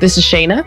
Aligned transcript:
This 0.00 0.16
is 0.16 0.24
Shayna. 0.24 0.66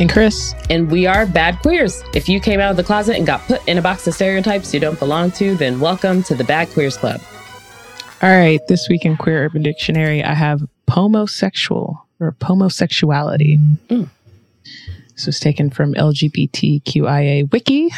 And 0.00 0.10
Chris. 0.10 0.56
And 0.68 0.90
we 0.90 1.06
are 1.06 1.24
Bad 1.24 1.60
Queers. 1.60 2.02
If 2.16 2.28
you 2.28 2.40
came 2.40 2.58
out 2.58 2.72
of 2.72 2.76
the 2.76 2.82
closet 2.82 3.16
and 3.16 3.24
got 3.24 3.40
put 3.42 3.66
in 3.68 3.78
a 3.78 3.82
box 3.82 4.08
of 4.08 4.14
stereotypes 4.14 4.74
you 4.74 4.80
don't 4.80 4.98
belong 4.98 5.30
to, 5.32 5.54
then 5.54 5.78
welcome 5.78 6.24
to 6.24 6.34
the 6.34 6.42
Bad 6.42 6.68
Queers 6.70 6.96
Club. 6.96 7.20
All 8.22 8.36
right. 8.36 8.60
This 8.66 8.88
week 8.88 9.04
in 9.04 9.16
Queer 9.16 9.44
Urban 9.44 9.62
Dictionary, 9.62 10.24
I 10.24 10.34
have 10.34 10.62
pomosexual 10.88 12.00
or 12.18 12.32
pomosexuality. 12.32 13.60
Mm. 13.86 14.08
This 15.14 15.26
was 15.26 15.38
taken 15.38 15.70
from 15.70 15.94
LGBTQIA 15.94 17.52
Wiki. 17.52 17.88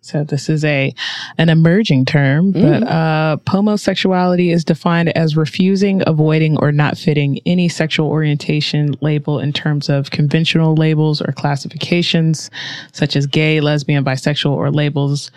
So 0.00 0.24
this 0.24 0.48
is 0.48 0.64
a 0.64 0.94
an 1.38 1.48
emerging 1.48 2.04
term, 2.06 2.52
mm. 2.52 2.62
but 2.62 2.86
uh, 2.88 3.36
pomosexuality 3.44 4.52
is 4.52 4.64
defined 4.64 5.16
as 5.16 5.36
refusing, 5.36 6.02
avoiding, 6.06 6.56
or 6.58 6.72
not 6.72 6.96
fitting 6.96 7.40
any 7.44 7.68
sexual 7.68 8.08
orientation 8.08 8.94
label 9.00 9.38
in 9.38 9.52
terms 9.52 9.88
of 9.88 10.10
conventional 10.10 10.74
labels 10.74 11.20
or 11.20 11.32
classifications, 11.32 12.50
such 12.92 13.16
as 13.16 13.26
gay, 13.26 13.60
lesbian, 13.60 14.04
bisexual, 14.04 14.52
or 14.52 14.70
labels 14.70 15.30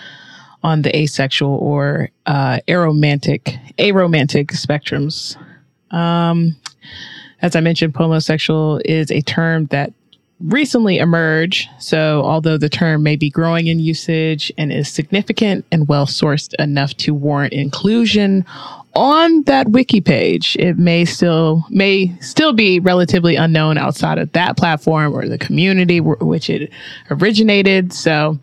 on 0.63 0.83
the 0.83 0.95
asexual 0.95 1.55
or 1.55 2.09
uh, 2.27 2.59
aromantic 2.67 3.59
aromantic 3.77 4.51
spectrums. 4.51 5.35
Um, 5.95 6.55
as 7.41 7.55
I 7.55 7.59
mentioned, 7.59 7.93
pomosexual 7.93 8.81
is 8.85 9.11
a 9.11 9.21
term 9.21 9.65
that 9.67 9.91
recently 10.43 10.97
emerge. 10.97 11.67
So, 11.79 12.21
although 12.23 12.57
the 12.57 12.69
term 12.69 13.03
may 13.03 13.15
be 13.15 13.29
growing 13.29 13.67
in 13.67 13.79
usage 13.79 14.51
and 14.57 14.71
is 14.71 14.89
significant 14.89 15.65
and 15.71 15.87
well 15.87 16.05
sourced 16.05 16.53
enough 16.55 16.95
to 16.97 17.13
warrant 17.13 17.53
inclusion 17.53 18.45
on 18.93 19.43
that 19.43 19.69
wiki 19.69 20.01
page, 20.01 20.57
it 20.57 20.77
may 20.77 21.05
still 21.05 21.65
may 21.69 22.13
still 22.19 22.53
be 22.53 22.79
relatively 22.79 23.35
unknown 23.35 23.77
outside 23.77 24.17
of 24.17 24.31
that 24.33 24.57
platform 24.57 25.13
or 25.13 25.27
the 25.27 25.37
community 25.37 25.99
w- 25.99 26.17
which 26.19 26.49
it 26.49 26.71
originated. 27.09 27.93
So, 27.93 28.37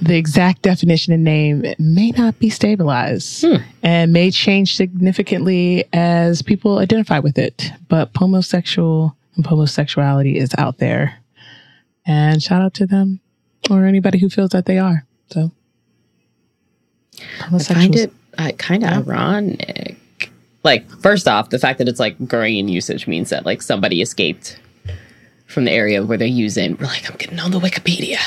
the 0.00 0.16
exact 0.16 0.62
definition 0.62 1.12
and 1.12 1.24
name 1.24 1.64
may 1.78 2.10
not 2.12 2.38
be 2.38 2.50
stabilized 2.50 3.42
hmm. 3.42 3.56
and 3.82 4.12
may 4.12 4.30
change 4.30 4.76
significantly 4.76 5.84
as 5.92 6.42
people 6.42 6.78
identify 6.78 7.18
with 7.18 7.38
it. 7.38 7.70
But 7.88 8.12
pomosexual 8.12 9.14
and 9.36 9.44
pomosexuality 9.44 10.36
is 10.36 10.50
out 10.58 10.78
there. 10.78 11.18
And 12.06 12.42
shout 12.42 12.62
out 12.62 12.74
to 12.74 12.86
them 12.86 13.20
or 13.70 13.84
anybody 13.84 14.18
who 14.18 14.28
feels 14.28 14.50
that 14.50 14.66
they 14.66 14.78
are. 14.78 15.04
So 15.30 15.50
I 17.40 17.58
find 17.58 17.96
it 17.96 18.12
uh, 18.38 18.52
kind 18.58 18.84
of 18.84 18.90
yeah. 18.90 18.98
ironic. 18.98 19.96
Like, 20.62 20.88
first 21.00 21.28
off, 21.28 21.50
the 21.50 21.58
fact 21.58 21.78
that 21.78 21.88
it's 21.88 22.00
like 22.00 22.16
growing 22.26 22.58
in 22.58 22.68
usage 22.68 23.06
means 23.06 23.30
that 23.30 23.46
like 23.46 23.62
somebody 23.62 24.02
escaped 24.02 24.58
from 25.46 25.64
the 25.64 25.72
area 25.72 26.04
where 26.04 26.18
they're 26.18 26.26
using. 26.26 26.76
We're 26.76 26.86
like, 26.86 27.08
I'm 27.10 27.16
getting 27.16 27.38
on 27.38 27.50
the 27.50 27.60
Wikipedia. 27.60 28.18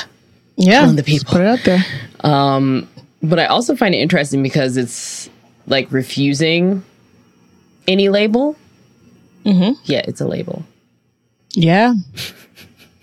Yeah, 0.56 0.86
on 0.86 0.96
the 0.96 1.02
people. 1.02 1.32
Put 1.32 1.42
it 1.42 1.46
out 1.46 1.60
there. 1.64 1.84
Um, 2.20 2.88
but 3.22 3.38
I 3.38 3.46
also 3.46 3.76
find 3.76 3.94
it 3.94 3.98
interesting 3.98 4.42
because 4.42 4.76
it's 4.76 5.30
like 5.66 5.90
refusing 5.92 6.82
any 7.86 8.08
label. 8.08 8.56
Mm-hmm. 9.44 9.80
Yeah, 9.84 10.02
it's 10.06 10.20
a 10.20 10.26
label. 10.26 10.64
Yeah. 11.52 11.94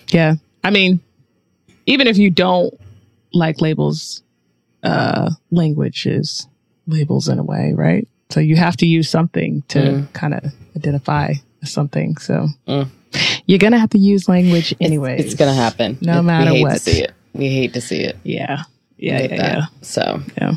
Yeah. 0.10 0.36
I 0.64 0.70
mean, 0.70 1.00
even 1.86 2.08
if 2.08 2.18
you 2.18 2.30
don't 2.30 2.74
like 3.34 3.62
labels, 3.62 4.24
uh, 4.84 5.32
language 5.52 6.06
is 6.06 6.48
labels 6.88 7.28
in 7.28 7.40
a 7.40 7.44
way, 7.44 7.74
right? 7.74 8.08
So 8.30 8.40
you 8.40 8.56
have 8.56 8.78
to 8.78 8.86
use 8.86 9.10
something 9.10 9.64
to 9.70 9.80
mm. 9.80 10.14
kind 10.14 10.34
of 10.34 10.44
identify 10.76 11.34
something. 11.64 12.18
So 12.18 12.48
mm. 12.68 12.90
you're 13.46 13.60
going 13.60 13.74
to 13.74 13.80
have 13.80 13.92
to 13.92 13.98
use 13.98 14.28
language 14.28 14.74
anyway. 14.80 15.18
It's, 15.18 15.28
it's 15.28 15.36
going 15.36 15.54
to 15.54 15.60
happen. 15.60 15.98
No 16.02 16.20
it, 16.20 16.24
matter 16.24 16.52
we 16.52 16.58
hate 16.58 16.64
what. 16.64 16.74
To 16.74 16.80
see 16.80 17.04
it. 17.04 17.14
We 17.34 17.50
hate 17.50 17.74
to 17.74 17.82
see 17.82 18.02
it. 18.02 18.18
Yeah. 18.24 18.64
Yeah. 18.98 19.22
Yeah, 19.22 19.36
yeah. 19.36 19.66
So, 19.82 20.22
yeah. 20.38 20.56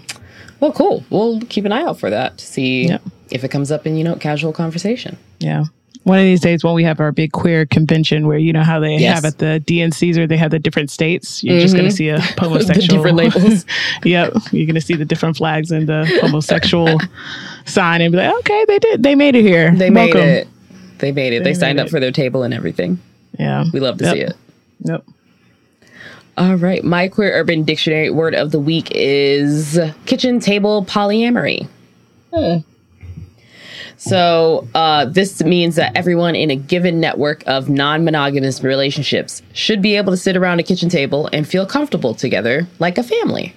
Well, 0.60 0.72
cool. 0.72 1.04
We'll 1.10 1.40
keep 1.42 1.64
an 1.64 1.72
eye 1.72 1.82
out 1.82 1.98
for 1.98 2.10
that 2.10 2.38
to 2.38 2.46
see 2.46 2.86
yeah. 2.86 2.98
if 3.30 3.44
it 3.44 3.50
comes 3.50 3.70
up 3.70 3.86
in, 3.86 3.96
you 3.96 4.04
know, 4.04 4.16
casual 4.16 4.52
conversation. 4.52 5.16
Yeah 5.38 5.64
one 6.04 6.18
of 6.18 6.24
these 6.24 6.40
days 6.40 6.64
when 6.64 6.74
we 6.74 6.82
have 6.84 6.98
our 6.98 7.12
big 7.12 7.32
queer 7.32 7.66
convention 7.66 8.26
where 8.26 8.38
you 8.38 8.52
know 8.52 8.62
how 8.62 8.80
they 8.80 8.96
yes. 8.96 9.16
have 9.16 9.24
at 9.24 9.38
the 9.38 9.62
DNCs 9.66 10.16
or 10.16 10.26
they 10.26 10.36
have 10.36 10.50
the 10.50 10.58
different 10.58 10.90
states, 10.90 11.44
you're 11.44 11.54
mm-hmm. 11.54 11.62
just 11.62 11.74
going 11.74 11.88
to 11.88 11.94
see 11.94 12.08
a 12.08 12.18
pomosexual 12.36 12.88
different 12.88 13.16
labels. 13.16 13.66
yep, 14.04 14.32
you're 14.50 14.66
going 14.66 14.74
to 14.74 14.80
see 14.80 14.94
the 14.94 15.04
different 15.04 15.36
flags 15.36 15.70
and 15.70 15.88
the 15.88 16.04
pomosexual 16.22 16.98
sign 17.66 18.00
and 18.00 18.12
be 18.12 18.18
like, 18.18 18.34
okay, 18.38 18.64
they 18.66 18.78
did, 18.78 19.02
they 19.02 19.14
made 19.14 19.36
it 19.36 19.42
here. 19.42 19.74
They 19.74 19.90
Welcome. 19.90 20.20
made 20.20 20.26
it. 20.26 20.48
They 20.98 21.12
made 21.12 21.32
it. 21.32 21.44
They, 21.44 21.52
they 21.52 21.58
signed 21.58 21.78
up 21.78 21.88
it. 21.88 21.90
for 21.90 22.00
their 22.00 22.12
table 22.12 22.42
and 22.42 22.54
everything. 22.54 22.98
Yeah, 23.38 23.64
we 23.72 23.80
love 23.80 23.98
to 23.98 24.04
yep. 24.04 24.14
see 24.14 24.20
it. 24.20 24.36
Yep. 24.80 25.04
All 26.38 26.54
right, 26.56 26.82
my 26.82 27.08
queer 27.08 27.32
urban 27.32 27.64
dictionary 27.64 28.08
word 28.08 28.34
of 28.34 28.50
the 28.50 28.58
week 28.58 28.90
is 28.92 29.78
kitchen 30.06 30.40
table 30.40 30.84
polyamory. 30.86 31.68
Hmm. 32.34 32.58
So 34.00 34.66
uh, 34.74 35.04
this 35.04 35.42
means 35.42 35.76
that 35.76 35.94
everyone 35.94 36.34
in 36.34 36.50
a 36.50 36.56
given 36.56 37.00
network 37.00 37.46
of 37.46 37.68
non-monogamous 37.68 38.62
relationships 38.62 39.42
should 39.52 39.82
be 39.82 39.94
able 39.94 40.10
to 40.10 40.16
sit 40.16 40.38
around 40.38 40.58
a 40.58 40.62
kitchen 40.62 40.88
table 40.88 41.28
and 41.34 41.46
feel 41.46 41.66
comfortable 41.66 42.14
together 42.14 42.66
like 42.78 42.96
a 42.96 43.02
family. 43.02 43.54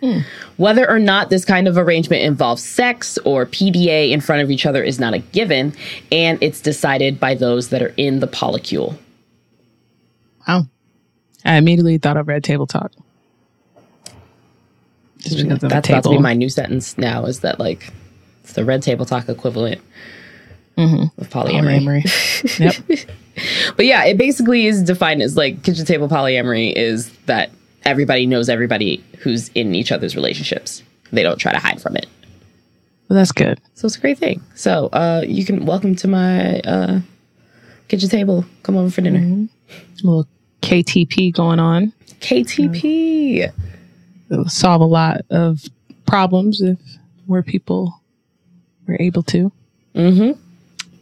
Hmm. 0.00 0.22
Whether 0.56 0.90
or 0.90 0.98
not 0.98 1.30
this 1.30 1.44
kind 1.44 1.68
of 1.68 1.78
arrangement 1.78 2.24
involves 2.24 2.64
sex 2.64 3.16
or 3.18 3.46
PDA 3.46 4.10
in 4.10 4.20
front 4.20 4.42
of 4.42 4.50
each 4.50 4.66
other 4.66 4.82
is 4.82 4.98
not 4.98 5.14
a 5.14 5.20
given, 5.20 5.72
and 6.10 6.42
it's 6.42 6.60
decided 6.60 7.20
by 7.20 7.36
those 7.36 7.68
that 7.68 7.80
are 7.80 7.94
in 7.96 8.18
the 8.18 8.26
polycule. 8.26 8.98
Wow. 10.48 10.66
I 11.44 11.58
immediately 11.58 11.98
thought 11.98 12.16
of 12.16 12.26
Red 12.26 12.42
Table 12.42 12.66
Talk. 12.66 12.90
Just 15.18 15.36
because 15.36 15.60
That's 15.60 15.88
about 15.88 16.02
to 16.02 16.10
be 16.10 16.18
my 16.18 16.34
new 16.34 16.48
sentence 16.48 16.98
now 16.98 17.24
is 17.26 17.40
that 17.40 17.60
like 17.60 17.92
it's 18.46 18.52
the 18.52 18.64
red 18.64 18.80
table 18.80 19.04
talk 19.04 19.28
equivalent 19.28 19.80
mm-hmm. 20.78 21.20
of 21.20 21.28
polyamory. 21.30 22.04
polyamory. 22.04 22.58
yep. 22.88 23.08
But 23.76 23.86
yeah, 23.86 24.04
it 24.04 24.16
basically 24.16 24.66
is 24.66 24.84
defined 24.84 25.20
as 25.20 25.36
like 25.36 25.64
kitchen 25.64 25.84
table 25.84 26.08
polyamory 26.08 26.72
is 26.72 27.10
that 27.26 27.50
everybody 27.84 28.24
knows 28.24 28.48
everybody 28.48 29.02
who's 29.18 29.48
in 29.56 29.74
each 29.74 29.90
other's 29.90 30.14
relationships. 30.14 30.84
They 31.10 31.24
don't 31.24 31.38
try 31.38 31.50
to 31.50 31.58
hide 31.58 31.82
from 31.82 31.96
it. 31.96 32.06
Well, 33.08 33.18
that's 33.18 33.32
good. 33.32 33.60
So 33.74 33.86
it's 33.86 33.96
a 33.96 34.00
great 34.00 34.18
thing. 34.18 34.40
So 34.54 34.90
uh, 34.92 35.24
you 35.26 35.44
can 35.44 35.66
welcome 35.66 35.96
to 35.96 36.06
my 36.06 36.60
uh, 36.60 37.00
kitchen 37.88 38.08
table. 38.08 38.44
Come 38.62 38.76
over 38.76 38.90
for 38.90 39.00
dinner. 39.00 39.18
Mm-hmm. 39.18 40.06
A 40.06 40.08
little 40.08 40.28
KTP 40.62 41.34
going 41.34 41.58
on. 41.58 41.92
KTP. 42.20 43.52
It'll 44.30 44.48
solve 44.48 44.82
a 44.82 44.84
lot 44.86 45.22
of 45.30 45.64
problems 46.06 46.60
if 46.60 46.78
more 47.26 47.42
people 47.42 48.00
we're 48.86 48.98
able 49.00 49.22
to. 49.24 49.52
Mm-hmm. 49.94 50.40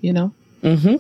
You 0.01 0.13
know? 0.13 0.33
Mm-hmm. 0.63 0.97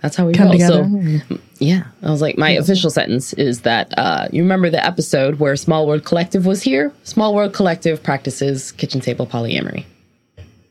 That's 0.00 0.16
how 0.16 0.26
we 0.26 0.34
come 0.34 0.50
together. 0.50 0.84
So, 0.84 1.38
yeah, 1.58 1.84
I 2.02 2.10
was 2.10 2.20
like, 2.20 2.36
my 2.36 2.50
yeah. 2.50 2.60
official 2.60 2.90
sentence 2.90 3.32
is 3.32 3.62
that 3.62 3.96
uh, 3.96 4.28
you 4.30 4.42
remember 4.42 4.68
the 4.68 4.84
episode 4.84 5.38
where 5.38 5.56
Small 5.56 5.86
World 5.86 6.04
Collective 6.04 6.44
was 6.44 6.62
here? 6.62 6.92
Small 7.04 7.34
World 7.34 7.54
Collective 7.54 8.02
practices 8.02 8.72
kitchen 8.72 9.00
table 9.00 9.26
polyamory. 9.26 9.84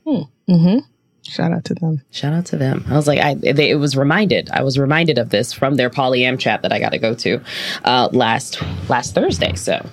Hmm. 0.06 0.24
Mm-hmm. 0.50 0.80
Shout 1.24 1.52
out 1.52 1.66
to 1.66 1.76
them. 1.76 2.02
Shout 2.12 2.34
out 2.34 2.46
to 2.48 2.58
them. 2.58 2.84
I 2.90 2.96
was 2.96 3.08
like, 3.08 3.20
I 3.20 3.36
they, 3.36 3.70
it 3.70 3.76
was 3.76 3.96
reminded. 3.96 4.50
I 4.52 4.64
was 4.64 4.78
reminded 4.78 5.18
of 5.18 5.30
this 5.30 5.54
from 5.54 5.76
their 5.76 5.90
polyam 5.90 6.38
chat 6.38 6.64
that 6.64 6.74
I 6.74 6.80
got 6.80 6.90
to 6.90 6.98
go 6.98 7.14
to 7.14 7.42
uh, 7.86 8.10
last 8.12 8.62
last 8.90 9.14
Thursday. 9.14 9.54
So 9.56 9.86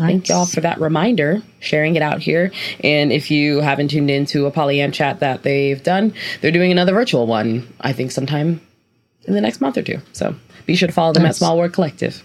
Nice. 0.00 0.08
Thank 0.08 0.28
y'all 0.28 0.46
for 0.46 0.60
that 0.60 0.80
reminder, 0.80 1.42
sharing 1.60 1.96
it 1.96 2.02
out 2.02 2.20
here. 2.20 2.52
And 2.84 3.12
if 3.12 3.30
you 3.30 3.60
haven't 3.60 3.88
tuned 3.88 4.10
into 4.10 4.46
a 4.46 4.52
Polyam 4.52 4.92
chat 4.92 5.20
that 5.20 5.42
they've 5.42 5.82
done, 5.82 6.14
they're 6.40 6.52
doing 6.52 6.72
another 6.72 6.92
virtual 6.92 7.26
one, 7.26 7.72
I 7.80 7.92
think 7.92 8.10
sometime 8.10 8.60
in 9.24 9.34
the 9.34 9.40
next 9.40 9.60
month 9.60 9.76
or 9.76 9.82
two. 9.82 9.98
So 10.12 10.34
be 10.66 10.74
sure 10.74 10.88
to 10.88 10.94
follow 10.94 11.12
them 11.12 11.24
nice. 11.24 11.30
at 11.30 11.36
Small 11.36 11.58
World 11.58 11.72
Collective. 11.72 12.22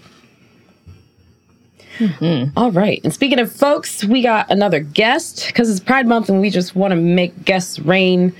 Mm-hmm. 1.97 2.57
All 2.57 2.71
right. 2.71 2.99
And 3.03 3.13
speaking 3.13 3.39
of 3.39 3.51
folks, 3.51 4.03
we 4.03 4.21
got 4.21 4.49
another 4.49 4.79
guest 4.79 5.47
because 5.47 5.69
it's 5.69 5.79
Pride 5.79 6.07
Month 6.07 6.29
and 6.29 6.41
we 6.41 6.49
just 6.49 6.75
want 6.75 6.91
to 6.91 6.95
make 6.95 7.45
guests 7.45 7.79
rain 7.79 8.33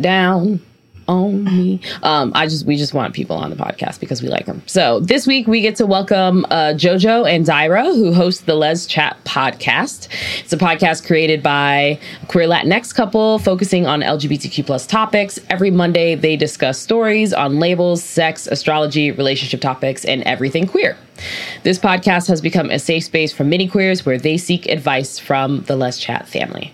down 0.00 0.60
on 1.10 1.44
me. 1.44 1.80
Um, 2.02 2.32
I 2.34 2.46
just 2.46 2.66
we 2.66 2.76
just 2.76 2.94
want 2.94 3.14
people 3.14 3.36
on 3.36 3.50
the 3.50 3.56
podcast 3.56 4.00
because 4.00 4.22
we 4.22 4.28
like 4.28 4.46
them. 4.46 4.62
So 4.66 5.00
this 5.00 5.26
week 5.26 5.46
we 5.46 5.60
get 5.60 5.76
to 5.76 5.86
welcome 5.86 6.44
uh, 6.46 6.74
JoJo 6.74 7.28
and 7.28 7.44
Dyra, 7.44 7.84
who 7.94 8.12
host 8.12 8.46
the 8.46 8.54
Les 8.54 8.86
Chat 8.86 9.16
podcast. 9.24 10.08
It's 10.40 10.52
a 10.52 10.56
podcast 10.56 11.06
created 11.06 11.42
by 11.42 11.98
queer 12.28 12.46
Latinx 12.46 12.94
couple 12.94 13.38
focusing 13.38 13.86
on 13.86 14.00
LGBTQ 14.00 14.64
plus 14.64 14.86
topics. 14.86 15.38
Every 15.48 15.70
Monday 15.70 16.14
they 16.14 16.36
discuss 16.36 16.78
stories 16.78 17.32
on 17.32 17.58
labels, 17.58 18.02
sex, 18.02 18.46
astrology, 18.46 19.10
relationship 19.10 19.60
topics, 19.60 20.04
and 20.04 20.22
everything 20.22 20.66
queer. 20.66 20.96
This 21.64 21.78
podcast 21.78 22.28
has 22.28 22.40
become 22.40 22.70
a 22.70 22.78
safe 22.78 23.04
space 23.04 23.32
for 23.32 23.44
many 23.44 23.68
queers 23.68 24.06
where 24.06 24.18
they 24.18 24.38
seek 24.38 24.66
advice 24.66 25.18
from 25.18 25.62
the 25.62 25.76
Les 25.76 25.98
Chat 25.98 26.28
family. 26.28 26.72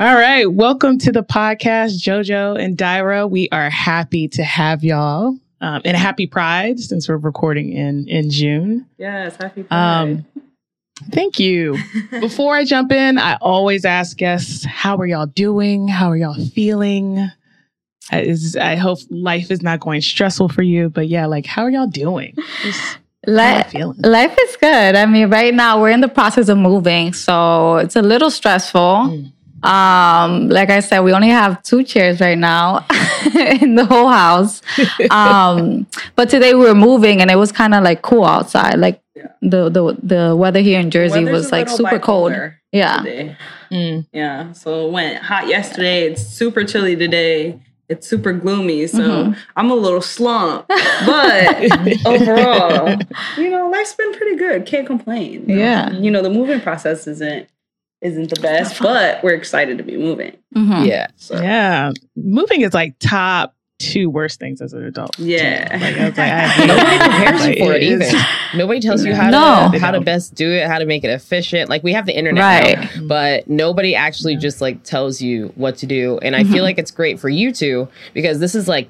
All 0.00 0.14
right. 0.14 0.46
Welcome 0.46 0.98
to 0.98 1.10
the 1.10 1.24
podcast, 1.24 2.00
JoJo 2.00 2.56
and 2.56 2.78
Dyra. 2.78 3.28
We 3.28 3.48
are 3.50 3.68
happy 3.68 4.28
to 4.28 4.44
have 4.44 4.84
y'all. 4.84 5.36
Um, 5.60 5.82
and 5.84 5.96
happy 5.96 6.28
Pride 6.28 6.78
since 6.78 7.08
we're 7.08 7.16
recording 7.16 7.72
in 7.72 8.06
in 8.06 8.30
June. 8.30 8.86
Yes, 8.96 9.34
happy 9.34 9.64
Pride. 9.64 10.02
Um, 10.02 10.26
thank 11.10 11.40
you. 11.40 11.76
Before 12.20 12.54
I 12.54 12.64
jump 12.64 12.92
in, 12.92 13.18
I 13.18 13.38
always 13.40 13.84
ask 13.84 14.16
guests, 14.16 14.64
"How 14.64 14.96
are 14.98 15.06
y'all 15.06 15.26
doing? 15.26 15.88
How 15.88 16.12
are 16.12 16.16
y'all 16.16 16.46
feeling?" 16.50 17.18
I, 18.12 18.20
is, 18.20 18.54
I 18.54 18.76
hope 18.76 19.00
life 19.10 19.50
is 19.50 19.62
not 19.62 19.80
going 19.80 20.02
stressful 20.02 20.50
for 20.50 20.62
you, 20.62 20.90
but 20.90 21.08
yeah, 21.08 21.26
like 21.26 21.44
how 21.44 21.62
are 21.62 21.70
y'all 21.70 21.88
doing? 21.88 22.36
Just, 22.62 22.98
Life, 23.26 23.74
life 23.98 24.36
is 24.40 24.56
good. 24.56 24.94
I 24.94 25.04
mean, 25.04 25.28
right 25.28 25.52
now 25.52 25.80
we're 25.82 25.90
in 25.90 26.00
the 26.00 26.08
process 26.08 26.48
of 26.48 26.56
moving, 26.56 27.12
so 27.12 27.76
it's 27.78 27.96
a 27.96 28.00
little 28.00 28.30
stressful. 28.30 28.80
Mm. 28.80 29.32
Um, 29.62 30.48
like 30.48 30.70
I 30.70 30.80
said, 30.80 31.00
we 31.00 31.12
only 31.12 31.28
have 31.28 31.62
two 31.62 31.82
chairs 31.82 32.20
right 32.20 32.38
now 32.38 32.86
in 33.60 33.74
the 33.74 33.84
whole 33.84 34.08
house. 34.08 34.62
Um, 35.10 35.86
but 36.16 36.28
today 36.28 36.54
we 36.54 36.64
were 36.64 36.74
moving 36.74 37.20
and 37.20 37.30
it 37.30 37.36
was 37.36 37.50
kind 37.52 37.74
of 37.74 37.82
like 37.82 38.02
cool 38.02 38.24
outside. 38.24 38.78
Like 38.78 39.00
Yeah. 39.14 39.28
the, 39.42 39.68
the 39.68 39.96
the 40.02 40.36
weather 40.36 40.60
here 40.60 40.78
in 40.80 40.90
Jersey 40.90 41.24
Weather's 41.24 41.44
was 41.44 41.52
like 41.52 41.68
super 41.68 41.98
cold. 41.98 42.32
Yeah. 42.72 42.98
Mm. 43.72 44.06
Yeah. 44.12 44.52
So 44.52 44.86
it 44.88 44.92
went 44.92 45.22
hot 45.22 45.48
yesterday. 45.48 46.06
It's 46.06 46.22
super 46.22 46.62
chilly 46.64 46.94
today. 46.96 47.58
It's 47.88 48.06
super 48.06 48.32
gloomy. 48.32 48.86
So 48.86 48.98
Mhm. 49.00 49.36
I'm 49.56 49.70
a 49.70 49.74
little 49.74 50.02
slumped. 50.02 50.68
But 51.06 52.06
overall, 52.06 52.96
you 53.38 53.50
know, 53.50 53.68
life's 53.70 53.94
been 53.94 54.12
pretty 54.14 54.36
good. 54.36 54.66
Can't 54.66 54.86
complain. 54.86 55.46
Yeah. 55.48 55.90
You 55.92 56.10
know, 56.10 56.22
the 56.22 56.30
moving 56.30 56.60
process 56.60 57.06
isn't 57.06 57.48
isn't 58.00 58.30
the 58.30 58.40
best, 58.40 58.78
but 58.82 59.22
we're 59.22 59.34
excited 59.34 59.78
to 59.78 59.84
be 59.84 59.96
moving. 59.96 60.36
Mhm. 60.54 60.86
Yeah. 60.86 61.08
So 61.16 61.40
Yeah, 61.40 61.92
moving 62.16 62.60
is 62.62 62.74
like 62.74 62.94
top 62.98 63.54
two 63.80 64.10
worst 64.10 64.40
things 64.40 64.60
as 64.60 64.72
an 64.72 64.82
adult. 64.84 65.16
Yeah. 65.20 65.68
Like, 65.80 65.96
I 65.96 66.08
was 66.08 66.18
like, 66.18 66.32
I 66.32 66.66
Nobody 66.66 66.98
prepares 66.98 67.46
you 67.46 67.64
for 67.64 67.72
it 67.74 67.82
either. 67.84 68.04
is- 68.06 68.24
Nobody 68.56 68.80
tells 68.80 69.04
you 69.04 69.14
how 69.14 69.30
No. 69.30 69.70
to 69.72 69.78
how 69.78 69.92
to 69.92 70.00
best 70.00 70.34
do 70.34 70.50
it, 70.50 70.66
how 70.66 70.78
to 70.80 70.84
make 70.86 71.04
it 71.04 71.10
efficient. 71.10 71.70
Like 71.70 71.84
we 71.84 71.92
have 71.92 72.04
the 72.06 72.16
internet, 72.16 72.42
now, 72.42 72.80
Right. 72.80 72.90
but 73.06 73.48
nobody 73.48 73.94
actually 73.94 74.34
just 74.36 74.60
like 74.60 74.82
tells 74.82 75.20
you 75.22 75.52
what 75.54 75.76
to 75.78 75.86
do. 75.86 76.18
And 76.22 76.34
I 76.34 76.42
feel 76.42 76.56
Mhm. 76.56 76.62
like 76.62 76.78
it's 76.78 76.90
great 76.90 77.20
for 77.20 77.28
you 77.28 77.52
two 77.52 77.88
because 78.14 78.40
this 78.40 78.56
is 78.56 78.66
like 78.66 78.88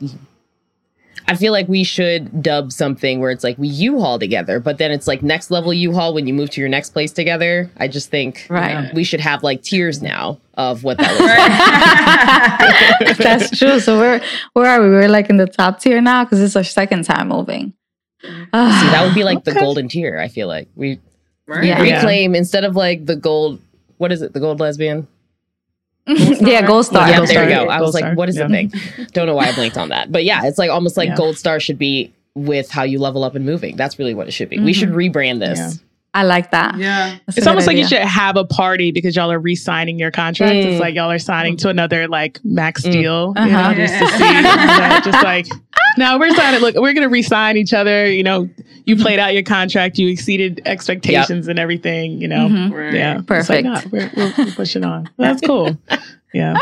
I 1.28 1.36
feel 1.36 1.52
like 1.52 1.68
we 1.68 1.84
should 1.84 2.42
dub 2.42 2.72
something 2.72 3.20
where 3.20 3.30
it's 3.30 3.44
like 3.44 3.58
we 3.58 3.68
U-Haul 3.68 4.18
together, 4.18 4.58
but 4.60 4.78
then 4.78 4.90
it's 4.90 5.06
like 5.06 5.22
next 5.22 5.50
level 5.50 5.74
U-Haul 5.74 6.14
when 6.14 6.26
you 6.26 6.32
move 6.32 6.48
to 6.50 6.60
your 6.60 6.70
next 6.70 6.90
place 6.90 7.12
together. 7.12 7.70
I 7.76 7.86
just 7.86 8.10
think 8.10 8.46
Right. 8.48 8.92
we 8.94 9.04
should 9.04 9.20
have 9.20 9.42
like 9.42 9.62
tiers 9.62 10.00
now 10.00 10.40
of 10.54 10.84
what 10.84 10.96
that 10.98 11.10
looks 11.20 13.16
like. 13.16 13.18
That's 13.18 13.56
true. 13.58 13.78
So 13.78 13.98
we're 13.98 14.20
where 14.54 14.66
are 14.70 14.82
we? 14.82 14.88
We're 14.88 15.08
like 15.08 15.28
in 15.30 15.36
the 15.36 15.46
top 15.46 15.80
tier 15.80 16.00
now 16.00 16.24
because 16.24 16.40
it's 16.40 16.56
our 16.56 16.64
second 16.64 17.04
time 17.04 17.28
moving. 17.28 17.74
See, 18.22 18.30
that 18.52 19.04
would 19.04 19.14
be 19.14 19.22
like 19.22 19.44
the 19.44 19.52
golden 19.54 19.88
tier, 19.88 20.18
I 20.18 20.28
feel 20.28 20.48
like. 20.48 20.68
We 20.74 20.98
right? 21.46 21.64
Yeah. 21.64 21.80
reclaim 21.80 22.34
instead 22.34 22.64
of 22.64 22.74
like 22.74 23.06
the 23.06 23.16
gold 23.16 23.60
what 23.98 24.12
is 24.12 24.22
it? 24.22 24.32
The 24.32 24.40
gold 24.40 24.60
lesbian? 24.60 25.06
yeah, 26.40 26.66
gold 26.66 26.86
star. 26.86 27.08
yeah, 27.08 27.18
Gold 27.18 27.28
there 27.28 27.44
you 27.44 27.54
go. 27.54 27.68
I 27.68 27.78
Gold 27.78 27.88
was 27.88 27.94
like, 27.94 28.02
star. 28.02 28.14
what 28.14 28.28
is 28.28 28.36
Yeah. 28.36 28.46
the 28.46 28.48
thing? 28.48 28.72
Don't 29.12 29.26
know 29.26 29.34
why 29.34 29.48
I 29.48 29.54
blinked 29.54 29.76
on 29.76 29.90
that. 29.90 30.10
But 30.10 30.24
yeah, 30.24 30.44
it's 30.44 30.58
like 30.58 30.70
almost 30.70 30.96
like 30.96 31.10
Yeah. 31.10 31.16
gold 31.16 31.36
star 31.36 31.60
should 31.60 31.78
be 31.78 32.12
with 32.34 32.70
how 32.70 32.82
you 32.84 32.98
level 32.98 33.24
up 33.24 33.34
and 33.34 33.44
moving. 33.44 33.76
That's 33.76 33.98
really 33.98 34.14
what 34.14 34.26
it 34.28 34.30
should 34.32 34.48
be. 34.48 34.58
We 34.58 34.72
should 34.72 34.90
mm-hmm. 34.90 35.16
rebrand 35.16 35.38
this. 35.40 35.80
Yeah. 36.18 36.20
I 36.20 36.22
like 36.24 36.50
that. 36.50 36.76
Yeah. 36.78 37.10
That's 37.26 37.38
It's 37.38 37.44
good 37.46 37.50
almost 37.50 37.66
like 37.66 37.76
you 37.76 37.86
should 37.86 37.98
have 38.02 38.36
a 38.36 38.44
party 38.44 38.90
because 38.92 39.14
y'all 39.16 39.30
are 39.30 39.38
re-signing 39.38 39.98
your 39.98 40.10
contracts. 40.10 40.54
Mm. 40.66 40.72
It's 40.72 40.80
like 40.80 40.94
y'all 40.94 41.10
are 41.10 41.18
signing 41.18 41.56
to 41.58 41.68
another 41.68 42.08
like 42.08 42.38
max 42.44 42.82
Mm. 42.84 42.92
deal, 42.92 43.32
you 43.36 43.42
Uh-huh. 43.42 43.68
know, 43.70 43.74
just 43.74 43.94
to 43.98 44.06
see. 44.08 44.18
that, 44.18 45.02
just 45.04 45.22
like, 45.24 45.46
no, 45.96 46.18
we're 46.18 46.30
signing. 46.34 46.60
Look, 46.60 46.74
we're 46.76 46.92
gonna 46.94 47.08
re-sign 47.08 47.56
each 47.56 47.72
other. 47.72 48.10
You 48.10 48.22
know, 48.22 48.48
you 48.84 48.96
played 48.96 49.18
out 49.18 49.34
your 49.34 49.42
contract, 49.42 49.98
you 49.98 50.08
exceeded 50.08 50.62
expectations 50.64 51.46
and 51.48 51.58
everything. 51.58 52.20
You 52.20 52.28
know, 52.28 52.48
Mhm. 52.48 52.72
Right. 52.72 52.94
yeah, 52.94 53.20
Perfect. 53.26 53.64
Like, 53.66 53.84
nah, 53.84 53.90
we're, 53.90 54.10
we're, 54.16 54.32
we're 54.38 54.52
pushing 54.52 54.84
on. 54.84 55.08
That's 55.18 55.40
cool. 55.42 55.76
Yeah. 56.34 56.56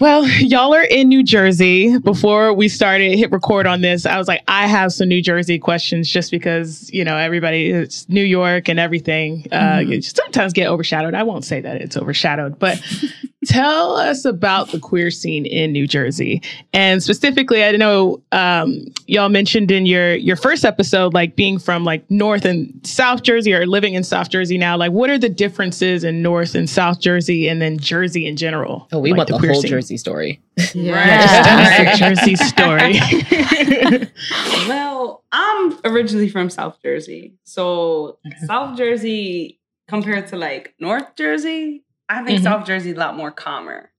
Well, 0.00 0.26
y'all 0.38 0.74
are 0.74 0.82
in 0.82 1.08
New 1.08 1.22
Jersey. 1.24 1.98
Before 1.98 2.52
we 2.52 2.68
started 2.68 3.16
hit 3.18 3.32
record 3.32 3.66
on 3.66 3.80
this, 3.80 4.06
I 4.06 4.18
was 4.18 4.28
like, 4.28 4.42
I 4.48 4.66
have 4.66 4.92
some 4.92 5.08
New 5.08 5.22
Jersey 5.22 5.58
questions 5.58 6.08
just 6.08 6.30
because, 6.30 6.88
you 6.92 7.04
know, 7.04 7.16
everybody, 7.16 7.70
it's 7.70 8.08
New 8.08 8.22
York 8.22 8.68
and 8.68 8.78
everything. 8.78 9.46
Uh, 9.50 9.78
Mhm. 9.78 9.88
you 9.88 10.02
sometimes 10.02 10.52
get 10.52 10.68
overshadowed. 10.68 11.14
I 11.14 11.22
won't 11.24 11.44
say 11.44 11.60
that 11.60 11.80
it's 11.80 11.96
overshadowed, 11.96 12.58
but 12.58 12.80
tell 13.48 13.96
us 13.96 14.24
about 14.24 14.70
the 14.70 14.78
queer 14.78 15.10
scene 15.10 15.46
in 15.46 15.72
New 15.72 15.86
Jersey. 15.86 16.42
And 16.72 17.02
specifically, 17.02 17.64
I 17.64 17.72
know 17.72 18.22
um, 18.32 18.84
y'all 19.06 19.28
mentioned 19.28 19.70
in 19.70 19.86
your 19.86 20.14
your 20.14 20.36
first 20.36 20.64
episode, 20.64 21.14
like 21.14 21.34
being 21.34 21.58
from 21.58 21.84
like 21.84 22.08
North 22.10 22.44
and 22.44 22.72
South 22.86 23.22
Jersey 23.22 23.52
or 23.54 23.66
living 23.66 23.94
in 23.94 24.04
South 24.04 24.30
Jersey 24.30 24.58
now. 24.58 24.76
Like, 24.76 24.92
what 24.92 25.10
are 25.10 25.18
the 25.18 25.28
differences 25.28 26.04
in 26.04 26.22
North 26.22 26.54
and 26.54 26.68
South 26.68 27.00
Jersey 27.00 27.48
and 27.48 27.60
then 27.60 27.78
Jersey 27.78 28.26
in 28.26 28.36
general? 28.36 28.86
Oh, 28.92 28.98
we 28.98 29.10
Like 29.10 29.16
want 29.18 29.28
the, 29.30 29.38
queer 29.38 29.52
whole 29.52 29.62
scene? 29.62 29.70
Jersey 29.70 29.96
story. 29.96 30.40
Yeah. 30.74 31.96
Just 31.96 32.02
a 32.02 32.14
Jersey 32.14 32.36
story. 32.36 34.08
Well, 34.68 35.24
I'm 35.32 35.78
originally 35.84 36.28
from 36.28 36.50
South 36.50 36.78
Jersey. 36.82 37.34
So 37.44 38.18
South 38.46 38.76
Jersey 38.76 39.60
compared 39.88 40.26
to 40.28 40.36
like 40.36 40.74
North 40.80 41.16
Jersey, 41.16 41.84
I 42.08 42.24
think 42.24 42.40
Mhm. 42.40 42.44
South 42.44 42.66
Jersey 42.66 42.90
is 42.90 42.96
a 42.96 43.00
lot 43.00 43.16
more 43.16 43.30
calmer. 43.30 43.90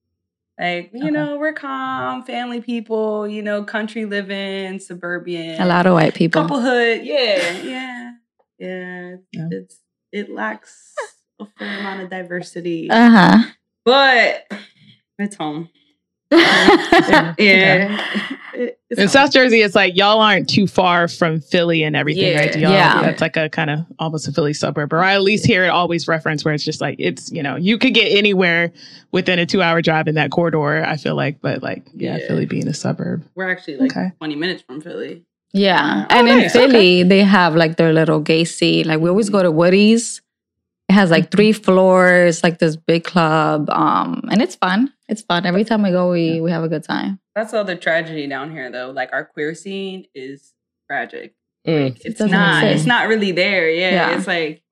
Like, 0.60 0.92
you 0.94 1.04
Okay. 1.04 1.12
know, 1.12 1.38
we're 1.38 1.54
calm, 1.54 2.24
family 2.24 2.60
people, 2.60 3.28
you 3.28 3.42
know, 3.42 3.64
country 3.64 4.06
living, 4.06 4.80
suburban. 4.80 5.62
a 5.62 5.66
lot 5.66 5.86
of 5.86 5.94
white 5.94 6.14
people. 6.16 6.42
couple 6.42 6.60
hood. 6.60 7.06
Yeah, 7.06 7.52
yeah. 7.64 8.12
Yeah. 8.58 9.16
Yeah. 9.32 9.48
It's 9.52 9.80
it 10.12 10.30
lacks 10.30 10.94
a 11.40 11.46
fair 11.58 11.80
amount 11.80 12.02
of 12.02 12.10
diversity. 12.10 12.90
Uh 12.90 13.10
huh. 13.10 13.38
but 13.86 14.52
it's 15.18 15.36
home. 15.36 15.70
Uh-huh. 16.32 17.34
Yeah. 17.38 18.02
In 18.56 18.98
home. 18.98 19.08
South 19.08 19.32
Jersey, 19.32 19.62
it's 19.62 19.76
like 19.76 19.96
y'all 19.96 20.20
aren't 20.20 20.50
too 20.50 20.68
far 20.68 21.08
from 21.08 21.40
Philly 21.40 21.84
and 21.84 21.96
everything, 21.96 22.24
Yeah. 22.34 22.40
right? 22.40 22.56
Y'all, 22.58 22.72
Yeah. 22.72 23.02
That's 23.02 23.22
like 23.22 23.38
a 23.38 23.50
kind 23.50 23.70
of 23.70 23.80
almost 24.00 24.28
a 24.28 24.32
Philly 24.32 24.54
suburb, 24.54 24.92
or 24.92 25.04
I 25.04 25.14
at 25.14 25.22
least 25.22 25.46
hear 25.46 25.64
it 25.64 25.70
always 25.70 26.08
referenced 26.08 26.44
where 26.46 26.54
it's 26.54 26.64
just 26.66 26.82
like 26.82 26.96
it's 27.00 27.32
you 27.32 27.42
know 27.44 27.56
you 27.56 27.78
could 27.78 27.94
get 27.94 28.08
anywhere 28.16 28.72
within 29.12 29.40
a 29.40 29.46
two 29.46 29.62
hour 29.62 29.82
drive 29.82 30.08
in 30.08 30.16
that 30.16 30.32
corridor. 30.32 30.84
I 30.84 30.98
feel 30.98 31.16
like, 31.16 31.40
but 31.42 31.64
like 31.64 31.84
yeah, 31.96 32.18
Yeah. 32.18 32.28
Philly 32.28 32.46
being 32.46 32.68
a 32.68 32.74
suburb. 32.74 33.24
We're 33.36 33.50
actually 33.50 33.78
like 33.78 33.92
Okay. 33.96 34.12
20 34.18 34.36
minutes 34.36 34.64
from 34.64 34.82
Philly. 34.82 35.24
Yeah. 35.54 36.06
Oh, 36.10 36.16
And 36.18 36.28
in 36.28 36.38
nice. 36.40 36.52
Philly, 36.54 37.04
they 37.04 37.24
have 37.24 37.56
like 37.56 37.78
their 37.78 37.94
little 37.94 38.20
gay 38.20 38.44
scene. 38.44 38.88
Like 38.88 39.00
we 39.00 39.10
always 39.10 39.30
go 39.30 39.42
to 39.42 39.52
Woody's. 39.52 40.22
It 40.90 40.94
has 40.94 41.12
like 41.12 41.30
three 41.30 41.52
floors, 41.54 42.42
like 42.44 42.58
this 42.58 42.76
big 42.76 43.04
club. 43.04 43.70
Um, 43.70 44.24
and 44.32 44.42
it's 44.42 44.56
fun. 44.56 44.92
It's 45.08 45.22
fun. 45.22 45.46
Every 45.46 45.64
time 45.64 45.84
we 45.84 45.92
go, 45.92 46.12
we 46.12 46.42
we 46.42 46.50
have 46.52 46.64
a 46.64 46.68
good 46.68 46.84
time. 46.84 47.20
That's 47.36 47.54
all 47.54 47.64
the 47.64 47.74
other 47.74 47.82
tragedy 47.82 48.26
down 48.28 48.52
here, 48.52 48.72
though. 48.72 48.90
Like 48.92 49.14
our 49.14 49.24
queer 49.24 49.54
scene 49.54 50.06
is 50.16 50.54
tragic. 50.88 51.36
Mm. 51.68 51.96
It's 52.04 52.18
doesn't 52.20 52.34
It's 52.34 52.86
not 52.86 53.08
really 53.08 53.32
there. 53.32 53.70
Yeah, 53.70 53.92
Yeah. 53.92 54.18
it's 54.18 54.28
like 54.28 54.64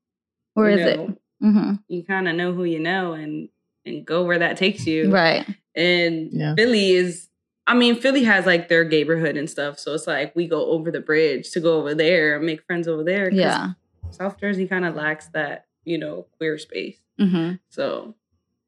where 0.56 0.70
is 0.70 0.80
you 0.80 0.86
is 0.88 0.94
it? 0.94 1.20
Mm-hmm. 1.44 1.74
You 1.88 2.04
kind 2.04 2.28
of 2.28 2.36
know 2.36 2.52
who 2.52 2.64
you 2.64 2.80
know, 2.80 3.14
and 3.14 3.50
and 3.86 4.04
go 4.06 4.24
where 4.24 4.40
that 4.40 4.58
takes 4.58 4.88
you. 4.88 5.12
Right. 5.12 5.46
And 5.76 6.30
Yeah. 6.34 6.56
Philly 6.56 6.92
is. 6.94 7.30
I 7.68 7.74
mean, 7.76 7.96
Philly 7.96 8.24
has 8.24 8.46
like 8.46 8.70
their 8.70 8.86
neighborhood 8.86 9.38
and 9.38 9.48
stuff, 9.50 9.78
so 9.78 9.94
it's 9.94 10.08
like 10.08 10.36
we 10.36 10.48
go 10.48 10.66
over 10.72 10.90
the 10.90 11.02
bridge 11.02 11.52
to 11.52 11.60
go 11.60 11.78
over 11.78 11.94
there 11.94 12.38
and 12.38 12.46
make 12.46 12.64
friends 12.64 12.88
over 12.88 13.04
there. 13.04 13.30
Yeah. 13.32 13.72
South 14.10 14.40
Jersey 14.40 14.68
kind 14.68 14.86
of 14.86 14.96
lacks 14.96 15.28
that, 15.34 15.66
you 15.88 15.98
know, 15.98 16.26
queer 16.38 16.58
space. 16.58 16.98
Mm-hmm. 17.20 17.56
So 17.70 18.14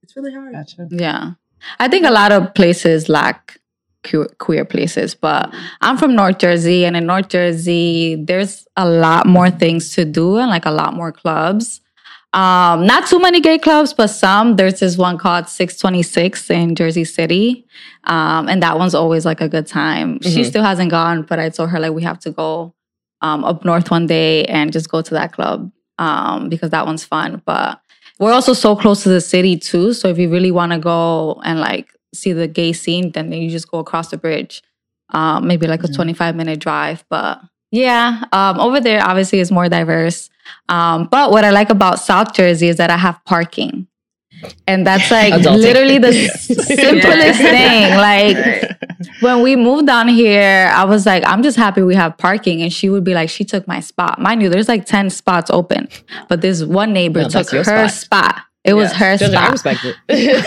it's 0.01 0.15
really 0.15 0.33
hard. 0.33 0.53
Gotcha. 0.53 0.87
Yeah. 0.89 1.31
I 1.79 1.87
think 1.89 2.05
a 2.05 2.11
lot 2.11 2.31
of 2.31 2.53
places 2.53 3.09
lack 3.09 3.59
queer, 4.07 4.27
queer 4.39 4.63
places, 4.65 5.13
but 5.15 5.53
I'm 5.81 5.97
from 5.97 6.15
North 6.15 6.39
Jersey, 6.39 6.85
and 6.85 6.95
in 6.95 7.05
North 7.05 7.27
Jersey, 7.29 8.15
there's 8.15 8.65
a 8.77 8.87
lot 8.89 9.27
more 9.27 9.49
things 9.51 9.93
to 9.95 10.05
do 10.05 10.37
and 10.37 10.49
like 10.49 10.65
a 10.65 10.71
lot 10.71 10.93
more 10.95 11.11
clubs. 11.11 11.81
Um, 12.31 12.85
not 12.85 13.07
too 13.07 13.19
many 13.19 13.41
gay 13.41 13.57
clubs, 13.57 13.93
but 13.93 14.07
some. 14.07 14.55
There's 14.55 14.79
this 14.79 14.97
one 14.97 15.17
called 15.17 15.49
626 15.49 16.49
in 16.51 16.75
Jersey 16.75 17.03
City. 17.03 17.65
Um, 18.03 18.47
and 18.47 18.61
that 18.63 18.77
one's 18.77 18.93
always 18.95 19.25
like 19.25 19.41
a 19.41 19.49
good 19.49 19.65
time. 19.67 20.19
She 20.21 20.41
Mhm. 20.41 20.45
still 20.45 20.63
hasn't 20.63 20.91
gone, 20.91 21.23
but 21.23 21.39
I 21.39 21.49
told 21.49 21.71
her 21.71 21.79
like 21.79 21.91
we 21.93 22.03
have 22.03 22.19
to 22.19 22.31
go 22.31 22.73
um, 23.21 23.43
up 23.43 23.65
north 23.65 23.91
one 23.91 24.05
day 24.07 24.45
and 24.45 24.71
just 24.71 24.89
go 24.89 25.01
to 25.01 25.13
that 25.15 25.33
club 25.33 25.71
um, 25.99 26.49
because 26.49 26.71
that 26.71 26.87
one's 26.87 27.05
fun. 27.05 27.41
But 27.45 27.79
we're 28.17 28.33
also 28.33 28.53
so 28.53 28.75
close 28.75 29.03
to 29.03 29.09
the 29.09 29.21
city 29.21 29.55
too. 29.57 29.93
So 29.93 30.07
if 30.07 30.17
you 30.17 30.29
really 30.31 30.51
want 30.51 30.71
to 30.71 30.79
go 30.79 31.39
and 31.45 31.59
like 31.59 31.93
see 32.13 32.33
the 32.33 32.47
gay 32.47 32.73
scene, 32.73 33.11
then 33.11 33.31
you 33.31 33.49
just 33.51 33.69
go 33.69 33.77
across 33.79 34.09
the 34.09 34.17
bridge. 34.17 34.63
Um, 35.11 35.47
maybe 35.47 35.67
like 35.67 35.83
a 35.83 35.87
Mhm. 35.87 35.95
25 35.95 36.35
minute 36.35 36.59
drive. 36.59 37.03
But 37.09 37.39
yeah, 37.71 38.23
um, 38.31 38.59
over 38.59 38.79
there 38.79 39.05
obviously 39.05 39.39
is 39.39 39.51
more 39.51 39.69
diverse. 39.69 40.29
Um, 40.69 41.07
but 41.11 41.29
what 41.31 41.43
I 41.45 41.51
like 41.51 41.69
about 41.69 41.99
South 41.99 42.33
Jersey 42.33 42.67
is 42.67 42.77
that 42.77 42.89
I 42.89 42.97
have 42.97 43.19
parking. 43.25 43.87
And 44.67 44.85
that's 44.87 45.09
like 45.19 45.33
Adulting. 45.33 45.61
literally 45.61 45.97
the 45.97 46.13
simplest 46.13 47.39
thing. 47.39 47.97
Like 47.97 48.37
when 49.21 49.41
we 49.41 49.55
moved 49.55 49.87
down 49.87 50.07
here, 50.07 50.69
I 50.73 50.85
was 50.85 51.05
like, 51.05 51.23
I'm 51.25 51.43
just 51.43 51.57
happy 51.57 51.81
we 51.81 51.95
have 51.95 52.17
parking. 52.17 52.61
And 52.61 52.71
she 52.71 52.89
would 52.89 53.03
be 53.03 53.13
like, 53.13 53.29
she 53.29 53.43
took 53.45 53.67
my 53.67 53.79
spot. 53.79 54.19
Mind 54.19 54.41
you, 54.41 54.49
there's 54.49 54.67
like 54.67 54.85
10 54.85 55.09
spots 55.09 55.49
open. 55.51 55.87
But 56.27 56.41
this 56.41 56.63
one 56.63 56.93
neighbor 56.93 57.21
No, 57.23 57.29
took 57.29 57.49
her 57.49 57.63
spot. 57.63 57.91
spot. 57.91 58.35
It 58.65 58.73
was 58.73 58.91
her 58.93 59.17
Judge, 59.17 59.33
I 59.33 59.35
spot. 59.35 59.51
respect 59.51 59.85
it. 59.85 59.95
and 60.09 60.45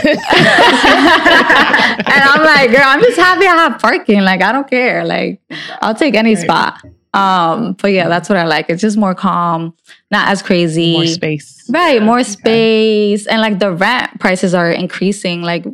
I'm 2.22 2.44
like, 2.44 2.70
girl, 2.70 2.82
I'm 2.84 3.00
just 3.00 3.18
happy 3.18 3.46
I 3.46 3.54
have 3.56 3.80
parking. 3.80 4.20
Like, 4.20 4.42
I 4.42 4.52
don't 4.52 4.68
care. 4.68 5.04
Like, 5.04 5.40
I'll 5.80 5.94
take 5.94 6.14
any 6.14 6.36
spot. 6.36 6.80
Um, 7.14 7.74
but 7.74 7.88
yeah, 7.92 8.08
that's 8.08 8.28
what 8.28 8.38
I 8.38 8.44
like. 8.44 8.70
It's 8.70 8.80
just 8.80 8.96
more 8.96 9.14
calm, 9.14 9.74
not 10.10 10.28
as 10.28 10.40
crazy. 10.42 10.92
More 10.92 11.06
space. 11.06 11.64
Right, 11.68 12.02
more 12.02 12.24
space. 12.24 13.26
And 13.26 13.40
like 13.42 13.58
the 13.58 13.70
rent 13.72 14.18
prices 14.18 14.54
are 14.54 14.70
increasing 14.70 15.42
like 15.42 15.64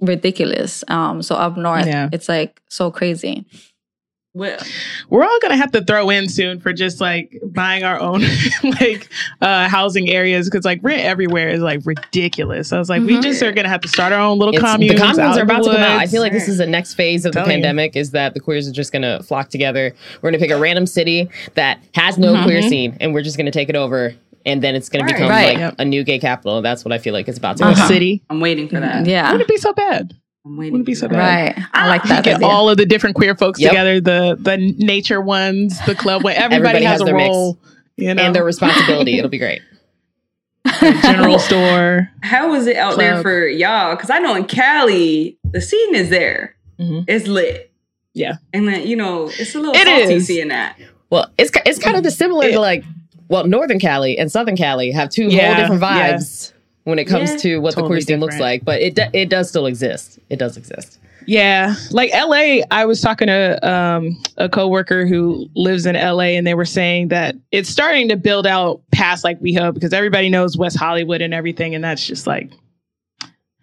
ridiculous. 0.00 0.82
Um, 0.88 1.22
so 1.22 1.34
up 1.34 1.56
north, 1.56 1.86
Yeah. 1.86 2.08
it's 2.12 2.28
like 2.28 2.60
so 2.68 2.90
crazy. 2.90 3.46
Well, 4.34 4.56
We're 5.10 5.24
all 5.24 5.38
gonna 5.42 5.56
have 5.58 5.72
to 5.72 5.84
throw 5.84 6.08
in 6.08 6.26
soon 6.30 6.58
for 6.58 6.72
just 6.72 7.02
like 7.02 7.38
buying 7.44 7.84
our 7.84 8.00
own 8.00 8.22
like 8.80 9.10
uh 9.42 9.68
housing 9.68 10.08
areas 10.08 10.48
because 10.48 10.64
like 10.64 10.80
rent 10.82 11.02
everywhere 11.02 11.50
is 11.50 11.60
like 11.60 11.80
ridiculous. 11.84 12.72
I 12.72 12.78
was 12.78 12.88
like, 12.88 13.02
we 13.02 13.16
Mhm. 13.16 13.22
just 13.22 13.42
are 13.42 13.52
gonna 13.52 13.68
have 13.68 13.82
to 13.82 13.88
start 13.88 14.10
our 14.12 14.20
own 14.20 14.38
little 14.38 14.54
It's- 14.54 14.72
communes. 14.72 14.98
the 14.98 15.06
communes 15.06 15.36
are 15.36 15.42
about 15.42 15.64
to 15.64 15.70
come 15.72 15.82
out. 15.82 16.00
I 16.00 16.06
feel 16.06 16.22
like 16.22 16.32
this 16.32 16.48
is 16.48 16.56
the 16.56 16.66
next 16.66 16.94
phase 16.94 17.26
of 17.26 17.32
the 17.32 17.40
Telling 17.40 17.50
you. 17.50 17.56
pandemic 17.56 17.94
is 17.94 18.12
that 18.12 18.32
the 18.32 18.40
queers 18.40 18.66
are 18.66 18.72
just 18.72 18.90
going 18.90 19.02
to 19.02 19.22
flock 19.22 19.50
together. 19.50 19.94
We're 20.22 20.30
going 20.30 20.40
to 20.40 20.46
pick 20.46 20.50
a 20.54 20.58
random 20.58 20.86
city 20.86 21.28
that 21.54 21.80
has 21.94 22.16
no 22.16 22.32
Mhm. 22.34 22.44
queer 22.44 22.62
scene 22.62 22.96
and 23.00 23.12
we're 23.12 23.22
just 23.22 23.36
going 23.36 23.46
to 23.46 23.52
take 23.52 23.68
it 23.68 23.76
over. 23.76 24.14
And 24.46 24.60
then 24.62 24.74
it's 24.74 24.88
going 24.88 25.04
Right. 25.04 25.08
to 25.10 25.14
become 25.14 25.28
Right. 25.30 25.48
like 25.50 25.58
Yep. 25.58 25.74
a 25.78 25.84
new 25.84 26.02
gay 26.04 26.18
capital. 26.18 26.62
That's 26.62 26.84
what 26.86 26.92
I 26.92 26.98
feel 26.98 27.12
like 27.12 27.28
it's 27.28 27.38
about 27.38 27.58
to 27.58 27.64
Or 27.64 27.66
Uh-huh. 27.66 27.74
become. 27.74 27.88
city. 27.88 28.22
I'm 28.30 28.40
waiting 28.40 28.66
for 28.68 28.80
that. 28.80 29.06
Yeah. 29.06 29.30
Wouldn't 29.30 29.42
it 29.48 29.52
be 29.54 29.58
so 29.58 29.72
bad? 29.72 30.14
I'm 30.44 30.56
waiting. 30.56 30.72
Wouldn't 30.72 30.86
be 30.86 30.94
so 30.94 31.08
bad. 31.08 31.56
Right. 31.56 31.66
I 31.72 31.88
like 31.88 32.02
You 32.04 32.08
that 32.10 32.24
get 32.24 32.34
idea. 32.36 32.46
all 32.48 32.68
of 32.68 32.76
the 32.76 32.86
different 32.86 33.14
queer 33.16 33.36
folks 33.36 33.60
Yep. 33.60 33.70
together, 33.70 34.00
the 34.00 34.36
the 34.40 34.56
nature 34.78 35.20
ones, 35.20 35.78
the 35.86 35.94
club 35.94 36.24
one. 36.24 36.32
Everybody, 36.36 36.54
Everybody 36.56 36.84
has, 36.84 36.92
has 36.94 37.00
a 37.02 37.04
their 37.04 37.14
mix. 37.16 37.28
role. 37.28 37.58
You 37.96 38.14
know, 38.14 38.22
And 38.22 38.34
their 38.34 38.44
responsibility. 38.44 39.18
It'll 39.18 39.30
be 39.30 39.38
great. 39.38 39.62
general 41.02 41.38
store. 41.38 42.08
How 42.22 42.50
was 42.50 42.66
it 42.66 42.76
out 42.76 42.96
there 42.96 43.20
for 43.22 43.46
y'all? 43.46 43.94
Because 43.94 44.10
I 44.10 44.18
know 44.18 44.34
in 44.34 44.44
Cali, 44.46 45.38
the 45.44 45.60
scene 45.60 45.94
is 45.94 46.08
there. 46.10 46.56
Mhm. 46.80 47.04
It's 47.06 47.26
lit. 47.26 47.70
Yeah. 48.14 48.34
And 48.52 48.66
then, 48.68 48.86
you 48.86 48.96
know, 48.96 49.28
it's 49.38 49.54
a 49.54 49.58
little 49.58 49.74
It 49.74 49.86
salty 49.86 50.14
is. 50.14 50.26
seeing 50.26 50.48
that. 50.48 50.76
Well, 51.10 51.30
it's 51.38 51.50
it's 51.66 51.78
kind 51.78 51.96
of 51.96 52.02
the 52.02 52.10
similar 52.10 52.46
It- 52.46 52.52
to 52.52 52.60
like, 52.60 52.84
well, 53.28 53.46
Northern 53.46 53.78
Cali 53.78 54.18
and 54.18 54.30
Southern 54.32 54.56
Cali 54.56 54.90
have 54.92 55.08
two 55.10 55.26
Yeah, 55.28 55.54
whole 55.54 55.62
different 55.76 55.82
yeah. 55.82 55.98
Vibes 56.84 56.90
when 56.90 56.98
it 56.98 57.04
comes 57.06 57.30
Yeah. 57.30 57.36
to 57.38 57.58
what 57.58 57.70
the 57.74 57.82
Totally 57.82 57.88
queer 57.96 58.00
scene 58.02 58.20
looks 58.20 58.38
like. 58.38 58.64
But 58.64 58.80
it 58.80 58.94
do- 58.94 59.02
it 59.12 59.28
does 59.28 59.48
still 59.48 59.66
exist. 59.66 60.18
It 60.30 60.38
does 60.38 60.56
exist. 60.56 60.98
Yeah, 61.24 61.76
like 61.92 62.10
LA, 62.12 62.62
I 62.72 62.84
was 62.84 63.00
talking 63.00 63.28
to 63.28 63.68
um, 63.68 64.20
a 64.38 64.48
coworker 64.48 65.06
who 65.06 65.48
lives 65.54 65.86
in 65.86 65.94
LA, 65.94 66.34
and 66.36 66.44
they 66.44 66.54
were 66.54 66.64
saying 66.64 67.08
that 67.08 67.36
it's 67.52 67.68
starting 67.68 68.08
to 68.08 68.16
build 68.16 68.44
out 68.44 68.80
past 68.90 69.22
like 69.22 69.40
WeHo 69.40 69.72
because 69.72 69.92
everybody 69.92 70.28
knows 70.28 70.56
West 70.56 70.76
Hollywood 70.76 71.22
and 71.22 71.32
everything, 71.32 71.76
and 71.76 71.84
that's 71.84 72.04
just 72.04 72.26
like 72.26 72.50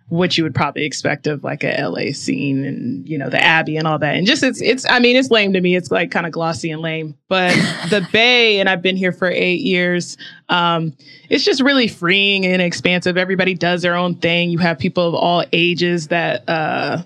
what 0.09 0.37
you 0.37 0.43
would 0.43 0.55
probably 0.55 0.85
expect 0.85 1.27
of 1.27 1.43
like 1.43 1.63
a 1.63 1.75
LA 1.81 2.11
scene 2.11 2.65
and 2.65 3.07
you 3.07 3.17
know 3.17 3.29
the 3.29 3.41
Abbey 3.41 3.77
and 3.77 3.87
all 3.87 3.99
that. 3.99 4.15
And 4.15 4.25
just 4.25 4.43
it's 4.43 4.61
it's 4.61 4.85
I 4.89 4.99
mean 4.99 5.15
it's 5.15 5.29
lame 5.29 5.53
to 5.53 5.61
me. 5.61 5.75
It's 5.75 5.91
like 5.91 6.11
kind 6.11 6.25
of 6.25 6.31
glossy 6.31 6.71
and 6.71 6.81
lame. 6.81 7.15
But 7.27 7.51
the 7.89 8.07
Bay, 8.11 8.59
and 8.59 8.67
I've 8.67 8.81
been 8.81 8.97
here 8.97 9.11
for 9.11 9.29
eight 9.29 9.61
years. 9.61 10.17
Um, 10.49 10.93
it's 11.29 11.43
just 11.43 11.61
really 11.61 11.87
freeing 11.87 12.45
and 12.45 12.61
expansive. 12.61 13.17
Everybody 13.17 13.53
does 13.53 13.83
their 13.83 13.95
own 13.95 14.15
thing. 14.15 14.49
You 14.49 14.57
have 14.57 14.79
people 14.79 15.07
of 15.07 15.13
all 15.13 15.45
ages 15.53 16.07
that 16.07 16.43
uh 16.49 17.03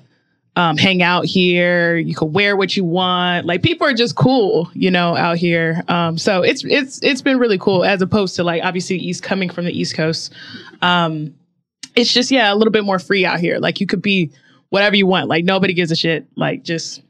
um, 0.55 0.77
hang 0.77 1.01
out 1.01 1.25
here. 1.25 1.97
You 1.97 2.13
can 2.13 2.31
wear 2.31 2.55
what 2.55 2.77
you 2.77 2.83
want. 2.83 3.45
Like 3.45 3.63
people 3.63 3.87
are 3.87 3.93
just 3.93 4.15
cool, 4.15 4.69
you 4.73 4.91
know, 4.91 5.15
out 5.15 5.37
here. 5.37 5.83
Um, 5.87 6.17
so 6.17 6.43
it's 6.43 6.63
it's 6.65 7.01
it's 7.01 7.21
been 7.21 7.39
really 7.39 7.57
cool 7.57 7.83
as 7.83 8.01
opposed 8.01 8.35
to 8.35 8.43
like 8.43 8.63
obviously 8.63 8.97
East 8.97 9.23
coming 9.23 9.49
from 9.49 9.65
the 9.65 9.77
East 9.77 9.95
Coast. 9.95 10.31
Um, 10.81 11.33
it's 11.95 12.13
just 12.13 12.31
yeah, 12.31 12.53
a 12.53 12.55
little 12.55 12.71
bit 12.71 12.83
more 12.83 12.99
free 12.99 13.25
out 13.25 13.39
here. 13.39 13.59
Like 13.59 13.79
you 13.79 13.87
could 13.87 14.01
be 14.01 14.31
whatever 14.69 14.95
you 14.95 15.07
want. 15.07 15.27
Like 15.27 15.43
nobody 15.45 15.73
gives 15.73 15.91
a 15.91 15.95
shit. 15.95 16.27
Like 16.35 16.63
just 16.63 17.01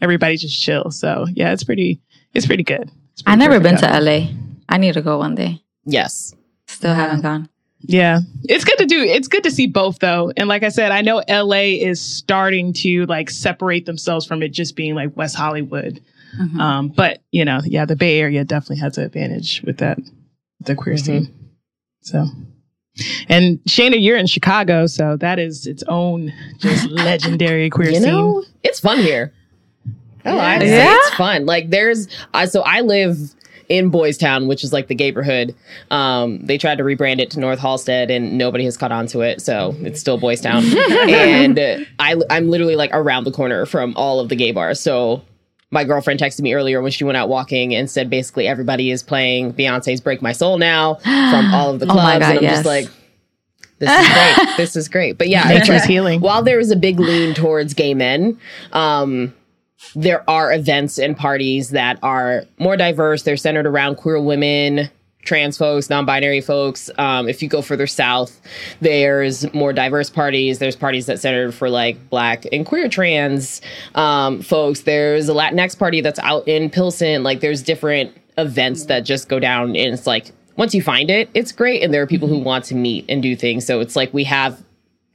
everybody 0.00 0.36
just 0.36 0.60
chill. 0.60 0.90
So 0.90 1.26
yeah, 1.32 1.52
it's 1.52 1.64
pretty 1.64 2.00
it's 2.34 2.46
pretty 2.46 2.62
good. 2.62 2.90
It's 3.14 3.22
I 3.26 3.34
never 3.36 3.58
been 3.60 3.74
perfect 3.76 3.92
to 3.92 3.96
out. 3.96 4.02
LA. 4.02 4.28
I 4.68 4.78
need 4.78 4.94
to 4.94 5.02
go 5.02 5.18
one 5.18 5.34
day. 5.34 5.62
Yes. 5.84 6.34
Still 6.68 6.94
haven't 6.94 7.22
gone. 7.22 7.48
Yeah. 7.82 8.20
It's 8.44 8.64
good 8.64 8.76
to 8.78 8.86
do. 8.86 9.00
It's 9.02 9.26
good 9.26 9.42
to 9.44 9.50
see 9.50 9.66
both 9.66 9.98
though. 9.98 10.32
And 10.36 10.48
like 10.48 10.62
I 10.62 10.68
said, 10.68 10.92
I 10.92 11.00
know 11.00 11.22
LA 11.28 11.74
is 11.80 12.00
starting 12.00 12.72
to 12.74 13.06
like 13.06 13.30
separate 13.30 13.86
themselves 13.86 14.26
from 14.26 14.42
it 14.42 14.50
just 14.50 14.76
being 14.76 14.94
like 14.94 15.16
West 15.16 15.34
Hollywood. 15.34 16.00
Mhm. 16.40 16.60
Um, 16.60 16.88
but 16.88 17.22
you 17.32 17.44
know, 17.44 17.60
yeah, 17.64 17.86
the 17.86 17.96
Bay 17.96 18.20
Area 18.20 18.44
definitely 18.44 18.76
has 18.76 18.96
an 18.98 19.04
advantage 19.04 19.62
with 19.64 19.78
that, 19.78 19.98
the 20.60 20.76
queer 20.76 20.94
Mhm. 20.94 21.04
scene. 21.04 21.34
So, 22.02 22.26
and 23.28 23.58
Shayna, 23.64 23.96
you're 24.02 24.16
in 24.16 24.26
Chicago, 24.26 24.86
so 24.86 25.16
that 25.18 25.38
is 25.38 25.66
its 25.66 25.82
own 25.88 26.32
just 26.58 26.88
legendary 26.90 27.70
queer 27.70 27.88
you 27.90 27.94
scene. 28.00 28.04
know, 28.04 28.44
it's 28.62 28.80
fun 28.80 28.98
here. 28.98 29.32
Oh, 30.26 30.38
I 30.38 30.52
have 30.54 30.62
say 30.62 30.68
Yeah? 30.76 30.94
it's 30.98 31.14
fun. 31.14 31.46
Like 31.46 31.70
there's, 31.70 32.08
I 32.34 32.44
so 32.46 32.60
I 32.62 32.80
live 32.82 33.16
in 33.70 33.88
Boys 33.88 34.18
Town, 34.18 34.48
which 34.48 34.64
is 34.64 34.72
like 34.72 34.88
the 34.88 34.94
neighborhood. 34.96 35.54
Um, 35.92 36.44
they 36.44 36.58
tried 36.58 36.78
to 36.78 36.84
rebrand 36.84 37.20
it 37.20 37.30
to 37.30 37.38
Northalsted, 37.38 38.10
and 38.14 38.36
nobody 38.36 38.64
has 38.64 38.76
caught 38.76 38.90
on 38.92 39.06
to 39.08 39.20
it, 39.20 39.40
so 39.40 39.74
it's 39.78 40.00
still 40.00 40.18
Boys 40.18 40.40
Town. 40.40 40.64
and 41.08 41.58
uh, 41.58 41.78
I, 42.00 42.16
I'm 42.28 42.50
literally 42.50 42.74
like 42.76 42.90
around 42.92 43.24
the 43.24 43.30
corner 43.32 43.64
from 43.66 43.94
all 43.96 44.18
of 44.20 44.28
the 44.28 44.34
gay 44.36 44.50
bars. 44.52 44.80
So 44.80 45.22
my 45.70 45.84
girlfriend 45.84 46.18
texted 46.20 46.40
me 46.40 46.52
earlier 46.54 46.80
when 46.82 46.90
she 46.92 47.04
went 47.04 47.16
out 47.16 47.28
walking 47.28 47.74
and 47.74 47.88
said 47.90 48.10
basically 48.10 48.46
everybody 48.48 48.90
is 48.90 49.02
playing 49.02 49.52
Beyonce's 49.54 50.00
"Break 50.00 50.20
My 50.22 50.32
Soul" 50.32 50.58
now 50.58 50.94
from 50.94 51.46
all 51.54 51.70
of 51.70 51.80
the 51.80 51.86
Oh 51.86 51.92
clubs, 51.92 52.02
my 52.04 52.18
God, 52.18 52.22
and 52.30 52.38
I'm 52.38 52.42
yes. 52.42 52.52
just 52.56 52.66
like. 52.66 52.88
This 53.78 53.88
is 53.90 54.08
great. 54.12 54.48
this 54.58 54.76
is 54.76 54.88
great. 54.90 55.16
But 55.16 55.28
yeah, 55.28 55.44
Nature 55.44 55.60
is 55.60 55.68
it's- 55.82 55.86
healing. 55.86 56.20
while 56.20 56.42
there 56.42 56.58
is 56.60 56.70
a 56.70 56.76
big 56.76 57.00
lean 57.00 57.32
towards 57.32 57.72
gay 57.72 57.94
men, 57.94 58.38
um, 58.72 59.32
there 59.94 60.28
are 60.28 60.52
events 60.52 60.98
and 60.98 61.16
parties 61.16 61.70
that 61.70 61.98
are 62.02 62.44
more 62.58 62.76
diverse. 62.76 63.22
They're 63.22 63.38
centered 63.38 63.64
around 63.66 63.94
queer 63.96 64.20
women, 64.20 64.90
trans 65.22 65.58
folks, 65.58 65.90
non-binary 65.90 66.40
folks. 66.40 66.90
Um, 66.98 67.28
if 67.28 67.42
you 67.42 67.48
go 67.48 67.62
further 67.62 67.86
south, 67.86 68.40
there's 68.80 69.52
more 69.52 69.72
diverse 69.72 70.10
parties. 70.10 70.58
There's 70.58 70.76
parties 70.76 71.06
that 71.06 71.20
centered 71.20 71.54
for 71.54 71.68
like 71.68 72.10
black 72.10 72.46
and 72.52 72.64
queer 72.64 72.88
trans 72.88 73.60
um, 73.94 74.42
folks. 74.42 74.82
There's 74.82 75.28
a 75.28 75.32
Latinx 75.32 75.78
party 75.78 76.00
that's 76.00 76.18
out 76.20 76.46
in 76.48 76.70
Pilsen. 76.70 77.22
Like 77.22 77.40
there's 77.40 77.62
different 77.62 78.16
events 78.38 78.86
that 78.86 79.00
just 79.00 79.28
go 79.28 79.38
down, 79.38 79.76
and 79.76 79.94
it's 79.94 80.06
like 80.06 80.32
once 80.56 80.74
you 80.74 80.82
find 80.82 81.10
it, 81.10 81.28
it's 81.34 81.52
great. 81.52 81.82
And 81.82 81.92
there 81.92 82.02
are 82.02 82.06
people 82.06 82.28
who 82.28 82.38
want 82.38 82.64
to 82.66 82.74
meet 82.74 83.04
and 83.08 83.22
do 83.22 83.36
things. 83.36 83.66
So 83.66 83.80
it's 83.80 83.96
like 83.96 84.12
we 84.12 84.24
have 84.24 84.62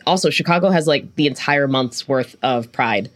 also 0.05 0.29
Chicago 0.29 0.69
has 0.69 0.87
like 0.87 1.15
the 1.15 1.27
entire 1.27 1.67
month's 1.67 2.07
worth 2.07 2.35
of 2.43 2.71
Pride 2.71 3.09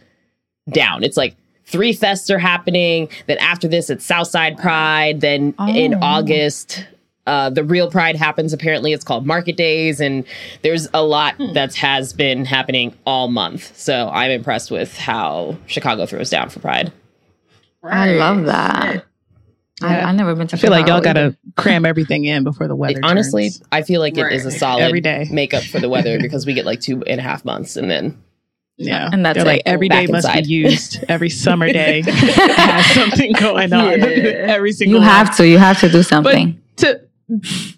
down. 0.70 1.02
It's 1.02 1.16
like 1.16 1.36
three 1.70 1.94
fests 1.94 2.30
are 2.30 2.38
happening. 2.38 3.08
Then 3.26 3.38
after 3.38 3.68
this, 3.68 3.90
it's 3.90 4.04
Southside 4.04 4.58
Pride. 4.58 5.20
Then 5.20 5.54
in 5.68 5.94
Oh. 5.94 5.98
August, 6.02 6.84
uh, 7.26 7.50
the 7.50 7.62
real 7.64 7.90
Pride 7.90 8.16
happens. 8.16 8.52
Apparently, 8.52 8.92
it's 8.92 9.04
called 9.04 9.26
Market 9.26 9.56
Days, 9.56 10.00
and 10.00 10.24
there's 10.62 10.88
a 10.94 11.02
lot 11.02 11.34
that 11.54 11.74
has 11.74 12.12
been 12.12 12.44
happening 12.44 12.92
all 13.06 13.28
month. 13.28 13.76
So 13.78 14.08
I'm 14.12 14.30
impressed 14.30 14.70
with 14.70 14.96
how 14.98 15.56
Chicago 15.66 16.06
throws 16.06 16.30
down 16.30 16.48
for 16.50 16.60
Pride. 16.60 16.92
I 17.84 18.12
love 18.12 18.44
that. 18.46 19.04
I, 19.82 19.96
Yeah. 19.96 20.08
I've 20.10 20.14
never 20.16 20.34
been 20.34 20.46
to 20.48 20.56
I 20.56 20.58
feel 20.58 20.70
like 20.70 20.86
y'all 20.88 21.00
gotta 21.00 21.34
cram 21.56 21.86
everything 21.86 22.24
in 22.26 22.44
before 22.44 22.68
the 22.68 22.76
weather. 22.76 23.00
Honestly, 23.02 23.44
turns. 23.44 23.62
I 23.72 23.80
feel 23.82 24.00
like 24.00 24.18
it 24.18 24.30
is 24.32 24.44
a 24.44 24.50
solid 24.50 24.82
Every 24.82 25.00
day. 25.00 25.26
makeup 25.30 25.62
for 25.62 25.78
the 25.80 25.88
weather 25.88 26.18
because 26.20 26.44
we 26.44 26.52
get 26.52 26.66
like 26.66 26.80
two 26.80 27.02
and 27.04 27.18
a 27.18 27.22
half 27.22 27.44
months, 27.46 27.76
and 27.76 27.90
then 27.90 28.22
yeah, 28.80 29.10
And 29.12 29.24
that's 29.24 29.36
They're 29.36 29.44
like 29.44 29.60
it. 29.60 29.66
every 29.66 29.88
must 29.88 30.08
inside. 30.08 30.44
be 30.44 30.50
used. 30.50 31.04
Every 31.08 31.28
summer 31.30 31.70
day 31.72 32.02
has 32.06 32.86
something 32.94 33.32
going 33.34 33.72
on. 33.72 34.00
Yeah. 34.00 34.06
every 34.06 34.72
single. 34.72 34.94
You 34.94 35.00
one. 35.00 35.08
have 35.08 35.36
to. 35.36 35.46
You 35.46 35.58
have 35.58 35.78
to 35.80 35.88
do 35.90 36.02
something. 36.02 36.60
to 36.76 37.00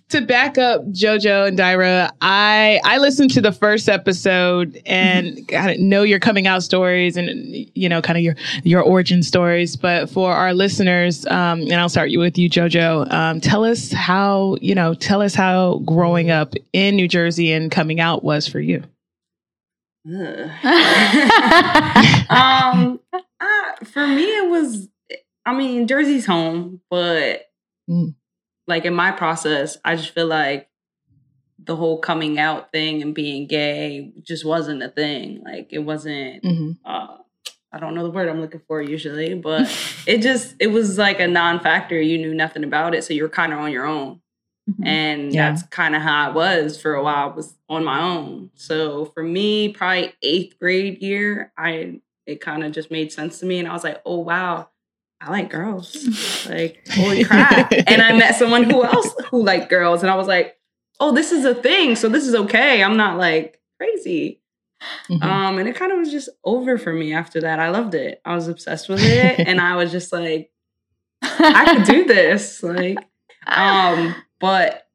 to 0.09 0.23
back 0.23 0.56
up 0.56 0.82
JoJo 0.87 1.49
and 1.49 1.59
Dyra, 1.59 2.11
I 2.23 2.80
I 2.85 2.99
listened 2.99 3.30
to 3.32 3.40
the 3.42 3.52
first 3.52 3.88
episode 3.88 4.80
and 4.87 5.47
got 5.49 5.76
know 5.78 6.02
your 6.04 6.21
coming 6.21 6.47
out 6.47 6.62
stories 6.62 7.16
and 7.18 7.28
you 7.75 7.88
know 7.88 8.00
kind 8.00 8.16
of 8.16 8.23
your 8.25 8.35
your 8.62 8.80
origin 8.82 9.23
stories. 9.23 9.76
But 9.76 10.09
for 10.09 10.32
our 10.32 10.54
listeners, 10.54 11.26
um, 11.26 11.62
and 11.62 11.75
I'll 11.75 11.88
start 11.90 12.11
you 12.11 12.18
with 12.18 12.38
you, 12.38 12.49
JoJo. 12.49 13.12
Um, 13.12 13.40
tell 13.40 13.64
us 13.64 13.92
how 13.92 14.56
you 14.61 14.75
know. 14.75 14.94
Tell 14.94 15.21
us 15.21 15.35
how 15.35 15.78
growing 15.85 16.30
up 16.30 16.54
in 16.73 16.97
New 16.97 17.09
Jersey 17.09 17.52
and 17.52 17.71
coming 17.71 18.00
out 18.00 18.25
was 18.25 18.47
for 18.49 18.61
you. 18.61 18.82
Um, 22.30 23.00
I, 23.40 23.75
for 23.85 24.06
me, 24.06 24.25
it 24.25 24.49
was. 24.49 24.88
I 25.44 25.54
mean, 25.54 25.87
Jersey's 25.88 26.26
home, 26.26 26.80
but 26.90 27.42
Mm. 27.90 28.14
like 28.68 28.85
in 28.85 28.94
my 28.94 29.11
process, 29.11 29.76
I 29.85 29.97
just 29.97 30.11
feel 30.14 30.28
like 30.28 30.68
the 31.59 31.75
whole 31.76 31.99
coming 31.99 32.38
out 32.38 32.71
thing 32.73 33.02
and 33.02 33.12
being 33.14 33.47
gay 33.49 34.12
just 34.23 34.44
wasn't 34.44 34.82
a 34.82 34.88
thing. 34.88 35.42
Like 35.44 35.68
it 35.73 35.80
wasn't. 35.80 36.42
Mhm. 36.44 36.78
Uh, 36.85 37.16
I 37.73 37.78
don't 37.80 37.94
know 37.94 38.04
the 38.04 38.11
word 38.11 38.28
I'm 38.28 38.40
looking 38.40 38.62
for 38.68 38.80
usually, 38.80 39.35
but 39.35 39.62
it 40.06 40.18
just 40.23 40.54
it 40.61 40.68
was 40.68 40.97
like 40.97 41.21
a 41.21 41.26
non-factor. 41.28 42.00
You 42.00 42.18
knew 42.18 42.35
nothing 42.35 42.64
about 42.64 42.94
it, 42.94 43.02
so 43.04 43.12
you 43.14 43.25
were 43.25 43.28
kind 43.28 43.52
of 43.52 43.59
on 43.59 43.73
your 43.73 43.85
own. 43.87 44.21
Mhm. 44.71 44.87
And 44.87 45.35
Yeah. 45.35 45.50
that's 45.50 45.62
kind 45.64 45.97
of 45.97 46.02
how 46.02 46.28
I 46.28 46.31
was 46.31 46.81
for 46.81 46.95
a 46.95 47.02
while. 47.02 47.31
I 47.31 47.35
was 47.35 47.54
on 47.69 47.85
my 47.85 48.00
own. 48.00 48.50
So 48.54 49.07
for 49.07 49.23
me, 49.23 49.71
probably 49.71 50.12
eighth 50.23 50.59
grade 50.59 51.02
year, 51.02 51.52
I 51.57 52.00
it 52.26 52.40
kind 52.40 52.62
of 52.62 52.71
just 52.73 52.90
made 52.90 53.11
sense 53.12 53.40
to 53.40 53.47
me, 53.47 53.59
and 53.59 53.66
I 53.69 53.73
was 53.73 53.83
like, 53.83 54.00
oh 54.07 54.19
wow, 54.19 54.69
I 55.21 55.31
like 55.31 55.50
girls. 55.50 56.47
like 56.49 56.87
holy 56.92 57.25
crap! 57.25 57.73
and 57.73 58.00
I 58.00 58.12
met 58.16 58.37
someone 58.37 58.62
who 58.64 58.85
else 58.85 59.12
who 59.31 59.42
liked 59.42 59.69
girls, 59.69 60.02
and 60.02 60.11
I 60.11 60.14
was 60.14 60.28
like, 60.28 60.57
oh, 61.00 61.11
this 61.12 61.33
is 61.33 61.45
a 61.45 61.54
thing. 61.54 61.97
So 61.97 62.09
this 62.09 62.25
is 62.26 62.35
okay. 62.37 62.83
I'm 62.85 62.97
not 62.97 63.19
like 63.19 63.61
crazy. 63.78 64.40
Mhm. 65.11 65.23
Um, 65.23 65.59
and 65.59 65.69
it 65.69 65.75
kind 65.76 65.90
of 65.92 65.99
was 65.99 66.11
just 66.12 66.28
over 66.45 66.78
for 66.78 66.92
me 66.92 67.12
after 67.12 67.40
that. 67.40 67.59
I 67.59 67.71
loved 67.71 67.95
it. 67.95 68.21
I 68.25 68.35
was 68.37 68.47
obsessed 68.49 68.88
with 68.88 69.00
it, 69.02 69.40
and 69.40 69.61
I 69.61 69.75
was 69.76 69.90
just 69.90 70.12
like, 70.12 70.50
I 71.23 71.75
could 71.75 71.85
do 71.85 72.04
this. 72.07 72.62
Like, 72.62 72.99
um, 73.47 74.14
but 74.42 74.87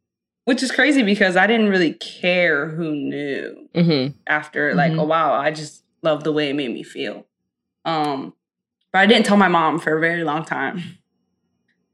which 0.46 0.62
is 0.62 0.72
crazy 0.72 1.02
because 1.02 1.36
I 1.36 1.48
didn't 1.48 1.70
really 1.70 1.94
care 1.94 2.68
who 2.70 2.92
knew 2.94 3.68
hmm 3.74 4.08
after 4.28 4.76
like 4.76 4.92
Mhm. 4.92 5.00
oh 5.02 5.06
wow, 5.06 5.34
I 5.34 5.50
just 5.50 5.84
loved 6.04 6.24
the 6.24 6.32
way 6.32 6.50
it 6.52 6.54
made 6.56 6.72
me 6.72 6.84
feel. 6.84 7.26
Um, 7.84 8.34
but 8.94 9.00
I 9.00 9.06
didn't 9.08 9.26
tell 9.26 9.38
my 9.38 9.48
mom 9.48 9.80
for 9.80 9.98
a 9.98 10.00
very 10.00 10.24
long 10.24 10.46
time. 10.46 10.84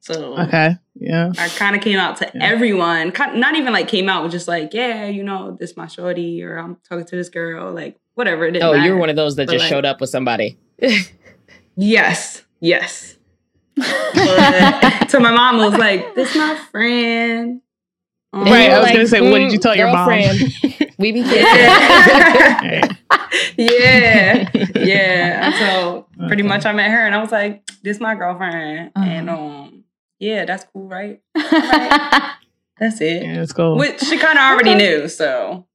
So 0.01 0.37
Okay. 0.37 0.75
Yeah. 0.95 1.31
I 1.37 1.47
kind 1.47 1.75
of 1.77 1.81
came 1.81 1.97
out 1.97 2.17
to 2.17 2.29
Yeah. 2.35 2.43
everyone. 2.43 3.13
Not 3.35 3.55
even 3.55 3.71
like 3.71 3.87
came 3.87 4.09
out, 4.09 4.21
was 4.23 4.33
just 4.33 4.47
like, 4.49 4.73
yeah, 4.73 5.05
you 5.05 5.23
know, 5.23 5.55
this 5.59 5.77
my 5.77 5.87
shorty, 5.87 6.43
or 6.43 6.57
I'm 6.57 6.75
talking 6.87 7.05
to 7.05 7.15
this 7.15 7.29
girl, 7.29 7.71
like 7.71 7.95
whatever. 8.15 8.45
It 8.45 8.57
Oh, 8.61 8.73
you 8.73 8.77
matter. 8.79 8.93
were 8.95 8.99
one 8.99 9.09
of 9.09 9.15
those 9.15 9.35
that 9.37 9.47
But, 9.47 9.53
just 9.53 9.63
like- 9.63 9.69
showed 9.69 9.85
up 9.85 10.01
with 10.01 10.09
somebody. 10.09 10.57
Yes, 11.75 12.43
yes. 12.59 13.17
But, 13.75 15.09
so 15.09 15.19
my 15.19 15.31
mom 15.31 15.57
was 15.57 15.73
like, 15.77 16.15
"This 16.15 16.35
my 16.35 16.55
friend." 16.71 17.61
Um, 18.31 18.43
Right, 18.45 18.71
I 18.71 18.79
was 18.79 18.85
Like, 18.87 18.93
gonna 18.95 19.07
say, 19.07 19.21
what 19.21 19.37
did 19.39 19.51
you 19.51 19.59
mm, 19.59 19.61
tell 19.61 19.75
your 19.75 19.91
mom? 19.91 20.09
we 20.97 21.11
be 21.11 21.23
kidding. 21.23 21.45
Yeah. 21.45 22.95
Yeah, 23.57 24.49
yeah. 24.75 25.59
So 25.59 26.07
pretty 26.27 26.43
much 26.43 26.65
I 26.65 26.73
met 26.73 26.89
her, 26.91 27.05
and 27.05 27.13
I 27.15 27.19
was 27.21 27.31
like, 27.31 27.63
"This 27.83 27.99
my 27.99 28.15
girlfriend," 28.15 28.91
Uh-huh. 28.95 29.05
and 29.05 29.29
um, 29.29 29.83
yeah, 30.19 30.45
that's 30.45 30.65
cool, 30.73 30.87
right? 30.87 31.21
That's 32.79 32.99
it. 33.01 33.23
Yeah, 33.23 33.41
it's 33.41 33.53
cool. 33.53 33.77
Which 33.77 33.99
she 34.01 34.17
kind 34.17 34.37
of 34.37 34.43
already 34.43 34.75
knew, 34.75 35.07
so 35.07 35.65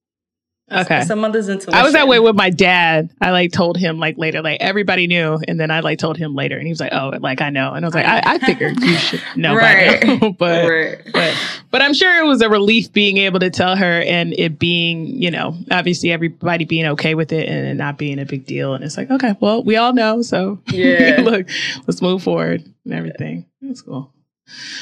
Okay. 0.71 1.03
Some 1.05 1.21
mother's 1.21 1.49
intuition. 1.49 1.73
I 1.75 1.83
was 1.83 1.95
that 1.95 2.09
way 2.09 2.19
with 2.19 2.37
my 2.37 2.51
dad. 2.51 3.09
I 3.23 3.31
like 3.31 3.53
told 3.53 3.79
him 3.79 3.99
like 3.99 4.19
later, 4.19 4.43
like 4.43 4.61
everybody 4.61 5.07
knew, 5.07 5.39
and 5.49 5.59
then 5.59 5.71
I 5.71 5.81
like 5.81 5.99
told 5.99 6.19
him 6.19 6.35
later, 6.35 6.57
and 6.59 6.67
he 6.67 6.71
was 6.71 6.79
like, 6.81 6.93
"Oh, 6.93 7.13
like 7.21 7.41
I 7.41 7.49
know," 7.49 7.73
and 7.73 7.85
I 7.85 7.89
was 7.89 7.95
like, 7.95 8.05
"I, 8.05 8.21
I 8.35 8.39
figured 8.39 8.79
you 8.83 8.97
should 8.99 9.23
know 9.35 9.55
Right. 9.55 9.99
by 10.01 10.07
now," 10.07 10.31
but 10.39 10.69
Right. 10.69 10.99
but 11.13 11.35
but 11.71 11.81
I'm 11.81 11.95
sure 11.95 12.19
it 12.23 12.27
was 12.27 12.43
a 12.43 12.51
relief 12.51 12.93
being 12.93 13.17
able 13.17 13.41
to 13.41 13.49
tell 13.49 13.77
her, 13.77 14.03
and 14.03 14.35
it 14.39 14.59
being 14.59 15.07
you 15.07 15.31
know 15.31 15.57
obviously 15.71 16.13
everybody 16.13 16.67
being 16.67 16.85
okay 16.87 17.15
with 17.15 17.33
it 17.33 17.49
and 17.49 17.67
it 17.67 17.75
not 17.75 17.97
being 17.97 18.19
a 18.19 18.27
big 18.27 18.45
deal, 18.45 18.75
and 18.75 18.85
it's 18.85 18.97
like 18.99 19.11
okay, 19.11 19.37
well 19.41 19.63
we 19.65 19.77
all 19.77 19.95
know, 19.95 20.21
so 20.21 20.61
Yeah. 20.73 21.21
look, 21.23 21.49
let's 21.87 22.03
move 22.03 22.23
forward 22.23 22.63
and 22.85 22.93
everything. 22.93 23.47
That's 23.63 23.81
cool. 23.81 24.13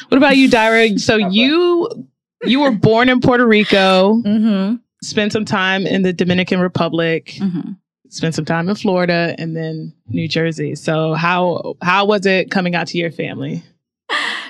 What 0.09 0.19
about 0.19 0.37
you, 0.37 0.49
Dyra? 0.51 0.99
So 0.99 1.17
you 1.17 2.09
you 2.45 2.61
were 2.61 2.73
born 2.73 3.09
in 3.09 3.21
Puerto 3.21 3.47
Rico, 3.47 4.15
hmm 4.21 4.75
spent 5.03 5.33
some 5.33 5.45
time 5.45 5.87
in 5.87 6.03
the 6.03 6.13
Dominican 6.13 6.61
Republic 6.61 7.35
hmm 7.39 7.73
spent 8.09 8.35
some 8.35 8.45
time 8.45 8.69
in 8.69 8.75
Florida 8.75 9.35
and 9.39 9.57
then 9.57 9.93
New 10.09 10.29
Jersey. 10.29 10.75
So 10.75 11.15
how 11.15 11.77
how 11.83 12.05
was 12.07 12.27
it 12.27 12.51
coming 12.51 12.75
out 12.75 12.87
to 12.89 12.99
your 12.99 13.11
family? 13.11 13.63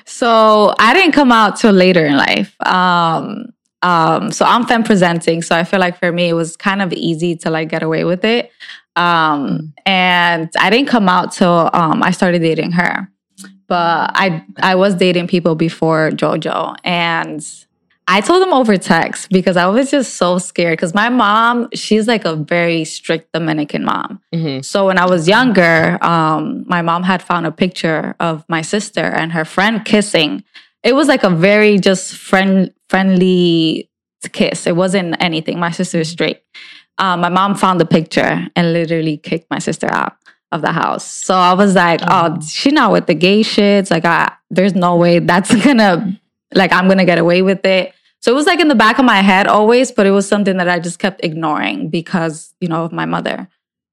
So 0.04 0.72
I 0.78 0.94
didn't 0.94 1.12
come 1.12 1.32
out 1.32 1.56
till 1.56 1.72
later 1.72 2.06
in 2.06 2.16
life. 2.16 2.54
Um, 2.64 3.46
um, 3.82 4.30
so 4.30 4.44
I'm 4.44 4.64
femme 4.64 4.84
presenting. 4.84 5.42
So 5.42 5.56
I 5.56 5.64
feel 5.64 5.80
like 5.80 5.98
for 5.98 6.12
me, 6.12 6.28
it 6.28 6.34
was 6.34 6.56
kind 6.56 6.80
of 6.80 6.92
easy 6.92 7.36
to 7.36 7.50
like 7.50 7.68
get 7.68 7.82
away 7.82 8.04
with 8.04 8.24
it. 8.24 8.50
Um, 8.94 9.74
and 9.84 10.48
I 10.58 10.70
didn't 10.70 10.88
come 10.88 11.08
out 11.08 11.32
till 11.32 11.70
um, 11.72 12.02
I 12.02 12.12
started 12.12 12.40
dating 12.40 12.72
her. 12.72 13.10
But 13.66 14.12
I 14.14 14.44
I 14.58 14.76
was 14.76 14.94
dating 14.94 15.26
people 15.26 15.56
before 15.56 16.10
JoJo, 16.12 16.76
and 16.84 17.44
I 18.08 18.20
told 18.20 18.40
them 18.40 18.52
over 18.52 18.76
text 18.76 19.30
because 19.30 19.56
I 19.56 19.66
was 19.66 19.90
just 19.90 20.14
so 20.14 20.38
scared. 20.38 20.76
Because 20.78 20.94
my 20.94 21.08
mom, 21.08 21.68
she's 21.74 22.06
like 22.06 22.24
a 22.24 22.36
very 22.36 22.84
strict 22.84 23.32
Dominican 23.32 23.84
mom. 23.84 24.20
hmm 24.32 24.60
So 24.60 24.86
when 24.86 24.98
I 24.98 25.06
was 25.06 25.26
younger, 25.28 25.98
um, 26.02 26.64
my 26.68 26.82
mom 26.82 27.02
had 27.02 27.20
found 27.22 27.46
a 27.46 27.52
picture 27.52 28.14
of 28.20 28.44
my 28.48 28.62
sister 28.62 29.00
and 29.04 29.32
her 29.32 29.44
friend 29.44 29.84
kissing. 29.84 30.44
It 30.84 30.94
was 30.94 31.08
like 31.08 31.24
a 31.24 31.30
very 31.30 31.78
just 31.78 32.14
friend 32.16 32.72
friendly 32.88 33.90
kiss. 34.32 34.66
It 34.66 34.76
wasn't 34.76 35.16
anything. 35.20 35.58
My 35.58 35.70
sister 35.72 35.98
is 36.00 36.08
straight. 36.10 36.42
Um, 36.98 37.20
my 37.20 37.28
mom 37.28 37.54
found 37.56 37.80
the 37.80 37.86
picture 37.86 38.46
and 38.56 38.72
literally 38.72 39.16
kicked 39.16 39.50
my 39.50 39.58
sister 39.58 39.88
out 39.92 40.16
of 40.52 40.62
the 40.62 40.72
house. 40.72 41.04
So 41.04 41.34
I 41.34 41.54
was 41.54 41.74
like, 41.74 42.00
oh, 42.02 42.36
Oh. 42.36 42.40
she 42.40 42.70
not 42.70 42.92
with 42.92 43.06
the 43.06 43.14
gay 43.14 43.40
shits. 43.42 43.90
Like, 43.90 44.04
I, 44.04 44.32
there's 44.50 44.74
no 44.74 44.96
way 44.96 45.18
that's 45.18 45.52
gonna, 45.64 46.18
like, 46.54 46.72
I'm 46.72 46.86
gonna 46.88 47.04
get 47.04 47.18
away 47.18 47.42
with 47.42 47.66
it. 47.66 47.92
So 48.22 48.32
it 48.32 48.34
was 48.34 48.46
like 48.46 48.60
in 48.60 48.68
the 48.68 48.74
back 48.74 48.98
of 48.98 49.04
my 49.04 49.22
head 49.22 49.46
always, 49.46 49.92
but 49.92 50.06
it 50.06 50.10
was 50.10 50.26
something 50.28 50.56
that 50.56 50.68
I 50.68 50.78
just 50.78 50.98
kept 50.98 51.24
ignoring 51.24 51.90
because, 51.90 52.54
you 52.60 52.68
know, 52.68 52.84
of 52.84 52.92
my 52.92 53.06
mother. 53.06 53.48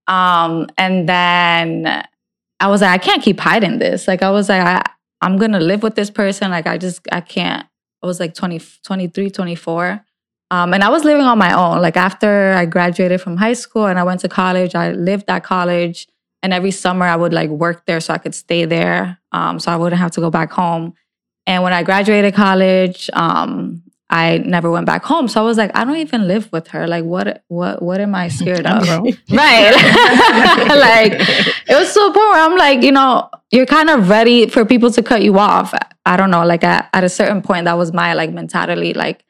Um, 0.08 0.68
and 0.78 1.08
then 1.08 2.06
I 2.60 2.68
was 2.68 2.82
like, 2.82 2.92
I 2.92 2.98
can't 3.04 3.22
keep 3.22 3.40
hiding 3.40 3.80
this. 3.80 4.08
Like, 4.08 4.24
I 4.24 4.32
was 4.32 4.50
like, 4.50 4.62
I, 4.62 4.82
I'm 5.22 5.38
gonna 5.38 5.60
live 5.60 5.84
with 5.84 5.96
this 5.96 6.10
person. 6.10 6.52
Like, 6.52 6.68
I 6.68 6.78
just, 6.78 7.02
I 7.12 7.22
can't. 7.22 7.68
I 8.02 8.08
was 8.08 8.20
like 8.20 8.34
20, 8.34 8.60
23, 8.84 9.30
24. 9.30 10.06
Um, 10.52 10.74
and 10.74 10.84
I 10.84 10.90
was 10.90 11.04
living 11.04 11.26
on 11.26 11.38
my 11.38 11.54
own. 11.54 11.82
Like, 11.82 11.98
after 11.98 12.54
I 12.54 12.66
graduated 12.66 13.22
from 13.22 13.38
high 13.38 13.54
school 13.54 13.86
and 13.86 14.00
I 14.00 14.04
went 14.04 14.22
to 14.22 14.30
college, 14.30 14.76
I 14.76 14.92
lived 14.92 15.30
at 15.30 15.44
college. 15.44 16.08
And 16.42 16.54
every 16.54 16.72
summer 16.72 17.06
I 17.06 17.16
would 17.16 17.34
like 17.34 17.50
work 17.50 17.86
there 17.86 18.02
so 18.02 18.14
I 18.14 18.18
could 18.18 18.36
stay 18.36 18.66
there. 18.66 19.18
Um, 19.32 19.60
so 19.60 19.72
I 19.72 19.78
wouldn't 19.78 20.02
have 20.02 20.12
to 20.12 20.20
go 20.20 20.30
back 20.30 20.52
home. 20.52 20.94
And 21.46 21.64
when 21.64 21.72
I 21.74 21.84
graduated 21.84 22.34
college, 22.34 23.10
um, 23.14 23.83
I 24.14 24.38
never 24.46 24.70
went 24.70 24.86
back 24.86 25.04
home. 25.04 25.28
So 25.28 25.42
I 25.42 25.44
was 25.44 25.58
like, 25.58 25.72
I 25.74 25.84
don't 25.84 25.96
even 25.98 26.28
live 26.28 26.48
with 26.52 26.68
her. 26.68 26.88
Like, 26.88 27.04
what, 27.04 27.44
what, 27.48 27.82
what 27.82 28.00
am 28.00 28.14
I 28.14 28.28
scared 28.28 28.68
of? 28.68 28.88
Right. 29.32 29.74
like 30.70 31.14
it 31.68 31.80
was 31.80 31.92
so 31.92 32.14
poor. 32.14 32.34
I'm 32.36 32.56
like, 32.56 32.84
you 32.84 32.92
know, 32.92 33.28
you're 33.50 33.66
kind 33.66 33.90
of 33.90 34.10
ready 34.10 34.46
for 34.46 34.66
people 34.66 34.92
to 34.92 35.02
cut 35.02 35.24
you 35.24 35.40
off. 35.40 35.74
I 36.06 36.16
don't 36.16 36.30
know. 36.30 36.46
Like 36.46 36.64
at, 36.64 36.90
at 36.94 37.04
a 37.04 37.10
certain 37.10 37.42
point, 37.42 37.66
that 37.66 37.76
was 37.76 37.92
my 37.92 38.14
like 38.14 38.32
mentality. 38.32 38.94
Like, 38.94 39.26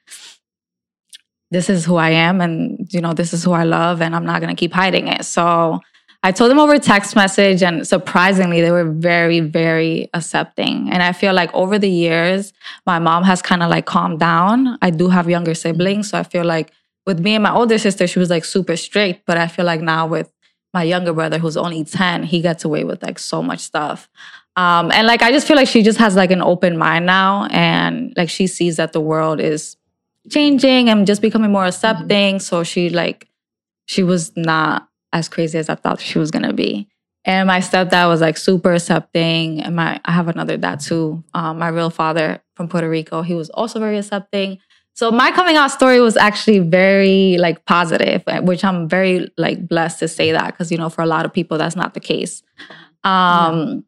this 1.50 1.70
is 1.70 1.86
who 1.86 1.96
I 1.96 2.10
am, 2.10 2.42
and 2.42 2.92
you 2.92 3.00
know, 3.00 3.14
this 3.14 3.32
is 3.32 3.44
who 3.44 3.52
I 3.52 3.64
love, 3.64 4.02
and 4.02 4.14
I'm 4.16 4.26
not 4.26 4.42
gonna 4.42 4.56
keep 4.56 4.74
hiding 4.74 5.08
it. 5.08 5.24
So 5.24 5.80
I 6.26 6.32
told 6.32 6.50
them 6.50 6.60
over 6.60 6.80
text 6.80 7.18
message, 7.18 7.62
and 7.62 7.86
surprisingly, 7.86 8.62
they 8.62 8.72
were 8.72 8.90
very, 8.90 9.42
very 9.42 10.10
accepting. 10.14 10.90
And 10.90 11.04
I 11.04 11.12
feel 11.12 11.34
like 11.34 11.54
over 11.54 11.78
the 11.78 11.90
years, 11.90 12.54
my 12.86 12.98
mom 12.98 13.24
has 13.24 13.42
kind 13.42 13.62
of 13.62 13.70
like 13.70 13.86
calmed 13.86 14.22
down. 14.22 14.78
I 14.82 14.90
do 14.90 15.10
have 15.10 15.30
younger 15.30 15.54
siblings, 15.54 16.10
so 16.10 16.18
I 16.18 16.24
feel 16.24 16.46
like 16.46 16.72
with 17.06 17.20
me 17.20 17.36
and 17.36 17.44
my 17.44 17.54
older 17.54 17.78
sister, 17.78 18.08
she 18.08 18.20
was 18.20 18.30
like 18.30 18.46
super 18.46 18.78
strict. 18.78 19.26
But 19.26 19.38
I 19.38 19.48
feel 19.48 19.66
like 19.66 19.82
now 19.82 20.08
with 20.08 20.32
my 20.74 20.84
younger 20.84 21.12
brother, 21.12 21.40
who's 21.40 21.58
only 21.58 21.84
10, 21.84 22.24
he 22.24 22.42
gets 22.42 22.64
away 22.64 22.86
with 22.86 23.04
like 23.04 23.20
so 23.20 23.44
much 23.44 23.60
stuff. 23.60 24.10
Um, 24.56 24.92
and 24.94 25.06
like, 25.06 25.22
I 25.22 25.32
just 25.32 25.46
feel 25.46 25.58
like 25.58 25.68
she 25.68 25.84
just 25.84 26.00
has 26.00 26.16
like 26.16 26.32
an 26.32 26.42
open 26.42 26.78
mind 26.78 27.06
now. 27.06 27.48
And 27.52 28.14
like, 28.16 28.30
she 28.30 28.48
sees 28.48 28.78
that 28.78 28.94
the 28.94 29.02
world 29.02 29.42
is 29.42 29.76
changing 30.30 30.90
and 30.90 31.06
just 31.06 31.22
becoming 31.22 31.52
more 31.52 31.66
accepting. 31.66 32.40
So 32.40 32.64
she 32.64 32.90
like, 32.90 33.28
she 33.88 34.04
was 34.04 34.32
not 34.38 34.88
as 35.14 35.30
crazy 35.30 35.58
as 35.58 35.70
I 35.70 35.76
thought 35.76 36.02
she 36.02 36.20
was 36.20 36.32
to 36.32 36.54
be. 36.54 36.90
And 37.26 37.48
my 37.48 37.60
stepdad 37.60 38.10
was 38.10 38.20
like 38.20 38.36
super 38.36 38.74
accepting. 38.74 39.62
And 39.62 39.78
my, 39.78 40.02
I 40.04 40.12
have 40.12 40.28
another 40.28 40.58
dad 40.58 40.82
too. 40.82 41.24
Um, 41.34 41.60
my 41.60 41.70
real 41.70 41.90
father 41.90 42.42
from 42.56 42.68
Puerto 42.68 42.90
Rico, 42.90 43.22
he 43.22 43.34
was 43.34 43.50
also 43.52 43.80
very 43.80 43.98
accepting. 43.98 44.60
So 44.96 45.10
my 45.10 45.32
coming 45.32 45.56
out 45.56 45.72
story 45.72 46.02
was 46.02 46.18
actually 46.18 46.60
very 46.60 47.38
like 47.40 47.66
positive, 47.66 48.24
which 48.44 48.64
I'm 48.64 48.90
very 48.90 49.32
like 49.38 49.68
blessed 49.68 50.00
to 50.00 50.08
say 50.08 50.32
that 50.34 50.48
because 50.48 50.72
you 50.72 50.78
know 50.78 50.90
for 50.90 51.02
a 51.02 51.08
lot 51.08 51.26
of 51.26 51.34
people 51.34 51.58
that's 51.58 51.76
not 51.76 51.96
the 51.96 52.00
case. 52.00 52.44
Um, 53.04 53.86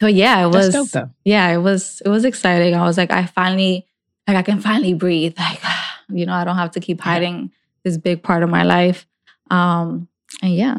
so 0.00 0.06
yeah, 0.06 0.44
it 0.44 0.48
was 0.48 0.92
dope 0.92 1.10
yeah, 1.24 1.48
it 1.48 1.58
was 1.58 2.00
it 2.04 2.08
was 2.08 2.24
exciting. 2.24 2.76
I 2.76 2.84
was 2.84 2.96
like, 2.96 3.10
I 3.10 3.26
finally 3.26 3.86
like 4.28 4.36
I 4.36 4.42
can 4.42 4.60
finally 4.60 4.94
breathe. 4.94 5.34
Like 5.38 5.60
you 6.08 6.26
know, 6.26 6.34
I 6.34 6.44
don't 6.44 6.56
have 6.56 6.72
to 6.72 6.80
keep 6.80 7.00
hiding 7.00 7.50
this 7.82 7.98
big 7.98 8.22
part 8.22 8.42
of 8.42 8.50
my 8.50 8.62
life. 8.62 9.06
Um, 9.50 10.08
and 10.42 10.54
yeah. 10.54 10.76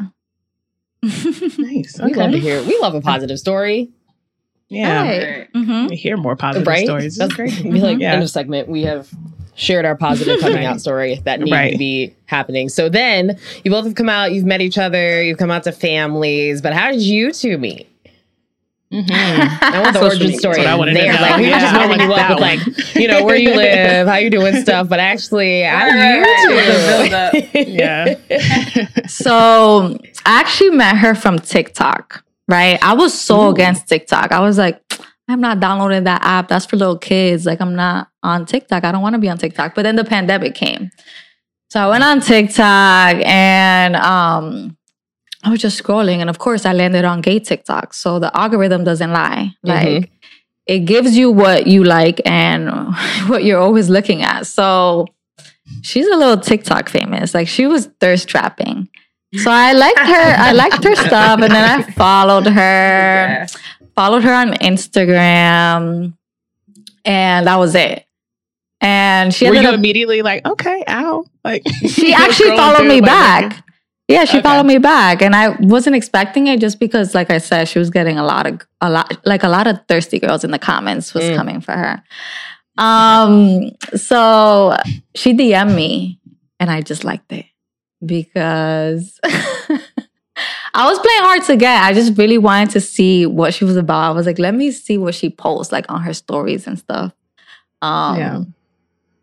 Nice. 1.02 1.98
We 2.02 2.14
love 2.14 2.30
to 2.32 2.38
hear. 2.38 2.62
We 2.62 2.78
love 2.80 2.94
a 2.94 3.00
positive 3.00 3.38
story, 3.38 3.90
Yeah. 4.68 5.02
Right. 5.02 5.38
Right. 5.38 5.52
Mhm. 5.52 5.90
We 5.90 5.96
hear 5.96 6.16
more 6.16 6.36
positive 6.36 6.66
right? 6.66 6.84
stories. 6.84 7.16
That's 7.16 7.30
It's 7.38 7.60
great. 7.60 7.62
Be 7.72 7.80
like 7.80 7.98
Yeah. 7.98 8.12
end 8.14 8.22
of 8.22 8.30
segment. 8.30 8.68
We 8.68 8.82
have 8.84 9.10
shared 9.54 9.84
our 9.84 9.96
positive 9.96 10.40
coming 10.40 10.64
out 10.64 10.80
story 10.80 11.20
that 11.24 11.40
needed 11.40 11.52
Right. 11.54 11.72
to 11.72 11.78
be 11.78 12.14
happening. 12.26 12.68
So 12.70 12.88
then 12.88 13.36
you 13.64 13.70
both 13.70 13.84
have 13.84 13.94
come 13.96 14.08
out, 14.08 14.32
you've 14.32 14.46
met 14.46 14.60
each 14.62 14.78
other, 14.78 15.22
you've 15.22 15.36
come 15.38 15.50
out 15.50 15.64
to 15.64 15.72
families, 15.72 16.62
but 16.62 16.72
how 16.72 16.90
did 16.90 17.02
you 17.02 17.32
two 17.32 17.58
meet? 17.58 17.86
Mhm. 18.92 19.62
I 19.62 19.80
want 19.80 19.94
the 19.94 20.00
Social 20.00 20.04
origin 20.04 20.38
story 20.38 20.56
That's 20.56 20.58
what 20.58 20.66
I 20.66 20.74
wanted 20.74 20.92
to 20.94 20.98
there. 21.00 21.12
know. 21.14 21.20
Like 21.22 21.36
we 21.38 21.48
Yeah, 21.48 21.60
just 21.60 21.74
I 21.74 21.86
lining 21.86 22.06
you 22.06 22.12
up 22.12 22.18
that 22.28 22.30
with 22.30 22.40
like, 22.40 22.94
you 22.94 23.08
know, 23.08 23.24
where 23.24 23.36
you 23.36 23.54
live, 23.54 24.06
how 24.06 24.16
you 24.16 24.28
doing 24.28 24.54
stuff. 24.56 24.88
But 24.88 25.00
actually, 25.00 25.62
how 25.62 25.86
Right, 25.86 26.20
did 26.44 27.42
right, 27.42 27.44
you 27.54 27.54
two? 27.54 27.70
Yeah. 27.72 28.14
So 29.08 29.98
I 30.26 30.40
actually 30.40 30.70
met 30.70 30.96
her 30.98 31.14
from 31.14 31.38
TikTok, 31.38 32.22
right? 32.48 32.78
I 32.82 32.94
was 32.94 33.18
so 33.18 33.48
against 33.50 33.88
TikTok. 33.88 34.32
I 34.32 34.40
was 34.40 34.58
like, 34.58 34.80
I'm 35.28 35.40
not 35.40 35.60
downloading 35.60 36.04
that 36.04 36.22
app. 36.24 36.48
That's 36.48 36.66
for 36.66 36.76
little 36.76 36.98
kids. 36.98 37.46
Like, 37.46 37.60
I'm 37.60 37.74
not 37.74 38.08
on 38.22 38.44
TikTok. 38.46 38.84
I 38.84 38.92
don't 38.92 39.02
want 39.02 39.14
to 39.14 39.18
be 39.18 39.28
on 39.28 39.38
TikTok. 39.38 39.74
But 39.74 39.82
then 39.84 39.96
the 39.96 40.04
pandemic 40.04 40.54
came. 40.54 40.90
So 41.70 41.80
I 41.80 41.88
went 41.88 42.04
on 42.04 42.20
TikTok 42.20 43.16
and 43.24 43.96
um, 43.96 44.76
I 45.42 45.50
was 45.50 45.60
just 45.60 45.82
scrolling. 45.82 46.18
And 46.18 46.30
of 46.30 46.38
course, 46.38 46.64
I 46.64 46.72
landed 46.72 47.04
on 47.04 47.20
gay 47.20 47.38
TikTok. 47.38 47.94
So 47.94 48.18
the 48.18 48.34
algorithm 48.36 48.84
doesn't 48.84 49.12
lie. 49.12 49.54
Like, 49.62 49.88
mm-hmm. 49.88 50.12
it 50.66 50.80
gives 50.80 51.16
you 51.16 51.30
what 51.30 51.66
you 51.66 51.84
like 51.84 52.20
and 52.24 52.94
what 53.26 53.44
you're 53.44 53.60
always 53.60 53.88
looking 53.88 54.22
at. 54.22 54.46
So 54.46 55.06
she's 55.82 56.06
a 56.06 56.16
little 56.16 56.38
TikTok 56.38 56.88
famous. 56.88 57.34
Like 57.34 57.48
she 57.48 57.66
was 57.66 57.86
thirst 58.00 58.28
trapping. 58.28 58.88
So 59.34 59.50
I 59.50 59.72
liked 59.72 59.98
her. 59.98 60.34
I 60.38 60.52
liked 60.62 60.84
her 60.84 60.94
stuff, 60.94 61.40
and 61.40 61.52
then 61.52 61.80
I 61.80 61.82
followed 61.92 62.46
her. 62.46 62.50
Yeah. 62.52 63.46
Followed 63.94 64.24
her 64.24 64.32
on 64.32 64.52
Instagram, 64.54 66.14
and 67.04 67.46
that 67.46 67.56
was 67.56 67.74
it. 67.74 68.06
And 68.82 69.32
she 69.32 69.44
Were 69.44 69.50
ended 69.50 69.62
you 69.62 69.68
up. 69.70 69.74
immediately 69.76 70.22
like, 70.22 70.44
okay, 70.44 70.82
ow? 70.88 71.24
Like 71.44 71.62
She 71.88 72.12
actually 72.12 72.56
followed 72.56 72.86
me 72.86 73.00
like, 73.00 73.04
back. 73.04 73.64
Yeah, 74.12 74.24
she 74.24 74.38
Okay. 74.38 74.42
followed 74.48 74.66
me 74.66 74.78
back, 74.78 75.22
and 75.22 75.34
I 75.34 75.50
wasn't 75.60 75.96
expecting 75.96 76.46
it 76.46 76.60
just 76.60 76.78
because, 76.78 77.14
like 77.14 77.30
I 77.30 77.38
said, 77.38 77.68
she 77.68 77.78
was 77.78 77.90
getting 77.90 78.18
a 78.18 78.24
lot 78.24 78.46
of 78.46 78.60
a 78.80 78.90
lot, 78.90 79.20
like 79.26 79.42
a 79.42 79.48
lot 79.48 79.66
of 79.66 79.78
thirsty 79.88 80.18
girls 80.18 80.44
in 80.44 80.50
the 80.50 80.58
comments 80.58 81.14
was 81.14 81.24
Mm. 81.24 81.36
coming 81.36 81.60
for 81.60 81.72
her. 81.72 82.02
Um, 82.78 83.70
so 83.94 84.76
she 85.14 85.34
DM'd 85.34 85.74
me, 85.76 86.18
and 86.60 86.70
I 86.70 86.80
just 86.80 87.04
liked 87.04 87.32
it 87.32 87.46
because 88.04 89.18
I 90.74 90.88
was 90.88 90.98
playing 90.98 91.22
hard 91.22 91.42
to 91.44 91.56
get. 91.56 91.82
I 91.82 91.92
just 91.92 92.16
really 92.16 92.38
wanted 92.38 92.70
to 92.70 92.80
see 92.80 93.26
what 93.26 93.52
she 93.54 93.64
was 93.64 93.76
about. 93.76 94.10
I 94.10 94.10
was 94.10 94.26
like, 94.26 94.38
let 94.38 94.54
me 94.54 94.70
see 94.70 94.96
what 94.98 95.14
she 95.14 95.28
posts, 95.30 95.70
like 95.72 95.84
on 95.90 96.00
her 96.02 96.14
stories 96.14 96.66
and 96.66 96.78
stuff. 96.78 97.12
Um, 97.82 98.16
Yeah. 98.18 98.40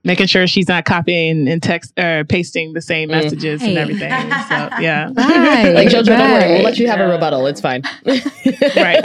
Making 0.05 0.27
sure 0.27 0.47
she's 0.47 0.67
not 0.69 0.85
copying 0.85 1.47
and 1.49 1.61
text 1.61 1.91
or 1.99 2.23
pasting 2.23 2.71
the 2.73 2.81
same 2.81 3.09
Mm. 3.09 3.23
messages 3.23 3.61
and 3.61 3.77
everything. 3.77 4.09
So 4.11 4.15
yeah. 4.79 5.09
Right, 5.13 5.73
Like 5.75 5.89
Jojo, 5.89 6.05
don't 6.05 6.31
worry, 6.31 6.51
we'll 6.53 6.63
let 6.63 6.79
you 6.79 6.87
have 6.87 6.99
a 7.01 7.07
rebuttal. 7.07 7.45
It's 7.47 7.59
fine. 7.59 7.81
Right. 8.05 9.03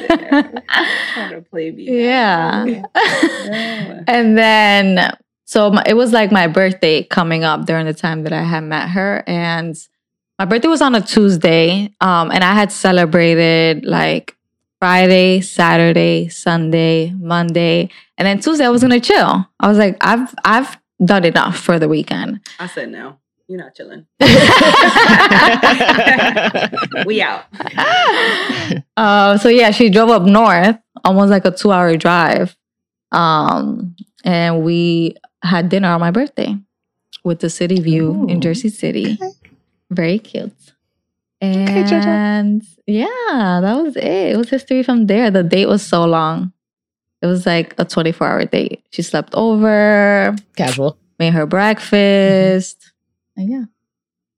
Trying 0.00 1.30
to 1.30 1.44
play 1.50 1.70
me. 1.70 1.84
Yeah. 2.04 2.64
Yeah. 2.64 4.02
and 4.06 4.36
then, 4.38 5.16
so 5.44 5.70
my, 5.70 5.82
it 5.86 5.94
was 5.94 6.12
like 6.12 6.30
my 6.32 6.46
birthday 6.46 7.02
coming 7.02 7.44
up 7.44 7.66
during 7.66 7.86
the 7.86 7.94
time 7.94 8.22
that 8.24 8.32
I 8.32 8.42
had 8.42 8.64
met 8.64 8.88
her. 8.90 9.22
And 9.26 9.76
my 10.38 10.44
birthday 10.44 10.68
was 10.68 10.80
on 10.82 10.94
a 10.94 11.00
Tuesday. 11.00 11.92
Um, 12.00 12.30
and 12.30 12.42
I 12.44 12.54
had 12.54 12.72
celebrated 12.72 13.84
like 13.84 14.36
Friday, 14.80 15.42
Saturday, 15.42 16.28
Sunday, 16.28 17.12
Monday. 17.12 17.90
And 18.16 18.26
then 18.26 18.40
Tuesday, 18.40 18.64
I 18.64 18.70
was 18.70 18.82
going 18.82 18.98
to 18.98 19.00
chill. 19.00 19.46
I 19.60 19.68
was 19.68 19.78
like, 19.78 19.96
I've, 20.00 20.34
I've 20.44 20.78
done 21.04 21.24
enough 21.24 21.58
for 21.58 21.78
the 21.78 21.88
weekend. 21.88 22.40
I 22.58 22.66
said 22.66 22.90
no. 22.90 23.18
You're 23.46 23.58
not 23.58 23.74
chilling. 23.74 24.06
We 27.06 27.20
out. 27.20 27.44
uh, 28.96 29.38
so 29.38 29.48
yeah, 29.48 29.70
she 29.70 29.90
drove 29.90 30.10
up 30.10 30.22
north, 30.22 30.76
almost 31.04 31.30
like 31.30 31.44
a 31.44 31.50
two 31.50 31.72
hour 31.72 31.96
drive. 31.96 32.56
Um, 33.12 33.96
and 34.24 34.62
we 34.62 35.16
had 35.42 35.68
dinner 35.68 35.88
on 35.88 36.00
my 36.00 36.10
birthday 36.10 36.56
with 37.24 37.40
the 37.40 37.50
city 37.50 37.80
view 37.80 38.26
in 38.28 38.40
Jersey 38.40 38.68
City. 38.68 39.18
Very 39.90 40.18
cute. 40.18 40.52
Okay, 41.42 41.84
And 41.92 42.62
yeah, 42.86 43.60
that 43.62 43.74
was 43.82 43.96
it. 43.96 44.04
It 44.04 44.36
was 44.36 44.50
history 44.50 44.82
from 44.82 45.06
there. 45.06 45.30
The 45.30 45.42
date 45.42 45.66
was 45.66 45.82
so 45.82 46.04
long. 46.04 46.52
It 47.22 47.26
was 47.26 47.46
like 47.46 47.74
a 47.78 47.84
24 47.84 48.26
hour 48.26 48.44
date. 48.44 48.84
She 48.90 49.02
slept 49.02 49.34
over, 49.34 50.34
Casual. 50.56 50.98
made 51.18 51.32
her 51.32 51.46
breakfast. 51.46 52.92
Mm-hmm. 53.38 53.40
And 53.40 53.50
yeah. 53.50 53.64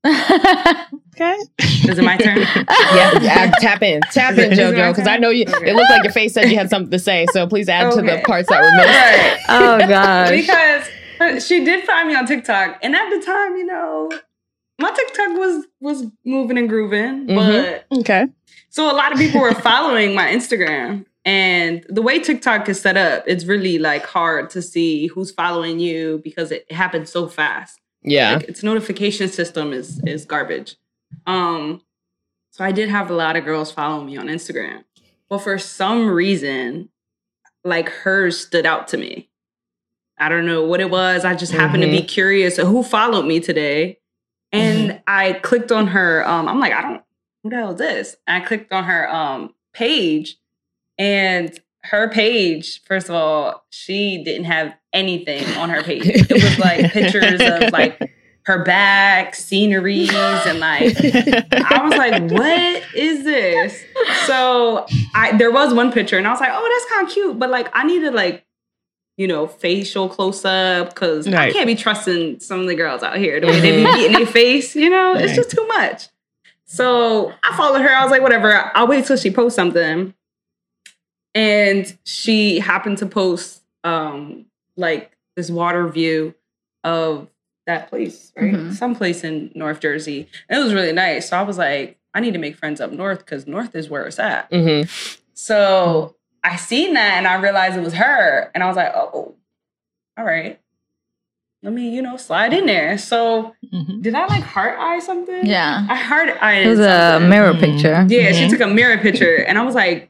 okay. 1.15 1.37
Is 1.59 1.97
it 1.97 2.03
my 2.03 2.17
turn? 2.17 2.39
Yeah, 2.93 3.19
yeah, 3.21 3.51
uh, 3.55 3.59
tap 3.59 3.81
in, 3.81 4.01
tap 4.11 4.33
in, 4.37 4.51
Is 4.51 4.59
it 4.59 4.61
JoJo, 4.61 4.91
because 4.91 5.07
I 5.07 5.17
know 5.17 5.29
you. 5.29 5.45
Okay. 5.47 5.71
It 5.71 5.75
looked 5.75 5.89
like 5.89 6.03
your 6.03 6.11
face 6.11 6.33
said 6.33 6.49
you 6.49 6.57
had 6.57 6.69
something 6.69 6.91
to 6.91 6.99
say, 6.99 7.25
so 7.31 7.47
please 7.47 7.69
add 7.69 7.91
to 7.93 8.01
the 8.01 8.21
parts 8.25 8.49
that 8.49 8.61
were 8.61 8.71
missed. 8.77 8.89
Right. 8.89 9.39
oh 9.49 9.87
gosh. 9.87 10.29
because 10.29 10.87
uh, 11.21 11.39
she 11.39 11.63
did 11.63 11.85
find 11.85 12.07
me 12.09 12.15
on 12.15 12.25
TikTok, 12.25 12.79
and 12.83 12.95
at 12.95 13.09
the 13.09 13.25
time, 13.25 13.55
you 13.55 13.65
know, 13.65 14.11
my 14.83 14.91
TikTok 14.91 15.37
was 15.37 15.65
was 15.81 16.05
moving 16.25 16.57
and 16.57 16.69
grooving, 16.69 17.27
Mhm. 17.27 17.35
but 17.89 17.99
Okay. 17.99 18.27
so 18.69 18.89
a 18.91 18.95
lot 18.95 19.11
of 19.11 19.17
people 19.17 19.41
were 19.41 19.53
following 19.55 20.13
my 20.15 20.27
Instagram. 20.27 21.05
And 21.25 21.85
the 21.87 22.01
way 22.01 22.19
TikTok 22.19 22.67
is 22.67 22.81
set 22.81 22.97
up, 22.97 23.23
it's 23.27 23.45
really 23.45 23.77
like 23.79 24.05
hard 24.05 24.49
to 24.51 24.61
see 24.61 25.07
who's 25.07 25.31
following 25.31 25.79
you 25.79 26.19
because 26.23 26.51
it 26.51 26.69
happens 26.71 27.09
so 27.11 27.27
fast. 27.27 27.79
Yeah. 28.03 28.33
Like, 28.35 28.49
its 28.49 28.61
notification 28.63 29.29
system 29.29 29.71
is 29.73 30.01
is 30.05 30.25
garbage. 30.25 30.75
Um, 31.25 31.81
so 32.51 32.63
I 32.65 32.71
did 32.73 32.89
have 32.89 33.09
a 33.09 33.13
lot 33.15 33.35
of 33.37 33.45
girls 33.45 33.71
follow 33.71 34.03
me 34.03 34.17
on 34.17 34.27
Instagram, 34.27 34.83
but 35.29 35.39
for 35.39 35.57
some 35.57 36.09
reason, 36.09 36.89
like 37.63 37.87
hers 37.89 38.37
stood 38.39 38.65
out 38.65 38.89
to 38.89 38.97
me. 38.97 39.29
I 40.19 40.27
don't 40.29 40.45
know 40.45 40.63
what 40.65 40.79
it 40.81 40.89
was. 40.89 41.23
I 41.25 41.33
just 41.35 41.53
happened 41.53 41.83
to 41.83 41.89
be 41.89 42.01
curious 42.03 42.57
of 42.57 42.67
who 42.67 42.83
followed 42.83 43.25
me 43.25 43.39
today, 43.39 43.97
and 44.53 45.01
I 45.07 45.33
clicked 45.33 45.71
on 45.71 45.87
her. 45.87 46.27
Um, 46.27 46.47
I'm 46.47 46.59
like, 46.59 46.73
I 46.73 46.81
don't. 46.81 47.03
Who 47.43 47.49
the 47.49 47.57
hell 47.57 47.71
is 47.71 47.77
this? 47.77 48.15
And 48.25 48.41
I 48.41 48.45
clicked 48.45 48.71
on 48.71 48.85
her 48.85 49.13
um 49.13 49.53
page, 49.73 50.37
and 50.97 51.59
her 51.83 52.09
page. 52.09 52.81
First 52.83 53.09
of 53.09 53.15
all, 53.15 53.65
she 53.69 54.23
didn't 54.23 54.45
have 54.45 54.73
anything 54.93 55.45
on 55.57 55.69
her 55.69 55.83
page. 55.83 56.03
It 56.05 56.31
was 56.31 56.59
like 56.59 56.91
pictures 56.91 57.41
of 57.41 57.71
like 57.73 57.99
her 58.45 58.63
back, 58.63 59.35
sceneries, 59.35 60.09
and 60.13 60.59
like 60.59 60.95
I 60.97 61.81
was 61.83 61.95
like, 61.97 62.31
what 62.31 62.83
is 62.95 63.23
this? 63.23 63.81
So 64.27 64.85
I 65.15 65.35
there 65.37 65.51
was 65.51 65.73
one 65.73 65.91
picture 65.91 66.17
and 66.17 66.27
I 66.27 66.31
was 66.31 66.39
like, 66.39 66.51
oh, 66.53 66.69
that's 66.71 66.93
kind 66.93 67.07
of 67.07 67.13
cute. 67.13 67.39
But 67.39 67.49
like 67.49 67.69
I 67.73 67.83
needed 67.83 68.13
like, 68.13 68.42
you 69.17 69.27
know, 69.27 69.45
facial 69.47 70.09
close 70.09 70.43
up 70.45 70.89
because 70.89 71.27
I 71.27 71.31
can't 71.53 71.67
be 71.67 71.75
trusting 71.75 72.39
some 72.39 72.61
of 72.61 72.67
the 72.67 72.75
girls 72.75 73.03
out 73.03 73.17
here. 73.17 73.39
The 73.39 73.47
way 73.47 73.59
they 73.59 73.83
be 73.83 73.89
eating 73.99 74.13
their 74.13 74.25
face, 74.25 74.75
you 74.75 74.89
know, 74.89 75.13
it's 75.15 75.35
just 75.35 75.51
too 75.51 75.65
much. 75.67 76.07
So 76.65 77.31
I 77.43 77.55
followed 77.55 77.81
her. 77.81 77.89
I 77.89 78.01
was 78.03 78.09
like, 78.11 78.23
whatever, 78.23 78.71
I'll 78.75 78.87
wait 78.87 79.05
till 79.05 79.17
she 79.17 79.29
posts 79.29 79.55
something. 79.55 80.13
And 81.35 81.97
she 82.05 82.59
happened 82.59 82.99
to 82.99 83.05
post 83.05 83.63
um 83.83 84.45
like 84.77 85.11
this 85.35 85.49
water 85.49 85.87
view 85.87 86.33
of 86.83 87.27
that 87.65 87.89
place, 87.89 88.31
right? 88.35 88.53
Mhm. 88.53 88.73
Some 88.73 88.95
place 88.95 89.23
in 89.23 89.51
North 89.55 89.79
Jersey. 89.79 90.27
And 90.49 90.59
it 90.59 90.63
was 90.63 90.73
really 90.73 90.91
nice. 90.91 91.29
So 91.29 91.37
I 91.37 91.43
was 91.43 91.57
like, 91.57 91.97
I 92.13 92.19
need 92.19 92.33
to 92.33 92.39
make 92.39 92.55
friends 92.55 92.81
up 92.81 92.91
north 92.91 93.19
because 93.19 93.47
north 93.47 93.75
is 93.75 93.89
where 93.89 94.05
it's 94.05 94.19
at. 94.19 94.47
hmm 94.51 94.81
So 95.33 96.15
I 96.43 96.55
seen 96.57 96.93
that 96.95 97.13
and 97.17 97.27
I 97.27 97.35
realized 97.35 97.77
it 97.77 97.81
was 97.83 97.93
her. 97.93 98.51
And 98.53 98.63
I 98.63 98.67
was 98.67 98.75
like, 98.75 98.91
oh, 98.95 99.35
all 100.17 100.25
right. 100.25 100.59
Let 101.61 101.71
me, 101.73 101.89
you 101.89 102.01
know, 102.01 102.17
slide 102.17 102.51
in 102.53 102.65
there. 102.65 102.97
So 102.97 103.55
Mhm. 103.73 104.01
did 104.01 104.13
I 104.15 104.25
like 104.27 104.43
heart 104.43 104.77
eye 104.77 104.99
something? 104.99 105.45
Yeah. 105.45 105.85
I 105.89 105.95
heart 105.95 106.29
eye. 106.41 106.55
It 106.55 106.67
was 106.67 106.79
a 106.79 107.19
mirror 107.21 107.53
Mhm. 107.53 107.59
picture. 107.61 108.05
Yeah, 108.09 108.31
she 108.33 108.45
Mhm. 108.45 108.49
took 108.49 108.59
a 108.61 108.67
mirror 108.67 108.97
picture 108.97 109.37
and 109.37 109.57
I 109.57 109.63
was 109.63 109.73
like, 109.75 110.09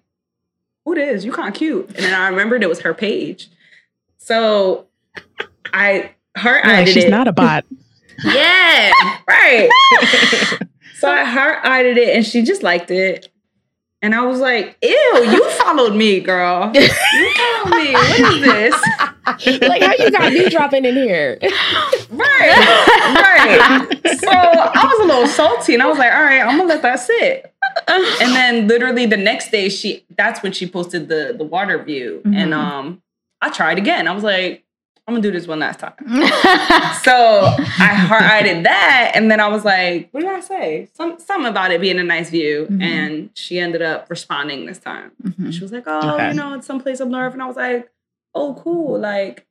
who 0.85 0.95
this? 0.95 1.23
You 1.23 1.31
kind 1.31 1.47
of 1.49 1.53
cute. 1.53 1.85
And 1.89 1.97
then 1.97 2.13
I 2.13 2.27
remembered 2.29 2.63
it 2.63 2.69
was 2.69 2.81
her 2.81 2.93
page. 2.93 3.49
So 4.17 4.87
I 5.73 6.11
heart 6.35 6.63
You're 6.65 6.73
eyed 6.73 6.79
like, 6.79 6.87
she's 6.87 7.05
it. 7.05 7.09
not 7.11 7.27
a 7.27 7.31
bot. 7.31 7.65
Yeah, 8.25 8.91
right. 9.27 9.69
so 10.95 11.09
I 11.11 11.23
heart 11.25 11.59
eyed 11.65 11.85
it 11.97 12.15
and 12.15 12.25
she 12.25 12.41
just 12.43 12.63
liked 12.63 12.89
it. 12.91 13.27
And 14.03 14.13
I 14.13 14.21
was 14.25 14.39
like, 14.41 14.77
ew, 14.81 14.89
you 15.31 15.49
followed 15.61 15.95
me, 15.95 16.19
girl. 16.19 16.71
You 16.75 16.81
followed 17.35 17.75
me. 17.77 17.93
What 17.93 18.19
is 18.19 18.41
this? 18.41 18.75
like 19.61 19.81
how 19.81 19.93
you 19.97 20.11
got 20.11 20.33
me 20.33 20.49
dropping 20.49 20.85
in 20.85 20.95
here? 20.95 21.39
Right. 22.11 22.51
Right. 23.15 24.17
So 24.19 24.29
I 24.29 24.85
was 24.85 24.99
a 25.03 25.07
little 25.07 25.25
salty 25.27 25.73
and 25.73 25.81
I 25.81 25.87
was 25.87 25.97
like, 25.97 26.11
all 26.13 26.21
right, 26.21 26.41
I'm 26.41 26.57
gonna 26.57 26.69
let 26.69 26.83
that 26.83 26.99
sit. 26.99 27.51
and 27.87 28.35
then 28.35 28.67
literally 28.67 29.05
the 29.07 29.17
next 29.17 29.49
day, 29.49 29.69
she 29.69 30.05
that's 30.15 30.43
when 30.43 30.51
she 30.51 30.67
posted 30.69 31.07
the 31.07 31.33
the 31.35 31.43
water 31.43 31.81
view, 31.83 32.21
and 32.25 32.53
Mhm. 32.53 32.53
um, 32.53 33.01
I 33.41 33.49
tried 33.49 33.77
again. 33.79 34.07
I 34.07 34.11
was 34.13 34.23
like, 34.23 34.62
I'm 35.07 35.13
gonna 35.15 35.21
do 35.21 35.31
this 35.31 35.47
one 35.47 35.59
last 35.59 35.79
time. 35.79 35.93
So 37.03 37.11
I 37.45 37.87
heart 38.07 38.21
I 38.23 38.41
did 38.41 38.65
that, 38.65 39.11
and 39.15 39.29
then 39.29 39.41
I 39.41 39.47
was 39.49 39.65
like, 39.65 40.07
what 40.11 40.21
did 40.21 40.29
I 40.29 40.39
say? 40.39 40.87
Some 40.93 41.19
something 41.19 41.49
about 41.49 41.71
it 41.71 41.81
being 41.81 41.99
a 41.99 42.03
nice 42.03 42.29
view, 42.29 42.67
Mhm. 42.69 42.81
and 42.81 43.29
she 43.33 43.59
ended 43.59 43.81
up 43.81 44.09
responding 44.09 44.65
this 44.65 44.77
time. 44.79 45.11
Mhm. 45.21 45.51
She 45.53 45.59
was 45.59 45.73
like, 45.73 45.83
oh, 45.87 46.13
Okay. 46.15 46.29
you 46.29 46.33
know, 46.35 46.53
it's 46.53 46.65
someplace 46.65 47.01
up 47.01 47.09
north, 47.09 47.33
and 47.33 47.43
I 47.43 47.45
was 47.45 47.57
like, 47.57 47.89
oh, 48.33 48.53
cool, 48.63 48.97
like. 48.99 49.45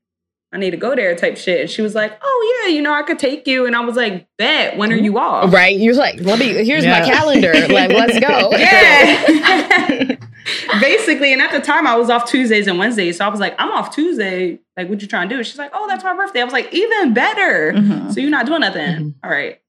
I 0.55 0.59
need 0.59 0.73
to 0.73 0.77
go 0.77 0.95
there 0.95 1.15
type 1.17 1.37
shit. 1.39 1.61
And 1.63 1.71
she 1.71 1.81
was 1.83 1.95
like, 1.95 2.13
Oh 2.23 2.63
yeah, 2.65 2.69
you 2.75 2.83
know, 2.83 2.93
I 2.93 3.03
could 3.03 3.19
take 3.19 3.47
you. 3.47 3.65
And 3.67 3.75
I 3.75 3.81
was 3.81 3.97
like, 3.97 4.27
Bet, 4.37 4.77
when 4.77 4.93
are 4.93 4.97
you 4.97 5.19
off? 5.19 5.53
Right? 5.53 5.77
You're 5.79 5.95
like, 5.95 6.21
let 6.21 6.39
me. 6.39 6.65
Here's 6.65 6.85
my 6.85 7.01
calendar. 7.01 7.53
Like, 7.69 7.91
let's 7.91 8.19
go. 8.21 8.51
Yeah. 8.59 10.17
Basically, 10.81 11.33
and 11.33 11.41
at 11.41 11.53
the 11.53 11.61
time 11.61 11.87
I 11.87 11.95
was 11.97 12.11
off 12.11 12.29
Tuesdays 12.29 12.67
and 12.67 12.77
Wednesdays. 12.79 13.19
So 13.19 13.25
I 13.25 13.29
was 13.29 13.39
like, 13.41 13.55
I'm 13.59 13.71
off 13.71 13.95
Tuesday. 13.95 14.59
Like, 14.77 14.89
what 14.89 15.01
you 15.01 15.07
trying 15.07 15.29
to 15.29 15.37
do? 15.37 15.45
She's 15.45 15.59
like, 15.59 15.71
Oh, 15.73 15.87
that's 15.87 16.03
my 16.05 16.15
birthday. 16.15 16.41
I 16.41 16.45
was 16.45 16.53
like, 16.53 16.73
even 16.75 17.15
better. 17.15 17.73
Mhm. 17.75 18.13
So 18.13 18.21
you're 18.21 18.31
not 18.31 18.47
doing 18.47 18.61
nothing. 18.61 18.83
Mhm. 18.97 19.15
All 19.23 19.31
right. 19.31 19.61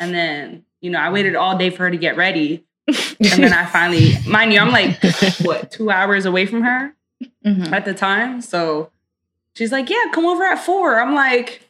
And 0.00 0.12
then, 0.14 0.64
you 0.80 0.90
know, 0.90 0.98
I 0.98 1.10
waited 1.12 1.36
all 1.36 1.56
day 1.56 1.70
for 1.70 1.84
her 1.84 1.90
to 1.90 1.96
get 1.96 2.16
ready. 2.16 2.64
And 2.88 2.96
then 3.44 3.52
I 3.52 3.64
finally, 3.66 4.14
mind 4.26 4.52
you, 4.52 4.58
I'm 4.58 4.70
like, 4.72 4.98
what, 5.42 5.70
two 5.70 5.90
hours 5.90 6.24
away 6.26 6.46
from 6.46 6.62
her 6.62 6.94
Mhm. 7.46 7.70
at 7.72 7.84
the 7.84 7.94
time. 7.94 8.40
So 8.40 8.90
she's 9.54 9.72
like, 9.72 9.88
Yeah, 9.90 9.96
come 10.12 10.26
over 10.26 10.42
at 10.44 10.58
four. 10.58 11.00
I'm 11.00 11.14
like, 11.14 11.68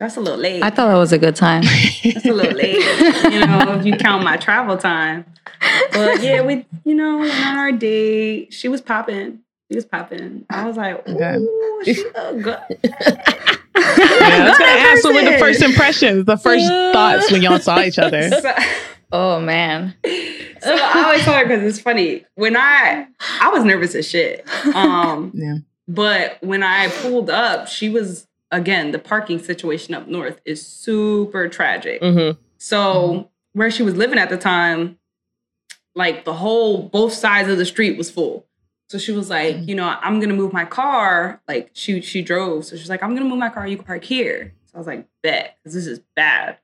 That's 0.00 0.16
a 0.16 0.20
little 0.20 0.38
late. 0.38 0.62
I 0.62 0.70
thought 0.70 0.88
that 0.88 0.96
was 0.96 1.12
a 1.12 1.18
good 1.18 1.36
time. 1.36 1.62
That's 2.04 2.24
a 2.26 2.32
little 2.32 2.52
late, 2.52 2.76
you 3.32 3.46
know, 3.46 3.76
if 3.78 3.86
you 3.86 3.96
count 3.96 4.24
my 4.24 4.36
travel 4.36 4.76
time. 4.76 5.24
But 5.92 6.22
yeah, 6.22 6.42
we, 6.42 6.66
you 6.84 6.94
know, 6.94 7.18
went 7.18 7.34
on 7.34 7.56
our 7.58 7.72
date. 7.72 8.52
She 8.52 8.68
was 8.68 8.80
popping. 8.80 9.40
She 9.70 9.76
was 9.76 9.84
popping. 9.86 10.44
I 10.50 10.66
was 10.66 10.76
like, 10.76 11.06
Okay. 11.08 11.38
she 11.84 12.04
look 12.04 12.42
good. 12.42 12.58
Yeah, 13.76 14.44
I 14.44 14.48
was 14.48 14.58
gonna 14.58 14.70
ask 14.70 15.04
what 15.04 15.14
were 15.14 15.30
the 15.32 15.38
first 15.38 15.60
impressions, 15.60 16.24
the 16.26 16.36
first 16.36 16.66
thoughts 16.92 17.30
when 17.32 17.42
y'all 17.42 17.58
saw 17.58 17.80
each 17.80 17.98
other. 17.98 18.30
So, 18.30 18.54
oh 19.10 19.40
man. 19.40 19.94
so 20.04 20.10
I 20.80 21.02
always 21.04 21.22
tell 21.22 21.34
her 21.34 21.44
because 21.44 21.62
it's 21.64 21.80
funny. 21.80 22.24
When 22.36 22.56
I, 22.56 23.08
I 23.40 23.48
was 23.50 23.64
nervous 23.64 23.94
as 23.96 24.08
shit. 24.08 24.46
Um, 24.74 25.32
Yeah. 25.34 25.56
But 25.86 26.42
when 26.42 26.62
I 26.62 26.88
pulled 26.88 27.30
up, 27.30 27.68
she 27.68 27.88
was 27.88 28.26
again 28.50 28.92
the 28.92 28.98
parking 28.98 29.38
situation 29.38 29.94
up 29.94 30.06
north 30.06 30.40
is 30.44 30.64
super 30.64 31.48
tragic. 31.48 32.00
Mm-hmm. 32.00 32.40
So 32.58 33.30
where 33.52 33.70
she 33.70 33.82
was 33.82 33.94
living 33.94 34.18
at 34.18 34.28
the 34.28 34.36
time, 34.36 34.98
like 35.94 36.24
the 36.24 36.34
whole 36.34 36.82
both 36.88 37.12
sides 37.12 37.48
of 37.48 37.58
the 37.58 37.66
street 37.66 37.98
was 37.98 38.10
full. 38.10 38.46
So 38.88 38.98
she 38.98 39.12
was 39.12 39.30
like, 39.30 39.56
you 39.66 39.74
know, 39.74 39.96
I'm 40.00 40.20
gonna 40.20 40.34
move 40.34 40.52
my 40.52 40.64
car. 40.64 41.40
Like 41.48 41.70
she 41.72 42.00
she 42.00 42.22
drove, 42.22 42.64
so 42.64 42.76
she's 42.76 42.90
like, 42.90 43.02
I'm 43.02 43.14
gonna 43.14 43.28
move 43.28 43.38
my 43.38 43.50
car. 43.50 43.66
You 43.66 43.76
can 43.76 43.84
park 43.84 44.04
here. 44.04 44.54
So 44.66 44.72
I 44.76 44.78
was 44.78 44.86
like, 44.86 45.06
bet, 45.22 45.58
because 45.62 45.74
this 45.74 45.86
is 45.86 46.00
bad. 46.16 46.58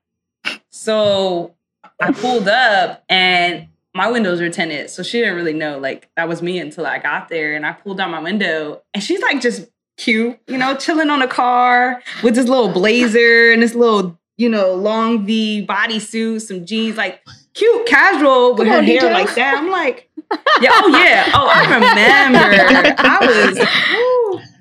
So 0.69 1.55
I 1.99 2.11
pulled 2.11 2.47
up 2.47 3.03
and 3.09 3.67
my 3.93 4.09
windows 4.09 4.39
were 4.39 4.49
tinted, 4.49 4.89
so 4.89 5.03
she 5.03 5.19
didn't 5.19 5.35
really 5.35 5.53
know 5.53 5.77
like 5.77 6.09
that 6.15 6.29
was 6.29 6.41
me 6.41 6.59
until 6.59 6.85
I 6.85 6.99
got 6.99 7.29
there. 7.29 7.55
And 7.55 7.65
I 7.65 7.73
pulled 7.73 7.97
down 7.97 8.11
my 8.11 8.19
window, 8.21 8.81
and 8.93 9.03
she's 9.03 9.21
like 9.21 9.41
just 9.41 9.67
cute, 9.97 10.39
you 10.47 10.57
know, 10.57 10.75
chilling 10.75 11.09
on 11.09 11.21
a 11.21 11.27
car 11.27 12.01
with 12.23 12.35
this 12.35 12.47
little 12.47 12.69
blazer 12.69 13.51
and 13.51 13.61
this 13.61 13.75
little, 13.75 14.19
you 14.37 14.49
know, 14.49 14.73
long 14.73 15.25
V 15.25 15.65
bodysuit, 15.67 16.41
some 16.41 16.65
jeans, 16.65 16.97
like 16.97 17.21
cute, 17.53 17.85
casual 17.85 18.55
with 18.55 18.67
Come 18.67 18.67
her 18.67 18.77
on, 18.77 18.83
hair 18.83 19.11
like 19.11 19.33
that. 19.35 19.57
I'm 19.57 19.69
like, 19.69 20.09
yeah, 20.61 20.69
oh 20.73 20.87
yeah, 20.87 21.31
oh 21.33 21.47
I 21.53 21.63
remember. 21.65 22.95
I 22.97 23.19
was, 23.21 23.57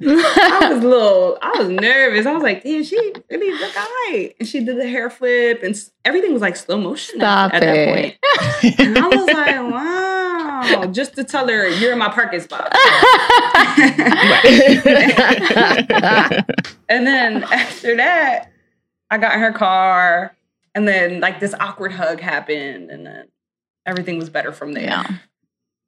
I 0.02 0.68
was 0.72 0.82
a 0.82 0.88
little, 0.88 1.38
I 1.42 1.58
was 1.58 1.68
nervous. 1.68 2.26
I 2.26 2.32
was 2.32 2.42
like, 2.42 2.62
damn, 2.62 2.82
she 2.82 2.96
really 3.30 3.50
look 3.52 3.76
alright. 3.76 4.34
And 4.38 4.48
she 4.48 4.64
did 4.64 4.78
the 4.78 4.88
hair 4.88 5.10
flip, 5.10 5.62
and 5.62 5.76
everything 6.04 6.32
was 6.32 6.42
like 6.42 6.56
slow 6.56 6.78
motion 6.78 7.16
Stop 7.16 7.52
at, 7.52 7.62
at 7.62 7.66
that 7.66 7.88
point. 7.88 8.16
And 8.78 8.98
I 8.98 9.06
was 9.08 9.26
like, 9.26 9.72
wow, 9.72 10.86
just 10.92 11.16
to 11.16 11.24
tell 11.24 11.48
her 11.48 11.68
you're 11.68 11.92
in 11.92 11.98
my 11.98 12.08
parking 12.08 12.40
spot. 12.40 12.72
and 16.88 17.06
then 17.06 17.44
after 17.44 17.96
that, 17.96 18.50
I 19.10 19.18
got 19.18 19.34
in 19.34 19.40
her 19.40 19.52
car, 19.52 20.34
and 20.74 20.88
then 20.88 21.20
like 21.20 21.40
this 21.40 21.54
awkward 21.60 21.92
hug 21.92 22.20
happened, 22.20 22.90
and 22.90 23.04
then 23.04 23.28
everything 23.84 24.18
was 24.18 24.30
better 24.30 24.52
from 24.52 24.72
there. 24.72 24.84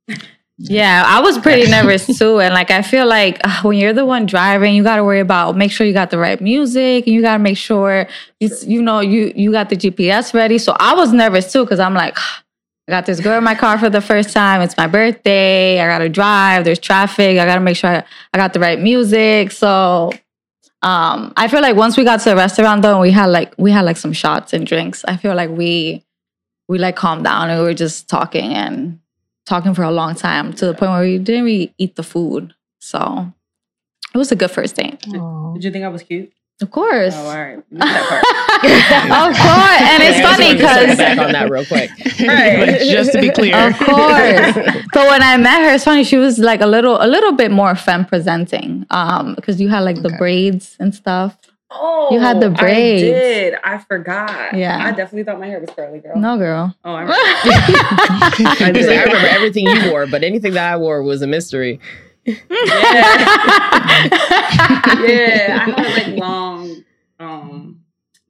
Yeah. 0.09 0.17
Yeah, 0.59 1.03
I 1.07 1.21
was 1.21 1.39
pretty 1.39 1.71
nervous 1.71 2.07
too. 2.19 2.41
And 2.41 2.55
like, 2.55 2.71
I 2.71 2.83
feel 2.83 3.07
like 3.07 3.41
uh, 3.45 3.63
when 3.63 3.79
you're 3.79 3.93
the 3.93 4.07
one 4.07 4.27
driving, 4.27 4.75
you 4.75 4.83
got 4.83 4.97
to 4.97 5.05
worry 5.05 5.21
about 5.21 5.57
make 5.57 5.73
sure 5.73 5.87
you 5.87 5.93
got 5.93 6.11
the 6.11 6.19
right 6.19 6.41
music 6.41 7.07
and 7.07 7.15
you 7.15 7.23
got 7.23 7.39
to 7.39 7.43
make 7.43 7.57
sure 7.57 8.07
you, 8.39 8.51
you 8.63 8.83
know, 8.83 9.01
you, 9.01 9.33
you 9.35 9.51
got 9.51 9.71
the 9.71 9.77
GPS 9.77 10.35
ready. 10.35 10.59
So 10.59 10.77
I 10.79 10.95
was 10.95 11.13
nervous 11.13 11.53
too 11.53 11.65
because 11.65 11.81
I'm 11.81 11.95
like, 11.95 12.17
I 12.89 12.91
got 12.91 13.07
this 13.07 13.21
girl 13.21 13.39
in 13.39 13.45
my 13.45 13.55
car 13.55 13.79
for 13.79 13.89
the 13.89 14.01
first 14.01 14.31
time. 14.31 14.61
It's 14.61 14.77
my 14.77 14.89
birthday. 14.89 15.81
I 15.81 15.87
got 15.87 15.99
to 15.99 16.09
drive. 16.09 16.65
There's 16.65 16.81
traffic. 16.81 17.39
I 17.39 17.47
got 17.47 17.55
to 17.55 17.61
make 17.61 17.77
sure 17.77 17.91
I, 17.91 18.05
I 18.35 18.39
got 18.39 18.53
the 18.53 18.61
right 18.61 18.79
music. 18.79 19.53
So 19.53 20.11
um, 20.83 21.33
I 21.37 21.47
feel 21.47 21.63
like 21.63 21.77
once 21.77 21.97
we 21.97 22.05
got 22.05 22.21
to 22.21 22.31
the 22.31 22.37
restaurant 22.37 22.83
though, 22.83 22.93
and 22.93 23.01
we 23.01 23.13
had 23.13 23.27
like, 23.27 23.55
we 23.57 23.71
had 23.71 23.83
like 23.85 23.97
some 23.97 24.13
shots 24.13 24.53
and 24.53 24.67
drinks. 24.67 25.05
I 25.07 25.17
feel 25.17 25.35
like 25.35 25.51
we, 25.51 26.05
we 26.69 26.79
like 26.79 26.97
calmed 26.97 27.25
down 27.25 27.51
and 27.51 27.61
we 27.61 27.67
were 27.67 27.75
just 27.75 28.09
talking 28.09 28.53
and 28.53 28.99
talking 29.47 29.75
for 29.75 29.83
a 29.83 29.91
long 29.91 30.15
time 30.15 30.53
to 30.55 30.67
the 30.67 30.75
point 30.75 30.93
where 30.93 31.03
we 31.03 31.19
didn't 31.19 31.45
really 31.45 31.75
eat 31.79 31.97
the 31.97 32.03
food. 32.03 32.55
So 32.81 33.33
it 34.15 34.19
was 34.19 34.33
a 34.33 34.37
good 34.37 34.51
first 34.51 34.77
date. 34.77 35.05
Aw. 35.15 35.55
Did 35.55 35.65
you 35.65 35.71
think 35.71 35.85
I 35.85 35.89
was 35.89 36.03
cute? 36.03 36.33
Of 36.61 36.71
course. 36.71 37.15
Oh, 37.17 37.27
all 37.27 37.35
right. 37.37 37.57
Missed 37.73 37.87
of 37.87 39.37
course. 39.37 39.81
And 39.83 40.03
it's 40.03 40.19
Yeah, 40.19 40.29
I 40.29 40.37
just 40.37 40.37
funny 40.37 40.45
wanted 40.45 40.59
to 40.59 40.69
circle 40.69 40.87
because 40.87 40.99
back 40.99 41.19
on 41.19 41.33
that 41.33 41.51
real 41.51 41.65
quick. 41.65 41.91
Right. 42.21 42.59
Like, 42.69 42.81
just 42.83 43.13
to 43.13 43.21
be 43.21 43.31
clear. 43.31 43.57
Of 43.71 43.79
course. 43.79 44.55
but 44.93 45.09
when 45.09 45.23
I 45.23 45.37
met 45.39 45.63
her, 45.65 45.75
it's 45.75 45.85
funny. 45.85 46.05
She 46.05 46.17
was 46.19 46.39
like 46.39 46.61
a 46.61 46.67
little, 46.67 47.03
a 47.03 47.07
little 47.09 47.33
bit 47.33 47.51
more 47.51 47.75
femme 47.75 48.05
presenting, 48.05 48.87
um, 48.91 49.35
because 49.35 49.61
you 49.61 49.69
had 49.71 49.81
like 49.81 50.03
the 50.03 50.11
braids 50.19 50.77
and 50.79 50.95
stuff. 50.95 51.37
Oh, 51.75 52.09
You 52.13 52.21
had 52.21 52.41
the 52.41 52.51
braids. 52.51 53.03
I 53.03 53.07
did. 53.07 53.55
I 53.65 53.79
forgot. 53.79 54.55
Yeah. 54.55 54.79
I 54.79 54.91
definitely 54.91 55.25
thought 55.25 55.41
my 55.41 55.47
hair 55.47 55.61
was 55.61 55.71
curly, 55.71 55.99
girl. 56.01 56.19
No, 56.19 56.37
girl. 56.37 56.75
Oh, 56.85 56.93
I 56.93 57.01
remember. 57.03 58.77
He's 58.79 58.87
like, 58.87 58.99
I 58.99 59.05
remember 59.05 59.29
everything 59.31 59.67
you 59.67 59.91
wore, 59.91 60.07
but 60.07 60.23
anything 60.25 60.53
that 60.55 60.73
I 60.75 60.77
wore 60.77 61.03
was 61.03 61.23
a 61.23 61.27
mystery. 61.27 61.81
yeah, 62.25 62.37
I 65.67 65.71
had 65.71 66.09
like 66.09 66.19
long, 66.19 66.85
um, 67.19 67.81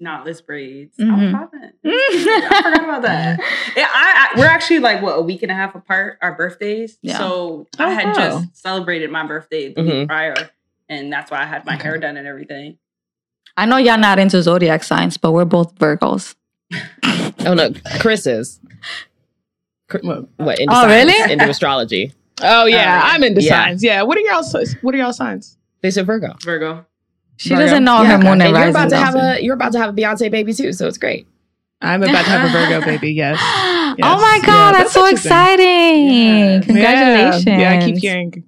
knotless 0.01 0.45
braids. 0.45 0.97
I 0.99 1.05
was 1.05 1.13
Mhm. 1.21 1.33
popping. 1.33 1.73
I 1.85 2.63
forgot 2.63 2.85
about 2.85 3.03
that. 3.03 3.41
Yeah, 3.77 3.89
I, 3.93 4.31
I 4.35 4.39
we're 4.39 4.47
actually 4.47 4.79
like 4.81 5.03
what 5.03 5.13
a 5.19 5.23
week 5.23 5.43
and 5.43 5.51
a 5.53 5.55
half 5.55 5.75
apart. 5.75 6.19
Our 6.23 6.35
birthdays. 6.35 6.99
Yeah. 7.03 7.19
So 7.19 7.67
I 7.79 7.91
Oh, 7.91 7.95
had 7.95 8.07
wow. 8.07 8.13
just 8.15 8.57
celebrated 8.57 9.11
my 9.11 9.27
birthday 9.27 9.73
the 9.73 9.83
week 9.83 9.93
Mhm. 9.93 10.09
prior, 10.09 10.51
and 10.89 11.13
that's 11.13 11.31
why 11.31 11.43
I 11.43 11.45
had 11.47 11.65
my 11.67 11.75
Okay. 11.75 11.83
hair 11.85 11.99
done 11.99 12.17
and 12.17 12.27
everything. 12.27 12.79
I 13.57 13.67
know 13.67 13.77
y'all 13.77 13.99
not 13.99 14.19
into 14.19 14.43
zodiac 14.43 14.83
signs, 14.85 15.17
but 15.17 15.33
we're 15.33 15.45
both 15.45 15.75
Virgos. 15.77 16.35
Oh 17.45 17.55
no, 17.55 17.73
Chris 17.99 18.27
is. 18.27 18.61
What? 20.01 20.29
What? 20.37 20.59
Into 20.61 20.73
Oh, 20.73 20.83
science, 20.83 21.11
really? 21.13 21.33
Into 21.33 21.49
astrology. 21.51 22.13
Oh 22.41 22.67
yeah, 22.67 23.01
Uh, 23.05 23.09
I'm 23.09 23.25
into 23.25 23.43
yeah. 23.43 23.65
signs. 23.65 23.83
Yeah. 23.83 24.03
What 24.03 24.17
are 24.17 24.21
y'all? 24.21 24.43
si- 24.45 24.77
What 24.81 24.95
are 24.95 24.99
y'all 24.99 25.13
signs? 25.13 25.59
They 25.81 25.91
said 25.91 26.07
Virgo. 26.07 26.35
Virgo. 26.45 26.87
She 27.37 27.49
Virgo. 27.51 27.63
doesn't 27.63 27.85
know 27.85 28.03
Yeah, 28.03 28.13
her 28.13 28.19
moon 28.19 28.27
and 28.41 28.43
and 28.43 28.57
you're 28.57 28.69
about 28.69 28.91
to 28.91 28.97
have 28.97 29.17
a 29.17 29.43
you're 29.43 29.55
about 29.55 29.73
to 29.73 29.79
have 29.81 29.91
a 29.91 29.93
Beyonce 29.93 30.31
baby 30.31 30.55
too, 30.55 30.73
so 30.73 30.87
it's 30.87 30.99
great. 30.99 31.27
I'm 31.81 32.03
about 32.03 32.25
to 32.25 32.31
have 32.31 32.49
a 32.49 32.53
Virgo 32.53 32.85
baby. 32.87 33.13
Yes. 33.13 33.39
oh 33.43 33.95
Yes. 33.99 34.21
my 34.23 34.39
Yeah, 34.41 34.47
god, 34.47 34.73
that's 34.75 34.83
that's, 34.83 34.93
so 34.95 35.07
exciting! 35.07 36.11
Yeah. 36.11 36.61
Congratulations! 36.61 37.47
Yeah, 37.47 37.59
yeah, 37.59 37.73
I 37.73 37.85
keep 37.85 37.97
hearing 37.99 38.45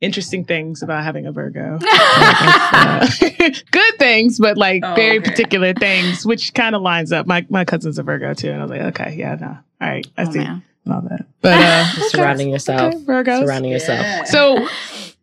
interesting 0.00 0.44
things 0.44 0.82
about 0.82 1.02
having 1.04 1.26
a 1.26 1.32
Virgo. 1.32 1.78
Uh, 1.82 3.06
good 3.70 3.98
things, 3.98 4.38
but 4.38 4.56
like 4.56 4.82
Oh, 4.84 4.94
very 4.94 5.18
okay. 5.18 5.30
particular 5.30 5.72
things, 5.74 6.24
which 6.26 6.54
kind 6.54 6.74
of 6.74 6.82
lines 6.82 7.12
up. 7.12 7.26
My 7.26 7.46
my 7.48 7.64
cousin's 7.64 7.98
a 7.98 8.02
Virgo 8.02 8.34
too, 8.34 8.50
and 8.50 8.60
I 8.60 8.62
was 8.64 8.70
like, 8.70 8.80
okay, 9.00 9.14
yeah, 9.16 9.34
no, 9.36 9.46
all 9.80 9.88
right, 9.88 10.06
I 10.16 10.22
Oh, 10.24 10.30
see 10.32 10.38
man. 10.40 10.62
and 10.84 10.94
all 10.94 11.00
that. 11.02 11.26
But 11.40 11.60
uh, 11.60 11.84
Surrounding 12.08 12.50
yourself. 12.50 12.94
okay, 12.94 13.04
Virgos. 13.04 13.44
Surrounding 13.44 13.70
yourself. 13.72 14.00
Yeah. 14.00 14.24
So, 14.24 14.68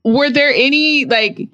were 0.04 0.30
there 0.30 0.52
any 0.56 1.06
like? 1.06 1.48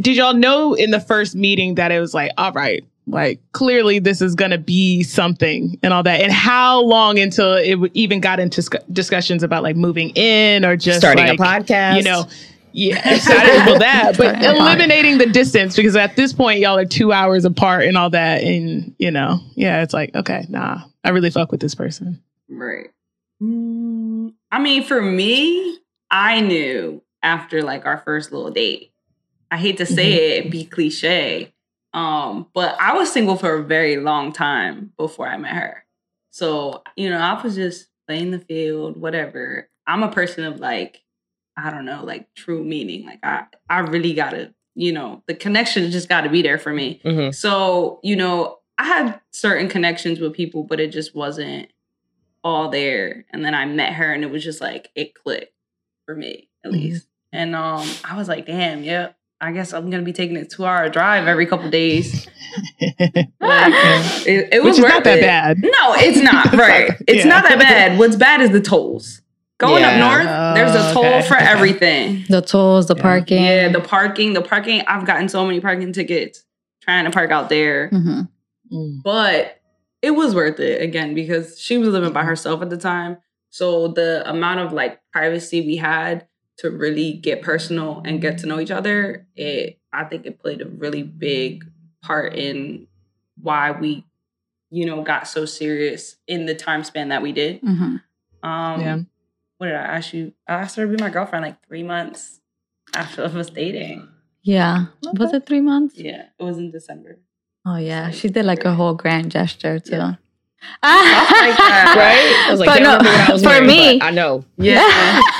Did 0.00 0.16
y'all 0.16 0.34
know 0.34 0.74
in 0.74 0.92
the 0.92 1.00
first 1.00 1.34
meeting 1.34 1.74
that 1.74 1.90
it 1.90 1.98
was 1.98 2.14
like, 2.14 2.30
all 2.38 2.52
right, 2.52 2.84
like 3.08 3.40
clearly 3.50 3.98
this 3.98 4.22
is 4.22 4.36
gonna 4.36 4.56
be 4.58 5.02
something 5.02 5.76
and 5.82 5.92
all 5.92 6.04
that? 6.04 6.20
And 6.20 6.30
how 6.30 6.80
long 6.82 7.18
until 7.18 7.54
it 7.54 7.70
w- 7.72 7.90
even 7.94 8.20
got 8.20 8.38
into 8.38 8.62
sc- 8.62 8.76
discussions 8.92 9.42
about 9.42 9.64
like 9.64 9.74
moving 9.74 10.10
in 10.10 10.64
or 10.64 10.76
just 10.76 11.00
Starting 11.00 11.26
like, 11.26 11.40
a 11.40 11.42
podcast. 11.42 11.96
You 11.96 12.04
know, 12.04 12.24
yeah, 12.72 13.14
excited 13.14 13.62
about 13.62 13.80
that, 13.80 14.16
but 14.16 14.36
Starting 14.36 14.44
a 14.44 14.48
pod. 14.54 14.60
eliminating 14.60 15.18
the 15.18 15.26
distance 15.26 15.76
because 15.76 15.96
at 15.96 16.16
this 16.16 16.32
point 16.32 16.60
y'all 16.60 16.76
are 16.78 16.84
two 16.84 17.12
hours 17.12 17.44
apart 17.44 17.84
and 17.84 17.96
all 17.96 18.10
that, 18.10 18.42
and 18.42 18.94
you 18.98 19.10
know, 19.10 19.40
yeah, 19.54 19.82
it's 19.82 19.94
like 19.94 20.14
okay, 20.14 20.46
nah, 20.48 20.82
I 21.04 21.10
really 21.10 21.30
fuck 21.30 21.50
with 21.50 21.60
this 21.60 21.74
person. 21.74 22.22
Right. 22.48 22.90
Mm, 23.42 24.34
I 24.50 24.58
mean, 24.58 24.84
for 24.84 25.00
me, 25.00 25.78
I 26.10 26.40
knew 26.40 27.02
after 27.22 27.62
like 27.62 27.86
our 27.86 27.98
first 27.98 28.32
little 28.32 28.50
date. 28.50 28.92
I 29.50 29.56
hate 29.56 29.78
to 29.78 29.86
say 29.86 30.12
Mhm. 30.12 30.46
it 30.46 30.50
be 30.50 30.64
cliche, 30.64 31.52
um, 31.92 32.46
but 32.54 32.76
I 32.80 32.92
was 32.96 33.10
single 33.12 33.36
for 33.36 33.54
a 33.54 33.62
very 33.64 33.96
long 33.96 34.32
time 34.32 34.92
before 34.96 35.26
I 35.26 35.36
met 35.38 35.54
her. 35.54 35.84
So, 36.30 36.82
you 36.96 37.10
know, 37.10 37.18
I 37.18 37.40
was 37.42 37.56
just 37.56 37.88
playing 38.06 38.30
the 38.30 38.38
field, 38.38 38.96
whatever. 38.96 39.68
I'm 39.88 40.04
a 40.04 40.10
person 40.12 40.44
of 40.44 40.60
like, 40.60 41.02
I 41.62 41.70
don't 41.70 41.84
know, 41.84 42.04
like 42.04 42.32
true 42.34 42.62
meaning. 42.64 43.06
Like 43.06 43.20
I 43.22 43.44
I 43.68 43.80
really 43.80 44.14
gotta, 44.14 44.54
you 44.74 44.92
know, 44.92 45.22
the 45.26 45.34
connection 45.34 45.90
just 45.90 46.08
gotta 46.08 46.28
be 46.30 46.42
there 46.42 46.58
for 46.58 46.72
me. 46.72 47.00
hmm 47.04 47.30
So, 47.30 48.00
you 48.02 48.16
know, 48.16 48.58
I 48.78 48.84
had 48.86 49.20
certain 49.32 49.68
connections 49.68 50.20
with 50.20 50.32
people, 50.32 50.64
but 50.64 50.80
it 50.80 50.90
just 50.92 51.14
wasn't 51.14 51.68
all 52.42 52.70
there. 52.70 53.26
And 53.32 53.44
then 53.44 53.54
I 53.54 53.66
met 53.66 53.92
her 53.94 54.12
and 54.12 54.24
it 54.24 54.30
was 54.30 54.42
just 54.42 54.60
like 54.60 54.88
it 54.94 55.14
clicked 55.14 55.52
for 56.06 56.14
me 56.16 56.48
at 56.64 56.70
Mhm. 56.70 56.74
least. 56.74 57.06
And 57.32 57.54
um 57.54 57.86
I 58.04 58.16
was 58.16 58.28
like, 58.28 58.46
damn, 58.46 58.82
yeah, 58.82 59.10
I 59.40 59.52
guess 59.52 59.72
I'm 59.74 59.90
gonna 59.90 60.02
be 60.02 60.12
taking 60.14 60.36
a 60.38 60.44
two 60.46 60.64
hour 60.64 60.88
drive 60.88 61.26
every 61.28 61.46
couple 61.46 61.68
days. 61.70 62.26
Like, 63.40 63.74
it, 64.26 64.48
it 64.54 64.62
was 64.62 64.78
not 64.78 65.04
that 65.04 65.20
bad. 65.20 65.58
No, 65.62 65.94
it's 65.94 66.20
not, 66.20 66.52
right. 66.52 66.90
It's 67.08 67.24
Yeah. 67.24 67.28
not 67.28 67.44
that 67.48 67.58
bad. 67.58 67.98
What's 67.98 68.16
bad 68.16 68.40
is 68.40 68.50
the 68.50 68.60
tolls. 68.60 69.22
Going 69.60 69.82
Yeah. 69.82 69.90
up 69.90 69.98
north, 69.98 70.54
there's 70.56 70.74
a 70.74 70.90
Oh, 70.90 70.94
toll 70.94 71.04
okay. 71.04 71.22
for 71.28 71.36
everything. 71.54 72.24
The 72.28 72.40
tolls, 72.40 72.86
the 72.88 72.96
Yeah. 72.96 73.02
parking. 73.02 73.42
Yeah, 73.44 73.68
the 73.68 73.80
parking, 73.80 74.32
the 74.32 74.42
parking. 74.42 74.82
I've 74.88 75.04
gotten 75.06 75.28
so 75.28 75.44
many 75.46 75.60
parking 75.60 75.92
tickets 75.92 76.44
trying 76.82 77.04
to 77.04 77.10
park 77.10 77.30
out 77.30 77.48
there. 77.50 77.90
Mhm. 77.90 78.28
Mm. 78.72 79.02
but 79.02 79.60
it 80.00 80.12
was 80.12 80.32
worth 80.34 80.60
it 80.60 80.80
again 80.80 81.12
because 81.12 81.58
she 81.60 81.76
was 81.76 81.88
living 81.88 82.12
by 82.12 82.22
herself 82.24 82.62
at 82.62 82.70
the 82.70 82.76
time 82.76 83.16
so 83.50 83.88
the 83.88 84.22
amount 84.30 84.60
of 84.60 84.72
like 84.72 85.00
privacy 85.12 85.60
we 85.66 85.74
had 85.76 86.24
to 86.58 86.70
really 86.70 87.12
get 87.14 87.42
personal 87.42 88.00
and 88.04 88.20
get 88.20 88.38
to 88.38 88.46
know 88.46 88.60
each 88.60 88.70
other 88.70 89.26
it 89.34 89.76
i 89.92 90.04
think 90.04 90.24
it 90.24 90.38
played 90.38 90.62
a 90.62 90.66
really 90.68 91.02
big 91.02 91.64
part 92.00 92.34
in 92.36 92.86
why 93.42 93.72
we 93.72 94.04
you 94.70 94.86
know 94.86 95.02
got 95.02 95.26
so 95.26 95.44
serious 95.44 96.14
in 96.28 96.46
the 96.46 96.54
time 96.54 96.84
span 96.84 97.08
that 97.08 97.22
we 97.22 97.32
did 97.32 97.60
Mhm. 97.62 98.00
um 98.44 98.80
Yeah. 98.80 98.98
What 99.60 99.66
did 99.66 99.76
i 99.76 99.96
ask 99.98 100.14
you 100.14 100.32
i 100.48 100.54
asked 100.54 100.76
her 100.76 100.86
to 100.86 100.96
be 100.96 101.02
my 101.02 101.10
girlfriend 101.10 101.44
like 101.44 101.58
three 101.68 101.82
months 101.82 102.40
after 102.94 103.22
of 103.22 103.36
us 103.36 103.50
dating 103.50 104.08
Yeah. 104.42 104.86
Was 105.20 105.34
it 105.34 105.44
three 105.46 105.60
months? 105.60 105.94
yeah 105.98 106.22
it 106.38 106.42
was 106.42 106.56
in 106.58 106.70
december 106.70 107.18
Oh 107.66 107.76
yeah, 107.76 108.10
she 108.10 108.30
did 108.30 108.46
like 108.46 108.64
a 108.64 108.72
whole 108.72 108.94
grand 108.94 109.30
gesture 109.30 109.78
too. 109.78 109.96
Yeah. 109.96 110.14
Ah. 110.82 111.28
like 111.44 111.56
that. 111.58 111.94
Right? 111.96 112.48
I 112.48 112.50
was 112.50 112.60
like, 112.60 112.68
But 112.72 112.82
no, 112.82 112.98
I 113.02 113.32
was 113.32 113.42
for 113.46 113.48
wearing, 113.48 113.66
me- 113.66 113.98
but 113.98 114.06
I 114.06 114.10
know. 114.10 114.44
yeah 114.56 114.80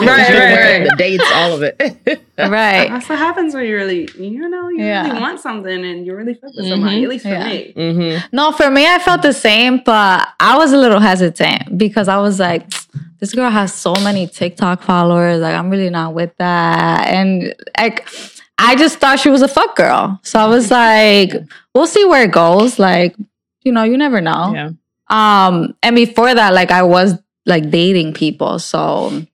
Right, 0.00 0.06
right 0.06 0.56
right 0.64 0.84
The 0.88 0.94
dates, 0.98 1.24
all 1.32 1.52
of 1.54 1.62
it. 1.62 1.76
right. 2.38 2.88
That's 2.90 3.08
what 3.08 3.18
happens 3.18 3.54
when 3.54 3.64
you 3.64 3.74
really, 3.74 4.06
you 4.18 4.48
know, 4.50 4.68
you 4.68 4.84
Yeah. 4.84 5.06
really 5.08 5.20
want 5.20 5.40
something 5.40 5.82
and 5.90 6.04
you 6.06 6.14
really 6.14 6.34
fuck 6.34 6.52
with 6.54 6.68
somebody. 6.68 6.96
Mhm. 7.00 7.02
At 7.04 7.08
least 7.08 7.24
for 7.24 7.30
Yeah. 7.30 7.48
me. 7.48 7.72
mm-hmm. 7.76 8.36
No, 8.36 8.52
for 8.52 8.70
me, 8.70 8.86
I 8.86 8.98
felt 8.98 9.22
the 9.22 9.32
same, 9.32 9.80
but 9.84 10.28
I 10.40 10.58
was 10.58 10.72
a 10.74 10.78
little 10.78 11.00
hesitant 11.00 11.78
because 11.78 12.06
I 12.08 12.18
was 12.18 12.38
like, 12.38 12.64
this 13.18 13.34
girl 13.34 13.50
has 13.50 13.72
so 13.72 13.94
many 13.94 14.26
TikTok 14.26 14.82
followers. 14.82 15.40
Like, 15.40 15.54
I'm 15.54 15.70
really 15.70 15.90
not 15.90 16.14
with 16.14 16.36
that. 16.38 17.06
And 17.06 17.54
like, 17.78 18.08
I 18.58 18.76
just 18.76 18.98
thought 18.98 19.18
she 19.18 19.30
was 19.30 19.42
a 19.42 19.48
fuck 19.48 19.76
girl. 19.76 20.20
So 20.22 20.38
I 20.38 20.46
was 20.46 20.70
like, 20.70 21.34
we'll 21.74 21.86
see 21.86 22.04
where 22.04 22.24
it 22.24 22.32
goes. 22.32 22.78
Like, 22.78 23.16
you 23.62 23.72
know, 23.72 23.82
you 23.82 23.96
never 23.96 24.20
know. 24.20 24.52
Yeah. 24.54 24.70
Um, 25.08 25.74
and 25.82 25.96
before 25.96 26.34
that, 26.34 26.52
like 26.52 26.70
I 26.70 26.82
was 26.82 27.14
like 27.46 27.70
dating 27.70 28.14
people, 28.14 28.58
so 28.58 29.26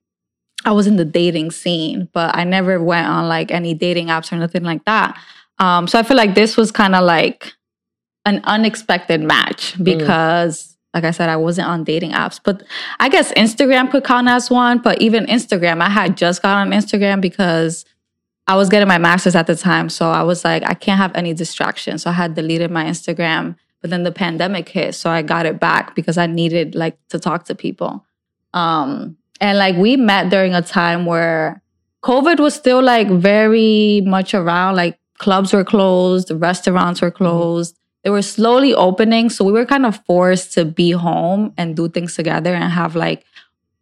I 0.65 0.71
was 0.71 0.87
in 0.87 0.95
the 0.95 1.05
dating 1.05 1.51
scene, 1.51 2.09
but 2.13 2.35
I 2.35 2.43
never 2.45 2.81
went 2.81 3.07
on 3.07 3.27
like 3.27 3.51
any 3.51 3.73
dating 3.73 4.07
apps 4.07 4.31
or 4.31 4.37
nothing 4.37 4.63
like 4.63 4.85
that. 4.85 5.17
Um, 5.59 5.87
so 5.87 5.99
I 5.99 6.03
feel 6.03 6.17
like 6.17 6.35
this 6.35 6.57
was 6.57 6.71
kind 6.71 6.95
of 6.95 7.03
like 7.03 7.53
an 8.25 8.41
unexpected 8.43 9.21
match 9.21 9.75
because, 9.81 10.76
like 10.97 11.03
I 11.03 11.11
said, 11.11 11.29
I 11.29 11.35
wasn't 11.35 11.67
on 11.67 11.83
dating 11.83 12.13
apps. 12.13 12.39
But 12.43 12.63
I 12.99 13.07
guess 13.07 13.31
Instagram 13.33 13.91
could 13.91 14.03
count 14.03 14.27
as 14.27 14.49
one. 14.49 14.79
But 14.79 14.99
even 14.99 15.27
Instagram, 15.27 15.79
I 15.79 15.89
had 15.89 16.17
just 16.17 16.41
got 16.41 16.57
on 16.57 16.71
Instagram 16.71 17.21
because 17.21 17.85
I 18.47 18.55
was 18.55 18.67
getting 18.67 18.87
my 18.87 18.97
master's 18.97 19.35
at 19.35 19.45
the 19.45 19.55
time. 19.55 19.89
So 19.89 20.09
I 20.09 20.23
was 20.23 20.43
like, 20.43 20.63
I 20.65 20.73
can't 20.73 20.97
have 20.97 21.15
any 21.15 21.35
distractions. 21.35 22.01
So 22.01 22.09
I 22.09 22.13
had 22.13 22.33
deleted 22.33 22.71
my 22.71 22.85
Instagram. 22.85 23.55
But 23.81 23.91
then 23.91 24.01
the 24.01 24.11
pandemic 24.11 24.67
hit. 24.69 24.95
So 24.95 25.11
I 25.11 25.21
got 25.21 25.45
it 25.45 25.59
back 25.59 25.93
because 25.93 26.17
I 26.17 26.25
needed 26.25 26.73
like 26.73 26.97
to 27.09 27.19
talk 27.19 27.45
to 27.45 27.53
people. 27.53 28.03
Um, 28.55 29.17
and 29.39 29.59
like 29.59 29.75
we 29.75 29.97
met 29.97 30.31
during 30.31 30.55
a 30.55 30.63
time 30.63 31.05
where 31.05 31.61
COVID 32.03 32.39
was 32.39 32.55
still 32.55 32.81
like 32.81 33.07
very 33.07 34.01
much 34.03 34.33
around. 34.33 34.77
Like 34.77 34.97
clubs 35.19 35.53
were 35.53 35.63
closed, 35.63 36.31
restaurants 36.31 37.01
were 37.01 37.11
closed. 37.11 37.77
They 38.07 38.11
were 38.11 38.21
slowly 38.21 38.73
opening. 38.73 39.29
So 39.29 39.43
we 39.43 39.51
were 39.51 39.65
kind 39.65 39.85
of 39.85 39.99
forced 40.05 40.53
to 40.53 40.63
be 40.63 40.91
home 40.91 41.53
and 41.57 41.75
do 41.75 41.89
things 41.89 42.15
together 42.15 42.53
and 42.53 42.71
have 42.71 42.95
like 42.95 43.25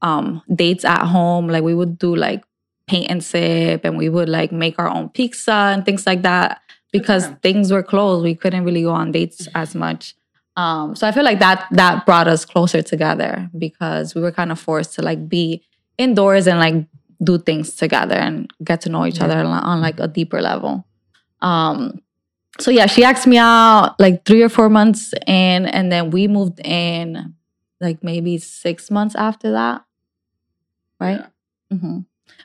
um 0.02 0.42
dates 0.52 0.84
at 0.84 1.04
home. 1.06 1.48
Like 1.48 1.62
we 1.62 1.76
would 1.76 2.00
do 2.00 2.16
like 2.16 2.44
paint 2.88 3.12
and 3.12 3.24
sip 3.24 3.86
and 3.86 4.00
we 4.00 4.10
would 4.10 4.28
like 4.28 4.52
make 4.52 4.80
our 4.80 4.90
own 4.90 5.10
pizza 5.10 5.54
and 5.54 5.86
things 5.86 6.08
like 6.08 6.24
that 6.24 6.60
because 6.92 7.26
time. 7.28 7.36
things 7.44 7.72
were 7.72 7.84
closed. 7.84 8.24
We 8.24 8.34
couldn't 8.34 8.64
really 8.64 8.82
go 8.82 8.94
on 8.94 9.12
dates 9.12 9.48
as 9.54 9.76
much. 9.76 10.16
Um, 10.58 10.96
so 10.96 11.08
I 11.08 11.12
feel 11.12 11.24
like 11.24 11.38
that 11.38 11.68
that 11.74 12.08
brought 12.08 12.28
us 12.28 12.46
closer 12.46 12.82
together 12.82 13.48
because 13.56 14.16
we 14.16 14.22
were 14.24 14.32
kind 14.32 14.52
of 14.52 14.60
forced 14.60 14.96
to 14.96 15.04
like 15.04 15.30
be 15.30 15.64
indoors 16.00 16.48
and 16.48 16.58
like 16.58 16.88
do 17.24 17.38
things 17.38 17.76
together 17.76 18.16
and 18.16 18.50
get 18.64 18.82
to 18.82 18.90
know 18.90 19.06
each 19.06 19.22
other 19.22 19.38
on, 19.38 19.46
on 19.46 19.82
like 19.82 20.00
a 20.00 20.08
deeper 20.08 20.42
level. 20.42 20.84
Um, 21.42 22.02
so 22.60 22.72
yeah, 22.72 22.86
she 22.86 23.04
asked 23.04 23.28
me 23.28 23.38
out 23.38 23.96
like 24.00 24.26
three 24.26 24.42
or 24.44 24.50
four 24.50 24.70
months 24.70 25.14
in, 25.28 25.66
and 25.66 25.92
then 25.92 26.12
we 26.12 26.28
moved 26.28 26.60
in 26.60 27.36
like 27.82 28.04
maybe 28.04 28.38
six 28.38 28.90
months 28.90 29.16
after 29.16 29.52
that, 29.52 29.84
right? 31.00 31.22
hmm 31.72 32.00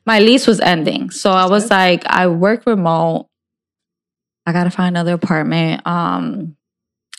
My 0.07 0.19
lease 0.19 0.47
was 0.47 0.61
ending, 0.61 1.11
so 1.11 1.31
I 1.31 1.47
was 1.47 1.71
like, 1.71 2.05
I 2.07 2.27
work 2.27 2.67
remote. 2.67 3.29
I 4.47 4.53
gotta 4.53 4.71
find 4.71 4.97
another 4.97 5.15
apartment. 5.15 5.87
Um, 5.87 6.57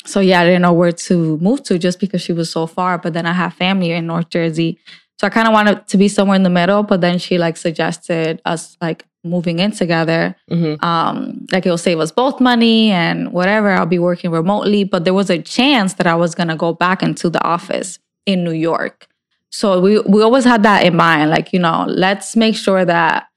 so 0.05 0.19
yeah, 0.19 0.41
I 0.41 0.45
didn't 0.45 0.63
know 0.63 0.73
where 0.73 0.91
to 0.91 1.37
move 1.37 1.63
to 1.63 1.77
just 1.79 1.99
because 1.99 2.21
she 2.21 2.33
was 2.33 2.49
so 2.51 2.67
far. 2.67 2.97
But 2.97 3.13
then 3.13 3.25
I 3.25 3.33
have 3.33 3.53
family 3.53 3.91
in 3.91 4.07
North 4.07 4.29
Jersey, 4.29 4.79
so 5.19 5.27
I 5.27 5.29
kind 5.29 5.47
of 5.47 5.53
wanted 5.53 5.87
to 5.87 5.97
be 5.97 6.07
somewhere 6.07 6.35
in 6.35 6.43
the 6.43 6.49
middle. 6.49 6.83
But 6.83 6.99
then 7.01 7.19
she 7.19 7.37
like 7.37 7.55
suggested 7.55 8.41
us 8.43 8.75
like 8.81 9.05
moving 9.23 9.59
in 9.59 9.71
together. 9.71 10.35
Mm-hmm. 10.49 10.83
Um, 10.83 11.45
like 11.51 11.65
it'll 11.65 11.77
save 11.77 11.99
us 11.99 12.11
both 12.11 12.39
money 12.39 12.91
and 12.91 13.31
whatever. 13.31 13.71
I'll 13.71 13.85
be 13.85 13.99
working 13.99 14.31
remotely, 14.31 14.83
but 14.83 15.03
there 15.03 15.13
was 15.13 15.29
a 15.29 15.41
chance 15.41 15.93
that 15.95 16.07
I 16.07 16.15
was 16.15 16.35
gonna 16.35 16.55
go 16.55 16.73
back 16.73 17.03
into 17.03 17.29
the 17.29 17.43
office 17.43 17.99
in 18.25 18.43
New 18.43 18.51
York. 18.51 19.07
So 19.49 19.79
we 19.79 19.99
we 20.01 20.23
always 20.23 20.45
had 20.45 20.63
that 20.63 20.85
in 20.85 20.95
mind. 20.95 21.29
Like 21.29 21.53
you 21.53 21.59
know, 21.59 21.85
let's 21.87 22.35
make 22.35 22.55
sure 22.55 22.85
that 22.85 23.27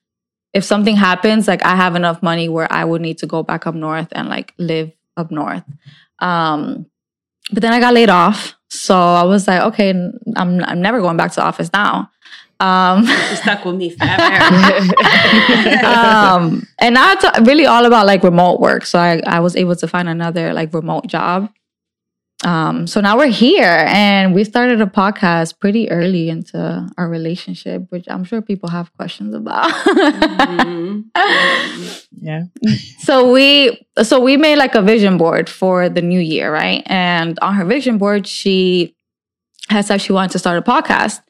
if 0.52 0.64
something 0.64 0.96
happens, 0.96 1.48
like 1.48 1.64
I 1.64 1.76
have 1.76 1.96
enough 1.96 2.22
money 2.22 2.48
where 2.48 2.72
I 2.72 2.84
would 2.84 3.02
need 3.02 3.18
to 3.18 3.26
go 3.26 3.42
back 3.42 3.66
up 3.66 3.74
north 3.74 4.08
and 4.12 4.28
like 4.28 4.54
live 4.58 4.92
up 5.16 5.30
north. 5.30 5.64
Um, 6.20 6.86
but 7.52 7.60
then 7.60 7.72
I 7.72 7.80
got 7.80 7.92
laid 7.92 8.08
off, 8.08 8.54
so 8.70 8.96
I 8.96 9.24
was 9.24 9.46
like, 9.46 9.60
okay, 9.62 9.90
I'm 9.90 10.64
I'm 10.64 10.80
never 10.80 11.00
going 11.00 11.16
back 11.16 11.32
to 11.32 11.36
the 11.36 11.44
office 11.44 11.70
now. 11.72 12.10
Um, 12.60 13.04
stuck 13.36 13.64
with 13.64 13.76
me 13.76 13.90
forever. 13.90 14.22
um, 15.84 16.66
and 16.78 16.94
now 16.94 17.12
it's 17.12 17.40
really 17.40 17.66
all 17.66 17.84
about 17.84 18.06
like 18.06 18.22
remote 18.22 18.60
work. 18.60 18.86
So 18.86 18.98
I, 18.98 19.20
I 19.26 19.40
was 19.40 19.56
able 19.56 19.76
to 19.76 19.88
find 19.88 20.08
another 20.08 20.52
like 20.54 20.72
remote 20.72 21.06
job. 21.06 21.50
Um, 22.44 22.86
so 22.86 23.00
now 23.00 23.16
we're 23.16 23.28
here 23.28 23.86
and 23.88 24.34
we 24.34 24.44
started 24.44 24.80
a 24.80 24.86
podcast 24.86 25.58
pretty 25.60 25.90
early 25.90 26.28
into 26.28 26.86
our 26.98 27.08
relationship, 27.08 27.86
which 27.88 28.04
I'm 28.08 28.22
sure 28.24 28.42
people 28.42 28.68
have 28.68 28.92
questions 28.96 29.34
about. 29.34 29.70
Mhm. 29.70 31.04
Yeah. 32.20 32.42
so 32.98 33.32
we 33.32 33.86
so 34.02 34.20
we 34.20 34.36
made 34.36 34.56
like 34.56 34.74
a 34.74 34.82
vision 34.82 35.16
board 35.16 35.48
for 35.48 35.88
the 35.88 36.02
new 36.02 36.20
year, 36.20 36.52
right? 36.52 36.82
And 36.86 37.38
on 37.40 37.54
her 37.54 37.64
vision 37.64 37.98
board, 37.98 38.26
she 38.26 38.94
had 39.68 39.84
said 39.86 40.02
she 40.02 40.12
wanted 40.12 40.32
to 40.32 40.38
start 40.38 40.58
a 40.58 40.62
podcast. 40.62 41.20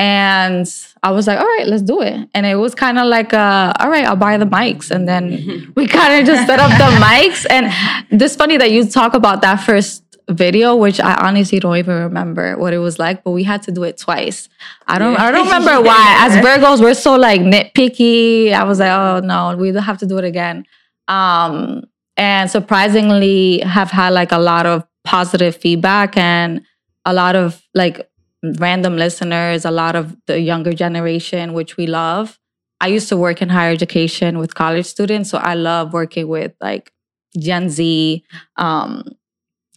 And 0.00 0.66
I 1.02 1.10
was 1.10 1.26
like, 1.26 1.38
all 1.38 1.44
right, 1.44 1.66
let's 1.66 1.82
do 1.82 2.00
it. 2.00 2.26
And 2.32 2.46
it 2.46 2.54
was 2.54 2.74
kind 2.74 2.98
of 2.98 3.06
like, 3.06 3.34
uh, 3.34 3.74
all 3.78 3.90
right, 3.90 4.06
I'll 4.06 4.16
buy 4.16 4.38
the 4.38 4.46
mics. 4.46 4.90
And 4.90 5.06
then 5.06 5.72
we 5.76 5.86
kind 5.86 6.18
of 6.18 6.26
just 6.26 6.46
set 6.46 6.58
up 6.58 6.70
the 6.70 6.96
mics. 7.04 7.44
And 7.50 7.70
this 8.18 8.34
funny 8.34 8.56
that 8.56 8.70
you 8.70 8.86
talk 8.86 9.12
about 9.12 9.42
that 9.42 9.56
first 9.56 10.02
video, 10.30 10.74
which 10.74 11.00
I 11.00 11.16
honestly 11.16 11.60
don't 11.60 11.76
even 11.76 12.04
remember 12.04 12.56
what 12.56 12.72
it 12.72 12.78
was 12.78 12.98
like, 12.98 13.22
but 13.24 13.32
we 13.32 13.44
had 13.44 13.62
to 13.64 13.72
do 13.72 13.82
it 13.82 13.98
twice. 13.98 14.48
I 14.86 14.98
don't, 14.98 15.18
I 15.18 15.30
don't 15.30 15.44
remember 15.44 15.82
why. 15.86 16.16
As 16.20 16.32
Virgos, 16.42 16.80
we're 16.80 16.94
so 16.94 17.16
like 17.16 17.42
nitpicky. 17.42 18.54
I 18.54 18.64
was 18.64 18.78
like, 18.78 18.90
oh 18.90 19.20
no, 19.22 19.54
we 19.54 19.74
have 19.74 19.98
to 19.98 20.06
do 20.06 20.16
it 20.16 20.24
again. 20.24 20.64
Um, 21.08 21.82
and 22.16 22.50
surprisingly, 22.50 23.58
have 23.60 23.90
had 23.90 24.14
like 24.14 24.32
a 24.32 24.38
lot 24.38 24.64
of 24.64 24.86
positive 25.04 25.56
feedback 25.56 26.16
and 26.16 26.62
a 27.04 27.12
lot 27.12 27.36
of 27.36 27.62
like 27.74 28.09
random 28.42 28.96
listeners, 28.96 29.64
a 29.64 29.70
lot 29.70 29.96
of 29.96 30.16
the 30.26 30.40
younger 30.40 30.72
generation, 30.72 31.52
which 31.52 31.76
we 31.76 31.86
love. 31.86 32.38
I 32.80 32.88
used 32.88 33.08
to 33.10 33.16
work 33.16 33.42
in 33.42 33.50
higher 33.50 33.72
education 33.72 34.38
with 34.38 34.54
college 34.54 34.86
students, 34.86 35.30
so 35.30 35.38
I 35.38 35.54
love 35.54 35.92
working 35.92 36.28
with 36.28 36.52
like 36.60 36.92
Gen 37.38 37.68
Z. 37.68 38.24
Um, 38.56 39.04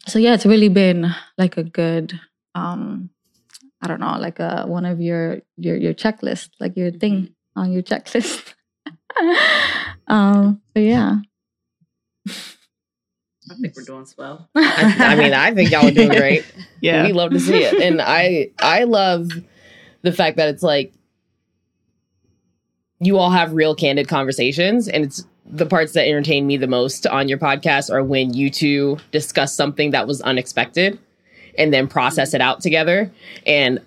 so 0.07 0.19
yeah, 0.19 0.33
it's 0.33 0.45
really 0.45 0.69
been 0.69 1.13
like 1.37 1.57
a 1.57 1.63
good, 1.63 2.19
um, 2.55 3.09
I 3.81 3.87
don't 3.87 3.99
know, 3.99 4.17
like 4.19 4.39
a 4.39 4.65
one 4.67 4.85
of 4.85 5.01
your 5.01 5.41
your 5.57 5.75
your 5.75 5.93
checklist, 5.93 6.49
like 6.59 6.77
your 6.77 6.91
thing 6.91 7.35
on 7.55 7.71
your 7.73 7.83
checklist. 7.83 8.53
um, 10.07 10.61
so 10.75 10.81
yeah. 10.81 11.17
I 13.51 13.55
think 13.55 13.75
we're 13.75 13.83
doing 13.83 14.05
swell. 14.05 14.49
I, 14.55 14.95
I 14.99 15.15
mean, 15.15 15.33
I 15.33 15.53
think 15.53 15.71
y'all 15.71 15.87
are 15.87 15.91
doing 15.91 16.09
great. 16.09 16.45
Yeah. 16.81 17.03
we 17.03 17.13
love 17.13 17.31
to 17.31 17.39
see 17.39 17.63
it, 17.63 17.81
and 17.81 18.01
I 18.01 18.49
I 18.59 18.83
love 18.83 19.29
the 20.01 20.11
fact 20.11 20.35
that 20.35 20.49
it's 20.49 20.63
like 20.63 20.93
you 22.99 23.17
all 23.17 23.29
have 23.29 23.53
real 23.53 23.73
candid 23.73 24.09
conversations, 24.09 24.89
and 24.89 25.05
it's 25.05 25.25
the 25.45 25.65
parts 25.65 25.93
that 25.93 26.05
entertain 26.05 26.45
me 26.45 26.57
the 26.57 26.67
most 26.67 27.07
on 27.07 27.29
your 27.29 27.37
podcast 27.37 27.89
are 27.89 28.03
when 28.03 28.33
you 28.33 28.49
two 28.49 28.97
discuss 29.11 29.55
something 29.55 29.91
that 29.91 30.07
was 30.07 30.21
unexpected 30.21 30.99
and 31.57 31.73
then 31.73 31.87
process 31.87 32.33
it 32.33 32.41
out 32.41 32.59
together 32.59 33.09
and 33.45 33.79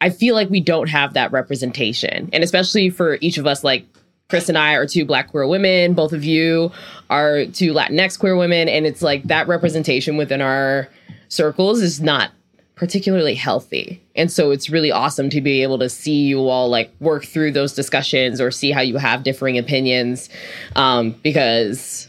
I 0.00 0.10
feel 0.10 0.34
like 0.34 0.48
we 0.48 0.60
don't 0.60 0.88
have 0.88 1.14
that 1.14 1.30
representation. 1.30 2.30
And 2.32 2.42
especially 2.42 2.90
for 2.90 3.18
each 3.20 3.36
of 3.36 3.46
us, 3.46 3.62
like 3.62 3.86
Chris 4.30 4.48
and 4.48 4.56
I 4.56 4.74
are 4.74 4.86
two 4.86 5.04
black 5.04 5.28
queer 5.28 5.46
women, 5.46 5.92
both 5.94 6.12
of 6.12 6.24
you 6.24 6.70
are 7.10 7.44
two 7.46 7.72
Latinx 7.74 8.18
queer 8.18 8.36
women. 8.36 8.68
And 8.68 8.86
it's 8.86 9.02
like 9.02 9.24
that 9.24 9.48
representation 9.48 10.16
within 10.16 10.40
our 10.40 10.88
circles 11.28 11.82
is 11.82 12.00
not 12.00 12.30
particularly 12.76 13.34
healthy. 13.34 14.00
And 14.16 14.32
so 14.32 14.52
it's 14.52 14.70
really 14.70 14.90
awesome 14.90 15.28
to 15.30 15.40
be 15.40 15.62
able 15.62 15.78
to 15.80 15.88
see 15.90 16.22
you 16.22 16.48
all 16.48 16.68
like 16.70 16.90
work 17.00 17.24
through 17.26 17.52
those 17.52 17.74
discussions 17.74 18.40
or 18.40 18.50
see 18.50 18.70
how 18.70 18.80
you 18.80 18.96
have 18.96 19.22
differing 19.24 19.58
opinions 19.58 20.30
um, 20.76 21.10
because 21.22 22.08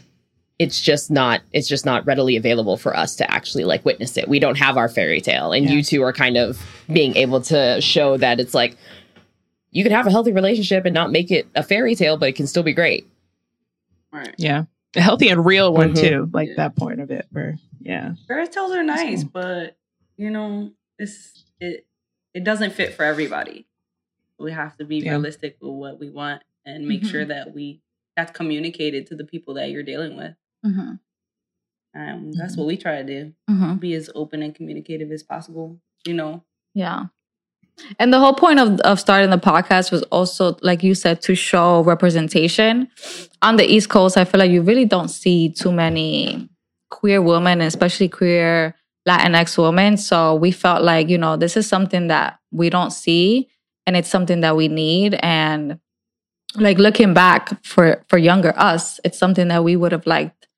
it's 0.58 0.80
just 0.80 1.10
not 1.10 1.40
it's 1.52 1.66
just 1.68 1.84
not 1.84 2.06
readily 2.06 2.36
available 2.36 2.76
for 2.76 2.96
us 2.96 3.16
to 3.16 3.28
actually 3.30 3.64
like 3.64 3.84
witness 3.84 4.16
it. 4.16 4.28
We 4.28 4.38
don't 4.38 4.56
have 4.58 4.76
our 4.76 4.88
fairy 4.88 5.20
tale 5.20 5.52
and 5.52 5.64
Yeah. 5.66 5.72
you 5.72 5.82
two 5.82 6.02
are 6.02 6.12
kind 6.12 6.36
of 6.36 6.62
being 6.92 7.16
able 7.16 7.40
to 7.42 7.80
show 7.80 8.16
that 8.18 8.38
it's 8.38 8.54
like 8.54 8.76
you 9.72 9.82
can 9.82 9.92
have 9.92 10.06
a 10.06 10.10
healthy 10.10 10.32
relationship 10.32 10.84
and 10.84 10.94
not 10.94 11.10
make 11.10 11.30
it 11.30 11.46
a 11.54 11.62
fairy 11.62 11.94
tale 11.94 12.16
but 12.16 12.28
it 12.28 12.36
can 12.36 12.46
still 12.46 12.62
be 12.62 12.72
great. 12.72 13.06
Right. 14.12 14.34
Yeah. 14.38 14.64
A 14.94 15.00
healthy 15.00 15.28
and 15.30 15.44
real 15.44 15.72
one 15.72 15.94
Mhm. 15.94 16.00
too. 16.00 16.30
Like 16.32 16.48
Yeah. 16.50 16.54
that 16.58 16.76
point 16.76 17.00
of 17.00 17.10
it 17.10 17.26
where 17.32 17.56
yeah. 17.80 18.14
Fairy 18.28 18.46
tales 18.46 18.72
are 18.72 18.82
nice, 18.82 19.22
cool. 19.24 19.30
but 19.32 19.76
you 20.16 20.30
know, 20.30 20.72
it's 20.98 21.44
it 21.60 21.86
it 22.34 22.44
doesn't 22.44 22.72
fit 22.72 22.92
for 22.94 23.04
everybody. 23.04 23.66
We 24.38 24.52
have 24.52 24.76
to 24.78 24.84
be 24.84 24.98
Yeah. 24.98 25.10
realistic 25.12 25.56
with 25.60 25.72
what 25.72 25.98
we 25.98 26.10
want 26.10 26.42
and 26.64 26.86
make 26.86 27.04
sure 27.04 27.24
Mhm. 27.24 27.28
that 27.28 27.54
we 27.54 27.80
that's 28.16 28.32
communicated 28.32 29.06
to 29.06 29.16
the 29.16 29.24
people 29.24 29.54
that 29.54 29.70
you're 29.70 29.82
dealing 29.82 30.16
with. 30.16 30.34
Mm-hmm. 30.66 30.94
Um, 31.94 32.32
that's 32.32 32.56
what 32.56 32.66
we 32.66 32.76
try 32.76 33.02
to 33.02 33.04
do. 33.04 33.32
Mm-hmm. 33.50 33.76
Be 33.76 33.94
as 33.94 34.10
open 34.14 34.42
and 34.42 34.54
communicative 34.54 35.10
as 35.10 35.22
possible. 35.22 35.80
You 36.06 36.14
know. 36.14 36.44
Yeah. 36.74 37.06
And 37.98 38.12
the 38.12 38.18
whole 38.18 38.34
point 38.34 38.58
of, 38.58 38.80
of 38.80 39.00
starting 39.00 39.30
the 39.30 39.38
podcast 39.38 39.90
was 39.90 40.02
also, 40.04 40.56
like 40.62 40.82
you 40.82 40.94
said, 40.94 41.20
to 41.22 41.34
show 41.34 41.82
representation. 41.82 42.88
On 43.40 43.56
the 43.56 43.64
East 43.64 43.88
Coast, 43.88 44.16
I 44.16 44.24
feel 44.24 44.38
like 44.38 44.50
you 44.50 44.62
really 44.62 44.84
don't 44.84 45.08
see 45.08 45.50
too 45.50 45.72
many 45.72 46.48
queer 46.90 47.20
women, 47.20 47.60
especially 47.60 48.08
queer 48.08 48.76
Latinx 49.08 49.58
women. 49.58 49.96
So 49.96 50.34
we 50.34 50.52
felt 50.52 50.82
like, 50.82 51.08
you 51.08 51.18
know, 51.18 51.36
this 51.36 51.56
is 51.56 51.66
something 51.66 52.08
that 52.08 52.38
we 52.52 52.70
don't 52.70 52.92
see 52.92 53.48
and 53.86 53.96
it's 53.96 54.08
something 54.08 54.40
that 54.42 54.56
we 54.56 54.68
need. 54.68 55.18
And 55.22 55.80
like 56.56 56.78
looking 56.78 57.14
back 57.14 57.64
for 57.64 58.04
for 58.08 58.18
younger 58.18 58.52
us, 58.56 59.00
it's 59.04 59.18
something 59.18 59.48
that 59.48 59.64
we 59.64 59.74
would 59.76 59.92
have 59.92 60.06
liked 60.06 60.48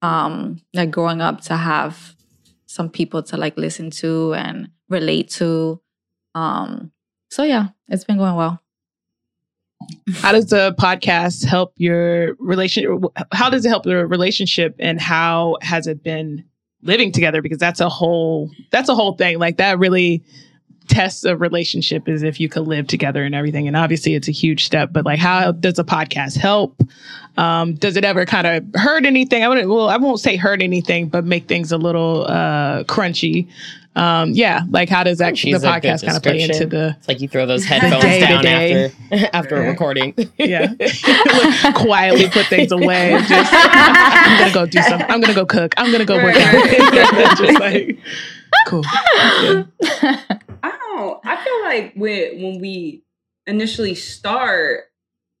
um 0.00 0.60
like 0.74 0.90
growing 0.90 1.20
up 1.20 1.42
to 1.42 1.56
have 1.56 2.16
some 2.66 2.88
people 2.88 3.22
to 3.22 3.36
like 3.36 3.56
listen 3.56 3.90
to 3.90 4.34
and 4.34 4.70
relate 4.88 5.30
to. 5.30 5.80
Um 6.34 6.92
so 7.30 7.44
yeah, 7.44 7.68
it's 7.88 8.04
been 8.04 8.18
going 8.18 8.36
well. 8.36 8.60
How 10.14 10.32
does 10.32 10.46
the 10.46 10.74
podcast 10.78 11.44
help 11.44 11.72
your 11.76 12.34
relationship? 12.38 13.00
How 13.32 13.50
does 13.50 13.64
it 13.64 13.68
help 13.68 13.86
your 13.86 14.06
relationship, 14.06 14.76
and 14.78 15.00
how 15.00 15.56
has 15.62 15.86
it 15.86 16.02
been 16.02 16.44
living 16.82 17.12
together? 17.12 17.42
Because 17.42 17.58
that's 17.58 17.80
a 17.80 17.88
whole 17.88 18.50
that's 18.70 18.88
a 18.88 18.94
whole 18.94 19.14
thing. 19.16 19.38
Like 19.38 19.56
that 19.56 19.78
really 19.78 20.22
tests 20.88 21.24
a 21.24 21.36
relationship 21.36 22.08
is 22.08 22.22
if 22.22 22.40
you 22.40 22.48
could 22.48 22.66
live 22.66 22.86
together 22.86 23.24
and 23.24 23.34
everything. 23.34 23.66
And 23.66 23.76
obviously, 23.76 24.14
it's 24.14 24.28
a 24.28 24.32
huge 24.32 24.64
step. 24.64 24.92
But 24.92 25.04
like, 25.04 25.18
how 25.18 25.52
does 25.52 25.78
a 25.78 25.84
podcast 25.84 26.36
help? 26.36 26.82
Um, 27.36 27.74
does 27.74 27.96
it 27.96 28.04
ever 28.04 28.26
kind 28.26 28.46
of 28.46 28.80
hurt 28.80 29.06
anything? 29.06 29.42
I 29.42 29.48
wouldn't. 29.48 29.68
Well, 29.68 29.88
I 29.88 29.96
won't 29.96 30.20
say 30.20 30.36
hurt 30.36 30.60
anything, 30.62 31.08
but 31.08 31.24
make 31.24 31.48
things 31.48 31.72
a 31.72 31.78
little 31.78 32.26
uh, 32.26 32.84
crunchy. 32.84 33.48
Um, 33.94 34.30
yeah, 34.30 34.62
like 34.70 34.88
how 34.88 35.04
does 35.04 35.18
that 35.18 35.34
Crunchy 35.34 35.54
is 35.54 35.60
the 35.62 35.68
podcast 35.68 36.02
kind 36.04 36.16
of 36.16 36.22
play 36.22 36.40
into 36.40 36.64
the 36.64 36.96
It's 36.98 37.08
like 37.08 37.20
you 37.20 37.28
throw 37.28 37.44
those 37.44 37.64
headphones 37.66 38.02
Day 38.02 38.20
down 38.20 38.42
day. 38.42 38.84
after 39.10 39.28
after 39.36 39.56
a 39.64 39.68
recording. 39.68 40.14
yeah 40.38 40.72
quietly 41.74 42.28
put 42.30 42.46
things 42.46 42.72
away 42.72 43.10
just 43.28 43.52
i'm 43.52 44.38
gonna 44.38 44.54
go 44.54 44.64
do 44.66 44.80
something 44.82 45.10
i'm 45.10 45.20
gonna 45.20 45.34
go 45.34 45.44
cook 45.44 45.74
i'm 45.76 45.92
gonna 45.92 46.04
go 46.06 46.16
work 46.16 46.34
out 46.36 47.36
just 47.38 47.60
like 47.60 47.98
cool 48.66 48.82
Yeah. 49.42 49.64
I 50.62 50.70
don't. 50.70 51.20
I 51.24 51.44
feel 51.44 51.62
like 51.64 51.92
when 51.94 52.42
when 52.42 52.60
we 52.60 53.02
initially 53.46 53.94
start, 53.94 54.84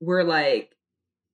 we're 0.00 0.24
like, 0.24 0.74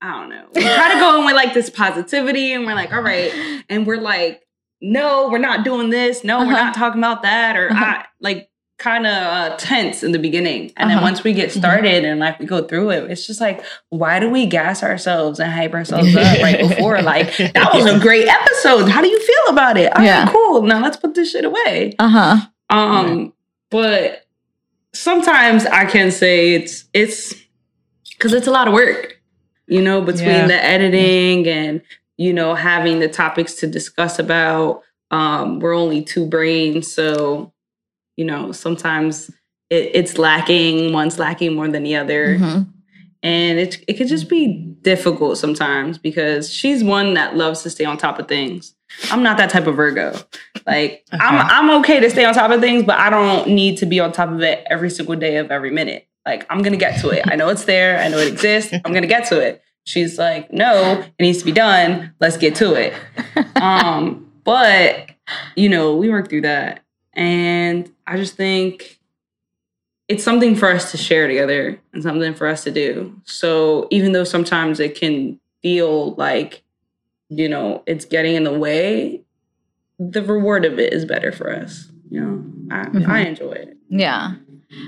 I 0.02 0.12
don't 0.20 0.28
know. 0.28 0.46
We 0.54 0.62
try 0.62 0.92
to 0.94 1.00
go 1.00 1.18
in 1.20 1.24
with 1.24 1.34
like 1.34 1.54
this 1.54 1.70
positivity, 1.70 2.52
and 2.52 2.66
we're 2.66 2.74
like, 2.74 2.92
all 2.92 3.00
right, 3.02 3.32
and 3.70 3.86
we're 3.86 4.00
like, 4.00 4.42
no, 4.80 5.28
we're 5.30 5.38
not 5.38 5.64
doing 5.64 5.90
this. 5.90 6.22
No, 6.24 6.38
we're 6.38 6.44
Uh-huh. 6.52 6.64
not 6.64 6.74
talking 6.74 7.00
about 7.00 7.22
that, 7.22 7.56
or 7.56 7.70
Uh-huh. 7.70 7.84
I 7.84 8.04
like 8.20 8.48
kind 8.78 9.06
of 9.08 9.12
uh, 9.12 9.56
tense 9.56 10.04
in 10.04 10.12
the 10.12 10.20
beginning, 10.20 10.72
and 10.76 10.88
then 10.88 10.98
Uh-huh. 10.98 11.06
once 11.06 11.24
we 11.24 11.32
get 11.32 11.50
started 11.50 12.04
and 12.04 12.20
like 12.20 12.38
we 12.38 12.46
go 12.46 12.62
through 12.62 12.90
it, 12.90 13.10
it's 13.10 13.26
just 13.26 13.40
like, 13.40 13.64
why 13.88 14.20
do 14.20 14.30
we 14.30 14.46
gas 14.46 14.84
ourselves 14.84 15.40
and 15.40 15.50
hype 15.52 15.74
ourselves 15.74 16.14
up 16.14 16.38
right 16.40 16.60
before? 16.68 17.02
Like 17.02 17.36
that 17.38 17.70
was 17.74 17.86
a 17.86 17.98
great 17.98 18.28
episode. 18.28 18.88
How 18.88 19.02
do 19.02 19.08
you 19.08 19.18
feel 19.20 19.44
about 19.52 19.76
it? 19.78 19.90
All 19.96 19.98
right, 19.98 20.04
Yeah. 20.04 20.30
cool. 20.32 20.62
Now 20.62 20.80
let's 20.80 20.96
put 20.96 21.14
this 21.16 21.32
shit 21.32 21.44
away. 21.44 21.94
Uh-huh. 21.98 22.36
Um, 22.70 23.32
but 23.70 24.24
sometimes 24.94 25.66
I 25.66 25.84
can 25.84 26.10
say 26.12 26.54
it's 26.54 26.84
it's 26.94 27.34
because 28.16 28.32
it's 28.32 28.46
a 28.46 28.50
lot 28.52 28.68
of 28.68 28.74
work, 28.74 29.20
you 29.66 29.82
know, 29.82 30.00
between 30.02 30.28
Yeah. 30.28 30.46
the 30.46 30.64
editing 30.64 31.46
and 31.48 31.82
you 32.18 32.32
know 32.34 32.54
having 32.54 32.98
the 33.00 33.08
topics 33.08 33.54
to 33.54 33.66
discuss 33.66 34.18
about. 34.18 34.82
Um, 35.10 35.58
we're 35.60 35.74
only 35.74 36.02
two 36.02 36.26
brains, 36.26 36.92
so 36.92 37.52
you 38.16 38.24
know 38.26 38.52
sometimes 38.52 39.30
it, 39.70 39.90
it's 39.94 40.18
lacking. 40.18 40.92
One's 40.92 41.18
lacking 41.18 41.54
more 41.54 41.68
than 41.68 41.82
the 41.84 41.96
other 41.96 42.36
Mhm. 42.38 42.66
and 43.22 43.58
it 43.58 43.82
it 43.88 43.94
could 43.94 44.08
just 44.08 44.28
be 44.28 44.46
difficult 44.82 45.38
sometimes 45.38 45.98
because 45.98 46.50
she's 46.52 46.84
one 46.84 47.14
that 47.14 47.36
loves 47.36 47.62
to 47.62 47.70
stay 47.70 47.84
on 47.84 47.96
top 47.96 48.18
of 48.18 48.28
things. 48.28 48.74
I'm 49.10 49.22
not 49.22 49.36
that 49.38 49.50
type 49.50 49.66
of 49.66 49.76
Virgo. 49.76 50.14
Like 50.66 51.04
I'm 51.12 51.68
I'm 51.70 51.80
okay 51.80 52.00
to 52.00 52.10
stay 52.10 52.24
on 52.24 52.34
top 52.34 52.50
of 52.50 52.60
things, 52.60 52.84
but 52.84 52.98
I 52.98 53.10
don't 53.10 53.48
need 53.48 53.78
to 53.78 53.86
be 53.86 54.00
on 54.00 54.12
top 54.12 54.30
of 54.30 54.40
it 54.42 54.64
every 54.70 54.90
single 54.90 55.16
day 55.16 55.36
of 55.36 55.50
every 55.50 55.70
minute. 55.70 56.06
Like 56.26 56.46
I'm 56.50 56.62
gonna 56.62 56.76
get 56.76 57.00
to 57.00 57.08
it. 57.10 57.22
I 57.26 57.36
know 57.36 57.48
it's 57.48 57.64
there. 57.64 57.98
I 57.98 58.08
know 58.08 58.18
it 58.18 58.28
exists. 58.28 58.72
I'm 58.84 58.92
gonna 58.92 59.06
get 59.06 59.26
to 59.28 59.40
it. 59.40 59.62
She's 59.88 60.18
like, 60.18 60.52
no, 60.52 61.00
it 61.18 61.22
needs 61.22 61.38
to 61.38 61.46
be 61.46 61.52
done. 61.52 62.12
Let's 62.20 62.36
get 62.36 62.54
to 62.56 62.74
it. 62.74 62.92
Um, 63.56 64.30
but 64.44 65.10
you 65.56 65.68
know, 65.68 65.96
we 65.96 66.10
worked 66.10 66.28
through 66.30 66.42
that, 66.42 66.84
and 67.14 67.90
I 68.06 68.16
just 68.16 68.36
think 68.36 69.00
it's 70.08 70.22
something 70.22 70.54
for 70.54 70.70
us 70.70 70.90
to 70.92 70.96
share 70.96 71.26
together 71.26 71.80
and 71.92 72.02
something 72.02 72.34
for 72.34 72.46
us 72.46 72.62
to 72.64 72.70
do. 72.70 73.18
So 73.24 73.88
even 73.90 74.12
though 74.12 74.24
sometimes 74.24 74.78
it 74.80 74.94
can 74.94 75.40
feel 75.62 76.14
like, 76.14 76.62
you 77.30 77.48
know, 77.48 77.82
it's 77.86 78.04
getting 78.04 78.34
in 78.36 78.44
the 78.44 78.56
way, 78.56 79.22
the 79.98 80.22
reward 80.22 80.64
of 80.64 80.78
it 80.78 80.92
is 80.92 81.04
better 81.04 81.32
for 81.32 81.52
us. 81.52 81.90
You 82.10 82.20
know, 82.20 82.44
I, 82.70 82.84
Mhm. 82.86 83.08
I 83.08 83.20
enjoy 83.20 83.52
it. 83.52 83.76
Yeah. 83.88 84.34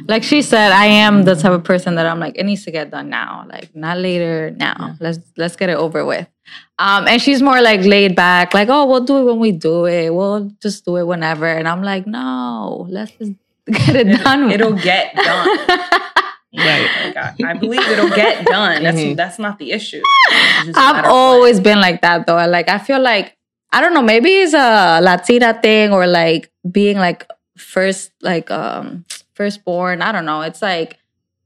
Like 0.09 0.22
she 0.22 0.43
said, 0.43 0.72
I 0.72 0.87
am 0.87 1.22
the 1.22 1.35
type 1.35 1.53
of 1.53 1.64
person 1.64 1.95
that 1.95 2.07
I'm 2.07 2.20
like, 2.20 2.37
it 2.37 2.45
needs 2.45 2.64
to 2.64 2.70
get 2.70 2.91
done 2.91 3.09
now. 3.09 3.47
Like 3.49 3.74
not 3.74 3.99
later 3.99 4.51
now. 4.51 4.97
Let's 5.01 5.18
let's 5.37 5.57
get 5.57 5.70
it 5.70 5.76
over 5.76 6.05
with. 6.05 6.28
Um, 6.78 7.07
and 7.07 7.20
she's 7.22 7.41
more 7.43 7.61
like 7.61 7.81
laid 7.83 8.14
back, 8.16 8.53
like, 8.55 8.68
oh, 8.68 8.85
we'll 8.87 9.05
do 9.05 9.18
it 9.18 9.24
when 9.24 9.39
we 9.39 9.53
do 9.53 9.87
it. 9.87 10.11
We'll 10.12 10.51
just 10.61 10.85
do 10.85 10.97
it 10.97 11.07
whenever. 11.07 11.47
And 11.47 11.66
I'm 11.68 11.83
like, 11.83 12.07
no, 12.07 12.87
let's 12.91 13.12
just 13.12 13.33
get 13.66 13.97
it 13.97 14.22
done. 14.24 14.51
It'll 14.51 14.72
get 14.72 15.14
done. 15.14 15.59
right 16.57 16.91
Like, 17.14 17.16
I, 17.16 17.35
I 17.47 17.55
believe 17.55 17.81
it'll 17.89 18.11
get 18.11 18.45
done. 18.45 18.83
That's 18.83 18.99
Mhm. 18.99 19.16
that's 19.16 19.39
not 19.39 19.59
the 19.59 19.70
issue. 19.72 20.03
It's 20.03 20.66
just 20.66 20.76
a 20.76 20.81
matter 20.81 20.99
I've 20.99 21.05
always 21.12 21.61
been 21.61 21.81
like 21.81 22.03
that 22.03 22.26
though. 22.26 22.45
Like 22.47 22.68
I 22.68 22.78
feel 22.78 23.01
like 23.01 23.37
I 23.72 23.81
don't 23.81 23.95
know, 23.95 24.03
maybe 24.03 24.31
it's 24.31 24.53
a 24.53 25.01
Latina 25.01 25.55
thing 25.62 25.93
or 25.93 26.07
like 26.07 26.51
being 26.70 26.99
like 26.99 27.26
first 27.57 28.11
like 28.20 28.51
um 28.51 29.05
firstborn. 29.41 30.03
I 30.03 30.12
don't 30.12 30.26
know. 30.26 30.43
It's 30.43 30.61
like 30.61 30.99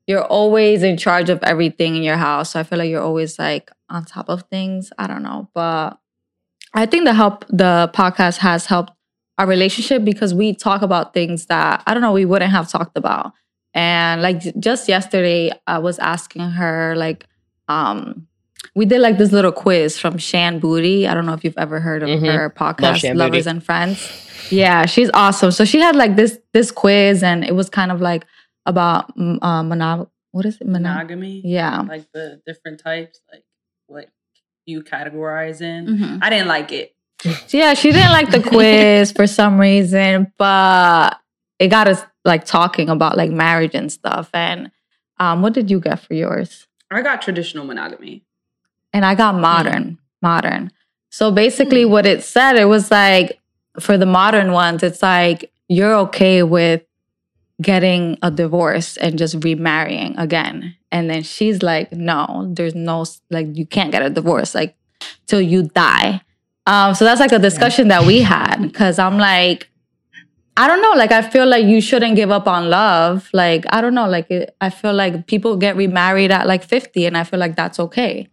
you're 0.09 0.25
always 0.25 0.83
in 0.83 0.97
charge 0.97 1.31
of 1.31 1.41
everything 1.45 1.95
in 1.95 2.03
your 2.03 2.17
house. 2.17 2.51
So 2.51 2.59
I 2.59 2.65
feel 2.65 2.81
like 2.81 2.91
you're 2.91 3.01
always 3.01 3.39
like 3.39 3.71
on 3.89 4.05
top 4.05 4.29
of 4.29 4.43
things. 4.51 4.93
I 4.99 5.07
don't 5.07 5.23
know, 5.23 5.49
but 5.55 5.97
I 6.75 6.87
think 6.87 7.05
the 7.05 7.15
help 7.15 7.45
the 7.49 7.93
podcast 7.95 8.39
has 8.39 8.67
helped 8.67 8.93
our 9.39 9.47
relationship 9.47 10.05
because 10.05 10.35
we 10.35 10.55
talk 10.55 10.83
about 10.83 11.15
things 11.15 11.47
that 11.47 11.85
I 11.87 11.95
don't 11.95 12.03
know 12.03 12.11
we 12.11 12.25
wouldn't 12.25 12.51
have 12.51 12.69
talked 12.69 12.99
about. 12.99 13.33
And 13.75 14.23
like 14.23 14.43
just 14.59 14.89
yesterday, 14.89 15.53
I 15.69 15.79
was 15.79 16.01
asking 16.01 16.51
her 16.51 16.97
like, 16.97 17.29
um, 17.69 18.27
we 18.75 18.85
did 18.87 19.01
like 19.01 19.19
this 19.19 19.33
little 19.33 19.53
quiz 19.53 19.99
from 19.99 20.19
Shan 20.19 20.61
Boody. 20.61 21.07
I 21.07 21.15
don't 21.15 21.27
know 21.27 21.35
if 21.35 21.45
you've 21.45 21.59
ever 21.59 21.81
heard 21.81 22.03
of 22.03 22.09
Mhm. 22.09 22.33
her 22.35 22.51
podcast, 22.51 22.97
Shan 22.97 23.17
Lovers 23.17 23.45
Boody. 23.47 23.51
and 23.51 23.65
Friends. 23.65 24.49
Yeah, 24.51 24.87
she's 24.87 25.11
awesome. 25.15 25.51
So 25.51 25.65
she 25.65 25.81
had 25.81 25.97
like 25.97 26.17
this 26.17 26.39
this 26.53 26.71
quiz, 26.71 27.23
and 27.23 27.45
it 27.45 27.55
was 27.55 27.69
kind 27.71 27.91
of 27.93 28.01
like 28.01 28.25
about 28.67 29.17
mm, 29.17 29.39
uh, 29.43 29.63
monog. 29.63 30.09
What 30.33 30.47
is 30.47 30.57
it? 30.61 30.67
Monog- 30.67 30.83
monogamy. 30.83 31.43
Yeah. 31.45 31.81
Like 31.83 32.07
the 32.13 32.41
different 32.47 32.81
types, 32.81 33.21
like 33.33 33.45
what 33.87 34.09
you 34.67 34.83
categorize 34.83 35.61
in. 35.61 35.87
Mhm. 35.87 36.19
I 36.23 36.31
didn't 36.31 36.49
like 36.49 36.73
it. 36.73 36.95
So, 37.23 37.33
yeah, 37.59 37.75
she 37.75 37.93
didn't 37.93 38.13
like 38.13 38.31
the 38.31 38.43
quiz 38.43 39.13
for 39.13 39.27
some 39.27 39.61
reason, 39.61 40.33
but 40.39 41.19
it 41.59 41.69
got 41.69 41.89
us 41.89 42.03
like 42.25 42.45
talking 42.45 42.89
about 42.89 43.17
like 43.17 43.31
marriage 43.31 43.75
and 43.75 43.91
stuff. 43.93 44.29
And 44.35 44.71
um, 45.21 45.41
what 45.43 45.53
did 45.53 45.71
you 45.71 45.81
get 45.81 46.01
for 46.01 46.15
yours? 46.15 46.67
I 46.91 47.01
got 47.03 47.23
traditional 47.23 47.65
monogamy. 47.65 48.25
And 48.95 49.05
I 49.05 49.15
got 49.15 49.35
modern, 49.35 49.99
modern. 50.23 50.71
So 51.11 51.31
basically, 51.31 51.85
what 51.85 52.07
it 52.07 52.23
said, 52.25 52.57
it 52.57 52.65
was 52.65 52.91
like 52.91 53.41
for 53.79 53.99
the 53.99 54.07
modern 54.07 54.53
ones, 54.53 54.83
it's 54.83 55.03
like 55.03 55.53
you're 55.69 55.95
okay 55.95 56.43
with 56.43 56.83
getting 57.61 58.19
a 58.23 58.31
divorce 58.31 58.97
and 58.97 59.19
just 59.19 59.45
remarrying 59.45 60.17
again. 60.17 60.77
And 60.91 61.11
then 61.11 61.23
she's 61.23 61.63
like, 61.63 61.93
no, 61.93 62.51
there's 62.55 62.75
no, 62.75 63.05
like, 63.31 63.57
you 63.57 63.67
can't 63.67 63.93
get 63.93 64.03
a 64.03 64.11
divorce, 64.11 64.55
like, 64.55 64.77
till 65.27 65.41
you 65.41 65.65
die. 65.65 66.21
Um, 66.67 66.95
so 66.95 67.05
that's 67.05 67.21
like 67.21 67.33
a 67.33 67.39
discussion 67.39 67.89
that 67.89 68.07
we 68.07 68.23
had 68.23 68.63
because 68.63 68.99
I'm 68.99 69.19
like, 69.19 69.69
I 70.57 70.69
don't 70.69 70.81
know. 70.81 70.93
Like, 70.93 71.13
I 71.13 71.23
feel 71.23 71.47
like 71.47 71.65
you 71.65 71.81
shouldn't 71.81 72.17
give 72.17 72.31
up 72.31 72.47
on 72.47 72.71
love. 72.71 73.29
Like, 73.33 73.65
I 73.71 73.81
don't 73.81 73.95
know. 73.95 74.09
Like, 74.09 74.31
it, 74.31 74.57
I 74.61 74.71
feel 74.71 74.95
like 74.95 75.27
people 75.27 75.57
get 75.57 75.77
remarried 75.77 76.31
at 76.31 76.47
like 76.47 76.63
50, 76.63 77.07
and 77.07 77.17
I 77.17 77.25
feel 77.25 77.41
like 77.41 77.57
that's 77.57 77.81
okay. 77.81 78.29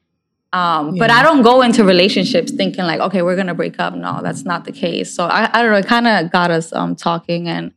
Um, 0.53 0.97
But 0.97 1.09
I 1.11 1.23
don't 1.23 1.43
go 1.43 1.61
into 1.61 1.83
relationships 1.85 2.51
thinking 2.51 2.83
like, 2.83 2.99
okay, 2.99 3.21
we're 3.21 3.35
gonna 3.37 3.53
break 3.55 3.79
up. 3.79 3.93
No, 3.95 4.19
that's 4.21 4.43
not 4.43 4.65
the 4.65 4.71
case. 4.73 5.13
So 5.13 5.25
I, 5.25 5.49
I 5.53 5.61
don't 5.61 5.71
know. 5.71 5.77
It 5.77 5.87
kind 5.87 6.07
of 6.07 6.31
got 6.31 6.51
us 6.51 6.73
um, 6.73 6.95
talking 6.95 7.47
and 7.47 7.71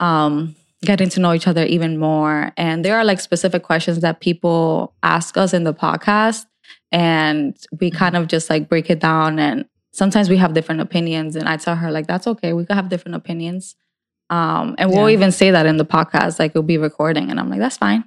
um, 0.00 0.56
getting 0.82 1.08
to 1.10 1.20
know 1.20 1.32
each 1.32 1.46
other 1.46 1.64
even 1.64 1.98
more. 1.98 2.52
And 2.56 2.84
there 2.84 2.96
are 2.96 3.04
like 3.04 3.20
specific 3.20 3.62
questions 3.62 4.00
that 4.00 4.20
people 4.20 4.92
ask 5.02 5.36
us 5.36 5.54
in 5.54 5.62
the 5.64 5.72
podcast, 5.74 6.46
and 6.90 7.56
we 7.80 7.90
kind 7.90 8.16
of 8.16 8.26
just 8.26 8.50
like 8.50 8.68
break 8.68 8.90
it 8.90 8.98
down. 9.00 9.38
And 9.38 9.66
sometimes 9.92 10.28
we 10.28 10.36
have 10.38 10.52
different 10.52 10.80
opinions, 10.80 11.36
and 11.36 11.48
I 11.48 11.56
tell 11.58 11.76
her 11.76 11.92
like, 11.92 12.06
that's 12.08 12.26
okay. 12.26 12.52
We 12.52 12.64
could 12.66 12.74
have 12.76 12.88
different 12.88 13.14
opinions. 13.14 13.76
Um, 14.30 14.74
and 14.78 14.90
we'll 14.90 15.08
Yeah. 15.10 15.14
even 15.14 15.30
say 15.32 15.52
that 15.52 15.66
in 15.66 15.76
the 15.76 15.84
podcast, 15.84 16.38
like 16.40 16.54
we'll 16.54 16.62
be 16.64 16.78
recording, 16.78 17.30
and 17.30 17.38
I'm 17.38 17.48
like, 17.50 17.60
that's 17.60 17.76
fine. 17.76 18.04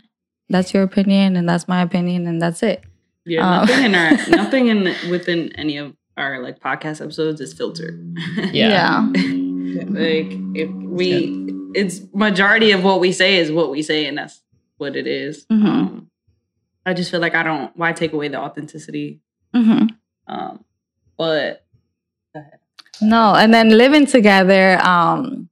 That's 0.50 0.74
your 0.74 0.84
opinion, 0.84 1.38
and 1.38 1.48
that's 1.48 1.68
my 1.70 1.82
opinion, 1.82 2.28
and 2.28 2.42
that's 2.42 2.64
it. 2.64 2.84
Yeah, 3.28 3.46
Um, 3.62 3.68
nothing 3.68 3.86
in 3.86 3.96
our 3.96 4.12
nothing 4.30 4.68
in 4.68 4.96
within 5.12 5.52
any 5.56 5.78
of 5.78 5.94
our 6.16 6.42
like 6.42 6.60
podcast 6.60 7.02
episodes 7.02 7.42
is 7.42 7.54
filtered. 7.54 7.96
Yeah. 8.54 9.08
like 9.14 10.32
if 10.56 10.70
we 10.72 11.46
it's 11.76 12.02
majority 12.14 12.72
of 12.72 12.84
what 12.84 13.00
we 13.00 13.12
say 13.12 13.38
is 13.38 13.52
what 13.52 13.70
we 13.70 13.82
say 13.84 14.06
and 14.08 14.18
that's 14.18 14.42
what 14.78 14.96
it 14.96 15.06
is. 15.08 15.46
Mhm. 15.52 15.66
Um, 15.66 16.10
I 16.86 16.94
just 16.94 17.12
feel 17.12 17.20
like 17.20 17.36
I 17.36 17.44
don't 17.44 17.76
why 17.78 17.92
take 17.92 18.14
away 18.14 18.30
the 18.30 18.40
authenticity. 18.40 19.20
hmm 19.54 19.88
Um 20.28 20.64
but 21.18 21.64
No, 23.02 23.36
and 23.36 23.54
then 23.54 23.70
living 23.78 24.06
together, 24.08 24.80
um, 24.84 25.50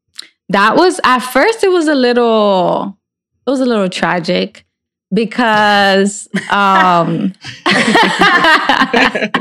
that 0.49 0.75
was 0.75 0.99
at 1.03 1.19
first 1.19 1.63
it 1.63 1.69
was 1.69 1.87
a 1.87 1.95
little 1.95 2.97
it 3.45 3.49
was 3.49 3.59
a 3.59 3.65
little 3.65 3.89
tragic 3.89 4.65
because 5.13 6.27
um 6.49 7.33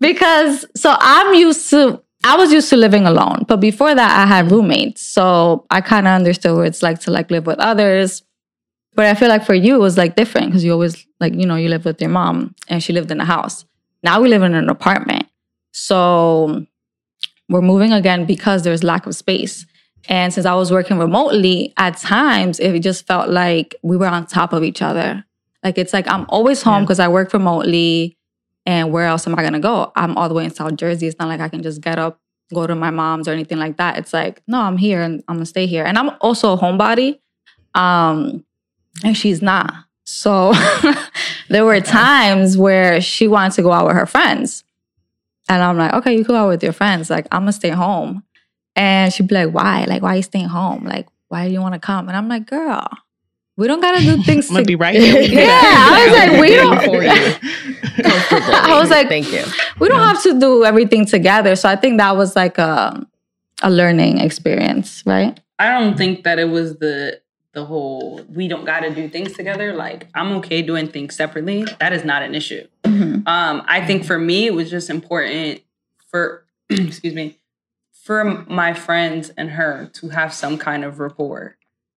because 0.00 0.66
so 0.74 0.96
I'm 0.98 1.34
used 1.34 1.70
to 1.70 2.02
I 2.26 2.36
was 2.36 2.50
used 2.52 2.70
to 2.70 2.76
living 2.76 3.06
alone, 3.06 3.44
but 3.46 3.60
before 3.60 3.94
that 3.94 4.18
I 4.18 4.26
had 4.26 4.50
roommates. 4.50 5.02
So 5.02 5.66
I 5.70 5.82
kind 5.82 6.06
of 6.06 6.12
understood 6.12 6.56
what 6.56 6.66
it's 6.66 6.82
like 6.82 7.00
to 7.00 7.10
like 7.10 7.30
live 7.30 7.46
with 7.46 7.58
others. 7.58 8.22
But 8.94 9.06
I 9.06 9.14
feel 9.14 9.28
like 9.28 9.44
for 9.44 9.54
you 9.54 9.74
it 9.74 9.80
was 9.80 9.98
like 9.98 10.16
different 10.16 10.46
because 10.48 10.64
you 10.64 10.72
always 10.72 11.06
like, 11.20 11.34
you 11.34 11.46
know, 11.46 11.56
you 11.56 11.68
live 11.68 11.84
with 11.84 12.00
your 12.00 12.10
mom 12.10 12.54
and 12.68 12.82
she 12.82 12.92
lived 12.92 13.10
in 13.10 13.20
a 13.20 13.24
house. 13.24 13.66
Now 14.02 14.22
we 14.22 14.28
live 14.28 14.42
in 14.42 14.54
an 14.54 14.70
apartment. 14.70 15.26
So 15.72 16.64
we're 17.48 17.60
moving 17.60 17.92
again 17.92 18.24
because 18.24 18.62
there's 18.62 18.82
lack 18.82 19.06
of 19.06 19.14
space. 19.14 19.66
And 20.08 20.32
since 20.34 20.46
I 20.46 20.54
was 20.54 20.70
working 20.70 20.98
remotely, 20.98 21.72
at 21.76 21.96
times 21.96 22.60
it 22.60 22.78
just 22.80 23.06
felt 23.06 23.30
like 23.30 23.74
we 23.82 23.96
were 23.96 24.06
on 24.06 24.26
top 24.26 24.52
of 24.52 24.62
each 24.62 24.82
other. 24.82 25.24
Like 25.62 25.78
it's 25.78 25.92
like 25.92 26.06
I'm 26.08 26.26
always 26.28 26.62
home 26.62 26.74
Yeah. 26.74 26.80
because 26.80 27.00
I 27.00 27.08
work 27.08 27.32
remotely. 27.32 28.16
And 28.66 28.92
where 28.92 29.06
else 29.06 29.26
am 29.26 29.38
I 29.38 29.42
gonna 29.42 29.60
go? 29.60 29.92
I'm 29.96 30.16
all 30.16 30.28
the 30.28 30.34
way 30.34 30.44
in 30.44 30.50
South 30.50 30.76
Jersey. 30.76 31.06
It's 31.06 31.18
not 31.18 31.28
like 31.28 31.40
I 31.40 31.48
can 31.48 31.62
just 31.62 31.80
get 31.80 31.98
up, 31.98 32.18
go 32.52 32.66
to 32.66 32.74
my 32.74 32.90
mom's 32.90 33.28
or 33.28 33.32
anything 33.32 33.58
like 33.58 33.76
that. 33.78 33.98
It's 33.98 34.12
like, 34.12 34.42
no, 34.46 34.60
I'm 34.60 34.76
here 34.78 35.00
and 35.02 35.22
I'm 35.28 35.36
gonna 35.36 35.46
stay 35.46 35.66
here. 35.66 35.84
And 35.84 35.98
I'm 35.98 36.10
also 36.20 36.52
a 36.54 36.58
homebody. 36.58 37.18
Um, 37.74 38.44
and 39.02 39.16
she's 39.16 39.42
not. 39.42 39.72
So 40.04 40.52
there 41.48 41.64
were 41.64 41.80
times 41.80 42.56
where 42.56 43.00
she 43.00 43.26
wanted 43.28 43.54
to 43.56 43.62
go 43.62 43.72
out 43.72 43.86
with 43.86 43.96
her 43.96 44.06
friends. 44.06 44.64
And 45.48 45.62
I'm 45.62 45.76
like, 45.76 45.92
okay, 45.94 46.16
you 46.16 46.24
go 46.24 46.34
out 46.36 46.48
with 46.48 46.62
your 46.62 46.72
friends. 46.72 47.10
Like, 47.10 47.26
I'm 47.32 47.42
gonna 47.42 47.52
stay 47.52 47.70
home. 47.70 48.22
And 48.76 49.12
she'd 49.12 49.28
be 49.28 49.34
like, 49.34 49.50
why? 49.54 49.84
Like, 49.86 50.02
why 50.02 50.14
are 50.14 50.16
you 50.16 50.22
staying 50.22 50.48
home? 50.48 50.84
Like, 50.84 51.06
why 51.28 51.46
do 51.46 51.52
you 51.52 51.60
want 51.60 51.74
to 51.74 51.80
come? 51.80 52.08
And 52.08 52.16
I'm 52.16 52.28
like, 52.28 52.46
girl, 52.46 52.86
we 53.56 53.66
don't 53.68 53.80
gotta 53.80 54.00
do 54.00 54.22
things 54.24 54.48
I'm 54.50 54.54
gonna 54.54 54.64
to- 54.64 54.68
be 54.68 54.74
right 54.74 54.94
here. 55.00 55.22
Yeah, 55.22 55.48
I 55.50 56.06
was 56.06 56.18
like, 56.18 56.40
we 56.40 56.54
don't- 56.56 56.84
for 56.84 57.02
you. 57.02 57.10
Comfortably. 58.02 58.54
I 58.54 58.78
was 58.80 58.90
like- 58.90 59.08
thank 59.08 59.30
you. 59.32 59.44
we 59.78 59.88
don't 59.88 60.00
have 60.02 60.22
to 60.24 60.38
do 60.38 60.64
everything 60.64 61.06
together. 61.06 61.54
So 61.56 61.68
I 61.68 61.76
think 61.76 61.98
that 61.98 62.16
was 62.16 62.34
like 62.36 62.58
a 62.58 63.06
a 63.62 63.70
learning 63.70 64.18
experience, 64.18 65.02
right? 65.06 65.38
I 65.58 65.70
don't 65.78 65.96
think 65.96 66.24
that 66.24 66.38
it 66.40 66.48
was 66.50 66.76
the 66.78 67.20
the 67.52 67.64
whole 67.64 68.20
we 68.28 68.48
don't 68.48 68.64
got 68.64 68.80
to 68.80 68.90
do 68.92 69.08
things 69.08 69.32
together. 69.34 69.72
Like 69.72 70.08
I'm 70.14 70.32
okay 70.38 70.60
doing 70.62 70.88
things 70.88 71.14
separately. 71.14 71.64
That 71.78 71.92
is 71.92 72.04
not 72.04 72.22
an 72.22 72.34
issue. 72.34 72.66
Mhm. 72.82 73.26
Um, 73.28 73.62
I 73.66 73.86
think 73.86 74.04
for 74.04 74.18
me, 74.18 74.46
it 74.46 74.54
was 74.54 74.68
just 74.70 74.90
important 74.90 75.60
for, 76.10 76.44
excuse 76.70 77.14
me, 77.14 77.38
for 78.04 78.22
my 78.48 78.74
friends 78.74 79.30
and 79.36 79.50
her 79.50 79.90
to 79.94 80.10
have 80.10 80.32
some 80.32 80.58
kind 80.58 80.84
of 80.84 81.00
rapport. 81.00 81.56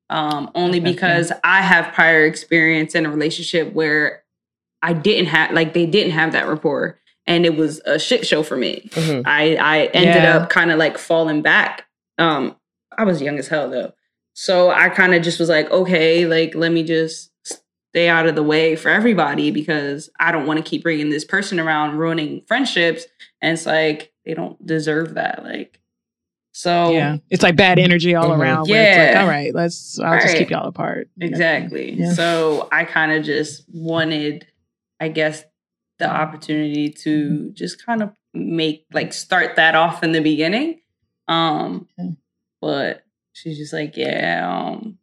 Um, 0.09 0.49
only 0.55 0.79
Okay. 0.79 0.91
because 0.93 1.33
I 1.43 1.61
have 1.61 1.93
prior 1.93 2.23
experience 2.25 2.95
in 2.95 3.05
a 3.05 3.09
relationship 3.09 3.73
where 3.73 4.23
I 4.81 4.93
didn't 4.93 5.25
have, 5.25 5.51
like, 5.51 5.73
they 5.73 5.85
didn't 5.85 6.13
have 6.13 6.31
that 6.31 6.47
rapport, 6.47 6.97
and 7.25 7.45
it 7.45 7.57
was 7.57 7.81
a 7.85 7.99
shit 7.99 8.25
show 8.25 8.41
for 8.41 8.55
me. 8.55 8.89
Mhm. 8.93 9.23
I 9.25 9.55
I 9.59 9.85
ended 9.93 10.23
Yeah. 10.23 10.37
up 10.37 10.49
kind 10.49 10.71
of 10.71 10.79
like 10.79 10.97
falling 10.97 11.41
back. 11.41 11.85
Um, 12.17 12.55
I 12.97 13.03
was 13.03 13.21
young 13.21 13.37
as 13.37 13.49
hell 13.49 13.69
though, 13.69 13.91
so 14.33 14.69
I 14.71 14.87
kind 14.89 15.13
of 15.13 15.23
just 15.23 15.39
was 15.39 15.49
like, 15.49 15.69
okay, 15.71 16.25
like 16.25 16.55
let 16.55 16.71
me 16.71 16.83
just 16.83 17.31
stay 17.43 18.07
out 18.07 18.27
of 18.27 18.35
the 18.35 18.43
way 18.43 18.75
for 18.77 18.89
everybody 18.89 19.51
because 19.51 20.09
I 20.21 20.31
don't 20.31 20.45
want 20.47 20.57
to 20.63 20.67
keep 20.69 20.83
bringing 20.83 21.09
this 21.09 21.25
person 21.25 21.59
around, 21.59 21.97
ruining 21.97 22.43
friendships, 22.47 23.05
and 23.41 23.53
it's 23.53 23.65
like 23.65 24.13
they 24.25 24.33
don't 24.35 24.63
deserve 24.65 25.15
that. 25.15 25.43
Like, 25.43 25.79
so 26.59 26.91
Yeah, 26.91 27.17
it's 27.29 27.43
like 27.43 27.55
bad 27.55 27.77
energy 27.77 28.15
all 28.15 28.29
Mhm. 28.29 28.39
around. 28.39 28.67
Where 28.69 28.81
it's 28.89 28.97
like, 28.97 29.11
Yeah. 29.11 29.21
all 29.21 29.27
right, 29.27 29.53
let's. 29.53 29.99
I'll 29.99 30.15
just 30.19 30.29
Right. 30.29 30.37
keep 30.39 30.49
y'all 30.49 30.67
apart. 30.67 31.07
Exactly. 31.21 31.91
Yeah. 31.93 32.13
So 32.13 32.67
I 32.71 32.83
kind 32.83 33.11
of 33.11 33.23
just 33.23 33.63
wanted, 33.71 34.47
I 34.99 35.09
guess, 35.09 35.43
the 35.99 36.09
opportunity 36.09 36.89
to 37.03 37.51
just 37.53 37.85
kind 37.85 38.01
of 38.01 38.11
make 38.33 38.85
like 38.91 39.13
start 39.13 39.55
that 39.57 39.75
off 39.75 40.03
in 40.03 40.11
the 40.13 40.21
beginning. 40.21 40.79
Um, 41.27 41.87
Yeah. 41.97 42.05
but 42.61 43.03
she's 43.33 43.57
just 43.57 43.73
like, 43.73 43.95
yeah, 43.95 44.47
um, 44.49 44.97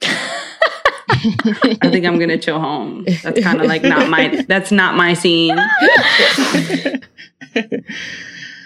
I 0.02 1.88
think 1.90 2.06
I'm 2.06 2.18
gonna 2.18 2.38
chill 2.38 2.60
home. 2.60 3.04
That's 3.22 3.40
kind 3.42 3.60
of 3.60 3.66
like 3.66 3.82
not 3.82 4.08
my. 4.08 4.42
That's 4.48 4.70
not 4.72 4.94
my 4.96 5.12
scene. 5.14 5.58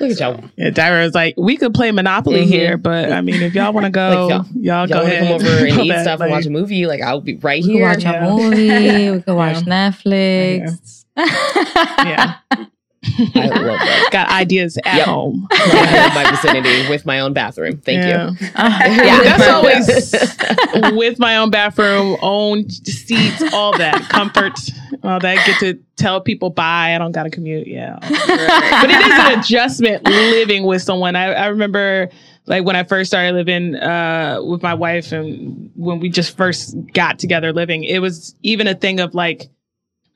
Look 0.01 0.11
at 0.13 0.21
y'all. 0.21 0.45
Yeah, 0.57 0.71
Dyra 0.71 1.05
was 1.05 1.15
like, 1.15 1.35
we 1.37 1.57
could 1.57 1.75
play 1.75 1.91
Monopoly 1.91 2.45
Mhm. 2.45 2.49
here, 2.49 2.77
but 2.77 3.11
I 3.13 3.21
mean, 3.21 3.43
if 3.43 3.55
y'all 3.55 3.73
want 3.73 3.85
to 3.87 3.91
go, 4.03 4.27
Like, 4.27 4.47
y'all- 4.63 4.87
y'all, 4.87 4.87
go 4.87 4.95
Y'all 4.95 5.03
want 5.03 5.11
to 5.11 5.17
ahead. 5.17 5.41
come 5.41 5.49
over 5.49 5.67
and 5.67 5.81
eat 5.85 5.89
back, 5.89 6.03
stuff 6.03 6.21
and 6.21 6.31
watch 6.31 6.47
a 6.47 6.51
movie? 6.51 6.87
Like 6.87 7.01
I'll 7.03 7.21
be 7.21 7.37
right 7.37 7.63
We 7.63 7.69
could 7.69 7.73
here. 7.77 7.89
watch 7.89 8.03
Yeah. 8.05 8.27
a 8.27 8.31
movie. 8.37 9.11
We 9.11 9.21
could 9.23 9.35
watch 9.35 9.67
Yeah. 9.67 9.91
Netflix. 9.91 11.05
Yeah. 11.17 12.35
I 13.05 13.47
love 13.49 13.79
that. 13.79 14.09
Got 14.13 14.29
ideas 14.31 14.77
at 14.85 14.97
Yep. 14.97 15.07
home. 15.07 15.47
I 15.53 15.57
have 15.87 16.15
my 16.15 16.31
vicinity 16.31 16.89
with 16.91 17.07
my 17.07 17.21
own 17.21 17.33
bathroom. 17.33 17.79
Thank 17.79 18.05
Yeah. 18.05 18.31
you. 18.31 18.37
yeah. 18.41 19.21
That's 19.37 19.49
always 19.49 20.97
with 20.97 21.19
my 21.19 21.37
own 21.37 21.51
bathroom, 21.51 22.17
own 22.23 22.69
seats, 22.71 23.43
all 23.53 23.77
that 23.79 24.09
comfort, 24.09 24.59
all 25.05 25.21
that. 25.21 25.47
Get 25.47 25.59
to 25.61 25.79
tell 25.97 26.21
people 26.21 26.51
bye. 26.51 26.95
I 26.95 26.99
don't 26.99 27.13
got 27.13 27.25
to 27.25 27.31
commute. 27.31 27.67
Yeah, 27.69 27.99
but 28.01 28.91
it 28.91 29.01
is 29.01 29.13
an 29.13 29.39
adjustment 29.39 30.05
living 30.05 30.65
with 30.65 30.83
someone. 30.83 31.15
I, 31.17 31.33
I 31.35 31.47
remember 31.47 32.09
like 32.47 32.65
when 32.65 32.77
I 32.77 32.83
first 32.85 33.11
started 33.11 33.35
living 33.35 33.75
uh, 33.77 34.41
with 34.43 34.63
my 34.63 34.75
wife 34.75 35.13
and 35.13 35.71
when 35.77 36.01
we 36.01 36.09
just 36.09 36.37
first 36.37 36.75
got 36.95 37.19
together 37.19 37.53
living, 37.53 37.85
it 37.85 38.01
was 38.01 38.35
even 38.43 38.67
a 38.67 38.75
thing 38.75 39.01
of 39.01 39.15
like, 39.15 39.49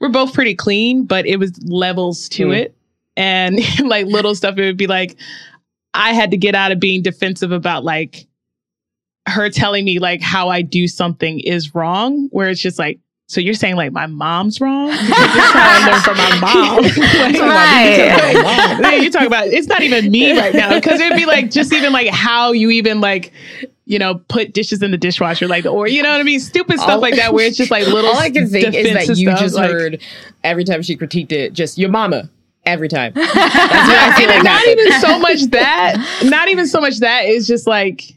we're 0.03 0.09
both 0.11 0.35
pretty 0.35 0.55
clean, 0.55 1.05
but 1.05 1.25
it 1.27 1.37
was 1.39 1.59
levels 1.65 2.29
to 2.31 2.49
Mm. 2.49 2.57
it. 2.59 2.77
And 3.17 3.61
like 3.89 4.07
little 4.07 4.35
stuff, 4.35 4.59
it 4.59 4.65
would 4.67 4.77
be 4.77 4.87
like, 4.89 5.17
I 5.95 6.13
had 6.13 6.33
to 6.33 6.37
get 6.37 6.55
out 6.55 6.73
of 6.73 6.81
being 6.81 7.01
defensive 7.03 7.53
about 7.53 7.85
like 7.85 8.27
her 9.29 9.49
telling 9.49 9.85
me 9.85 9.99
like 10.01 10.21
how 10.21 10.49
I 10.49 10.63
do 10.63 10.89
something 10.89 11.39
is 11.41 11.75
wrong, 11.75 12.29
where 12.33 12.49
it's 12.51 12.61
just 12.61 12.79
like, 12.79 12.99
so 13.29 13.41
you're 13.41 13.55
saying 13.55 13.77
like 13.77 13.93
my 13.93 14.07
mom's 14.07 14.61
wrong? 14.61 14.89
Because 15.07 15.35
this 15.35 15.45
is 15.45 15.53
how 15.53 15.71
I 15.71 15.87
learned 15.87 16.05
from 16.05 16.17
my 16.17 16.41
mom. 16.41 16.83
Like, 16.83 17.41
Right. 17.41 18.79
then 18.83 19.03
you 19.03 19.11
talk 19.11 19.23
about 19.27 19.47
it's 19.47 19.69
not 19.69 19.83
even 19.83 20.11
me 20.11 20.37
right 20.37 20.53
now 20.55 20.75
because 20.75 21.01
it'd 21.01 21.17
be 21.17 21.25
like 21.27 21.51
just 21.51 21.73
even 21.73 21.93
like 21.93 22.09
how 22.09 22.53
you 22.53 22.71
even 22.71 23.01
like 23.01 23.33
you 23.85 23.99
know 23.99 24.15
put 24.29 24.53
dishes 24.53 24.83
in 24.83 24.91
the 24.93 24.97
dishwasher 24.97 25.49
like 25.49 25.67
or 25.67 25.89
you 25.89 26.03
know 26.03 26.11
what 26.11 26.21
I 26.21 26.25
mean 26.25 26.39
stupid 26.41 26.79
stuff 26.79 26.91
All- 26.91 27.01
like 27.01 27.17
that 27.17 27.35
where 27.35 27.47
it's 27.47 27.57
just 27.57 27.71
like 27.71 27.87
little 27.87 28.11
All 28.15 28.17
I 28.17 28.31
can 28.31 28.49
think 28.49 28.75
is 28.75 28.93
that 28.95 29.09
you 29.17 29.29
stuff, 29.29 29.41
just 29.41 29.55
like- 29.57 29.71
heard 29.71 30.03
every 30.45 30.65
time 30.65 30.83
she 30.83 30.97
critiqued 30.97 31.33
it, 31.33 31.53
just 31.53 31.79
your 31.79 31.91
mama 31.91 32.31
every 32.65 32.89
time. 32.89 33.13
That's 33.17 33.35
what 33.35 33.45
I 33.45 34.15
feel 34.17 34.29
like 34.29 34.45
not 34.45 34.65
even 34.69 34.93
so 35.01 35.19
much 35.19 35.43
that 35.51 36.23
not 36.25 36.49
even 36.49 36.67
so 36.67 36.81
much 36.81 36.99
that 36.99 37.25
is 37.25 37.47
just 37.49 37.67
like 37.67 38.15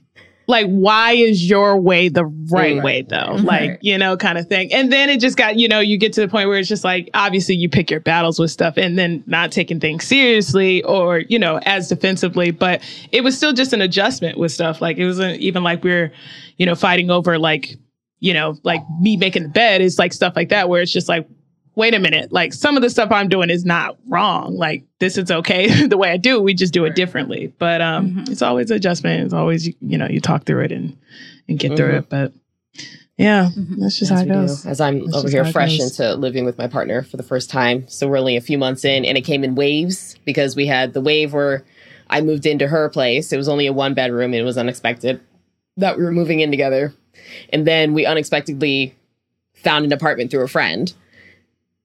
like 0.48 0.68
why 0.68 1.14
is 1.14 1.50
your 1.50 1.80
way 1.80 2.08
the 2.10 2.26
right 2.26 2.76
Right. 2.76 2.84
way 2.84 3.02
though 3.02 3.34
Right. 3.36 3.44
like 3.72 3.80
you 3.82 3.98
know 3.98 4.16
kind 4.18 4.38
of 4.38 4.48
thing 4.48 4.72
and 4.74 4.92
then 4.92 5.10
it 5.10 5.20
just 5.20 5.38
got 5.38 5.58
you 5.58 5.68
know 5.68 5.80
you 5.80 5.98
get 5.98 6.14
to 6.14 6.22
the 6.22 6.28
point 6.28 6.48
where 6.50 6.58
it's 6.60 6.70
just 6.70 6.84
like 6.84 7.10
obviously 7.14 7.56
you 7.56 7.68
pick 7.70 7.90
your 7.90 8.00
battles 8.00 8.40
with 8.40 8.52
stuff 8.52 8.76
and 8.78 8.98
then 8.98 9.24
not 9.26 9.52
taking 9.52 9.80
things 9.80 10.06
seriously 10.06 10.84
or 10.84 11.20
you 11.20 11.40
know 11.40 11.60
as 11.64 11.90
defensively 11.90 12.52
but 12.52 12.82
it 13.12 13.24
was 13.24 13.36
still 13.36 13.54
just 13.54 13.74
an 13.74 13.82
adjustment 13.82 14.38
with 14.38 14.52
stuff 14.52 14.82
like 14.82 14.98
it 14.98 15.06
wasn't 15.06 15.40
even 15.40 15.64
like 15.64 15.84
we 15.84 15.92
are 15.92 16.12
you 16.58 16.66
know 16.66 16.76
fighting 16.76 17.10
over 17.10 17.38
like 17.40 17.76
you 18.20 18.34
know 18.34 18.56
like 18.64 18.82
me 19.02 19.18
making 19.18 19.44
the 19.44 19.50
bed 19.50 19.82
is 19.82 19.98
like 20.00 20.14
stuff 20.14 20.34
like 20.36 20.50
that 20.50 20.70
where 20.70 20.82
it's 20.82 20.92
just 20.92 21.10
like 21.10 21.28
wait 21.76 21.94
a 21.94 22.00
minute, 22.00 22.32
like 22.32 22.54
some 22.54 22.76
of 22.78 22.82
the 22.84 22.90
stuff 22.90 23.12
I'm 23.12 23.28
doing 23.30 23.50
is 23.50 23.66
not 23.66 23.98
wrong. 24.08 24.56
Like 24.56 24.84
this 25.00 25.18
is 25.18 25.30
okay 25.32 25.88
the 25.88 25.98
way 25.98 26.12
I 26.12 26.18
do 26.18 26.38
it. 26.38 26.44
We 26.44 26.54
just 26.54 26.74
do 26.74 26.86
it 26.86 26.96
differently. 26.96 27.54
But 27.60 27.82
um 27.82 28.12
Mhm. 28.12 28.30
it's 28.30 28.42
always 28.42 28.72
adjustment. 28.72 29.26
It's 29.26 29.34
always 29.34 29.68
you, 29.68 29.74
you 29.82 29.98
know, 29.98 30.08
you 30.08 30.20
talk 30.22 30.46
through 30.46 30.64
it 30.66 30.72
and 30.72 30.96
and 31.48 31.60
get 31.60 31.76
through 31.78 31.94
Mhm. 31.94 31.98
it. 32.00 32.10
But 32.10 32.34
yeah, 33.18 33.50
Mhm. 33.56 33.78
that's 33.80 33.98
just 34.00 34.12
As 34.12 34.18
how 34.20 34.24
it 34.24 34.28
we 34.28 34.34
do. 34.34 34.40
goes. 34.42 34.66
As 34.66 34.82
I'm 34.82 35.06
That's 35.06 35.16
over 35.18 35.30
here 35.30 35.46
fresh 35.46 35.80
into 35.80 36.16
living 36.16 36.44
with 36.46 36.58
my 36.58 36.68
partner 36.68 37.02
for 37.04 37.18
the 37.18 37.24
first 37.24 37.50
time. 37.50 37.86
So 37.88 38.08
we're 38.08 38.18
only 38.18 38.36
a 38.36 38.42
few 38.42 38.58
months 38.58 38.84
in 38.84 39.06
and 39.06 39.18
it 39.18 39.22
came 39.22 39.44
in 39.44 39.56
waves 39.56 40.18
because 40.26 40.56
we 40.56 40.66
had 40.68 40.94
the 40.94 41.02
wave 41.02 41.34
where 41.34 41.64
I 42.10 42.22
moved 42.22 42.46
into 42.46 42.68
her 42.68 42.90
place. 42.90 43.32
It 43.32 43.38
was 43.38 43.48
only 43.50 43.68
a 43.68 43.74
one 43.74 43.94
bedroom 43.94 44.34
and 44.34 44.36
it 44.36 44.44
was 44.44 44.58
unexpected 44.58 45.20
that 45.78 45.98
we 45.98 46.04
were 46.04 46.12
moving 46.12 46.40
in 46.42 46.52
together. 46.52 46.94
And 47.52 47.66
then 47.66 47.94
we 47.94 48.06
unexpectedly 48.06 48.94
found 49.54 49.86
an 49.86 49.94
apartment 49.94 50.30
through 50.30 50.44
a 50.44 50.48
friend. 50.48 50.94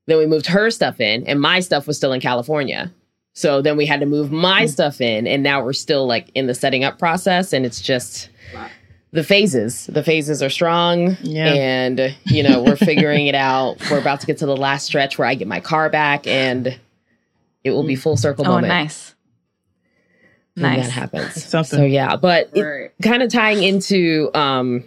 Then 0.06 0.18
we 0.18 0.26
moved 0.26 0.46
her 0.46 0.70
stuff 0.70 1.00
in 1.00 1.26
and 1.26 1.40
my 1.40 1.60
stuff 1.60 1.86
was 1.86 1.96
still 1.96 2.12
in 2.12 2.20
California. 2.20 2.92
So 3.32 3.62
then 3.62 3.76
we 3.76 3.86
had 3.86 4.00
to 4.00 4.06
move 4.06 4.32
my 4.32 4.66
stuff 4.66 5.00
in 5.00 5.26
and 5.26 5.42
now 5.42 5.62
we're 5.62 5.72
still 5.72 6.06
like 6.06 6.30
in 6.34 6.46
the 6.46 6.54
setting 6.54 6.82
up 6.84 6.98
process 6.98 7.52
and 7.52 7.64
it's 7.64 7.80
just 7.80 8.28
the 9.12 9.22
phases. 9.22 9.86
The 9.86 10.02
phases 10.02 10.42
are 10.42 10.50
strong 10.50 11.16
Yeah. 11.22 11.52
and 11.52 12.14
you 12.24 12.42
know, 12.42 12.62
we're 12.62 12.76
figuring 12.76 13.26
it 13.28 13.34
out. 13.34 13.76
We're 13.90 13.98
about 14.00 14.20
to 14.20 14.26
get 14.26 14.38
to 14.38 14.46
the 14.46 14.56
last 14.56 14.86
stretch 14.86 15.16
where 15.18 15.28
I 15.28 15.34
get 15.36 15.46
my 15.48 15.60
car 15.60 15.88
back 15.90 16.26
and 16.26 16.78
it 17.62 17.70
will 17.70 17.84
be 17.86 17.94
full 17.96 18.16
circle 18.16 18.44
Oh, 18.46 18.50
moment 18.52 18.68
nice. 18.68 19.14
when 20.54 20.62
Nice. 20.74 20.86
that 20.86 20.90
happens. 20.92 21.44
Something. 21.44 21.78
So 21.78 21.84
yeah, 21.84 22.16
but 22.16 22.50
Right. 22.56 22.90
kind 23.02 23.22
of 23.22 23.30
tying 23.32 23.62
into 23.62 24.30
um 24.34 24.84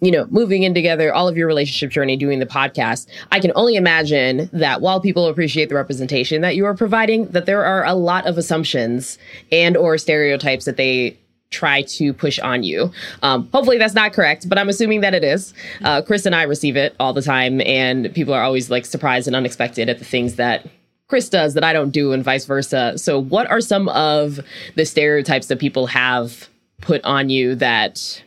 you 0.00 0.10
know 0.10 0.26
moving 0.30 0.62
in 0.62 0.74
together 0.74 1.12
all 1.12 1.28
of 1.28 1.36
your 1.36 1.46
relationship 1.46 1.90
journey 1.90 2.16
doing 2.16 2.38
the 2.38 2.46
podcast 2.46 3.06
i 3.32 3.40
can 3.40 3.52
only 3.54 3.74
imagine 3.74 4.48
that 4.52 4.80
while 4.80 5.00
people 5.00 5.26
appreciate 5.26 5.68
the 5.68 5.74
representation 5.74 6.40
that 6.42 6.56
you 6.56 6.64
are 6.64 6.74
providing 6.74 7.26
that 7.28 7.46
there 7.46 7.64
are 7.64 7.84
a 7.84 7.94
lot 7.94 8.26
of 8.26 8.38
assumptions 8.38 9.18
and 9.50 9.76
or 9.76 9.98
stereotypes 9.98 10.64
that 10.64 10.76
they 10.76 11.16
try 11.50 11.80
to 11.82 12.12
push 12.12 12.38
on 12.40 12.62
you 12.62 12.92
um, 13.22 13.48
hopefully 13.52 13.78
that's 13.78 13.94
not 13.94 14.12
correct 14.12 14.48
but 14.48 14.58
i'm 14.58 14.68
assuming 14.68 15.00
that 15.00 15.14
it 15.14 15.24
is 15.24 15.54
uh, 15.82 16.02
chris 16.02 16.26
and 16.26 16.34
i 16.34 16.42
receive 16.42 16.76
it 16.76 16.94
all 17.00 17.12
the 17.12 17.22
time 17.22 17.60
and 17.62 18.12
people 18.14 18.34
are 18.34 18.42
always 18.42 18.70
like 18.70 18.84
surprised 18.84 19.26
and 19.26 19.34
unexpected 19.34 19.88
at 19.88 19.98
the 19.98 20.04
things 20.04 20.36
that 20.36 20.66
Chris 21.08 21.30
does 21.30 21.54
that 21.54 21.64
I 21.64 21.72
don't 21.72 21.88
do, 21.88 22.12
and 22.12 22.22
vice 22.22 22.44
versa. 22.44 22.98
So, 22.98 23.18
what 23.18 23.50
are 23.50 23.62
some 23.62 23.88
of 23.88 24.40
the 24.76 24.84
stereotypes 24.84 25.46
that 25.46 25.58
people 25.58 25.86
have 25.86 26.50
put 26.82 27.02
on 27.02 27.30
you 27.30 27.54
that 27.54 28.22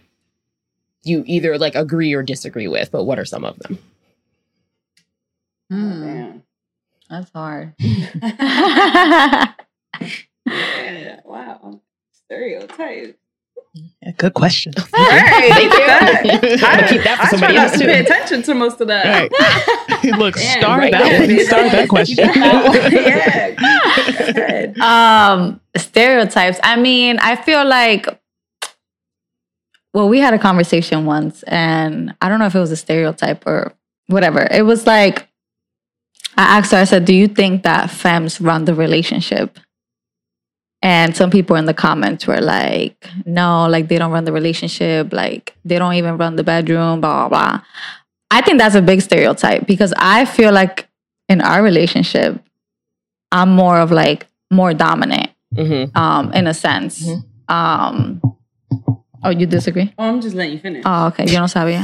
you 1.04 1.24
either 1.28 1.58
like 1.58 1.76
agree 1.76 2.14
or 2.14 2.24
disagree 2.24 2.68
with? 2.68 2.92
But 2.92 3.04
what 3.06 3.20
are 3.20 3.26
some 3.26 3.44
of 3.46 3.58
them? 3.60 3.80
Hmm, 5.70 6.00
Man. 6.02 6.44
that's 7.10 7.32
hard. 7.32 7.74
Yeah. 10.48 11.20
Wow. 11.24 11.82
Stereotype. 12.12 13.18
Yeah, 13.74 14.12
good 14.18 14.34
question. 14.34 14.74
Right. 14.92 15.52
Thank 15.54 15.74
you. 15.74 15.80
I, 16.68 16.82
I'll 16.82 16.90
keep 16.90 17.04
that 17.04 17.18
for 17.18 17.24
I 17.24 17.30
try 17.30 17.30
somebody 17.30 17.54
not 17.56 17.64
else 17.64 17.72
to 17.74 17.78
too. 17.80 17.86
pay 17.86 18.00
attention 18.00 18.42
to 18.44 18.54
most 18.56 18.82
of 18.82 18.88
that. 18.88 19.06
Right. 19.32 20.04
Look, 20.18 20.36
Damn, 20.36 20.60
star 20.60 20.78
right 20.80 20.92
that 20.92 21.04
there. 21.04 21.20
one. 21.38 21.40
Star 21.46 21.70
that 21.70 21.88
question. 21.88 22.18
yeah. 24.76 25.32
Um 25.32 25.62
stereotypes 25.78 26.60
i 26.64 26.76
mean 26.76 27.18
i 27.20 27.34
feel 27.36 27.66
like 27.66 28.06
well 29.94 30.08
we 30.10 30.20
had 30.20 30.34
a 30.34 30.40
conversation 30.40 31.06
once 31.06 31.44
and 31.44 32.14
i 32.22 32.30
don't 32.30 32.40
know 32.40 32.46
if 32.46 32.56
it 32.56 32.60
was 32.60 32.72
a 32.72 32.76
stereotype 32.78 33.46
or 33.46 33.74
whatever 34.08 34.48
it 34.52 34.64
was 34.64 34.86
like 34.88 35.28
i 36.38 36.58
asked 36.58 36.72
her 36.72 36.78
i 36.78 36.84
said 36.84 37.06
do 37.06 37.14
you 37.14 37.28
think 37.28 37.64
that 37.64 37.90
femmes 37.90 38.40
run 38.42 38.66
the 38.66 38.74
relationship 38.76 39.60
and 40.82 41.16
some 41.16 41.30
people 41.30 41.56
in 41.56 41.66
the 41.66 41.74
comments 41.74 42.26
were 42.28 42.42
like 42.42 43.08
no 43.26 43.68
like 43.68 43.88
they 43.88 43.98
don't 43.98 44.12
run 44.12 44.26
the 44.26 44.32
relationship 44.34 45.14
like 45.14 45.56
they 45.66 45.78
don't 45.78 45.94
even 45.94 46.18
run 46.18 46.36
the 46.36 46.44
bedroom 46.44 47.02
blah 47.02 47.28
blah 47.28 47.30
blah 47.30 47.62
i 48.32 48.42
think 48.42 48.58
that's 48.58 48.76
a 48.76 48.82
big 48.82 49.02
stereotype 49.02 49.66
because 49.68 49.94
i 49.98 50.26
feel 50.26 50.52
like 50.52 50.88
in 51.30 51.42
our 51.42 51.62
relationship 51.64 52.42
i'm 53.32 53.50
more 53.50 53.78
of 53.80 53.92
like 53.92 54.28
more 54.50 54.74
dominant 54.74 55.30
Mm-hmm. 55.54 55.98
um, 55.98 56.32
in 56.32 56.48
a 56.48 56.54
sense. 56.54 57.06
Mhm. 57.06 57.24
Um, 57.50 58.22
oh, 59.24 59.30
you 59.30 59.46
disagree? 59.46 59.94
Oh, 59.98 60.10
I'm 60.10 60.22
just 60.22 60.36
letting 60.36 60.54
you 60.54 60.60
finish. 60.60 60.84
Oh, 60.86 61.08
okay. 61.08 61.26
You 61.26 61.34
don't 61.38 61.48
sabía. 61.52 61.84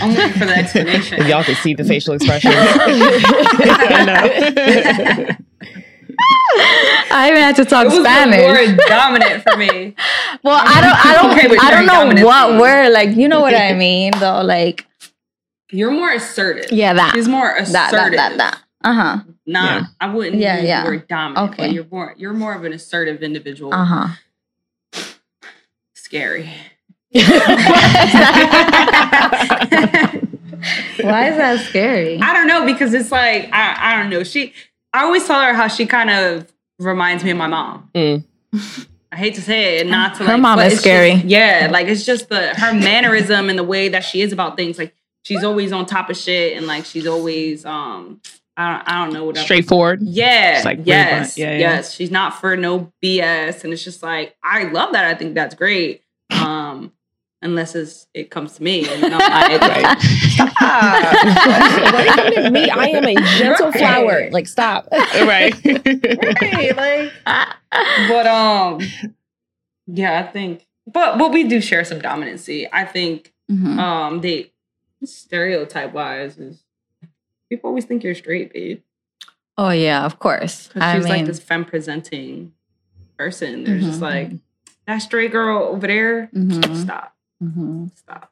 I'm 0.00 0.14
waiting 0.14 0.32
for 0.38 0.46
the 0.46 0.56
explanation. 0.56 1.20
If 1.20 1.28
y'all 1.28 1.44
can 1.44 1.54
see 1.56 1.74
the 1.74 1.84
facial 1.84 2.14
expression. 2.14 2.50
I 2.54 3.66
I 7.10 7.28
even 7.30 7.42
had 7.42 7.56
to 7.56 7.64
talk 7.64 7.86
It 7.86 7.88
was 7.88 7.98
Spanish. 8.00 8.40
the 8.40 8.46
word 8.46 8.78
dominant 8.88 9.42
for 9.42 9.56
me. 9.56 9.94
Well, 10.42 10.60
I 10.62 10.80
don't, 10.80 11.06
I 11.06 11.14
don't, 11.14 11.32
Okay 11.32 11.56
I 11.60 11.70
don't 11.70 11.86
know 12.16 12.24
what 12.26 12.60
word. 12.60 12.90
Like, 12.92 13.16
you 13.16 13.28
know 13.28 13.40
what 13.40 13.54
I 13.54 13.72
mean, 13.74 14.12
though. 14.18 14.42
Like, 14.42 14.86
You're 15.70 15.90
more 15.90 16.12
assertive. 16.12 16.70
yeah, 16.72 16.92
that, 16.94 17.14
He's 17.14 17.28
more 17.28 17.54
that, 17.58 17.62
assertive. 17.92 18.16
that, 18.16 18.36
that, 18.36 18.38
that. 18.38 18.58
Uh 18.84 18.92
huh. 18.94 19.18
Nah, 19.46 19.64
Yeah. 19.64 19.84
I 20.00 20.14
wouldn't 20.14 20.36
Yeah, 20.36 20.58
use 20.58 20.68
yeah. 20.68 20.84
the 20.84 20.90
word 20.90 21.08
dominant. 21.08 21.52
Okay. 21.52 21.62
But 21.66 21.72
you're 21.72 21.86
more 21.90 22.14
you're 22.16 22.32
more 22.32 22.54
of 22.54 22.64
an 22.64 22.72
assertive 22.72 23.22
individual. 23.22 23.72
Uh 23.74 23.84
huh. 23.84 24.08
Scary. 26.12 26.44
Why 27.14 27.22
is 31.30 31.36
that 31.38 31.64
scary? 31.68 32.20
I 32.20 32.34
don't 32.34 32.46
know 32.46 32.66
because 32.66 32.92
it's 32.92 33.10
like 33.10 33.48
I, 33.50 33.94
I 33.94 33.98
don't 33.98 34.10
know. 34.10 34.22
She 34.22 34.52
I 34.92 35.04
always 35.04 35.26
tell 35.26 35.40
her 35.40 35.54
how 35.54 35.68
she 35.68 35.86
kind 35.86 36.10
of 36.10 36.52
reminds 36.78 37.24
me 37.24 37.30
of 37.30 37.38
my 37.38 37.46
mom. 37.46 37.88
Mm. 37.94 38.24
I 39.10 39.16
hate 39.16 39.34
to 39.36 39.42
say 39.42 39.78
it, 39.78 39.86
not 39.86 40.16
to 40.16 40.24
Her 40.24 40.32
like, 40.34 40.42
mom 40.42 40.58
but 40.58 40.66
is 40.66 40.74
it's 40.74 40.82
scary. 40.82 41.12
just- 41.14 41.24
yeah, 41.24 41.68
like 41.72 41.86
it's 41.88 42.04
just 42.04 42.28
the 42.28 42.48
her 42.56 42.74
mannerism 42.74 43.48
and 43.48 43.58
the 43.58 43.64
way 43.64 43.88
that 43.88 44.04
she 44.04 44.20
is 44.20 44.30
about 44.32 44.56
things. 44.56 44.76
Like 44.78 44.94
she's 45.22 45.42
always 45.42 45.72
on 45.72 45.86
top 45.86 46.10
of 46.10 46.16
shit, 46.18 46.58
and 46.58 46.66
like 46.66 46.84
she's 46.84 47.06
always 47.06 47.64
um 47.64 48.20
I 48.54 48.70
don't, 48.76 48.88
I 48.88 49.02
don't 49.04 49.14
know 49.14 49.24
what 49.24 49.36
else- 49.38 49.46
Straightforward. 49.46 50.02
Yeah, 50.02 50.56
It's 50.56 50.64
like 50.66 50.80
yes. 50.84 51.38
Yeah, 51.38 51.52
yeah. 51.52 51.58
yes. 51.58 51.94
She's 51.94 52.10
not 52.10 52.38
for 52.38 52.54
no 52.56 52.92
BS, 53.02 53.64
and 53.64 53.72
it's 53.72 53.82
just 53.82 54.02
like 54.02 54.36
I 54.42 54.64
love 54.64 54.92
that. 54.92 55.06
I 55.06 55.14
think 55.14 55.34
that's 55.34 55.54
great. 55.54 56.01
Um, 56.40 56.92
unless 57.42 57.74
it's, 57.74 58.06
it 58.14 58.30
comes 58.30 58.54
to 58.54 58.62
me. 58.62 58.88
And 58.88 59.02
then 59.02 59.12
I'm 59.14 59.20
like, 59.60 59.98
what 61.92 62.06
happened 62.06 62.52
me? 62.52 62.70
I 62.70 62.86
am 62.86 63.04
a 63.06 63.14
gentle 63.38 63.66
Right. 63.70 63.78
flower. 63.78 64.28
Like, 64.30 64.46
stop. 64.48 64.88
right. 64.92 65.54
"Hey," 66.40 66.72
like, 66.72 67.12
but 68.08 68.26
um, 68.26 68.80
yeah, 69.86 70.20
I 70.20 70.22
think, 70.30 70.66
but 70.86 71.18
but 71.18 71.32
we 71.32 71.44
do 71.44 71.60
share 71.60 71.84
some 71.84 72.00
dominancy. 72.00 72.68
I 72.72 72.84
think 72.84 73.32
Mhm. 73.50 73.78
um 73.78 74.20
they 74.20 74.52
stereotype 75.04 75.92
wise 75.92 76.38
is 76.38 76.62
people 77.50 77.68
always 77.68 77.84
think 77.84 78.04
you're 78.04 78.14
straight, 78.14 78.52
babe. 78.52 78.82
Oh 79.58 79.70
yeah, 79.70 80.04
of 80.04 80.18
course. 80.18 80.68
'Cause 80.68 80.82
I 80.82 80.94
she's 80.96 81.04
mean, 81.04 81.12
like 81.12 81.26
this 81.26 81.40
femme 81.40 81.64
presenting 81.64 82.52
person. 83.18 83.64
They're 83.64 83.80
just 83.80 83.98
Mhm. 84.00 84.02
like 84.02 84.30
that 84.92 84.98
straight 85.02 85.32
girl 85.32 85.62
over 85.64 85.86
there. 85.86 86.28
mhm, 86.34 86.76
Stop, 86.82 87.14
mhm. 87.42 87.90
stop. 87.96 88.30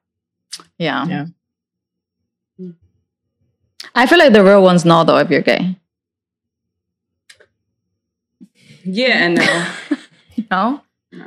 yeah. 0.79 1.07
Yeah. 1.07 1.27
I 3.95 4.07
feel 4.07 4.19
like 4.19 4.33
the 4.33 4.45
real 4.45 4.63
ones 4.63 4.85
know 4.85 5.05
though 5.05 5.17
if 5.19 5.31
you're 5.31 5.41
gay. 5.43 5.77
Yeah, 8.85 9.25
and 9.27 9.35
no, 9.37 9.67
No, 10.51 10.83
no, 11.13 11.27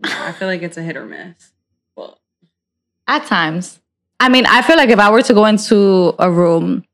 no. 0.00 0.10
I 0.10 0.32
feel 0.32 0.48
like 0.48 0.62
it's 0.62 0.76
a 0.76 0.82
hit 0.82 0.96
or 0.96 1.06
miss. 1.06 1.52
Well, 1.96 2.18
at 3.06 3.26
times. 3.26 3.78
I 4.20 4.28
mean, 4.28 4.46
I 4.46 4.62
feel 4.62 4.76
like 4.76 4.88
if 4.90 4.98
I 4.98 5.10
were 5.10 5.22
to 5.22 5.34
go 5.34 5.44
into 5.46 6.14
a 6.18 6.30
room, 6.30 6.84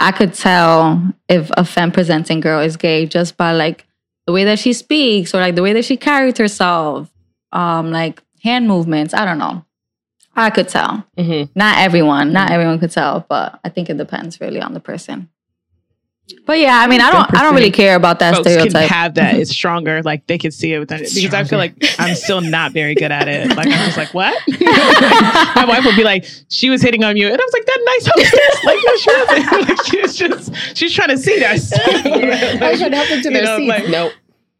I 0.00 0.12
could 0.12 0.34
tell 0.34 1.02
if 1.28 1.50
a 1.56 1.64
femme 1.64 1.92
presenting 1.92 2.40
girl 2.40 2.60
is 2.60 2.76
gay 2.76 3.06
just 3.06 3.36
by 3.36 3.52
like 3.52 3.86
the 4.26 4.32
way 4.32 4.44
that 4.44 4.58
she 4.58 4.72
speaks 4.72 5.34
or 5.34 5.40
like 5.40 5.54
the 5.54 5.62
way 5.62 5.72
that 5.72 5.84
she 5.84 5.96
carries 5.96 6.38
herself, 6.38 7.10
um, 7.52 7.90
like 7.90 8.22
hand 8.42 8.68
movements. 8.68 9.14
I 9.14 9.24
don't 9.24 9.38
know. 9.38 9.64
I 10.34 10.50
could 10.50 10.68
tell. 10.68 11.04
hmm 11.18 11.44
Not 11.54 11.78
everyone, 11.78 12.32
not 12.32 12.50
everyone 12.50 12.78
could 12.78 12.90
tell, 12.90 13.26
but 13.28 13.60
I 13.64 13.68
think 13.68 13.90
it 13.90 13.98
depends 13.98 14.40
really 14.40 14.60
on 14.60 14.72
the 14.72 14.80
person. 14.80 15.28
But 16.46 16.58
yeah, 16.60 16.78
I 16.78 16.86
mean, 16.86 17.00
I 17.00 17.10
don't, 17.10 17.36
I 17.36 17.42
don't 17.42 17.54
really 17.54 17.70
care 17.70 17.94
about 17.96 18.18
that 18.20 18.34
Folks 18.36 18.46
can 18.48 18.54
stereotype. 18.70 18.88
have 18.90 19.14
that. 19.14 19.34
It's 19.34 19.50
stronger. 19.60 20.02
Like 20.02 20.26
they 20.26 20.38
can 20.38 20.50
see 20.50 20.72
it 20.72 20.78
within 20.78 21.02
it. 21.02 21.10
Because 21.14 21.34
I 21.34 21.44
feel 21.44 21.58
like 21.58 21.74
I'm 21.98 22.14
still 22.14 22.40
not 22.40 22.72
very 22.72 22.94
good 22.94 23.10
at 23.12 23.28
it. 23.28 23.48
Like 23.56 23.66
I'm 23.66 23.72
just 23.86 23.96
like, 23.96 24.14
what? 24.14 24.40
My 24.60 25.64
wife 25.68 25.84
would 25.84 25.96
be 25.96 26.04
like, 26.04 26.24
she 26.48 26.70
was 26.70 26.80
hitting 26.80 27.04
on 27.04 27.16
you. 27.16 27.26
And 27.28 27.38
I 27.40 27.44
was 27.44 27.52
like, 27.52 27.66
that 27.66 27.80
nice 27.84 28.06
hostess. 28.14 28.58
Like, 28.64 28.78
no, 28.86 28.96
she 28.96 29.10
wasn't. 29.10 29.68
like, 29.68 29.86
she 29.86 30.00
was 30.00 30.16
just, 30.16 30.76
she's 30.76 30.94
trying 30.94 31.08
to 31.08 31.18
see 31.18 31.44
us. 31.44 31.72
I 31.72 31.86
should 32.02 32.12
trying 32.12 32.90
to 32.92 32.96
help 32.96 33.08
them 33.08 33.22
to 33.22 33.30
their 33.30 33.44
know, 33.44 33.56
seats. 33.58 33.68
like- 33.68 33.88
nope. 33.88 34.12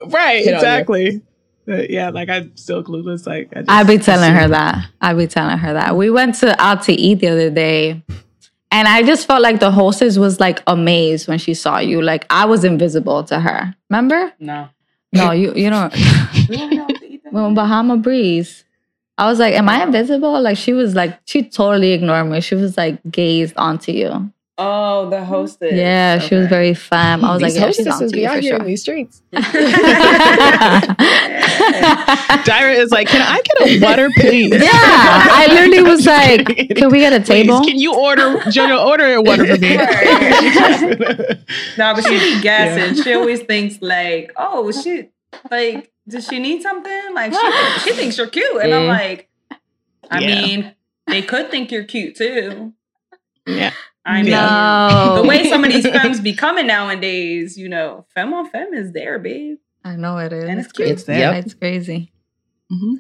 right, 0.07 0.45
Hit 0.45 0.55
exactly. 0.55 1.23
But 1.65 1.91
yeah, 1.91 2.11
like 2.11 2.29
I'm 2.29 2.57
still 2.57 2.83
clueless. 2.83 3.25
Like 3.27 3.51
I 3.55 3.61
just 3.61 3.71
I'd 3.71 3.87
be 3.87 3.99
telling 3.99 4.35
her 4.35 4.49
that. 4.49 4.85
I'd 5.01 5.17
be 5.17 5.29
telling 5.29 5.59
her 5.59 5.73
that. 5.75 5.97
We 5.97 6.11
went 6.11 6.35
to 6.37 6.61
out 6.61 6.83
to 6.85 6.93
eat 6.93 7.21
the 7.21 7.29
other 7.29 7.51
day, 7.51 8.03
and 8.73 8.89
I 8.89 9.03
just 9.03 9.27
felt 9.27 9.43
like 9.43 9.61
the 9.61 9.71
hostess 9.71 10.17
was 10.17 10.41
like 10.41 10.63
amazed 10.67 11.29
when 11.29 11.39
she 11.39 11.55
saw 11.55 11.79
you. 11.79 12.03
Like 12.03 12.27
I 12.31 12.47
was 12.47 12.65
invisible 12.65 13.23
to 13.25 13.39
her. 13.39 13.75
Remember? 13.91 14.33
no. 14.41 14.69
No, 15.15 15.31
you 15.31 15.53
you 15.55 15.69
know 15.69 15.91
don't 16.49 16.71
know 16.75 16.85
what 16.85 16.97
to 17.01 17.13
eat 17.13 17.23
that 17.23 17.33
when 17.35 17.53
Bahama 17.55 17.99
Breeze. 17.99 18.65
I 19.19 19.27
was 19.27 19.39
like, 19.39 19.53
"Am 19.53 19.69
I 19.69 19.83
invisible?" 19.83 20.41
Like 20.41 20.57
she 20.57 20.73
was 20.73 20.95
like, 20.95 21.21
she 21.27 21.43
totally 21.43 21.93
ignored 21.93 22.29
me. 22.29 22.41
She 22.41 22.55
was 22.55 22.79
like 22.79 22.99
gazed 23.11 23.55
onto 23.59 23.93
you. 23.93 24.33
Oh, 24.65 25.11
the 25.11 25.25
hostess. 25.25 25.73
Yeah, 25.75 26.19
she 26.21 26.35
was 26.37 26.47
very 26.47 26.73
femme. 26.75 27.25
I 27.25 27.33
was 27.33 27.43
These 27.43 27.55
like, 27.57 27.61
yeah, 27.61 27.67
she's 27.73 27.87
hostesses 27.87 28.03
onto 28.03 28.15
be 28.15 28.21
you 28.23 28.29
out 28.29 28.35
for 28.37 28.41
here 28.41 28.55
in 28.55 28.61
sure. 28.61 28.67
these 28.67 28.81
streets. 28.83 29.23
Dyra 32.45 32.77
is 32.77 32.91
like, 32.93 33.09
can 33.09 33.21
I 33.23 33.41
get 33.43 33.61
a 33.69 33.81
water, 33.85 34.09
please? 34.17 34.51
yeah, 34.53 34.59
I 34.71 35.47
literally 35.51 35.83
was 35.83 36.07
like, 36.07 36.47
"Can 36.77 36.91
we 36.91 37.01
get 37.01 37.13
a 37.13 37.17
Please, 37.21 37.27
table?" 37.47 37.65
can 37.65 37.79
you 37.79 37.95
order 37.95 38.39
Jojo 38.51 38.85
order 38.87 39.15
a 39.15 39.21
water 39.23 39.47
for 39.47 39.59
me? 39.61 39.77
No, 41.79 41.95
but 41.95 42.05
she 42.05 42.19
be 42.19 42.41
guessing. 42.41 43.03
She 43.03 43.15
always 43.15 43.41
thinks 43.41 43.81
like, 43.83 44.33
oh, 44.37 44.71
she 44.73 45.09
like, 45.51 45.91
does 46.09 46.27
she 46.27 46.39
need 46.39 46.63
something? 46.63 47.15
Like 47.15 47.33
she, 47.33 47.81
she 47.91 47.93
thinks 47.97 48.17
you're 48.19 48.27
cute, 48.29 48.63
and 48.63 48.73
I'm 48.75 48.83
Mm. 48.83 48.89
like, 48.89 49.29
I 50.11 50.21
Yeah. 50.21 50.27
mean, 50.27 50.75
they 51.07 51.23
could 51.23 51.51
think 51.51 51.71
you're 51.73 51.85
cute 51.85 52.17
too. 52.17 52.75
yeah. 53.47 53.73
I 54.05 54.23
mean, 54.23 54.33
No. 54.33 55.21
the 55.23 55.29
way 55.29 55.49
some 55.49 55.65
of 55.65 55.71
these 55.73 55.89
femmes 55.89 56.21
be 56.21 56.35
coming 56.35 56.67
nowadays, 56.67 57.57
you 57.57 57.69
know, 57.69 58.05
femme 58.15 58.33
on 58.35 58.49
femme 58.51 58.75
is 58.75 58.93
there, 58.93 59.19
babe. 59.19 59.59
I 59.85 59.97
know 59.97 60.19
it 60.19 60.33
is. 60.33 60.45
And 60.45 60.59
it's 60.61 60.73
cute. 60.73 60.89
It's. 60.89 61.09
Yep. 61.09 61.45
It's 61.45 61.55
crazy. 61.55 62.13
Mhm. 62.73 62.97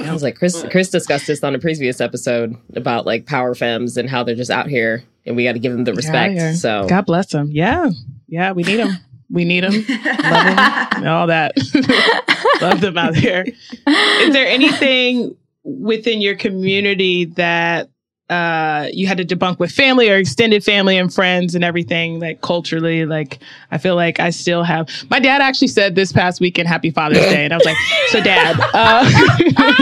I 0.00 0.12
was 0.12 0.22
like, 0.22 0.36
Chris. 0.36 0.64
Chris 0.70 0.90
discussed 0.90 1.26
this 1.26 1.44
on 1.44 1.54
a 1.54 1.58
previous 1.58 2.00
episode 2.00 2.56
about 2.74 3.06
like 3.06 3.26
power 3.26 3.54
femmes 3.54 3.96
and 3.96 4.10
how 4.10 4.24
they're 4.24 4.34
just 4.34 4.50
out 4.50 4.66
here, 4.68 5.04
and 5.24 5.36
we 5.36 5.44
got 5.44 5.52
to 5.52 5.58
give 5.60 5.72
them 5.72 5.84
the 5.84 5.94
respect. 5.94 6.34
yeah. 6.34 6.52
So 6.54 6.86
God 6.88 7.06
bless 7.06 7.28
them. 7.28 7.48
Yeah. 7.52 7.90
Yeah, 8.26 8.52
we 8.52 8.64
need 8.64 8.76
them. 8.76 8.96
We 9.30 9.44
need 9.44 9.62
them. 9.64 9.72
Love 9.88 10.90
them. 10.90 11.06
all 11.06 11.26
that. 11.28 11.52
Love 12.60 12.80
them 12.80 12.98
out 12.98 13.14
there. 13.14 13.44
Is 13.46 14.32
there 14.32 14.46
anything 14.46 15.36
within 15.62 16.20
your 16.20 16.34
community 16.34 17.26
that 17.26 17.88
uh 18.30 18.88
you 18.92 19.06
had 19.06 19.18
to 19.18 19.24
debunk 19.24 19.58
with 19.58 19.70
family 19.70 20.08
or 20.08 20.16
extended 20.16 20.64
family 20.64 20.96
and 20.96 21.12
friends 21.12 21.54
and 21.54 21.62
everything 21.62 22.18
like 22.20 22.40
culturally 22.40 23.04
like 23.04 23.38
i 23.70 23.76
feel 23.76 23.96
like 23.96 24.18
i 24.18 24.30
still 24.30 24.62
have 24.62 24.88
my 25.10 25.18
dad 25.20 25.42
actually 25.42 25.68
said 25.68 25.94
this 25.94 26.10
past 26.10 26.40
weekend 26.40 26.66
happy 26.66 26.90
father's 26.90 27.18
day 27.18 27.44
and 27.44 27.52
i 27.52 27.56
was 27.56 27.66
like 27.66 27.76
so 28.08 28.22
dad 28.22 28.56
uh 28.72 29.04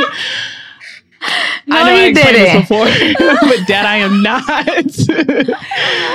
No, 1.66 1.76
I 1.76 1.84
know 1.84 1.94
I 1.94 2.06
you 2.06 2.14
this 2.14 2.24
didn't. 2.24 2.60
before, 2.62 2.84
but 3.42 3.66
Dad, 3.68 3.86
I 3.86 3.98
am 3.98 4.20
not. 4.24 4.44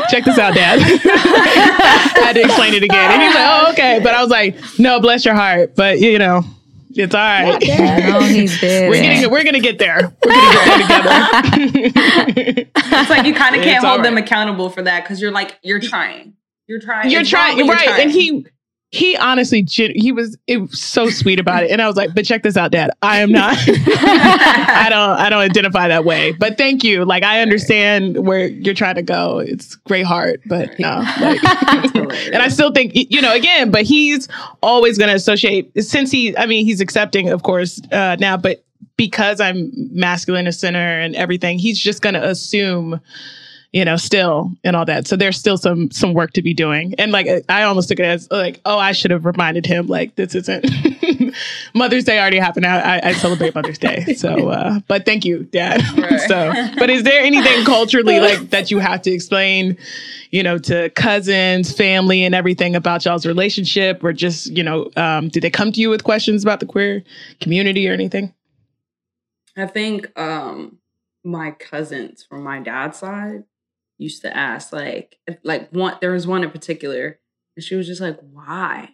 Check 0.10 0.26
this 0.26 0.38
out, 0.38 0.54
Dad. 0.54 0.80
I 0.82 2.26
had 2.26 2.34
to 2.34 2.42
explain 2.42 2.74
it 2.74 2.84
again, 2.84 3.12
and 3.12 3.22
he's 3.22 3.34
like, 3.34 3.46
"Oh, 3.48 3.72
okay." 3.72 4.00
But 4.04 4.14
I 4.14 4.22
was 4.22 4.30
like, 4.30 4.58
"No, 4.78 5.00
bless 5.00 5.24
your 5.24 5.36
heart, 5.36 5.76
but 5.78 6.02
you 6.02 6.20
know, 6.20 6.44
it's 6.98 7.16
all 7.16 7.22
right. 7.22 7.62
No, 7.62 8.20
he 8.22 8.48
did. 8.48 8.90
we're 8.90 9.02
getting, 9.02 9.32
we're 9.32 9.44
gonna 9.44 9.60
get 9.60 9.80
there. 9.80 10.14
We're 10.26 10.32
gonna 10.32 10.88
get 10.88 11.04
there 11.04 11.58
together." 12.34 12.70
It's 13.00 13.10
like 13.10 13.26
you 13.26 13.34
kind 13.34 13.56
of 13.56 13.62
can't 13.62 13.78
It's 13.78 13.86
hold 13.86 14.04
them 14.04 14.18
accountable 14.18 14.70
for 14.70 14.82
that 14.82 15.04
because 15.04 15.22
you're 15.22 15.32
like, 15.32 15.58
you're 15.62 15.80
trying. 15.80 16.34
You're 16.68 16.80
trying. 16.80 17.10
you're 17.12 17.22
It's 17.22 17.32
wrong, 17.34 17.44
trying, 17.56 17.68
but 17.68 17.76
right? 17.76 17.86
you're 17.88 18.00
And 18.00 18.12
he. 18.12 18.46
He 18.92 19.18
honestly, 19.18 19.66
he 19.68 20.14
was 20.14 20.38
it 20.48 20.58
was 20.58 20.80
so 20.80 21.10
sweet 21.10 21.42
about 21.42 21.64
it, 21.64 21.72
and 21.72 21.82
I 21.82 21.88
was 21.88 21.98
like, 21.98 22.16
"But 22.16 22.24
check 22.24 22.44
this 22.44 22.56
out, 22.56 22.72
Dad. 22.72 22.90
I 23.02 23.20
am 23.20 23.34
not. 23.34 23.58
I 23.68 24.88
don't. 24.90 25.20
I 25.20 25.30
don't 25.30 25.42
identify 25.42 25.90
that 25.90 26.06
way. 26.06 26.32
But 26.32 26.58
thank 26.58 26.86
you. 26.86 27.04
Like, 27.04 27.24
I 27.24 27.42
understand 27.42 28.26
where 28.26 28.48
you're 28.48 28.74
trying 28.74 28.96
to 28.96 29.02
go. 29.02 29.40
It's 29.40 29.76
great 29.76 30.06
heart, 30.06 30.42
but 30.46 30.80
no. 30.80 31.04
Like, 31.20 31.44
and 32.32 32.38
I 32.38 32.48
still 32.48 32.72
think 32.72 32.94
you 32.96 33.22
know 33.22 33.34
again, 33.34 33.72
but 33.72 33.84
he's 33.84 34.30
always 34.64 34.98
going 34.98 35.10
to 35.10 35.16
associate 35.16 35.70
since 35.84 36.10
he. 36.10 36.38
I 36.38 36.46
mean, 36.46 36.64
he's 36.64 36.80
accepting, 36.80 37.28
of 37.28 37.44
course, 37.44 37.82
uh, 37.92 38.16
now, 38.22 38.38
but 38.38 38.64
because 38.96 39.42
I'm 39.42 39.70
masculine 39.92 40.48
a 40.48 40.54
center 40.54 40.80
and 40.80 41.14
everything, 41.16 41.60
he's 41.60 41.78
just 41.78 42.02
going 42.02 42.16
to 42.16 42.26
assume 42.26 43.02
you 43.74 43.84
know, 43.84 43.98
still 43.98 44.52
and 44.64 44.76
all 44.76 44.86
that. 44.86 45.08
So 45.08 45.16
there's 45.16 45.38
still 45.38 45.58
some 45.58 45.92
some 45.92 46.14
work 46.14 46.32
to 46.34 46.42
be 46.42 46.54
doing. 46.54 46.96
And 46.98 47.12
like 47.12 47.28
I 47.50 47.64
almost 47.64 47.90
took 47.90 48.00
it 48.00 48.06
as 48.06 48.30
like, 48.32 48.62
oh, 48.66 48.78
I 48.78 48.92
should 48.92 49.12
have 49.12 49.26
reminded 49.26 49.66
him 49.66 49.88
like 49.88 50.16
this 50.16 50.36
isn't 50.36 50.66
Mother's 51.74 52.04
Day 52.04 52.20
already 52.20 52.40
happened. 52.40 52.66
I, 52.66 53.00
I, 53.04 53.14
celebrate 53.14 53.54
Mother's 53.56 53.78
Day. 53.78 54.06
So, 54.18 54.50
uh, 54.50 54.80
but 54.88 55.06
thank 55.06 55.26
you, 55.26 55.44
Dad. 55.44 55.84
Right. 55.96 56.20
so, 56.28 56.52
but 56.80 56.90
is 56.90 57.04
there 57.04 57.22
anything 57.22 57.66
culturally 57.66 58.20
like 58.20 58.50
that 58.50 58.72
you 58.72 58.80
have 58.80 59.02
to 59.04 59.12
explain, 59.12 59.78
you 60.32 60.42
know, 60.42 60.58
to 60.60 60.90
cousins, 60.92 61.72
family, 61.72 62.24
and 62.24 62.34
everything 62.34 62.76
about 62.76 63.06
y'all's 63.06 63.26
relationship, 63.26 64.04
or 64.04 64.12
just 64.14 64.48
you 64.48 64.64
know, 64.64 64.90
um, 64.96 65.30
did 65.30 65.44
they 65.44 65.52
come 65.52 65.72
to 65.72 65.80
you 65.80 65.90
with 65.90 66.04
questions 66.04 66.44
about 66.44 66.60
the 66.60 66.66
queer 66.66 67.04
community 67.42 67.88
or 67.88 67.94
anything? 67.94 68.34
I 69.56 69.68
think 69.68 70.18
um 70.18 70.80
my 71.24 71.52
cousins 71.52 72.24
from 72.24 72.44
my 72.44 72.60
dad's 72.60 72.98
side 72.98 73.44
used 73.98 74.22
to 74.22 74.36
ask 74.36 74.72
like 74.74 75.18
like 75.44 75.70
one 75.72 75.98
there 76.02 76.12
was 76.12 76.28
one 76.28 76.44
in 76.44 76.52
particular 76.52 77.20
and 77.56 77.64
she 77.64 77.76
was 77.76 77.88
just 77.88 78.02
like 78.02 78.20
why? 78.32 78.90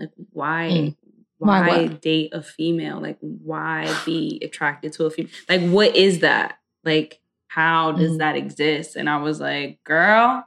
Like 0.00 0.10
why 0.32 0.68
Mm. 0.72 0.96
Why 1.38 1.60
why, 1.60 1.86
date 1.88 2.32
a 2.32 2.42
female? 2.42 3.00
Like 3.00 3.18
why 3.20 3.92
be 4.06 4.40
attracted 4.42 4.92
to 4.94 5.04
a 5.06 5.10
female 5.10 5.32
like 5.48 5.60
what 5.68 5.94
is 5.96 6.20
that? 6.20 6.58
Like 6.84 7.20
how 7.48 7.92
does 7.92 8.12
Mm. 8.12 8.18
that 8.18 8.36
exist? 8.36 8.96
And 8.96 9.10
I 9.10 9.16
was 9.18 9.40
like 9.40 9.82
girl 9.84 10.46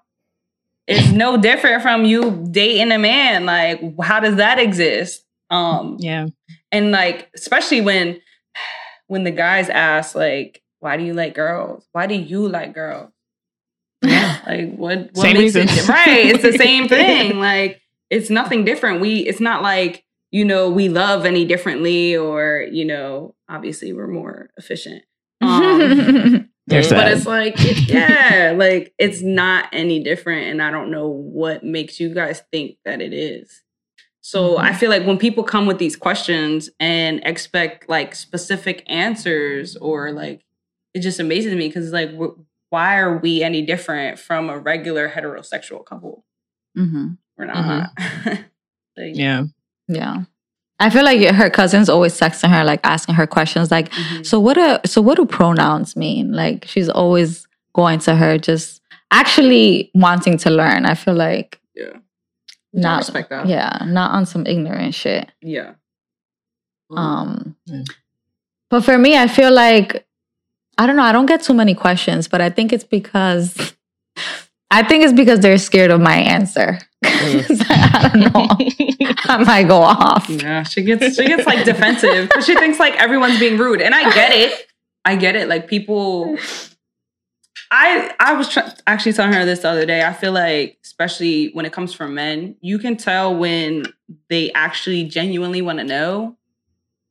it's 0.87 1.11
no 1.11 1.35
different 1.35 1.81
from 1.81 2.05
you 2.05 2.47
dating 2.49 2.93
a 2.93 2.97
man. 2.97 3.45
Like 3.45 3.81
how 4.01 4.19
does 4.21 4.37
that 4.37 4.57
exist? 4.59 5.25
Um 5.49 5.97
Yeah. 5.99 6.27
and 6.71 6.91
like 6.91 7.29
especially 7.35 7.81
when 7.81 8.21
when 9.07 9.23
the 9.23 9.31
guys 9.31 9.69
ask 9.69 10.15
like 10.15 10.61
why 10.79 10.95
do 10.95 11.03
you 11.03 11.13
like 11.13 11.33
girls? 11.35 11.85
Why 11.91 12.05
do 12.07 12.13
you 12.15 12.47
like 12.47 12.73
girls 12.73 13.11
Yeah. 14.01 14.39
like 14.47 14.75
what, 14.75 15.09
what 15.13 15.17
Same 15.17 15.37
makes 15.37 15.55
it 15.55 15.87
right 15.89 16.25
it's 16.27 16.43
the 16.43 16.53
same 16.53 16.87
thing 16.89 17.39
like 17.39 17.81
it's 18.09 18.29
nothing 18.29 18.63
different 18.63 19.01
we 19.01 19.19
it's 19.19 19.39
not 19.39 19.61
like 19.63 20.03
you 20.31 20.45
know 20.45 20.69
we 20.69 20.87
love 20.89 21.25
any 21.25 21.45
differently 21.45 22.15
or 22.15 22.65
you 22.71 22.85
know 22.85 23.33
obviously 23.49 23.93
we're 23.93 24.07
more 24.07 24.49
efficient 24.57 25.03
Um, 25.41 26.49
There's 26.67 26.89
but 26.89 26.95
that. 26.97 27.13
it's 27.13 27.25
like, 27.25 27.53
it- 27.59 27.87
yeah, 27.89 28.53
like 28.57 28.93
it's 28.99 29.21
not 29.21 29.69
any 29.71 30.03
different. 30.03 30.47
And 30.47 30.61
I 30.61 30.69
don't 30.69 30.91
know 30.91 31.07
what 31.07 31.63
makes 31.63 31.97
you 31.97 32.13
guys 32.13 32.41
think 32.51 32.75
that 32.83 32.99
it 33.01 33.13
is. 33.13 33.61
So 34.19 34.57
I 34.57 34.73
feel 34.73 34.89
like 34.89 35.05
when 35.07 35.17
people 35.17 35.45
come 35.45 35.65
with 35.65 35.77
these 35.77 35.95
questions 35.95 36.69
and 36.77 37.21
expect 37.23 37.87
like 37.87 38.13
specific 38.15 38.83
answers 38.87 39.77
or 39.77 40.11
like, 40.11 40.43
it 40.93 40.99
just 40.99 41.21
amazes 41.21 41.55
me 41.55 41.69
because 41.69 41.93
like, 41.93 42.11
why 42.69 42.97
are 42.97 43.17
we 43.17 43.43
any 43.43 43.61
different 43.61 44.19
from 44.19 44.49
a 44.49 44.57
regular 44.57 45.09
heterosexual 45.09 45.85
couple? 45.85 46.25
Mm-hmm. 46.77 47.07
We're 47.37 47.45
not. 47.45 47.91
like, 48.25 49.15
yeah. 49.15 49.43
Yeah. 49.87 50.23
I 50.79 50.89
feel 50.89 51.03
like 51.03 51.21
her 51.35 51.49
cousins 51.49 51.89
always 51.89 52.19
texting 52.19 52.51
her, 52.51 52.63
like 52.63 52.81
asking 52.83 53.15
her 53.15 53.25
questions, 53.25 53.71
like, 53.71 53.91
mhm. 53.91 54.25
so 54.25 54.39
what 54.39 54.53
do 54.55 54.77
so 54.85 55.01
what 55.01 55.15
do 55.17 55.25
pronouns 55.25 55.95
mean? 55.95 56.33
Like 56.33 56.65
she's 56.65 56.89
always 56.89 57.47
going 57.73 57.99
to 57.99 58.15
her, 58.15 58.37
just 58.37 58.81
actually 59.09 59.89
wanting 59.95 60.37
to 60.39 60.49
learn. 60.51 60.85
I 60.85 60.93
feel 60.93 61.15
like 61.15 61.59
yeah. 61.75 61.93
Not 62.73 62.97
respect 62.99 63.29
that. 63.31 63.47
yeah, 63.47 63.85
not 63.85 64.11
on 64.11 64.25
some 64.25 64.45
ignorant 64.45 64.93
shit. 64.93 65.31
Yeah. 65.41 65.73
Um, 66.95 67.55
Yeah. 67.65 67.83
but 68.69 68.83
for 68.83 68.97
me, 68.97 69.17
I 69.17 69.27
feel 69.27 69.51
like 69.51 70.06
I 70.77 70.85
don't 70.85 70.95
know. 70.95 71.03
I 71.03 71.11
don't 71.11 71.25
get 71.25 71.41
too 71.41 71.53
many 71.53 71.73
questions, 71.73 72.27
but 72.27 72.41
I 72.41 72.49
think 72.49 72.71
it's 72.71 72.83
because 72.83 73.73
I 74.69 74.83
think 74.83 75.03
it's 75.03 75.13
because 75.13 75.39
they're 75.39 75.57
scared 75.57 75.91
of 75.91 76.01
my 76.01 76.17
answer. 76.17 76.79
Mm. 77.03 77.65
I 77.69 78.09
don't 78.09 78.33
know. 78.33 79.15
I 79.25 79.43
might 79.43 79.67
go 79.67 79.81
off. 79.81 80.29
Yeah, 80.29 80.63
she 80.63 80.83
gets 80.83 81.15
she 81.15 81.25
gets 81.25 81.45
like 81.45 81.63
defensive 81.63 82.27
because 82.27 82.45
she 82.45 82.55
thinks 82.55 82.79
like 82.79 82.95
everyone's 82.95 83.39
being 83.39 83.57
rude, 83.57 83.81
and 83.81 83.95
I 83.95 84.13
get 84.13 84.33
it. 84.33 84.67
I 85.05 85.15
get 85.15 85.35
it. 85.35 85.47
Like 85.47 85.67
people, 85.67 86.37
I 87.71 88.13
I 88.19 88.33
was 88.33 88.49
tr- 88.49 88.59
actually 88.85 89.13
telling 89.13 89.33
her 89.33 89.45
this 89.45 89.59
the 89.59 89.69
other 89.69 89.85
day. 89.85 90.03
I 90.03 90.11
feel 90.11 90.33
like, 90.33 90.77
especially 90.83 91.51
when 91.53 91.65
it 91.65 91.71
comes 91.71 91.93
from 91.93 92.13
men, 92.13 92.55
you 92.61 92.77
can 92.77 92.97
tell 92.97 93.35
when 93.35 93.85
they 94.29 94.51
actually 94.51 95.05
genuinely 95.05 95.61
want 95.61 95.79
to 95.79 95.85
know, 95.85 96.35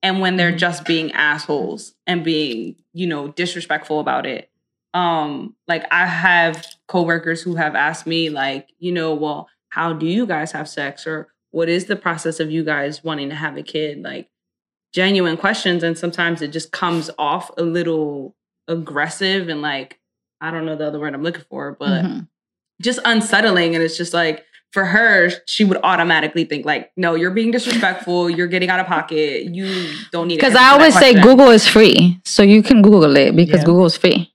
and 0.02 0.20
when 0.20 0.36
they're 0.36 0.52
mm. 0.52 0.58
just 0.58 0.84
being 0.84 1.12
assholes 1.12 1.94
and 2.06 2.22
being 2.22 2.76
you 2.96 3.06
know 3.06 3.28
disrespectful 3.28 4.00
about 4.00 4.24
it. 4.26 4.50
Um, 4.94 5.54
like 5.68 5.84
I 5.92 6.06
have 6.06 6.64
coworkers 6.88 7.42
who 7.42 7.54
have 7.56 7.74
asked 7.74 8.06
me, 8.06 8.30
like, 8.30 8.70
you 8.78 8.92
know, 8.92 9.14
well, 9.14 9.48
how 9.68 9.92
do 9.92 10.06
you 10.06 10.26
guys 10.26 10.52
have 10.52 10.68
sex, 10.68 11.06
or 11.06 11.28
what 11.50 11.68
is 11.68 11.84
the 11.84 11.96
process 11.96 12.40
of 12.40 12.50
you 12.50 12.64
guys 12.64 13.04
wanting 13.04 13.28
to 13.28 13.34
have 13.34 13.56
a 13.56 13.62
kid 13.62 14.02
like 14.02 14.28
genuine 14.94 15.36
questions 15.36 15.82
and 15.82 15.98
sometimes 15.98 16.40
it 16.40 16.48
just 16.48 16.72
comes 16.72 17.10
off 17.18 17.50
a 17.58 17.62
little 17.62 18.34
aggressive 18.68 19.48
and 19.48 19.60
like 19.60 19.98
i 20.40 20.50
don't 20.50 20.64
know 20.64 20.76
the 20.76 20.86
other 20.86 20.98
word 20.98 21.12
i'm 21.14 21.22
looking 21.22 21.44
for 21.50 21.72
but 21.78 22.04
Mhm. 22.04 22.28
just 22.80 22.98
unsettling 23.04 23.74
and 23.74 23.84
it's 23.84 23.96
just 23.98 24.14
like 24.14 24.45
for 24.72 24.84
her 24.84 25.30
she 25.46 25.64
would 25.64 25.78
automatically 25.82 26.44
think 26.44 26.66
like 26.66 26.90
no 26.96 27.14
you're 27.14 27.30
being 27.30 27.50
disrespectful 27.50 28.28
you're 28.28 28.46
getting 28.48 28.68
out 28.68 28.78
of 28.80 28.86
pocket 28.86 29.44
you 29.54 29.88
don't 30.12 30.28
need 30.28 30.36
to 30.36 30.40
Because 30.40 30.56
I 30.56 30.70
always 30.72 30.94
say. 30.98 31.14
Google 31.14 31.48
is 31.50 31.66
free, 31.66 32.20
so 32.24 32.42
you 32.42 32.62
can 32.62 32.82
Google 32.82 33.16
it 33.16 33.34
because 33.34 33.60
Yeah. 33.60 33.64
Google 33.66 33.86
is 33.86 33.96
free. 33.96 34.32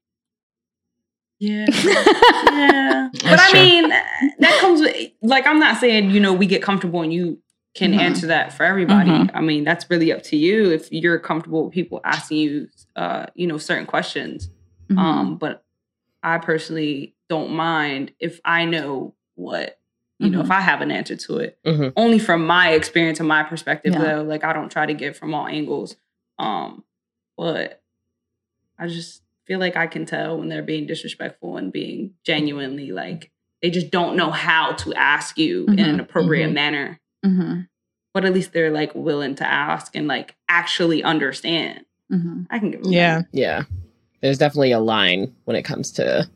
yeah 1.39 1.65
yeah 1.69 3.09
but 3.13 3.21
That's 3.23 3.41
i 3.43 3.49
true. 3.51 3.59
mean 3.59 3.89
that 3.89 4.57
comes 4.61 4.79
with 4.81 5.11
like 5.21 5.47
i'm 5.47 5.59
not 5.59 5.77
saying 5.79 6.11
you 6.11 6.19
know 6.19 6.33
we 6.33 6.45
get 6.45 6.61
comfortable 6.61 7.01
and 7.01 7.11
you 7.13 7.39
can 7.73 7.93
Mhm. 7.93 7.99
answer 7.99 8.27
that 8.27 8.53
for 8.53 8.63
everybody 8.63 9.09
Mhm. 9.11 9.31
i 9.33 9.41
mean 9.41 9.63
that's 9.63 9.89
really 9.89 10.11
up 10.11 10.21
to 10.23 10.37
you 10.37 10.71
if 10.71 10.91
you're 10.91 11.17
comfortable 11.19 11.65
with 11.65 11.73
people 11.73 11.99
asking 12.03 12.37
you 12.37 12.67
uh 12.95 13.25
you 13.35 13.47
know 13.47 13.57
certain 13.57 13.85
questions 13.87 14.49
Mhm. 14.89 14.97
um 14.99 15.37
but 15.37 15.63
i 16.21 16.37
personally 16.37 17.15
don't 17.29 17.51
mind 17.51 18.11
if 18.19 18.39
i 18.45 18.65
know 18.65 19.15
what 19.35 19.79
you 20.21 20.29
know 20.29 20.39
Mhm. 20.41 20.45
if 20.45 20.51
i 20.51 20.61
have 20.61 20.81
an 20.81 20.91
answer 20.91 21.15
to 21.15 21.37
it 21.37 21.57
Mhm. 21.65 21.93
only 21.95 22.19
from 22.19 22.45
my 22.45 22.71
experience 22.73 23.19
and 23.19 23.27
my 23.27 23.43
perspective 23.43 23.93
Yeah. 23.93 23.99
though 24.03 24.21
like 24.23 24.43
i 24.43 24.53
don't 24.53 24.71
try 24.71 24.85
to 24.85 24.93
get 24.93 25.15
from 25.17 25.33
all 25.33 25.47
angles 25.47 25.95
um 26.39 26.83
but 27.37 27.81
i 28.77 28.87
just 28.87 29.23
feel 29.47 29.59
like 29.59 29.75
i 29.75 29.87
can 29.87 30.05
tell 30.05 30.37
when 30.37 30.47
they're 30.49 30.61
being 30.63 30.85
disrespectful 30.85 31.57
and 31.57 31.71
being 31.73 32.13
genuinely 32.25 32.91
like 32.91 33.31
they 33.61 33.69
just 33.69 33.91
don't 33.91 34.15
know 34.15 34.31
how 34.31 34.71
to 34.73 34.93
ask 34.93 35.37
you 35.37 35.65
in 35.67 35.79
an 35.79 35.97
Mhm. 35.97 36.01
appropriate 36.01 36.49
Mhm. 36.49 36.53
manner 36.53 36.99
Mhm. 37.25 37.67
but 38.13 38.25
at 38.25 38.33
least 38.33 38.53
they're 38.53 38.71
like 38.71 38.93
willing 38.93 39.35
to 39.35 39.47
ask 39.47 39.95
and 39.95 40.07
like 40.07 40.35
actually 40.49 41.03
understand 41.03 41.85
Mhm. 42.11 42.45
i 42.49 42.59
can 42.59 42.71
give 42.71 42.81
Yeah. 42.85 43.19
that. 43.19 43.27
Yeah. 43.31 43.63
There's 44.21 44.37
definitely 44.37 44.71
a 44.71 44.79
line 44.79 45.33
when 45.45 45.55
it 45.55 45.63
comes 45.63 45.91
to 45.93 46.29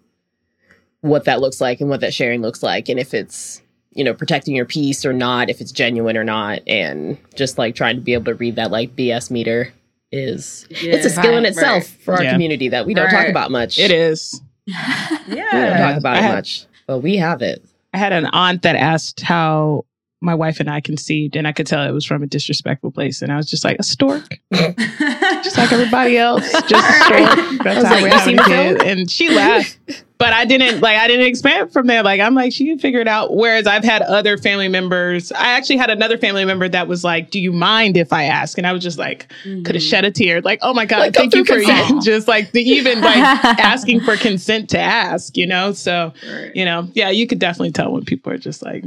what 1.01 1.25
that 1.25 1.39
looks 1.39 1.61
like 1.61 1.81
and 1.81 1.89
what 1.89 1.99
that 2.01 2.13
sharing 2.15 2.41
looks 2.41 2.63
like 2.63 2.89
and 2.89 2.99
if 2.99 3.13
it's, 3.13 3.61
you 3.95 4.03
know, 4.03 4.13
protecting 4.13 4.55
your 4.55 4.65
peace 4.65 5.05
or 5.05 5.13
not, 5.13 5.49
if 5.49 5.61
it's 5.61 5.71
genuine 5.71 6.15
or 6.17 6.23
not 6.23 6.59
and 6.67 7.17
just 7.35 7.57
like 7.57 7.73
trying 7.75 7.95
to 7.95 8.01
be 8.01 8.13
able 8.13 8.25
to 8.25 8.35
read 8.35 8.55
that 8.57 8.69
like 8.69 8.95
BS 8.95 9.31
meter 9.31 9.73
is 10.11 10.67
it's 10.69 11.05
a 11.05 11.09
skill 11.09 11.35
in 11.37 11.45
itself 11.45 11.83
right. 11.83 12.01
for 12.03 12.13
our 12.15 12.23
Yeah. 12.23 12.31
community 12.33 12.69
that 12.69 12.85
we 12.85 12.93
don't 12.93 13.09
talk 13.09 13.27
about 13.27 13.51
much. 13.51 13.79
It 13.79 13.91
is. 13.91 14.39
Yeah. 14.67 15.17
We 15.27 15.35
don't 15.35 15.77
talk 15.77 15.97
about 15.97 16.15
I 16.15 16.19
it 16.19 16.23
had- 16.23 16.35
much. 16.35 16.65
But 16.87 16.99
we 16.99 17.17
have 17.17 17.41
it. 17.41 17.63
I 17.93 17.97
had 17.97 18.13
an 18.13 18.25
aunt 18.27 18.61
that 18.61 18.75
asked 18.75 19.21
how 19.21 19.85
my 20.25 20.35
wife 20.35 20.59
and 20.59 20.69
I 20.69 20.81
conceived, 20.81 21.35
and 21.35 21.47
I 21.47 21.51
could 21.51 21.67
tell 21.67 21.87
it 21.87 21.91
was 21.91 22.05
from 22.05 22.23
a 22.23 22.27
disrespectful 22.27 22.91
place. 22.91 23.21
And 23.21 23.31
I 23.31 23.37
was 23.37 23.49
just 23.49 23.63
like, 23.63 23.77
a 23.79 23.83
stork, 23.83 24.39
just 24.53 25.57
like 25.57 25.71
everybody 25.71 26.17
else, 26.17 26.51
just 26.51 26.73
a 26.73 27.03
stork. 27.03 27.63
That's 27.63 27.87
how 27.87 27.93
like, 27.93 28.03
we 28.03 28.09
"You 28.09 28.15
have 28.15 28.23
seen 28.23 28.37
kid. 28.39 28.81
And 28.81 29.09
she 29.09 29.29
laughed, 29.29 29.77
but 30.17 30.33
I 30.33 30.45
didn't 30.45 30.81
like. 30.81 30.97
I 30.97 31.07
didn't 31.07 31.27
expand 31.27 31.73
from 31.73 31.87
there. 31.87 32.01
Like 32.01 32.21
I'm 32.21 32.33
like, 32.33 32.53
she 32.53 32.65
can 32.65 32.79
figure 32.79 32.99
it 32.99 33.07
out. 33.07 33.35
Whereas 33.35 33.67
I've 33.67 33.83
had 33.83 34.01
other 34.01 34.37
family 34.37 34.67
members. 34.67 35.31
I 35.31 35.49
actually 35.49 35.77
had 35.77 35.89
another 35.89 36.17
family 36.17 36.45
member 36.45 36.69
that 36.69 36.87
was 36.87 37.03
like, 37.03 37.31
"Do 37.31 37.39
you 37.39 37.51
mind 37.51 37.97
if 37.97 38.13
I 38.13 38.23
ask?" 38.23 38.57
And 38.57 38.65
I 38.65 38.71
was 38.71 38.81
just 38.81 38.97
like, 38.97 39.27
could 39.43 39.53
have 39.53 39.75
mm-hmm. 39.75 39.79
shed 39.79 40.05
a 40.05 40.11
tear. 40.11 40.41
Like, 40.41 40.59
oh 40.61 40.73
my 40.73 40.85
god, 40.85 40.99
Like, 40.99 41.13
thank 41.13 41.35
you 41.35 41.43
for 41.43 41.57
even 41.57 42.01
just 42.03 42.27
like 42.27 42.51
the 42.51 42.61
even 42.61 43.01
like 43.01 43.17
asking 43.59 44.01
for 44.01 44.15
consent 44.15 44.69
to 44.71 44.79
ask. 44.79 45.35
You 45.37 45.47
know, 45.47 45.73
so 45.73 46.13
Right. 46.25 46.55
you 46.55 46.65
know, 46.65 46.89
yeah, 46.93 47.09
you 47.09 47.27
could 47.27 47.39
definitely 47.39 47.71
tell 47.71 47.91
when 47.91 48.05
people 48.05 48.31
are 48.31 48.37
just 48.37 48.63
like, 48.63 48.83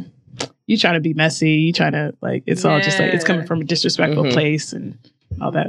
you 0.69 0.77
trying 0.79 0.95
to 0.95 1.01
be 1.01 1.15
messy, 1.15 1.51
you 1.51 1.73
trying 1.73 1.93
to 1.93 2.15
like, 2.21 2.45
it's 2.47 2.65
all 2.65 2.79
just 2.81 2.99
like 3.01 3.13
it's 3.13 3.25
coming 3.25 3.45
from 3.47 3.61
a 3.61 3.65
disrespectful 3.65 4.23
Mhm. 4.25 4.33
place 4.33 4.73
and 4.73 4.97
all 5.41 5.51
that. 5.51 5.67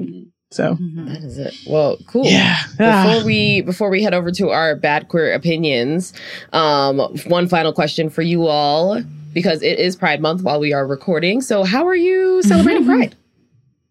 So 0.51 0.75
Mhm. 0.75 1.07
That 1.07 1.23
is 1.23 1.37
it. 1.37 1.55
Well, 1.67 1.97
cool. 2.07 2.25
yeah, 2.25 2.57
Before 2.77 3.23
we 3.25 3.61
before 3.61 3.89
we 3.89 4.03
head 4.03 4.13
over 4.13 4.29
to 4.31 4.49
our 4.49 4.75
bad 4.75 5.07
queer 5.07 5.33
opinions, 5.33 6.13
um, 6.53 6.99
one 7.27 7.47
final 7.47 7.71
question 7.73 8.09
for 8.09 8.21
you 8.21 8.45
all 8.47 9.01
because 9.33 9.61
it 9.61 9.79
is 9.79 9.95
Pride 9.95 10.21
Month 10.21 10.41
while 10.43 10.59
we 10.59 10.73
are 10.73 10.85
recording. 10.85 11.41
So, 11.41 11.63
how 11.63 11.87
are 11.87 11.95
you 11.95 12.41
celebrating 12.51 12.85
Pride? 12.85 13.15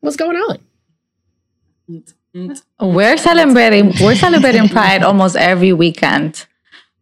What's 0.00 0.16
going 0.16 0.36
on? 0.36 0.58
We're 2.80 3.16
celebrating. 3.16 3.92
We're 4.02 4.14
celebrating 4.14 4.68
Pride 4.76 5.02
almost 5.02 5.36
every 5.36 5.72
weekend. 5.72 6.44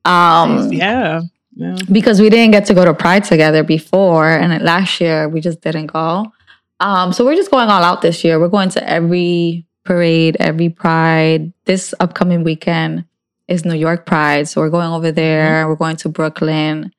Um, 0.04 0.72
yeah, 0.72 1.22
yeah. 1.56 1.76
because 1.90 2.20
we 2.20 2.30
didn't 2.30 2.52
get 2.52 2.66
to 2.66 2.74
go 2.74 2.84
to 2.84 2.94
Pride 2.94 3.24
together 3.24 3.62
before, 3.62 4.28
and 4.28 4.62
last 4.62 5.00
year 5.00 5.28
we 5.28 5.40
just 5.40 5.60
didn't 5.62 5.86
go. 5.86 6.30
Um, 6.78 7.12
so 7.12 7.24
we're 7.24 7.34
just 7.34 7.50
going 7.50 7.68
all 7.68 7.82
out 7.82 8.02
this 8.02 8.22
year. 8.22 8.38
We're 8.38 8.48
going 8.48 8.68
to 8.70 8.88
every 8.88 9.66
parade, 9.84 10.36
every 10.38 10.68
Pride. 10.68 11.52
This 11.64 11.94
upcoming 11.98 12.44
weekend 12.44 13.06
is 13.48 13.64
New 13.64 13.74
York 13.74 14.04
Pride, 14.04 14.48
so 14.48 14.60
we're 14.60 14.70
going 14.70 14.92
over 14.92 15.10
there. 15.10 15.66
We're 15.66 15.76
going 15.76 15.96
to 15.96 16.08
Brooklyn, 16.10 16.92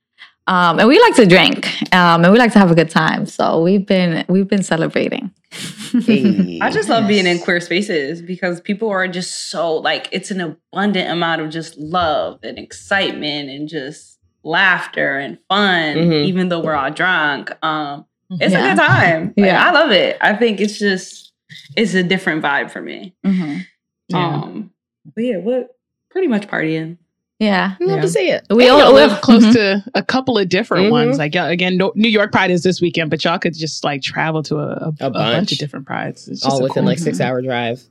um, 0.47 0.79
and 0.79 0.87
we 0.87 0.99
like 0.99 1.15
to 1.15 1.25
drink, 1.25 1.67
um, 1.93 2.23
and 2.23 2.31
we 2.33 2.39
like 2.39 2.53
to 2.53 2.59
have 2.59 2.71
a 2.71 2.75
good 2.75 2.89
time. 2.89 3.25
So 3.25 3.61
we've 3.61 3.85
been 3.85 4.25
we've 4.27 4.47
been 4.47 4.63
celebrating. 4.63 5.31
Hey. 5.51 6.59
I 6.61 6.71
just 6.71 6.89
love 6.89 7.07
being 7.07 7.27
in 7.27 7.39
queer 7.39 7.59
spaces 7.59 8.21
because 8.21 8.59
people 8.61 8.89
are 8.89 9.07
just 9.07 9.49
so 9.49 9.75
like 9.75 10.09
it's 10.11 10.31
an 10.31 10.41
abundant 10.41 11.11
amount 11.11 11.41
of 11.41 11.49
just 11.49 11.77
love 11.77 12.39
and 12.43 12.57
excitement 12.57 13.49
and 13.49 13.67
just 13.67 14.16
laughter 14.47 15.17
and 15.17 15.37
fun, 15.49 15.95
Mhm. 15.95 16.25
even 16.25 16.49
though 16.49 16.59
we're 16.59 16.73
all 16.75 16.91
drunk. 16.91 17.51
Um, 17.63 18.05
it's 18.31 18.53
Yeah. 18.53 18.65
a 18.65 18.69
good 18.75 18.81
time. 18.81 19.33
Like, 19.37 19.45
Yeah. 19.47 19.63
I 19.67 19.71
love 19.71 19.91
it. 19.91 20.17
I 20.21 20.33
think 20.33 20.59
it's 20.61 20.79
just 20.79 21.31
it's 21.75 21.93
a 21.93 22.03
different 22.03 22.43
vibe 22.43 22.71
for 22.71 22.81
me. 22.81 23.13
Mhm. 23.25 23.65
yeah. 24.09 24.17
Um, 24.27 24.71
but 25.15 25.23
yeah, 25.23 25.37
what 25.37 25.69
pretty 26.11 26.27
much 26.27 26.47
partying. 26.47 26.97
Yeah, 27.39 27.75
We 27.79 27.85
love 27.85 27.97
Yeah. 27.97 28.01
to 28.01 28.07
see 28.09 28.29
it. 28.31 28.45
we 28.49 28.55
We 28.57 28.67
all 28.69 28.81
all 28.81 28.93
live 28.93 29.11
live 29.11 29.21
close 29.21 29.53
to 29.53 29.83
a 29.93 30.01
couple 30.01 30.37
of 30.39 30.49
different 30.49 30.87
Mhm. 30.87 30.91
ones. 30.91 31.17
Like 31.19 31.35
yeah, 31.35 31.45
again, 31.47 31.77
no, 31.77 31.91
New 31.95 32.09
York 32.09 32.31
Pride 32.31 32.49
is 32.51 32.63
this 32.63 32.81
weekend, 32.81 33.11
but 33.11 33.23
y'all 33.23 33.37
could 33.37 33.53
just 33.53 33.83
like 33.83 34.01
travel 34.01 34.41
to 34.43 34.57
a, 34.57 34.67
a, 34.67 34.87
a 35.01 35.09
bunch. 35.11 35.13
bunch. 35.13 35.51
of 35.51 35.57
different 35.59 35.85
prides. 35.85 36.27
It's 36.27 36.41
just 36.41 36.51
All 36.51 36.61
within 36.63 36.81
cool- 36.83 36.85
like 36.85 36.97
six 36.99 37.21
hour 37.21 37.41
drive. 37.41 37.81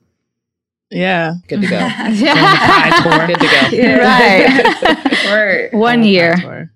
Yeah. 0.91 1.35
Good 1.49 1.63
to 1.63 1.67
go. 1.69 1.77
yeah. 1.79 3.27
Good 3.27 3.39
to 3.39 3.47
go. 3.47 3.77
Right. 3.99 5.03
Right. 5.27 5.75
One 5.75 6.01
Pride 6.01 6.07
year. 6.07 6.37
tour. 6.37 6.71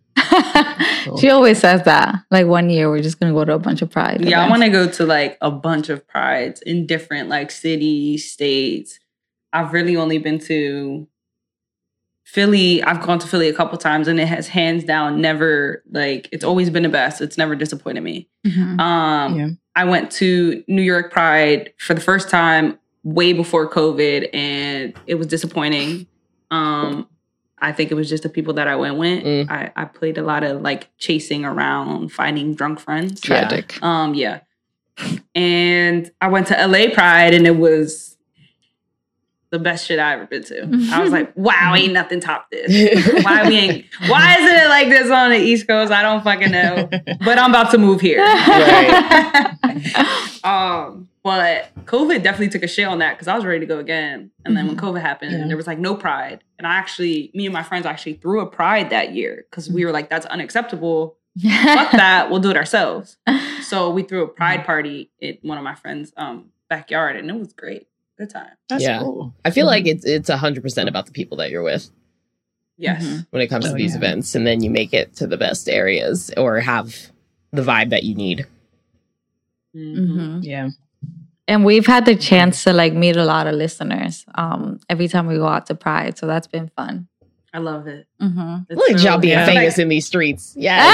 she 1.18 1.30
always 1.30 1.58
says 1.58 1.84
that. 1.84 2.16
Like 2.30 2.46
one 2.46 2.68
year, 2.70 2.90
we're 2.90 3.02
just 3.02 3.20
gonna 3.20 3.32
go 3.32 3.44
to 3.44 3.52
a 3.54 3.58
bunch 3.58 3.80
of 3.82 3.90
pride. 3.90 4.24
Yeah, 4.24 4.40
I 4.40 4.46
events. 4.46 4.50
want 4.50 4.62
to 4.64 4.68
go 4.70 4.88
to 4.90 5.06
like 5.06 5.38
a 5.40 5.50
bunch 5.50 5.88
of 5.88 6.06
prides 6.06 6.60
in 6.62 6.86
different 6.86 7.28
like 7.28 7.50
cities, 7.50 8.30
states. 8.30 8.98
I've 9.52 9.72
really 9.72 9.96
only 9.96 10.18
been 10.18 10.38
to 10.40 11.06
Philly. 12.24 12.82
I've 12.82 13.02
gone 13.02 13.18
to 13.20 13.26
Philly 13.26 13.48
a 13.48 13.54
couple 13.54 13.78
times, 13.78 14.08
and 14.08 14.18
it 14.20 14.26
has 14.26 14.48
hands 14.48 14.84
down 14.84 15.20
never 15.20 15.82
like 15.90 16.28
it's 16.32 16.44
always 16.44 16.70
been 16.70 16.82
the 16.82 16.88
best. 16.88 17.20
It's 17.20 17.38
never 17.38 17.54
disappointed 17.54 18.02
me. 18.02 18.28
Mhm. 18.46 18.80
Um, 18.80 19.38
Yeah. 19.38 19.48
I 19.76 19.84
went 19.84 20.10
to 20.12 20.64
New 20.66 20.82
York 20.82 21.12
Pride 21.12 21.72
for 21.78 21.94
the 21.94 22.00
first 22.00 22.28
time 22.28 22.78
way 23.02 23.32
before 23.32 23.68
COVID, 23.68 24.34
and 24.34 24.94
it 25.06 25.16
was 25.16 25.26
disappointing. 25.26 26.06
Um, 26.50 27.08
I 27.58 27.72
think 27.72 27.90
it 27.90 27.94
was 27.94 28.08
just 28.08 28.22
the 28.22 28.28
people 28.28 28.54
that 28.54 28.68
I 28.68 28.76
went 28.76 28.96
with. 28.96 29.22
Mm. 29.22 29.50
I, 29.50 29.72
I 29.76 29.84
played 29.84 30.18
a 30.18 30.22
lot 30.22 30.44
of 30.44 30.62
like 30.62 30.88
chasing 30.98 31.44
around, 31.44 32.12
finding 32.12 32.54
drunk 32.54 32.80
friends. 32.80 33.20
Tragic. 33.20 33.82
Um, 33.82 34.14
yeah. 34.14 34.40
And 35.34 36.10
I 36.20 36.28
went 36.28 36.46
to 36.48 36.66
LA 36.66 36.92
Pride 36.92 37.34
and 37.34 37.46
it 37.46 37.56
was 37.56 38.10
the 39.50 39.58
best 39.58 39.86
shit 39.86 39.98
I 39.98 40.14
ever 40.14 40.26
been 40.26 40.44
to. 40.44 40.62
I 40.92 41.02
was 41.02 41.10
like, 41.10 41.32
wow, 41.36 41.74
ain't 41.76 41.92
nothing 41.92 42.20
top 42.20 42.50
this. 42.50 42.70
Why 43.24 43.46
we 43.46 43.58
ain't 43.58 43.84
why 44.06 44.38
isn't 44.38 44.56
it 44.56 44.68
like 44.68 44.88
this 44.88 45.10
on 45.10 45.30
the 45.30 45.38
East 45.38 45.66
Coast? 45.66 45.92
I 45.92 46.02
don't 46.02 46.22
fucking 46.22 46.52
know. 46.52 46.88
But 47.24 47.38
I'm 47.38 47.50
about 47.50 47.72
to 47.72 47.78
move 47.78 48.00
here. 48.00 48.20
um, 50.44 51.08
but 51.22 51.70
COVID 51.84 52.22
definitely 52.22 52.48
took 52.48 52.62
a 52.62 52.68
shit 52.68 52.86
on 52.86 52.98
that 53.00 53.14
because 53.14 53.28
I 53.28 53.34
was 53.36 53.44
ready 53.44 53.60
to 53.60 53.66
go 53.66 53.78
again. 53.78 54.30
And 54.44 54.56
then 54.56 54.66
when 54.66 54.76
COVID 54.76 55.00
happened, 55.00 55.32
Yeah. 55.32 55.46
there 55.46 55.56
was 55.56 55.66
like 55.66 55.78
no 55.78 55.94
pride. 55.94 56.42
And 56.58 56.66
I 56.66 56.74
actually, 56.76 57.30
me 57.34 57.46
and 57.46 57.52
my 57.52 57.62
friends 57.62 57.84
actually 57.86 58.14
threw 58.14 58.40
a 58.40 58.46
pride 58.46 58.90
that 58.90 59.12
year 59.14 59.44
because 59.50 59.68
we 59.70 59.84
were 59.84 59.92
like, 59.92 60.08
that's 60.08 60.26
unacceptable. 60.26 61.16
Fuck 61.40 61.92
that. 61.92 62.30
We'll 62.30 62.40
do 62.40 62.50
it 62.50 62.56
ourselves. 62.56 63.16
So 63.62 63.90
we 63.90 64.02
threw 64.02 64.22
a 64.24 64.28
pride 64.28 64.64
party 64.64 65.10
in 65.20 65.38
one 65.42 65.58
of 65.58 65.64
my 65.64 65.74
friends' 65.74 66.12
um 66.16 66.50
backyard 66.68 67.16
and 67.16 67.28
it 67.30 67.36
was 67.38 67.52
great. 67.52 67.86
Good 68.18 68.30
time. 68.30 68.50
That's 68.68 68.82
Yeah. 68.82 69.00
cool. 69.00 69.34
I 69.44 69.50
feel 69.50 69.66
like 69.66 69.86
it's 69.86 70.04
it's 70.04 70.28
hundred 70.30 70.62
percent 70.62 70.88
about 70.88 71.06
the 71.06 71.12
people 71.12 71.36
that 71.38 71.50
you're 71.50 71.62
with 71.62 71.90
Yes. 72.78 73.04
Mhm. 73.04 73.26
when 73.30 73.42
it 73.42 73.48
comes 73.48 73.66
Oh, 73.66 73.70
to 73.70 73.74
these 73.74 73.92
yeah. 73.92 73.98
events, 73.98 74.34
and 74.34 74.46
then 74.46 74.62
you 74.62 74.70
make 74.70 74.92
it 74.94 75.14
to 75.16 75.26
the 75.26 75.36
best 75.36 75.68
areas 75.68 76.30
or 76.36 76.60
have 76.60 76.94
the 77.52 77.62
vibe 77.62 77.90
that 77.90 78.04
you 78.04 78.14
need. 78.14 78.46
Mhm. 79.76 79.96
Mhm. 79.96 80.44
Yeah. 80.44 80.68
And 81.50 81.64
we've 81.64 81.86
had 81.86 82.04
the 82.06 82.14
chance 82.14 82.62
to 82.64 82.72
like 82.72 82.94
meet 82.94 83.16
a 83.16 83.24
lot 83.24 83.46
of 83.48 83.54
listeners 83.56 84.24
um, 84.36 84.78
every 84.88 85.08
time 85.08 85.26
we 85.26 85.34
go 85.34 85.48
out 85.48 85.66
to 85.66 85.74
Pride. 85.74 86.16
So 86.16 86.26
that's 86.28 86.46
been 86.46 86.68
fun. 86.76 87.08
I 87.52 87.58
love 87.58 87.88
it. 87.88 88.06
Mhm. 88.22 88.66
It's 88.70 88.78
Look 88.78 88.90
at 88.92 89.02
y'all 89.02 89.18
being 89.18 89.32
yeah. 89.32 89.46
famous 89.46 89.76
in 89.78 89.88
these 89.88 90.06
streets. 90.06 90.54
Yeah, 90.56 90.80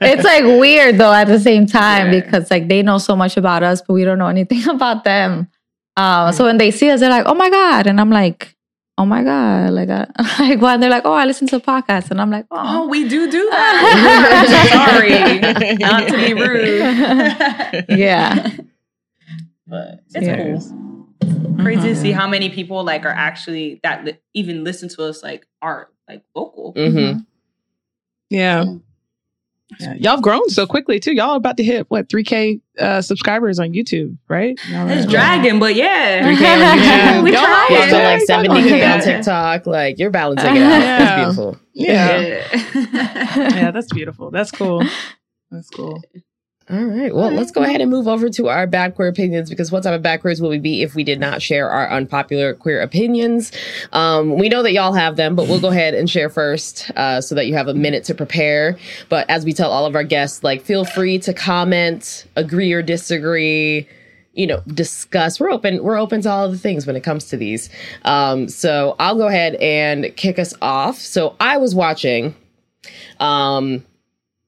it's 0.00 0.22
like 0.22 0.44
weird 0.44 0.98
though 0.98 1.12
at 1.12 1.26
the 1.26 1.40
same 1.40 1.66
time 1.66 2.12
Yeah. 2.12 2.20
because 2.20 2.50
like 2.52 2.68
they 2.68 2.82
know 2.82 2.98
so 2.98 3.16
much 3.16 3.36
about 3.36 3.64
us, 3.64 3.82
but 3.82 3.94
we 3.94 4.04
don't 4.04 4.18
know 4.18 4.28
anything 4.28 4.68
about 4.76 5.02
them. 5.02 5.48
Um, 5.96 6.32
so 6.32 6.44
when 6.44 6.58
they 6.58 6.70
see 6.70 6.88
us, 6.90 7.00
they're 7.00 7.10
like, 7.10 7.24
"Oh 7.26 7.34
my 7.34 7.50
god!" 7.50 7.88
and 7.88 8.00
I'm 8.00 8.10
like, 8.10 8.54
"Oh 8.96 9.04
my 9.04 9.24
god!" 9.24 9.70
Like, 9.72 9.90
I, 9.90 10.06
like 10.38 10.60
when 10.60 10.78
they're 10.78 10.90
like, 10.90 11.02
"Oh, 11.04 11.12
I 11.12 11.24
listen 11.24 11.48
to 11.48 11.58
podcasts," 11.58 12.12
and 12.12 12.20
I'm 12.20 12.30
like, 12.30 12.46
Oh, 12.52 12.56
"Oh, 12.84 12.86
we 12.88 13.08
do 13.08 13.28
do 13.28 13.50
that. 13.50 14.70
Sorry, 14.70 15.74
not 15.78 16.06
to 16.06 16.16
be 16.16 16.34
rude. 16.34 17.84
yeah." 17.98 18.48
But 19.68 20.00
it's 20.14 20.26
Yeah. 20.26 20.56
cool. 20.58 21.56
Crazy 21.60 21.88
to 21.88 21.96
see 21.96 22.12
how 22.12 22.26
many 22.28 22.48
people 22.50 22.84
like 22.84 23.04
are 23.04 23.08
actually 23.08 23.80
that 23.82 24.04
li- 24.04 24.18
even 24.34 24.64
listen 24.64 24.88
to 24.90 25.02
us 25.04 25.22
like 25.22 25.46
are 25.60 25.88
like 26.08 26.22
local. 26.34 26.72
hmm 26.76 27.18
Yeah. 28.30 28.64
Yeah. 29.80 29.94
Y'all 29.94 30.12
have 30.12 30.22
grown 30.22 30.48
so 30.48 30.66
quickly 30.66 30.98
too. 30.98 31.12
Y'all 31.12 31.30
are 31.32 31.36
about 31.36 31.58
to 31.58 31.62
hit 31.62 31.90
what 31.90 32.08
3K 32.08 32.60
uh, 32.78 33.02
subscribers 33.02 33.58
on 33.58 33.72
YouTube, 33.74 34.16
right? 34.28 34.58
Y'all 34.70 34.88
It's 34.88 35.06
are- 35.06 35.10
dragging, 35.10 35.58
but 35.58 35.74
yeah, 35.74 36.22
3K 36.22 36.70
on 36.70 36.78
YouTube. 36.78 37.24
we 37.24 37.32
Y'all- 37.34 37.44
trying. 37.44 37.72
Y'all 37.72 37.90
done 37.90 38.04
like 38.04 38.22
seventy 38.22 38.62
k 38.62 38.72
on 38.72 38.78
Yeah. 38.78 39.00
TikTok. 39.00 39.66
Like 39.66 39.98
you're 39.98 40.10
balancing 40.10 40.56
it 40.56 40.62
out. 40.62 40.70
Yeah. 40.80 40.98
That's 40.98 41.16
beautiful. 41.36 41.56
Yeah. 41.74 42.20
Yeah. 42.20 43.54
yeah, 43.56 43.70
that's 43.72 43.92
beautiful. 43.92 44.30
That's 44.30 44.50
cool. 44.50 44.82
That's 45.50 45.68
cool. 45.70 46.02
All 46.70 46.84
right. 46.84 47.14
Well, 47.14 47.30
let's 47.30 47.50
go 47.50 47.62
ahead 47.62 47.80
and 47.80 47.90
move 47.90 48.06
over 48.06 48.28
to 48.28 48.48
our 48.48 48.66
bad 48.66 48.94
queer 48.94 49.08
opinions 49.08 49.48
because 49.48 49.72
what 49.72 49.84
type 49.84 49.94
of 49.94 50.02
bad 50.02 50.20
queers 50.20 50.42
will 50.42 50.50
we 50.50 50.58
be 50.58 50.82
if 50.82 50.94
we 50.94 51.02
did 51.02 51.18
not 51.18 51.40
share 51.40 51.70
our 51.70 51.90
unpopular 51.90 52.52
queer 52.52 52.82
opinions? 52.82 53.52
Um, 53.94 54.36
we 54.36 54.50
know 54.50 54.62
that 54.62 54.72
y'all 54.72 54.92
have 54.92 55.16
them, 55.16 55.34
but 55.34 55.48
we'll 55.48 55.60
go 55.60 55.68
ahead 55.68 55.94
and 55.94 56.10
share 56.10 56.28
first 56.28 56.90
uh, 56.94 57.22
so 57.22 57.34
that 57.36 57.46
you 57.46 57.54
have 57.54 57.68
a 57.68 57.74
minute 57.74 58.04
to 58.04 58.14
prepare. 58.14 58.76
But 59.08 59.30
as 59.30 59.46
we 59.46 59.54
tell 59.54 59.70
all 59.70 59.86
of 59.86 59.94
our 59.94 60.04
guests, 60.04 60.44
like 60.44 60.60
feel 60.60 60.84
free 60.84 61.18
to 61.20 61.32
comment, 61.32 62.26
agree 62.36 62.70
or 62.74 62.82
disagree. 62.82 63.88
You 64.34 64.46
know, 64.46 64.62
discuss. 64.66 65.40
We're 65.40 65.50
open. 65.50 65.82
We're 65.82 65.98
open 65.98 66.20
to 66.20 66.30
all 66.30 66.44
of 66.44 66.52
the 66.52 66.58
things 66.58 66.86
when 66.86 66.96
it 66.96 67.00
comes 67.02 67.24
to 67.30 67.38
these. 67.38 67.70
Um, 68.04 68.46
so 68.46 68.94
I'll 68.98 69.16
go 69.16 69.26
ahead 69.26 69.54
and 69.54 70.14
kick 70.16 70.38
us 70.38 70.52
off. 70.60 70.98
So 70.98 71.34
I 71.40 71.56
was 71.56 71.74
watching. 71.74 72.36
Um, 73.20 73.84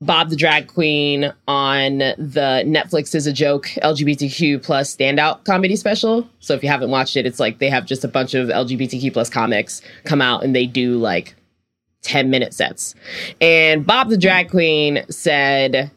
Bob 0.02 0.30
the 0.30 0.36
Drag 0.36 0.66
Queen 0.66 1.30
on 1.46 1.98
the 1.98 2.64
Netflix 2.66 3.14
is 3.14 3.26
a 3.26 3.32
joke 3.34 3.66
LGBTQ 3.82 4.62
plus 4.62 4.96
standout 4.96 5.44
comedy 5.44 5.76
special. 5.76 6.26
So 6.38 6.54
if 6.54 6.62
you 6.62 6.70
haven't 6.70 6.90
watched 6.90 7.16
it, 7.16 7.26
it's 7.26 7.38
like 7.38 7.58
they 7.58 7.68
have 7.68 7.84
just 7.84 8.02
a 8.02 8.08
bunch 8.08 8.32
of 8.32 8.48
LGBTQ 8.48 9.12
plus 9.12 9.28
comics 9.28 9.82
come 10.04 10.22
out 10.22 10.42
and 10.42 10.56
they 10.56 10.64
do 10.64 10.96
like 10.96 11.34
10 12.02 12.30
minute 12.30 12.54
sets. 12.54 12.94
And 13.42 13.86
Bob 13.86 14.08
the 14.08 14.16
Drag 14.16 14.50
Queen 14.50 15.04
said, 15.10 15.90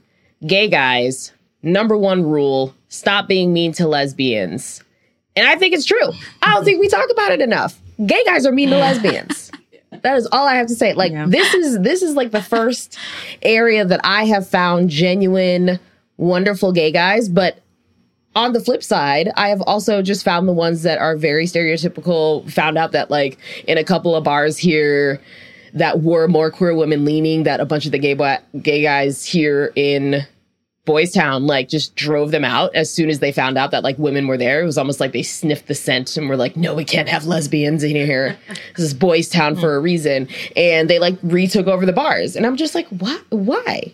Gay 0.46 0.68
guys, 0.68 1.32
number 1.62 1.98
one 1.98 2.24
rule 2.24 2.76
stop 2.90 3.30
being 3.30 3.54
mean 3.54 3.72
to 3.74 3.88
lesbians. 3.88 4.84
And 5.38 5.48
I 5.48 5.56
think 5.56 5.74
it's 5.74 5.86
true. 5.86 6.12
I 6.42 6.54
don't 6.54 6.66
think 6.66 6.82
we 6.82 6.90
talk 6.90 7.10
about 7.10 7.32
it 7.32 7.40
enough. 7.40 7.80
Gay 8.06 8.24
guys 8.26 8.46
are 8.46 8.52
mean 8.52 8.70
to 8.70 8.78
lesbians. 8.80 9.50
That 10.02 10.18
is 10.18 10.28
all 10.32 10.48
I 10.48 10.56
have 10.56 10.68
to 10.68 10.76
say. 10.76 10.94
Like 10.94 11.12
Yeah. 11.12 11.26
this 11.28 11.54
is 11.54 11.80
this 11.80 12.02
is 12.02 12.16
like 12.16 12.32
the 12.32 12.42
first 12.42 12.98
area 13.42 13.86
that 13.86 14.02
I 14.04 14.26
have 14.26 14.48
found 14.48 14.90
genuine, 14.90 15.80
wonderful 16.18 16.72
gay 16.72 16.92
guys. 16.92 17.30
But 17.30 17.60
on 18.36 18.54
the 18.54 18.60
flip 18.60 18.84
side, 18.84 19.30
I 19.38 19.50
have 19.50 19.62
also 19.62 20.02
just 20.02 20.24
found 20.26 20.48
the 20.48 20.54
ones 20.54 20.84
that 20.84 20.98
are 20.98 21.16
very 21.16 21.46
stereotypical. 21.46 22.50
Found 22.52 22.78
out 22.78 22.92
that 22.94 23.12
like 23.12 23.38
in 23.68 23.78
a 23.78 23.84
couple 23.84 24.16
of 24.16 24.24
bars 24.24 24.58
here 24.58 25.22
that 25.74 26.02
were 26.02 26.28
more 26.28 26.52
queer 26.52 26.76
women 26.76 27.04
leaning, 27.06 27.44
that 27.44 27.60
a 27.60 27.66
bunch 27.66 27.86
of 27.86 27.92
the 27.92 28.00
gay 28.00 28.14
boy, 28.14 28.38
gay 28.62 28.82
guys 28.82 29.26
here 29.26 29.72
in 29.76 30.26
Boys 30.86 31.14
Town 31.14 31.48
like 31.48 31.70
just 31.70 31.96
drove 31.96 32.32
them 32.32 32.44
out 32.44 32.76
as 32.76 32.92
soon 32.92 33.10
as 33.10 33.20
they 33.20 33.32
found 33.32 33.58
out 33.58 33.72
that 33.72 33.84
like 33.84 33.98
women 33.98 34.28
were 34.28 34.38
there. 34.38 34.62
It 34.62 34.66
was 34.66 34.78
almost 34.78 35.00
like 35.00 35.14
they 35.14 35.24
sniffed 35.24 35.68
the 35.68 35.76
scent 35.76 36.18
and 36.18 36.28
were 36.28 36.36
like, 36.36 36.58
"No, 36.58 36.76
we 36.76 36.84
can't 36.84 37.08
have 37.08 37.26
lesbians 37.26 37.84
in 37.84 37.96
here. 37.96 38.38
This 38.76 38.88
is 38.88 38.94
Boys 38.94 39.30
Town 39.30 39.56
for 39.56 39.76
a 39.76 39.80
reason." 39.80 40.28
And 40.58 40.90
they 40.90 41.00
like 41.00 41.18
retook 41.24 41.68
over 41.68 41.86
the 41.86 41.94
bars, 41.94 42.36
and 42.36 42.46
I'm 42.46 42.58
just 42.58 42.76
like, 42.76 42.88
"What? 42.90 43.24
Why?" 43.30 43.94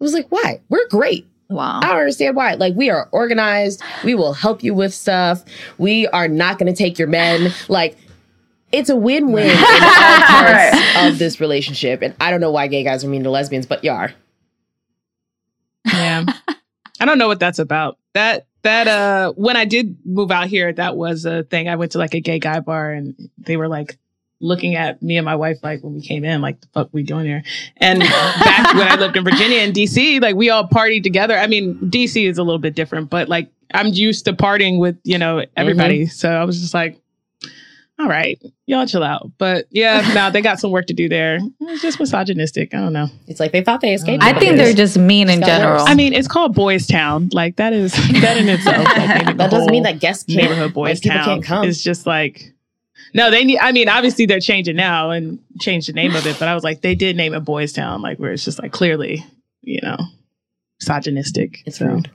was 0.00 0.12
like, 0.12 0.26
"Why? 0.30 0.60
We're 0.68 0.88
great. 0.88 1.24
Wow. 1.48 1.78
I 1.80 1.86
don't 1.86 1.98
understand 1.98 2.34
why. 2.34 2.54
Like, 2.54 2.74
we 2.74 2.90
are 2.90 3.08
organized. 3.12 3.80
We 4.02 4.16
will 4.16 4.32
help 4.32 4.64
you 4.64 4.74
with 4.74 4.92
stuff. 4.92 5.44
We 5.78 6.08
are 6.08 6.26
not 6.26 6.58
going 6.58 6.72
to 6.72 6.76
take 6.76 6.98
your 6.98 7.08
men. 7.08 7.52
Like." 7.68 7.96
It's 8.72 8.90
a 8.90 8.96
win-win 8.96 9.46
in 9.50 9.56
all 9.56 10.20
parts 10.22 10.76
of 10.96 11.18
this 11.20 11.40
relationship, 11.40 12.02
and 12.02 12.16
I 12.20 12.32
don't 12.32 12.40
know 12.40 12.50
why 12.50 12.66
gay 12.66 12.82
guys 12.82 13.04
are 13.04 13.08
mean 13.08 13.22
to 13.22 13.30
lesbians, 13.30 13.64
but 13.64 13.84
you 13.84 13.92
are. 13.92 14.12
Yeah. 15.86 16.24
I 17.00 17.04
don't 17.04 17.18
know 17.18 17.28
what 17.28 17.40
that's 17.40 17.58
about. 17.58 17.98
That 18.14 18.46
that 18.62 18.88
uh 18.88 19.32
when 19.32 19.56
I 19.56 19.64
did 19.64 19.98
move 20.04 20.30
out 20.30 20.48
here, 20.48 20.72
that 20.72 20.96
was 20.96 21.24
a 21.24 21.44
thing. 21.44 21.68
I 21.68 21.76
went 21.76 21.92
to 21.92 21.98
like 21.98 22.14
a 22.14 22.20
gay 22.20 22.38
guy 22.38 22.60
bar 22.60 22.90
and 22.90 23.14
they 23.38 23.56
were 23.56 23.68
like 23.68 23.98
looking 24.40 24.74
at 24.74 25.02
me 25.02 25.16
and 25.16 25.24
my 25.24 25.36
wife 25.36 25.58
like 25.62 25.82
when 25.82 25.94
we 25.94 26.00
came 26.02 26.24
in, 26.24 26.40
like 26.40 26.60
the 26.60 26.68
fuck 26.74 26.88
we 26.92 27.02
doing 27.02 27.26
here? 27.26 27.42
And 27.78 28.00
back 28.00 28.74
when 28.74 28.88
I 28.88 28.96
lived 28.96 29.16
in 29.16 29.24
Virginia 29.24 29.58
and 29.58 29.74
DC, 29.74 30.20
like 30.20 30.36
we 30.36 30.50
all 30.50 30.68
partied 30.68 31.02
together. 31.02 31.38
I 31.38 31.46
mean, 31.46 31.78
DC 31.90 32.28
is 32.28 32.38
a 32.38 32.42
little 32.42 32.58
bit 32.58 32.74
different, 32.74 33.10
but 33.10 33.28
like 33.28 33.50
I'm 33.72 33.88
used 33.88 34.24
to 34.26 34.32
partying 34.32 34.78
with, 34.78 34.98
you 35.04 35.18
know, 35.18 35.44
everybody. 35.56 36.06
So 36.06 36.30
I 36.30 36.44
was 36.44 36.60
just 36.60 36.74
like, 36.74 37.00
all 37.98 38.08
right, 38.08 38.38
y'all 38.66 38.86
chill 38.86 39.02
out. 39.02 39.30
But 39.38 39.66
yeah, 39.70 40.00
now 40.14 40.28
they 40.30 40.42
got 40.42 40.60
some 40.60 40.70
work 40.70 40.86
to 40.86 40.94
do 40.94 41.08
there. 41.08 41.38
It's 41.60 41.82
just 41.82 41.98
misogynistic. 41.98 42.74
I 42.74 42.78
don't 42.78 42.92
know. 42.92 43.08
It's 43.26 43.40
like 43.40 43.52
they 43.52 43.62
thought 43.62 43.80
they 43.80 43.94
escaped. 43.94 44.22
I 44.22 44.38
think 44.38 44.56
they're 44.56 44.74
just 44.74 44.98
mean 44.98 45.30
in 45.30 45.38
It's 45.38 45.46
general. 45.48 45.78
worse. 45.80 45.88
I 45.88 45.94
mean, 45.94 46.12
it's 46.12 46.28
called 46.28 46.54
Boys 46.54 46.86
Town. 46.86 47.30
Like 47.32 47.56
that 47.56 47.72
is 47.72 47.92
that 48.20 48.36
in 48.36 48.48
itself. 48.48 48.84
Like, 48.84 49.36
that 49.38 49.50
doesn't 49.50 49.70
mean 49.70 49.84
that 49.84 49.98
guests 50.00 50.24
can't. 50.24 50.36
neighborhood 50.42 50.74
Boys 50.74 51.04
like, 51.04 51.14
Town 51.14 51.24
can't 51.24 51.44
come. 51.44 51.64
is 51.64 51.82
just 51.82 52.06
like. 52.06 52.52
No, 53.14 53.30
they 53.30 53.44
need. 53.44 53.58
I 53.60 53.72
mean, 53.72 53.88
obviously 53.88 54.26
they're 54.26 54.40
changing 54.40 54.76
now 54.76 55.10
and 55.10 55.38
change 55.60 55.86
the 55.86 55.92
name 55.94 56.14
of 56.16 56.26
it. 56.26 56.38
But 56.38 56.48
I 56.48 56.54
was 56.54 56.64
like, 56.64 56.82
they 56.82 56.94
did 56.94 57.16
name 57.16 57.32
it 57.34 57.40
Boys 57.44 57.72
Town, 57.72 58.02
like 58.02 58.18
where 58.18 58.32
it's 58.32 58.44
just 58.44 58.60
like 58.60 58.72
clearly, 58.72 59.24
you 59.62 59.80
know, 59.82 59.96
misogynistic. 60.80 61.62
It's 61.64 61.78
So, 61.78 61.86
rude. 61.86 62.10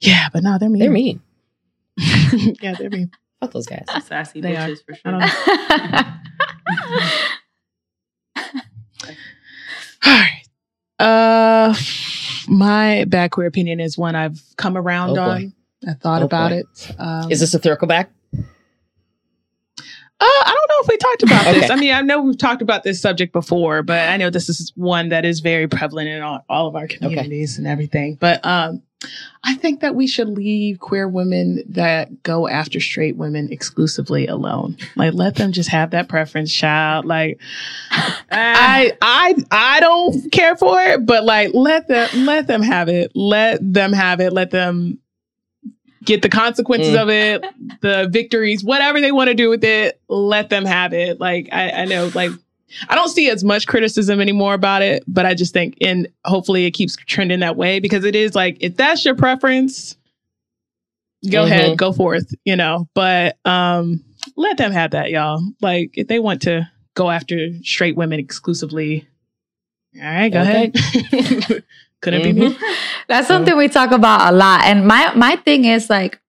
Yeah, 0.00 0.28
but 0.32 0.42
no, 0.42 0.58
they're 0.58 0.68
mean. 0.68 0.80
They're 0.80 0.90
mean. 0.92 1.20
yeah, 2.60 2.74
they're 2.74 2.90
mean. 2.90 3.10
Fuck 3.44 3.52
those 3.52 3.66
guys. 3.66 3.84
Sassy 4.06 4.40
They 4.40 4.56
are. 4.56 4.68
bitches 4.68 4.84
for 4.84 4.94
sure. 4.94 5.14
All 10.06 10.12
right. 10.12 10.42
Uh, 10.98 11.74
my 12.48 13.04
bad 13.08 13.30
queer 13.30 13.46
opinion 13.46 13.80
is 13.80 13.96
one 13.98 14.14
I've 14.14 14.40
come 14.56 14.76
around 14.76 15.10
Oh, 15.18 15.22
on 15.22 15.52
I 15.88 15.94
thought 15.94 16.22
Oh, 16.22 16.26
about 16.26 16.50
boy. 16.50 16.56
it. 16.58 16.94
Um, 16.98 17.30
Is 17.30 17.40
this 17.40 17.54
a 17.54 17.58
throwback? 17.58 18.10
Uh, 20.20 20.26
I 20.26 20.44
don't 20.46 20.54
know 20.70 20.82
if 20.82 20.88
we 20.88 20.96
talked 20.96 21.22
about 21.24 21.44
this. 21.54 21.70
I 21.70 21.76
mean, 21.76 21.92
I 21.92 22.00
know 22.00 22.22
we've 22.22 22.38
talked 22.38 22.62
about 22.62 22.82
this 22.84 23.00
subject 23.00 23.32
before, 23.32 23.82
but 23.82 24.08
I 24.08 24.16
know 24.16 24.30
this 24.30 24.48
is 24.48 24.72
one 24.76 25.08
that 25.10 25.24
is 25.24 25.40
very 25.40 25.66
prevalent 25.68 26.08
in 26.08 26.22
all, 26.22 26.44
all 26.48 26.66
of 26.68 26.76
our 26.76 26.86
communities 26.86 27.58
and 27.58 27.66
everything. 27.66 28.16
But 28.20 28.44
um, 28.46 28.82
I 29.44 29.54
think 29.54 29.80
that 29.80 29.94
we 29.94 30.06
should 30.06 30.28
leave 30.28 30.78
queer 30.80 31.06
women 31.06 31.62
that 31.68 32.22
go 32.22 32.48
after 32.48 32.80
straight 32.80 33.16
women 33.16 33.52
exclusively 33.52 34.26
alone. 34.26 34.76
Like, 34.96 35.12
let 35.14 35.36
them 35.36 35.52
just 35.52 35.68
have 35.70 35.90
that 35.90 36.08
preference, 36.08 36.52
child. 36.52 37.04
Like, 37.04 37.40
I, 37.90 38.96
I, 39.02 39.34
I 39.50 39.80
don't 39.80 40.30
care 40.32 40.56
for 40.56 40.80
it, 40.80 41.04
but 41.04 41.24
like, 41.24 41.50
let 41.52 41.88
them, 41.88 42.08
let 42.26 42.46
them 42.46 42.62
have 42.62 42.88
it. 42.88 43.12
Let 43.14 43.58
them 43.60 43.92
have 43.92 44.20
it. 44.20 44.32
Let 44.32 44.50
them 44.50 44.98
get 46.04 46.20
the 46.22 46.28
consequences 46.28 46.94
Mm. 46.94 47.02
of 47.02 47.08
it, 47.08 47.44
the 47.80 48.08
victories, 48.12 48.62
whatever 48.62 49.00
they 49.00 49.10
want 49.12 49.28
to 49.28 49.34
do 49.34 49.48
with 49.48 49.64
it, 49.64 49.98
let 50.08 50.50
them 50.50 50.66
have 50.66 50.92
it. 50.92 51.18
Like 51.18 51.48
I, 51.50 51.70
I 51.70 51.84
know, 51.86 52.10
like 52.14 52.30
I 52.88 52.94
don't 52.94 53.08
see 53.08 53.30
as 53.30 53.44
much 53.44 53.66
criticism 53.66 54.20
anymore 54.20 54.54
about 54.54 54.82
it, 54.82 55.04
but 55.06 55.26
I 55.26 55.34
just 55.34 55.52
think, 55.52 55.76
and 55.80 56.08
hopefully 56.24 56.66
it 56.66 56.72
keeps 56.72 56.96
trending 56.96 57.40
that 57.40 57.56
way 57.56 57.80
because 57.80 58.04
it 58.04 58.14
is 58.16 58.34
like 58.34 58.56
if 58.60 58.76
that's 58.76 59.04
your 59.04 59.14
preference, 59.14 59.96
go 61.30 61.42
Mhm. 61.44 61.46
ahead, 61.46 61.78
go 61.78 61.92
forth, 61.92 62.34
you 62.44 62.56
know. 62.56 62.88
But 62.94 63.36
um, 63.44 64.02
let 64.36 64.56
them 64.56 64.72
have 64.72 64.92
that, 64.92 65.10
y'all. 65.10 65.42
Like 65.60 65.92
if 65.94 66.08
they 66.08 66.18
want 66.18 66.42
to 66.42 66.68
go 66.94 67.10
after 67.10 67.48
straight 67.62 67.96
women 67.96 68.18
exclusively, 68.20 69.06
all 69.96 70.02
right, 70.04 70.28
go 70.32 70.40
Okay. 70.40 70.72
ahead. 70.74 71.64
Couldn't 72.00 72.22
be 72.22 72.32
me. 72.32 72.56
That's 73.08 73.28
something 73.28 73.56
we 73.56 73.68
talk 73.68 73.90
about 73.92 74.32
a 74.32 74.36
lot. 74.36 74.64
And 74.64 74.86
my 74.86 75.12
my 75.14 75.36
thing 75.36 75.64
is 75.64 75.88
like, 75.88 76.20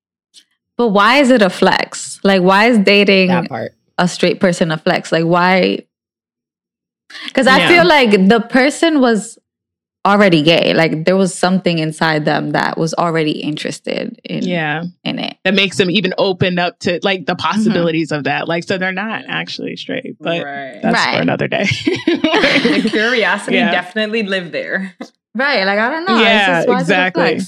but 0.77 0.89
why 0.89 1.17
is 1.17 1.29
it 1.31 1.41
a 1.41 1.49
flex? 1.49 2.19
Like, 2.23 2.41
why 2.41 2.65
is 2.67 2.77
dating 2.79 3.27
That 3.29 3.49
part. 3.49 3.73
a 3.97 4.07
straight 4.07 4.39
person 4.39 4.71
a 4.71 4.77
flex? 4.77 5.11
Like, 5.11 5.25
why? 5.25 5.85
Because 7.25 7.47
I 7.47 7.57
Yeah. 7.59 7.67
feel 7.67 7.85
like 7.87 8.11
the 8.27 8.39
person 8.41 8.99
was 9.01 9.37
already 10.05 10.43
gay. 10.43 10.73
Like, 10.75 11.05
there 11.05 11.15
was 11.17 11.33
something 11.33 11.79
inside 11.79 12.25
them 12.25 12.51
that 12.51 12.77
was 12.77 12.93
already 12.93 13.31
interested 13.31 14.19
in 14.23 14.43
Yeah. 14.43 14.83
in 15.03 15.17
it. 15.17 15.37
that 15.43 15.53
makes 15.55 15.77
them 15.77 15.89
even 15.89 16.13
open 16.19 16.59
up 16.59 16.77
to 16.79 16.99
like 17.03 17.21
Mm-hmm. 17.21 17.25
the 17.25 17.35
possibilities 17.35 18.11
of 18.11 18.23
that. 18.25 18.47
Like, 18.47 18.63
so 18.63 18.77
they're 18.77 18.91
not 18.91 19.23
actually 19.27 19.75
straight, 19.77 20.15
but 20.19 20.43
right. 20.43 20.79
that's 20.81 20.93
Right. 21.05 21.15
for 21.15 21.21
another 21.21 21.47
day. 21.47 21.65
the 22.05 22.87
curiosity 22.89 23.57
Yeah. 23.57 23.71
definitely 23.71 24.23
lived 24.23 24.51
there. 24.51 24.93
Right. 25.33 25.63
Like, 25.65 25.79
I 25.79 25.89
don't 25.89 26.05
know. 26.05 26.15
It's 26.17 26.23
Yeah, 26.23 26.47
just, 26.57 26.67
why 26.67 26.75
is 26.75 26.81
exactly. 26.81 27.39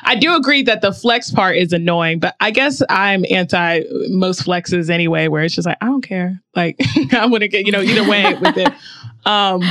Flex? 0.00 0.16
I 0.16 0.18
do 0.18 0.36
agree 0.36 0.62
that 0.62 0.80
the 0.80 0.92
flex 0.92 1.30
part 1.30 1.56
is 1.56 1.72
annoying, 1.72 2.18
but 2.18 2.34
I 2.40 2.50
guess 2.50 2.82
I'm 2.88 3.24
anti 3.30 3.82
most 4.08 4.44
flexes 4.44 4.90
anyway, 4.90 5.28
where 5.28 5.42
it's 5.44 5.54
just 5.54 5.66
like, 5.66 5.78
I 5.80 5.86
don't 5.86 6.02
care. 6.02 6.40
Like, 6.54 6.76
I'm 7.12 7.30
going 7.30 7.40
to 7.40 7.48
get, 7.48 7.66
you 7.66 7.72
know, 7.72 7.80
either 7.80 8.08
way 8.08 8.34
with 8.34 8.56
it. 8.58 8.72
Um, 9.26 9.62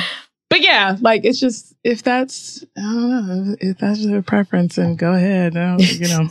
but 0.50 0.62
yeah, 0.62 0.98
like, 1.02 1.26
it's 1.26 1.40
just, 1.40 1.76
if 1.84 2.02
that's, 2.02 2.64
I 2.76 2.82
don't 2.82 3.10
know, 3.50 3.56
if 3.62 3.78
that's 3.78 4.00
your 4.00 4.24
preference, 4.24 4.80
and 4.80 4.98
go 4.98 5.14
ahead. 5.14 5.56
I 5.56 5.78
don't- 5.78 6.00
you 6.00 6.08
know, 6.08 6.28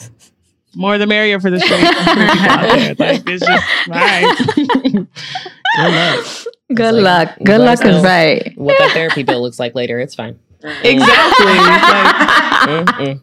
more 0.74 0.98
the 0.98 1.06
merrier 1.06 1.38
for 1.38 1.48
the 1.50 1.60
straight 1.60 1.86
straight 2.96 2.96
people. 2.96 3.06
Like, 3.06 3.22
it's 3.26 3.46
just, 3.46 3.64
all 5.78 5.90
right. 5.92 6.26
Good 6.74 6.94
luck. 6.94 6.94
Good 6.94 6.94
like, 6.94 7.28
luck. 7.28 7.38
Good 7.44 7.60
luck 7.60 7.84
is 7.84 8.02
right. 8.02 8.52
What 8.56 8.76
that 8.78 8.90
therapy 8.92 9.22
bill 9.22 9.40
looks 9.42 9.60
like 9.60 9.74
later, 9.76 10.00
it's 10.00 10.14
fine. 10.16 10.38
Exactly. 10.62 11.46
Like, 11.46 12.86
Mm-mm. 12.86 13.20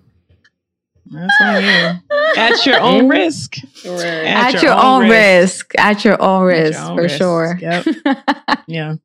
That's 1.12 1.42
on 1.42 1.64
you. 1.64 2.00
At 2.38 2.66
your 2.66 2.80
own 2.80 3.08
risk. 3.10 3.56
Right. 3.86 4.04
At, 4.04 4.62
your, 4.62 4.74
own 4.74 5.10
risk. 5.10 5.74
At 5.78 6.06
your 6.06 6.22
own 6.22 6.50
At 6.52 6.56
your 6.58 6.64
risk, 6.66 6.80
own 6.82 6.96
for 6.98 7.04
risk. 7.04 7.18
sure. 7.18 7.58
Yep. 7.62 7.86
Yeah. 8.68 8.96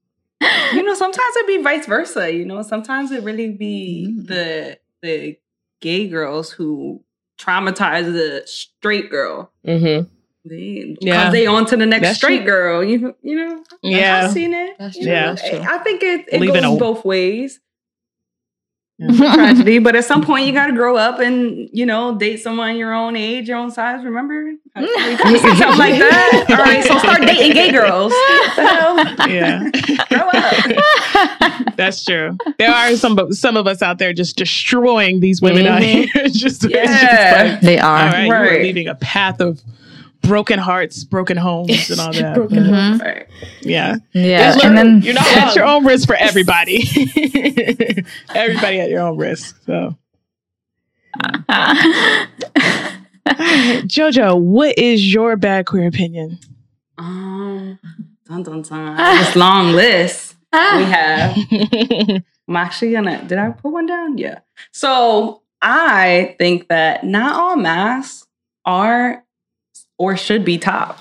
you 0.74 0.82
know, 0.82 0.94
sometimes 0.94 1.36
it 1.36 1.46
be 1.46 1.62
vice 1.62 1.86
versa. 1.86 2.30
You 2.32 2.44
know, 2.44 2.61
sometimes 2.62 3.11
it 3.12 3.22
really 3.24 3.50
be 3.50 4.09
Mm. 4.11 4.26
the 4.26 4.78
the 5.02 5.38
gay 5.80 6.07
girls 6.09 6.50
who 6.50 7.02
traumatize 7.38 8.05
the 8.12 8.42
straight 8.46 9.11
girl. 9.11 9.50
Mhm. 9.66 10.09
They, 10.46 10.96
Yeah. 11.00 11.24
yeah. 11.24 11.30
they 11.30 11.46
on 11.46 11.64
to 11.66 11.76
the 11.76 11.86
next 11.86 12.02
That's 12.02 12.18
straight 12.18 12.38
true. 12.38 12.46
girl. 12.46 12.84
You 12.84 13.14
you 13.22 13.36
know, 13.36 13.64
Yeah. 13.82 14.24
I've 14.26 14.32
seen 14.32 14.52
it. 14.52 14.76
That's 14.78 14.96
true. 14.96 15.07
know? 15.07 15.34
That's 15.34 15.48
true. 15.48 15.61
I 15.61 15.78
think 15.78 16.02
it, 16.02 16.26
it 16.30 16.40
Leaving 16.40 16.62
goes 16.62 16.76
a- 16.76 16.78
both 16.78 17.05
ways. 17.07 17.61
Yeah. 18.97 19.34
Tragedy, 19.34 19.78
but 19.80 19.97
at 19.97 20.05
some 20.05 20.22
point 20.24 20.47
you 20.47 20.53
got 20.53 20.66
to 20.68 20.72
grow 20.72 20.97
up 20.97 21.18
and 21.18 21.68
you 21.72 21.84
know 21.84 22.16
date 22.16 22.36
someone 22.38 22.76
your 22.76 22.95
own 22.95 23.16
age, 23.16 23.49
your 23.49 23.57
own 23.59 23.70
size. 23.72 24.05
Remember, 24.05 24.53
something 24.76 24.86
like 24.86 25.99
that. 25.99 26.47
All 26.51 26.57
right, 26.57 26.84
so 26.84 26.97
start 26.99 27.22
dating 27.22 27.53
gay 27.55 27.72
girls. 27.72 28.12
What 28.12 28.57
the 28.57 28.62
hell? 28.62 29.28
Yeah. 29.28 29.68
Grow 30.09 30.28
up. 30.32 31.76
That's 31.76 32.05
true. 32.05 32.36
There 32.59 32.70
are 32.70 32.95
some 32.97 33.32
some 33.32 33.57
of 33.57 33.66
us 33.66 33.82
out 33.82 33.99
there 33.99 34.12
just 34.12 34.36
destroying 34.36 35.20
these 35.20 35.42
women 35.42 35.66
out 35.66 35.82
Mhm. 35.82 35.84
here. 36.12 36.24
just, 36.28 36.64
it's 36.64 36.72
just 36.72 36.72
like, 36.72 37.61
They 37.62 37.78
all 37.78 37.90
are. 37.90 38.07
right, 38.07 38.24
you 38.26 38.32
are 38.32 38.42
Right. 38.42 38.62
leaving 38.62 38.86
a 38.88 38.95
path 38.95 39.40
of 39.40 39.61
broken 40.27 40.59
hearts, 40.59 41.05
broken 41.05 41.37
homes, 41.37 41.91
and 41.91 42.01
all 42.01 42.12
that. 42.20 42.35
Broken 42.35 42.64
But, 42.64 42.72
Mhm. 42.72 43.01
Right. 43.01 43.27
Yeah. 43.62 43.97
Yeah. 44.12 44.53
Just 44.53 44.64
And 44.64 44.77
then 44.77 45.03
you're 45.03 45.14
not 45.14 45.27
at 45.37 45.55
your 45.57 45.64
own 45.66 45.85
risk 45.93 46.07
for 46.07 46.16
everybody. 46.16 46.83
everybody 48.35 48.81
at 48.81 48.89
your 48.91 49.01
own 49.03 49.16
risk. 49.16 49.57
So, 49.66 49.97
Jojo, 53.27 54.39
what 54.41 54.79
is 54.79 55.12
your 55.12 55.37
bad 55.37 55.66
queer 55.66 55.87
opinion? 55.87 56.39
Um, 56.99 57.79
dun 58.29 58.43
dun 58.43 58.62
dun. 58.62 58.97
This 59.18 59.37
long 59.37 59.72
list 59.72 60.37
we 60.53 60.59
have. 60.85 61.37
I'm 62.49 62.57
actually 62.57 62.93
gonna. 62.93 63.25
Did 63.27 63.39
I 63.39 63.51
put 63.51 63.72
one 63.72 63.87
down? 63.87 64.18
Yeah. 64.18 64.41
So 64.72 65.43
I 65.62 66.37
think 66.39 66.68
that 66.68 67.05
not 67.05 67.35
all 67.35 67.57
mascs 67.57 68.27
are 68.64 69.24
or 69.99 70.16
should 70.16 70.45
be 70.45 70.59
top. 70.59 70.99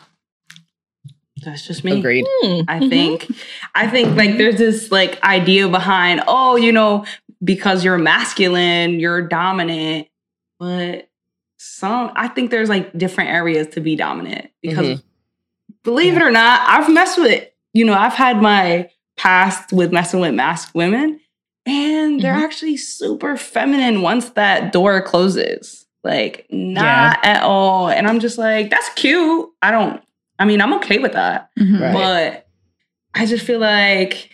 That's 1.43 1.65
just 1.67 1.83
me. 1.83 1.99
Agreed. 1.99 2.25
Hmm. 2.27 2.61
I 2.67 2.79
mm-hmm. 2.79 2.89
think 2.89 3.27
I 3.75 3.87
think 3.87 4.15
like 4.15 4.37
there's 4.37 4.57
this 4.57 4.91
like 4.91 5.21
idea 5.23 5.67
behind, 5.67 6.21
oh, 6.27 6.55
you 6.55 6.71
know, 6.71 7.05
because 7.43 7.83
you're 7.83 7.97
masculine, 7.97 8.99
you're 8.99 9.21
dominant. 9.27 10.07
But 10.59 11.09
some 11.57 12.11
I 12.15 12.27
think 12.27 12.51
there's 12.51 12.69
like 12.69 12.97
different 12.97 13.29
areas 13.31 13.67
to 13.69 13.81
be 13.81 13.95
dominant 13.95 14.51
because 14.61 14.85
mm-hmm. 14.85 15.01
believe 15.83 16.15
it 16.15 16.21
or 16.21 16.31
not, 16.31 16.61
I've 16.67 16.91
messed 16.91 17.17
with, 17.17 17.47
you 17.73 17.85
know, 17.85 17.93
I've 17.93 18.13
had 18.13 18.41
my 18.41 18.89
past 19.17 19.71
with 19.73 19.91
messing 19.91 20.19
with 20.19 20.33
masked 20.33 20.73
women, 20.73 21.19
and 21.65 22.21
they're 22.21 22.33
Mhm. 22.33 22.43
actually 22.43 22.77
super 22.77 23.37
feminine 23.37 24.01
once 24.01 24.29
that 24.31 24.71
door 24.71 25.01
closes. 25.01 25.82
Like, 26.03 26.47
not 26.49 27.19
at 27.25 27.43
all. 27.43 27.87
And 27.89 28.07
I'm 28.07 28.19
just 28.19 28.37
like, 28.37 28.69
that's 28.69 28.89
cute. 28.95 29.49
I 29.61 29.71
don't, 29.71 30.01
I 30.39 30.45
mean, 30.45 30.61
I'm 30.61 30.73
okay 30.75 30.99
with 30.99 31.13
that. 31.13 31.49
Mhm. 31.57 31.79
Right. 31.79 31.93
But 31.93 32.47
I 33.19 33.25
just 33.25 33.45
feel 33.45 33.59
like 33.59 34.29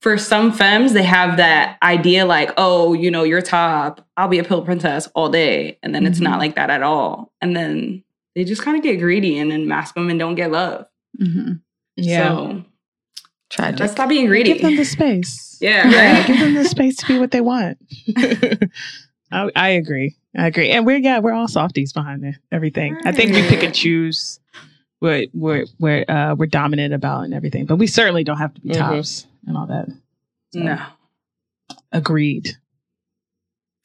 for 0.00 0.18
some 0.18 0.50
femmes, 0.52 0.94
they 0.94 1.04
have 1.04 1.36
that 1.36 1.78
idea 1.82 2.26
like, 2.26 2.50
oh, 2.56 2.92
you 2.92 3.08
know, 3.10 3.22
you're 3.22 3.40
top. 3.42 4.04
I'll 4.16 4.26
be 4.28 4.40
a 4.40 4.44
pillow 4.44 4.62
princess 4.62 5.06
all 5.14 5.28
day. 5.28 5.78
And 5.82 5.94
then 5.94 6.06
it's 6.06 6.18
Mhm. 6.18 6.22
not 6.24 6.38
like 6.40 6.56
that 6.56 6.70
at 6.70 6.82
all. 6.82 7.32
And 7.40 7.54
then 7.56 8.02
they 8.34 8.42
just 8.44 8.62
kind 8.62 8.76
of 8.76 8.82
get 8.82 8.96
greedy 8.98 9.38
and 9.38 9.50
then 9.50 9.68
masc 9.68 9.94
women 9.94 10.18
don't 10.18 10.34
get 10.34 10.50
love. 10.50 10.86
Mhm. 11.20 11.60
Yeah. 11.96 12.28
So 12.28 12.64
Tragic. 13.50 13.80
let's 13.80 13.92
stop 13.92 14.08
being 14.08 14.26
greedy. 14.26 14.54
Give 14.54 14.62
them 14.62 14.74
the 14.76 14.84
space. 14.84 15.58
yeah. 15.60 15.88
Yeah, 15.88 16.26
give 16.26 16.40
them 16.40 16.54
the 16.54 16.64
space 16.64 16.96
to 16.96 17.06
be 17.06 17.18
what 17.20 17.30
they 17.30 17.42
want. 17.42 17.78
I, 19.30 19.50
I 19.54 19.68
agree. 19.68 20.16
I 20.36 20.46
agree. 20.46 20.70
And 20.70 20.86
we're 20.86 20.96
yeah, 20.98 21.18
we're 21.18 21.32
all 21.34 21.48
softies 21.48 21.92
behind 21.92 22.24
it, 22.24 22.36
everything. 22.50 22.96
I 23.04 23.12
think 23.12 23.32
we 23.32 23.42
pick 23.48 23.62
and 23.62 23.74
choose 23.74 24.40
what 25.00 25.28
we're 25.34 25.66
we're 25.78 26.04
uh, 26.08 26.34
we're 26.36 26.46
dominant 26.46 26.94
about 26.94 27.24
and 27.24 27.34
everything, 27.34 27.66
but 27.66 27.76
we 27.76 27.86
certainly 27.86 28.24
don't 28.24 28.38
have 28.38 28.54
to 28.54 28.60
be 28.60 28.70
Mhm. 28.70 28.78
tops 28.78 29.26
and 29.46 29.56
all 29.56 29.66
that. 29.66 29.88
So, 30.54 30.60
No. 30.60 30.78
agreed. 31.92 32.56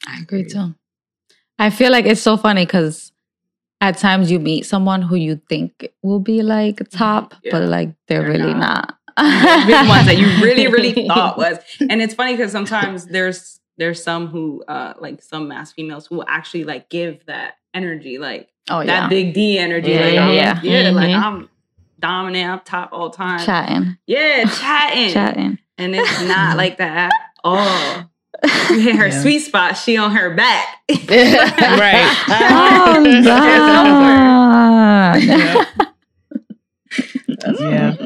I 0.06 0.20
agree 0.22 0.44
too. 0.44 0.74
I 1.58 1.70
feel 1.70 1.90
like 1.90 2.06
it's 2.06 2.22
so 2.22 2.36
funny 2.36 2.64
because 2.64 3.12
at 3.80 3.98
times 3.98 4.30
you 4.30 4.38
meet 4.38 4.64
someone 4.64 5.02
who 5.02 5.16
you 5.16 5.40
think 5.48 5.88
will 6.02 6.20
be 6.20 6.42
like 6.42 6.88
top, 6.90 7.34
Yeah. 7.42 7.50
but 7.52 7.68
like 7.68 7.90
they're, 8.06 8.22
They're 8.22 8.30
really 8.30 8.54
not. 8.54 8.94
not. 9.18 9.66
the 9.66 9.86
ones 9.88 10.06
that 10.06 10.16
you 10.18 10.26
really, 10.44 10.68
really 10.68 11.06
thought 11.08 11.36
was. 11.36 11.58
And 11.80 12.00
it's 12.00 12.14
funny 12.14 12.34
because 12.36 12.52
sometimes 12.52 13.06
there's 13.06 13.57
there's 13.78 14.02
some 14.02 14.26
who 14.28 14.62
uh 14.68 14.92
like 14.98 15.22
some 15.22 15.48
mass 15.48 15.72
females 15.72 16.06
who 16.06 16.16
will 16.16 16.26
actually 16.28 16.64
like 16.64 16.90
give 16.90 17.24
that 17.26 17.54
energy, 17.72 18.18
like 18.18 18.48
oh 18.68 18.78
that 18.80 18.86
yeah, 18.86 19.08
big 19.08 19.32
D 19.34 19.58
energy. 19.58 19.90
Yeah, 19.92 20.00
like, 20.04 20.14
yeah, 20.14 20.26
I'm- 20.26 20.34
yeah. 20.34 20.60
yeah, 20.62 20.90
like 20.90 21.08
Mhm. 21.10 21.22
I'm 21.22 21.48
dominant, 22.00 22.50
I'm 22.50 22.60
top 22.60 22.90
all 22.92 23.10
time. 23.10 23.44
chatting, 23.44 23.96
Yeah, 24.06 24.44
chatting. 24.60 25.12
chatting. 25.12 25.58
And 25.78 25.94
it's 25.94 26.22
not 26.22 26.56
like 26.56 26.78
that 26.78 26.96
at 26.96 27.12
all. 27.44 28.10
you 28.70 28.80
hit 28.80 28.96
her 28.96 29.08
Yeah. 29.08 29.22
sweet 29.22 29.40
spot, 29.40 29.76
she 29.76 29.96
on 29.96 30.10
her 30.12 30.34
back. 30.34 30.66
right. 31.08 32.16
Calm 32.26 33.04
down. 33.22 35.20
Yeah. 35.20 35.64
yeah. 37.60 37.96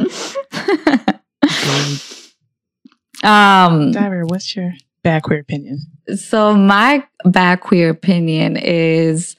um, 3.24 3.92
Dyra, 3.92 4.28
what's 4.28 4.54
your 4.56 4.72
bad 5.02 5.22
queer 5.22 5.40
opinion? 5.40 5.78
so 6.16 6.54
my 6.54 7.04
bad 7.24 7.60
queer 7.60 7.90
opinion 7.90 8.56
is 8.56 9.36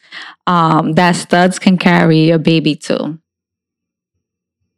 um, 0.47 0.93
that 0.93 1.15
studs 1.15 1.59
can 1.59 1.77
carry 1.77 2.29
a 2.29 2.39
baby 2.39 2.75
too. 2.75 3.19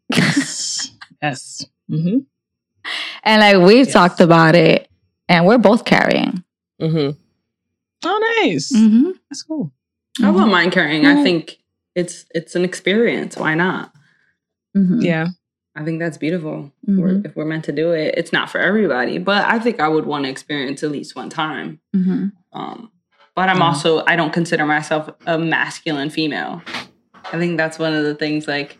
yes. 0.16 1.66
mm-hmm 1.90 2.18
And 3.24 3.42
like 3.42 3.58
we've 3.68 3.86
Yes. 3.86 3.94
talked 3.94 4.20
about 4.22 4.56
it, 4.56 4.88
and 5.28 5.46
we're 5.48 5.58
both 5.58 5.86
carrying. 5.86 6.44
Mm-hmm. 6.82 7.18
Oh, 8.06 8.42
nice. 8.44 8.72
Mm-hmm. 8.72 9.12
That's 9.30 9.42
cool. 9.44 9.72
I 10.24 10.30
wouldn't 10.30 10.52
mind 10.52 10.72
carrying. 10.72 11.06
I 11.06 11.16
Mhm. 11.16 11.24
think 11.24 11.58
it's 11.96 12.26
it's 12.36 12.56
an 12.56 12.64
experience. 12.64 13.36
Why 13.38 13.56
not? 13.56 13.92
Mm-hmm. 14.78 15.02
Yeah. 15.02 15.28
I 15.76 15.84
think 15.84 16.00
that's 16.00 16.18
beautiful. 16.18 16.72
Mhm. 16.88 17.00
We're, 17.02 17.22
if 17.26 17.36
we're 17.36 17.46
meant 17.46 17.66
to 17.66 17.72
do 17.72 17.92
it, 17.92 18.16
it's 18.18 18.32
not 18.32 18.50
for 18.50 18.60
everybody, 18.60 19.18
but 19.18 19.46
I 19.46 19.60
think 19.60 19.80
I 19.80 19.88
would 19.90 20.06
want 20.06 20.24
to 20.26 20.30
experience 20.30 20.84
at 20.84 20.92
least 20.92 21.16
one 21.16 21.30
time. 21.30 21.80
Mm-hmm. 21.96 22.28
Um, 22.54 22.92
but 23.36 23.50
I'm 23.50 23.62
also 23.62 24.04
I 24.08 24.16
don't 24.16 24.32
consider 24.32 24.66
myself 24.66 25.10
a 25.26 25.38
masculine 25.38 26.10
female. 26.10 26.62
I 27.34 27.38
think 27.40 27.58
that's 27.58 27.78
one 27.78 27.94
of 27.94 28.04
the 28.06 28.16
things. 28.16 28.48
Like 28.48 28.78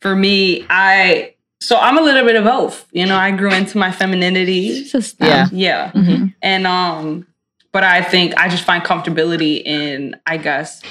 for 0.00 0.16
me, 0.16 0.66
I 0.68 1.34
so 1.60 1.76
I'm 1.78 1.96
a 1.96 2.02
little 2.02 2.24
bit 2.26 2.34
of 2.36 2.44
both. 2.44 2.86
You 2.90 3.06
know, 3.06 3.16
I 3.16 3.30
grew 3.30 3.52
into 3.52 3.78
my 3.78 3.92
femininity. 3.92 4.84
Just 4.84 5.16
Yeah. 5.20 5.46
Yeah, 5.52 5.92
Mhm. 5.92 6.34
and 6.42 6.66
um, 6.66 7.26
but 7.70 7.84
I 7.84 8.02
think 8.02 8.34
I 8.36 8.48
just 8.48 8.64
find 8.64 8.82
comfortability 8.82 9.62
in 9.64 10.16
I 10.26 10.36
guess 10.38 10.82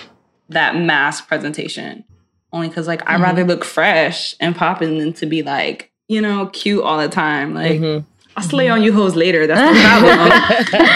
that 0.49 0.77
masc 0.77 1.27
presentation. 1.27 2.05
Only 2.55 2.69
because 2.69 2.87
like 2.87 3.01
I'd 3.05 3.19
Mhm. 3.19 3.23
rather 3.23 3.43
look 3.43 3.65
fresh 3.65 4.33
and 4.39 4.55
popping 4.55 4.97
than 4.97 5.11
to 5.13 5.25
be 5.25 5.43
like 5.43 5.91
you 6.07 6.21
know 6.21 6.47
cute 6.47 6.81
all 6.83 6.97
the 6.97 7.09
time. 7.09 7.53
Like 7.53 7.79
hmm 7.79 7.97
I'll 8.37 8.43
slay 8.43 8.67
on 8.69 8.81
you 8.83 8.91
hoes 8.93 9.15
later. 9.15 9.45
That's 9.47 9.61
the 9.77 9.81
problem. 9.81 10.31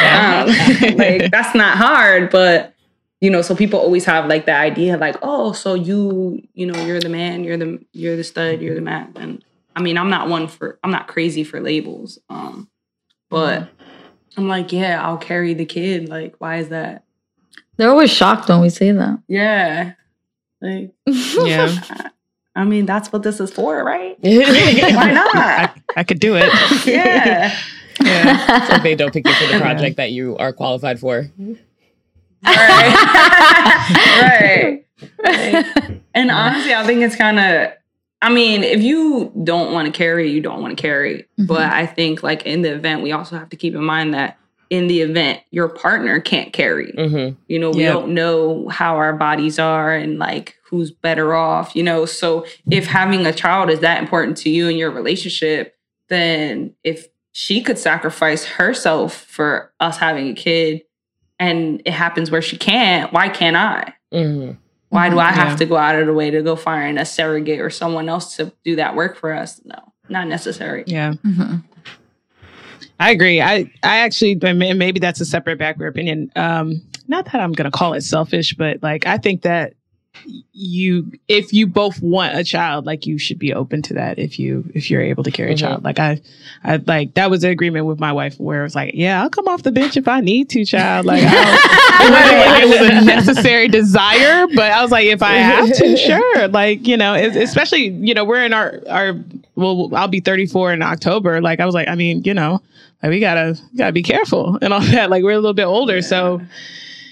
Um, 0.10 0.98
like 0.98 1.32
that's 1.32 1.54
not 1.56 1.78
hard, 1.78 2.30
but 2.32 2.74
you 3.22 3.30
know, 3.30 3.42
so 3.42 3.56
people 3.56 3.80
always 3.80 4.06
have 4.06 4.28
like 4.28 4.46
the 4.46 4.54
idea, 4.56 4.98
like, 4.98 5.18
oh, 5.22 5.52
so 5.52 5.74
you, 5.74 6.42
you 6.54 6.66
know, 6.66 6.86
you're 6.86 7.00
the 7.02 7.10
man, 7.10 7.44
you're 7.44 7.58
the, 7.58 7.80
you're 7.94 8.16
the 8.16 8.24
stud, 8.24 8.62
you're 8.62 8.76
the 8.76 8.82
man. 8.82 9.14
And 9.18 9.44
I 9.76 9.82
mean, 9.82 9.98
I'm 9.98 10.10
not 10.10 10.30
one 10.30 10.48
for, 10.48 10.80
I'm 10.84 10.92
not 10.92 11.08
crazy 11.08 11.44
for 11.44 11.60
labels, 11.62 12.18
um, 12.30 12.70
but 13.30 13.70
I'm 14.38 14.48
like, 14.48 14.72
yeah, 14.72 15.02
I'll 15.06 15.18
carry 15.18 15.54
the 15.54 15.66
kid. 15.66 16.08
Like, 16.10 16.36
why 16.40 16.58
is 16.58 16.70
that? 16.70 17.04
They're 17.78 17.90
always 17.90 18.12
shocked 18.12 18.48
when 18.50 18.62
we 18.62 18.70
say 18.70 18.92
that. 18.92 19.20
Yeah, 19.28 19.94
like, 20.62 20.92
Yeah. 21.06 21.76
I 22.56 22.66
mean, 22.66 22.86
that's 22.86 23.12
what 23.14 23.24
this 23.24 23.40
is 23.40 23.52
for, 23.52 23.84
right? 23.84 24.18
Why 24.22 25.12
not? 25.12 25.36
I, 25.36 25.72
I 25.96 26.04
could 26.04 26.20
do 26.20 26.36
it. 26.36 26.52
yeah. 26.86 27.58
Yeah. 28.02 28.68
So 28.68 28.78
they 28.84 28.96
don't 28.96 29.14
pick 29.14 29.28
you 29.28 29.34
for 29.34 29.54
the 29.54 29.60
project 29.60 29.98
that 29.98 30.12
you 30.12 30.36
are 30.38 30.52
qualified 30.52 31.00
for. 31.00 31.30
right. 32.44 32.96
right. 35.24 36.02
And 36.14 36.32
honestly, 36.32 36.74
I 36.74 36.86
think 36.86 37.02
it's 37.02 37.16
kind 37.16 37.40
of, 37.40 37.74
I 38.22 38.30
mean, 38.30 38.64
if 38.64 38.82
you 38.82 39.32
don't 39.44 39.72
want 39.72 39.86
to 39.86 39.92
carry, 39.98 40.32
you 40.32 40.42
don't 40.42 40.62
want 40.62 40.76
to 40.78 40.82
carry. 40.82 41.28
But 41.38 41.60
mm-hmm. 41.60 41.74
I 41.74 41.86
think, 41.86 42.24
like, 42.24 42.46
in 42.46 42.62
the 42.62 42.74
event, 42.74 43.04
we 43.04 43.12
also 43.12 43.38
have 43.38 43.50
to 43.50 43.56
keep 43.56 43.76
in 43.76 43.84
mind 43.84 44.14
that 44.14 44.39
in 44.70 44.88
the 44.88 45.02
event, 45.02 45.42
your 45.52 45.68
partner 45.68 46.20
can't 46.20 46.54
carry. 46.54 46.92
hmm 46.96 47.30
You 47.48 47.60
know, 47.60 47.72
we 47.72 47.84
Yep. 47.84 47.94
don't 47.94 48.14
know 48.14 48.68
how 48.70 48.96
our 48.98 49.14
bodies 49.14 49.58
are 49.60 49.94
and 49.94 50.20
like 50.20 50.56
who's 50.66 50.92
better 50.92 51.34
off, 51.34 51.76
you 51.76 51.82
know. 51.84 52.06
So 52.06 52.46
if 52.70 52.86
having 52.86 53.26
a 53.26 53.34
child 53.34 53.70
is 53.72 53.80
that 53.80 54.00
important 54.00 54.38
to 54.38 54.50
you 54.50 54.68
in 54.68 54.78
your 54.78 54.92
relationship, 54.92 55.76
then 56.10 56.76
if 56.84 57.08
she 57.32 57.62
could 57.62 57.78
sacrifice 57.80 58.46
herself 58.46 59.14
for 59.26 59.74
us 59.80 59.98
having 59.98 60.30
a 60.30 60.34
kid 60.34 60.84
and 61.40 61.82
it 61.86 61.94
happens 61.94 62.30
where 62.30 62.42
she 62.42 62.58
can't, 62.58 63.12
why 63.14 63.30
can't 63.30 63.56
I? 63.56 63.94
hmm 64.12 64.52
Why 64.90 65.10
do 65.10 65.18
I 65.20 65.32
have 65.32 65.50
Yeah. 65.52 65.56
to 65.58 65.66
go 65.66 65.78
out 65.78 65.96
of 65.96 66.06
the 66.08 66.14
way 66.14 66.30
to 66.32 66.42
go 66.44 66.56
find 66.56 67.00
a 67.00 67.06
surrogate 67.06 67.60
or 67.60 67.70
someone 67.72 68.08
else 68.10 68.36
to 68.38 68.52
do 68.64 68.76
that 68.76 68.96
work 68.96 69.16
for 69.18 69.32
us? 69.34 69.62
No, 69.66 69.78
not 70.10 70.28
necessary. 70.28 70.84
Yeah. 70.88 71.14
Mhm. 71.26 71.64
I 73.00 73.12
agree. 73.12 73.42
I, 73.42 73.72
I 73.84 74.00
actually, 74.00 74.36
maybe 74.36 75.00
that's 75.00 75.22
a 75.22 75.26
separate 75.26 75.58
bad 75.58 75.78
queer 75.78 75.88
opinion. 75.88 76.32
Um, 76.36 76.82
not 77.08 77.26
that 77.26 77.42
I'm 77.42 77.54
going 77.54 77.70
to 77.70 77.76
call 77.76 77.94
it 77.94 78.02
selfish, 78.02 78.54
but 78.56 78.84
like, 78.84 79.08
I 79.08 79.18
think 79.18 79.44
that 79.44 79.74
you, 80.54 81.12
if 81.28 81.54
you 81.54 81.68
both 81.68 82.02
want 82.02 82.36
a 82.36 82.44
child, 82.44 82.86
like 82.86 83.06
you 83.06 83.18
should 83.18 83.40
be 83.40 83.54
open 83.54 83.82
to 83.84 83.94
that. 83.96 84.20
If 84.20 84.40
you, 84.40 84.70
if 84.74 84.90
you're 84.92 85.02
able 85.02 85.24
to 85.24 85.32
carry 85.32 85.52
Mhm. 85.52 85.56
a 85.56 85.58
child, 85.58 85.84
like 85.84 86.00
I, 86.00 86.22
I 86.64 86.78
like 86.86 87.14
that 87.16 87.30
was 87.30 87.44
an 87.44 87.52
agreement 87.52 87.86
with 87.86 88.00
my 88.00 88.12
wife 88.12 88.40
where 88.40 88.62
it 88.62 88.64
was 88.64 88.76
like, 88.76 88.92
yeah, 88.94 89.22
I'll 89.22 89.30
come 89.30 89.48
off 89.48 89.64
the 89.64 89.72
bench 89.72 89.96
if 89.98 90.08
I 90.08 90.20
need 90.22 90.50
to, 90.50 90.66
child. 90.66 91.06
Like, 91.06 91.24
I 91.26 91.30
it 92.06 92.46
like 92.50 92.64
it 92.64 92.82
was 92.82 92.90
a 93.04 93.06
necessary 93.06 93.68
desire, 93.68 94.48
but 94.56 94.72
I 94.72 94.82
was 94.82 94.92
like, 94.92 95.06
if 95.08 95.22
I 95.24 95.34
have 95.34 95.72
to, 95.74 95.98
sure. 96.08 96.48
Like, 96.50 96.88
you 96.88 96.98
know, 96.98 97.14
es- 97.14 97.36
especially, 97.36 97.88
you 97.88 98.14
know, 98.14 98.26
we're 98.26 98.44
in 98.44 98.54
our, 98.54 98.80
our, 98.90 99.14
well, 99.56 99.90
I'll 99.96 100.08
be 100.08 100.20
34 100.20 100.74
in 100.74 100.82
October. 100.82 101.42
Like, 101.42 101.60
I 101.60 101.66
was 101.66 101.76
like, 101.76 101.88
I 101.88 101.96
mean, 101.96 102.24
you 102.24 102.34
know, 102.34 102.62
like 103.02 103.10
we 103.12 103.20
gotta, 103.20 103.58
gotta 103.78 103.94
be 103.94 104.04
careful 104.04 104.58
and 104.62 104.74
all 104.74 104.82
that. 104.82 105.10
Like, 105.10 105.24
we're 105.24 105.32
a 105.32 105.36
little 105.40 105.54
bit 105.54 105.66
older. 105.66 106.02
So, 106.02 106.42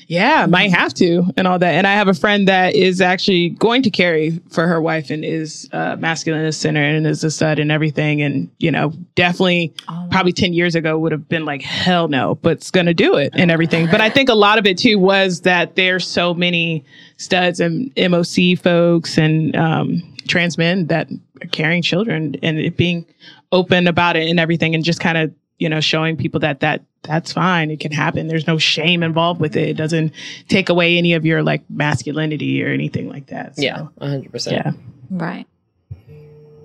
yeah, 0.07 0.45
might 0.45 0.71
have 0.71 0.93
to 0.95 1.25
and 1.35 1.47
all 1.47 1.59
that. 1.59 1.73
And 1.73 1.85
I 1.85 1.93
have 1.93 2.07
a 2.07 2.13
friend 2.13 2.47
that 2.47 2.75
is 2.75 3.01
actually 3.01 3.49
going 3.49 3.83
to 3.83 3.89
carry 3.89 4.39
for 4.49 4.65
her 4.65 4.81
wife 4.81 5.09
and 5.09 5.25
is 5.25 5.69
uh, 5.73 5.97
masculine 5.97 6.45
as 6.45 6.55
center 6.55 6.81
and 6.81 7.05
is 7.05 7.25
a 7.25 7.31
stud 7.31 7.59
and 7.59 7.73
everything. 7.73 8.21
And, 8.21 8.49
you 8.57 8.71
know, 8.71 8.93
definitely 9.15 9.73
probably 10.09 10.31
10 10.31 10.53
years 10.53 10.75
ago 10.75 10.97
would 10.97 11.11
have 11.11 11.27
been 11.27 11.43
like, 11.43 11.61
hell 11.61 12.07
no, 12.07 12.35
but 12.35 12.53
it's 12.53 12.71
going 12.71 12.85
to 12.85 12.93
do 12.93 13.15
it 13.15 13.31
and 13.33 13.51
everything. 13.51 13.87
But 13.91 13.99
I 13.99 14.09
think 14.09 14.29
a 14.29 14.33
lot 14.33 14.57
of 14.57 14.65
it 14.65 14.77
too 14.77 14.97
was 14.97 15.41
that 15.41 15.75
there's 15.75 16.07
so 16.07 16.33
many 16.33 16.85
studs 17.17 17.59
and 17.59 17.93
MOC 17.95 18.57
folks 18.59 19.17
and 19.17 19.53
um, 19.57 20.15
trans 20.29 20.57
men 20.57 20.87
that 20.87 21.09
are 21.41 21.47
carrying 21.47 21.81
children 21.81 22.35
and 22.41 22.57
it 22.57 22.77
being 22.77 23.05
open 23.51 23.87
about 23.87 24.15
it 24.15 24.29
and 24.29 24.39
everything 24.39 24.73
and 24.73 24.85
just 24.85 25.01
kind 25.01 25.17
of, 25.17 25.33
you 25.57 25.69
know, 25.69 25.79
showing 25.79 26.17
people 26.17 26.39
that 26.41 26.59
that 26.61 26.83
that's 27.03 27.31
fine. 27.31 27.71
It 27.71 27.79
can 27.79 27.91
happen. 27.91 28.27
There's 28.27 28.47
no 28.47 28.57
shame 28.57 29.01
involved 29.03 29.39
with 29.39 29.55
it. 29.55 29.69
It 29.69 29.77
doesn't 29.77 30.11
take 30.47 30.69
away 30.69 30.97
any 30.97 31.13
of 31.13 31.25
your 31.25 31.41
like 31.43 31.63
masculinity 31.69 32.63
or 32.63 32.67
anything 32.67 33.09
like 33.09 33.27
that. 33.27 33.55
So, 33.55 33.61
Yeah, 33.61 33.87
100%. 33.99 34.51
Yeah. 34.51 34.71
Right. 35.09 35.47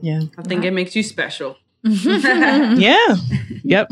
Yeah. 0.01 0.23
I 0.37 0.43
think 0.43 0.65
it 0.65 0.73
makes 0.73 0.97
you 0.97 1.03
special. 1.03 1.57
Yeah. 1.85 3.17
yep. 3.65 3.89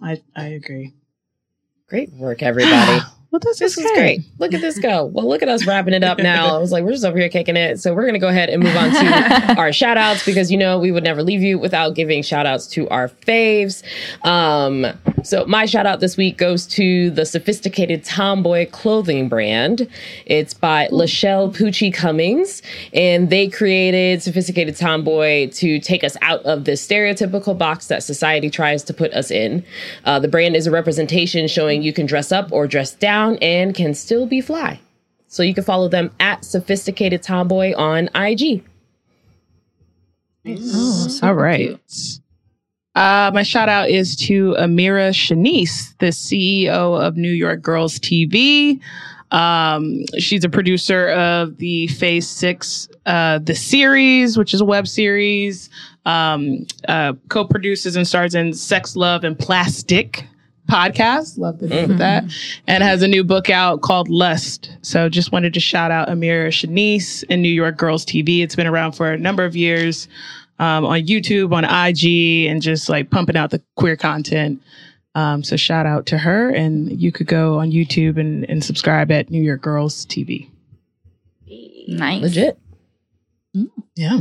I 0.00 0.22
I 0.34 0.46
agree. 0.48 0.94
Great 1.88 2.12
work, 2.12 2.42
everybody. 2.42 3.00
Well, 3.36 3.52
this, 3.52 3.58
This 3.58 3.76
is 3.76 3.90
great. 3.92 4.22
Look 4.38 4.54
at 4.54 4.62
this 4.62 4.78
go. 4.78 5.04
Well, 5.04 5.28
look 5.28 5.42
at 5.42 5.48
us 5.50 5.66
wrapping 5.66 5.92
it 5.92 6.02
up 6.02 6.16
now. 6.16 6.56
I 6.56 6.58
was 6.58 6.72
like, 6.72 6.84
we're 6.84 6.92
just 6.92 7.04
over 7.04 7.18
here 7.18 7.28
kicking 7.28 7.54
it. 7.54 7.78
So 7.78 7.92
we're 7.92 8.04
going 8.04 8.14
to 8.14 8.18
go 8.18 8.28
ahead 8.28 8.48
and 8.48 8.62
move 8.62 8.74
on 8.74 8.90
to 8.92 9.54
our 9.58 9.74
shout 9.74 9.98
outs 9.98 10.24
because 10.24 10.50
you 10.50 10.56
know 10.56 10.78
we 10.78 10.90
would 10.90 11.04
never 11.04 11.22
leave 11.22 11.42
you 11.42 11.58
without 11.58 11.94
giving 11.94 12.22
shout 12.22 12.46
outs 12.46 12.66
to 12.68 12.88
our 12.88 13.10
faves. 13.10 13.82
Um, 14.24 14.86
so 15.26 15.44
my 15.46 15.66
shout 15.66 15.86
out 15.86 15.98
this 15.98 16.16
week 16.16 16.38
goes 16.38 16.66
to 16.68 17.10
the 17.10 17.26
Sophisticated 17.26 18.04
Tomboy 18.04 18.70
clothing 18.70 19.28
brand. 19.28 19.88
It's 20.24 20.54
by 20.54 20.86
Lachelle 20.88 21.52
Pucci 21.52 21.92
Cummings, 21.92 22.62
and 22.92 23.28
they 23.28 23.48
created 23.48 24.22
Sophisticated 24.22 24.76
Tomboy 24.76 25.50
to 25.50 25.80
take 25.80 26.04
us 26.04 26.16
out 26.22 26.44
of 26.44 26.64
this 26.64 26.86
stereotypical 26.86 27.58
box 27.58 27.88
that 27.88 28.04
society 28.04 28.50
tries 28.50 28.84
to 28.84 28.94
put 28.94 29.12
us 29.14 29.32
in. 29.32 29.64
Uh, 30.04 30.20
the 30.20 30.28
brand 30.28 30.54
is 30.54 30.68
a 30.68 30.70
representation 30.70 31.48
showing 31.48 31.82
you 31.82 31.92
can 31.92 32.06
dress 32.06 32.30
up 32.30 32.52
or 32.52 32.68
dress 32.68 32.94
down 32.94 33.36
and 33.38 33.74
can 33.74 33.94
still 33.94 34.26
be 34.26 34.40
fly. 34.40 34.78
So 35.26 35.42
you 35.42 35.54
can 35.54 35.64
follow 35.64 35.88
them 35.88 36.12
at 36.20 36.44
Sophisticated 36.44 37.22
Tomboy 37.22 37.74
on 37.74 38.08
IG. 38.14 38.64
Oh, 40.46 41.08
super 41.08 41.26
All 41.26 41.34
right. 41.34 41.66
cute. 41.86 42.20
Uh, 42.96 43.30
my 43.34 43.42
shout 43.42 43.68
out 43.68 43.90
is 43.90 44.16
to 44.16 44.56
Amira 44.58 45.10
Shanice, 45.10 45.96
the 45.98 46.06
CEO 46.06 46.98
of 46.98 47.18
New 47.18 47.30
York 47.30 47.60
Girls 47.60 47.98
TV. 47.98 48.80
Um, 49.30 50.06
she's 50.18 50.44
a 50.44 50.48
producer 50.48 51.10
of 51.10 51.58
the 51.58 51.88
Phase 51.88 52.26
Six, 52.26 52.88
uh, 53.04 53.38
the 53.40 53.54
series, 53.54 54.38
which 54.38 54.54
is 54.54 54.62
a 54.62 54.64
web 54.64 54.88
series. 54.88 55.68
Um, 56.06 56.66
uh, 56.88 57.12
co-produces 57.28 57.96
and 57.96 58.08
stars 58.08 58.34
in 58.34 58.54
Sex, 58.54 58.96
Love, 58.96 59.24
and 59.24 59.38
Plastic 59.38 60.24
podcast. 60.66 61.36
Love 61.36 61.58
the 61.58 61.68
name 61.68 61.90
of 61.90 61.98
that. 61.98 62.24
And 62.66 62.82
has 62.82 63.02
a 63.02 63.08
new 63.08 63.24
book 63.24 63.50
out 63.50 63.82
called 63.82 64.08
Lust. 64.08 64.70
So 64.80 65.10
just 65.10 65.32
wanted 65.32 65.52
to 65.54 65.60
shout 65.60 65.90
out 65.90 66.08
Amira 66.08 66.48
Shanice 66.48 67.24
and 67.28 67.42
New 67.42 67.48
York 67.48 67.76
Girls 67.76 68.06
TV. 68.06 68.42
It's 68.42 68.56
been 68.56 68.66
around 68.66 68.92
for 68.92 69.12
a 69.12 69.18
number 69.18 69.44
of 69.44 69.54
years 69.54 70.08
um, 70.58 70.84
on 70.84 71.00
YouTube, 71.02 71.52
on 71.52 71.64
IG, 71.64 72.50
and 72.50 72.62
just 72.62 72.88
like 72.88 73.10
pumping 73.10 73.36
out 73.36 73.50
the 73.50 73.62
queer 73.76 73.96
content. 73.96 74.62
Um, 75.14 75.42
so 75.42 75.56
shout 75.56 75.86
out 75.86 76.06
to 76.06 76.18
her, 76.18 76.50
and 76.50 77.00
you 77.00 77.10
could 77.10 77.26
go 77.26 77.58
on 77.58 77.70
YouTube 77.70 78.18
and, 78.18 78.44
and 78.50 78.62
subscribe 78.62 79.10
at 79.10 79.30
New 79.30 79.42
York 79.42 79.62
Girls 79.62 80.04
TV. 80.06 80.50
Nice. 81.88 82.22
Legit. 82.22 82.58
Yeah. 83.94 84.20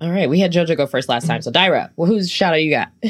All 0.00 0.10
right. 0.10 0.28
We 0.28 0.40
had 0.40 0.52
JoJo 0.52 0.76
go 0.76 0.86
first 0.86 1.08
last 1.08 1.26
time. 1.26 1.42
So, 1.42 1.50
Dyra, 1.50 1.90
well, 1.96 2.06
whose 2.08 2.30
shout 2.30 2.52
out 2.52 2.62
you 2.62 2.70
got? 2.70 2.92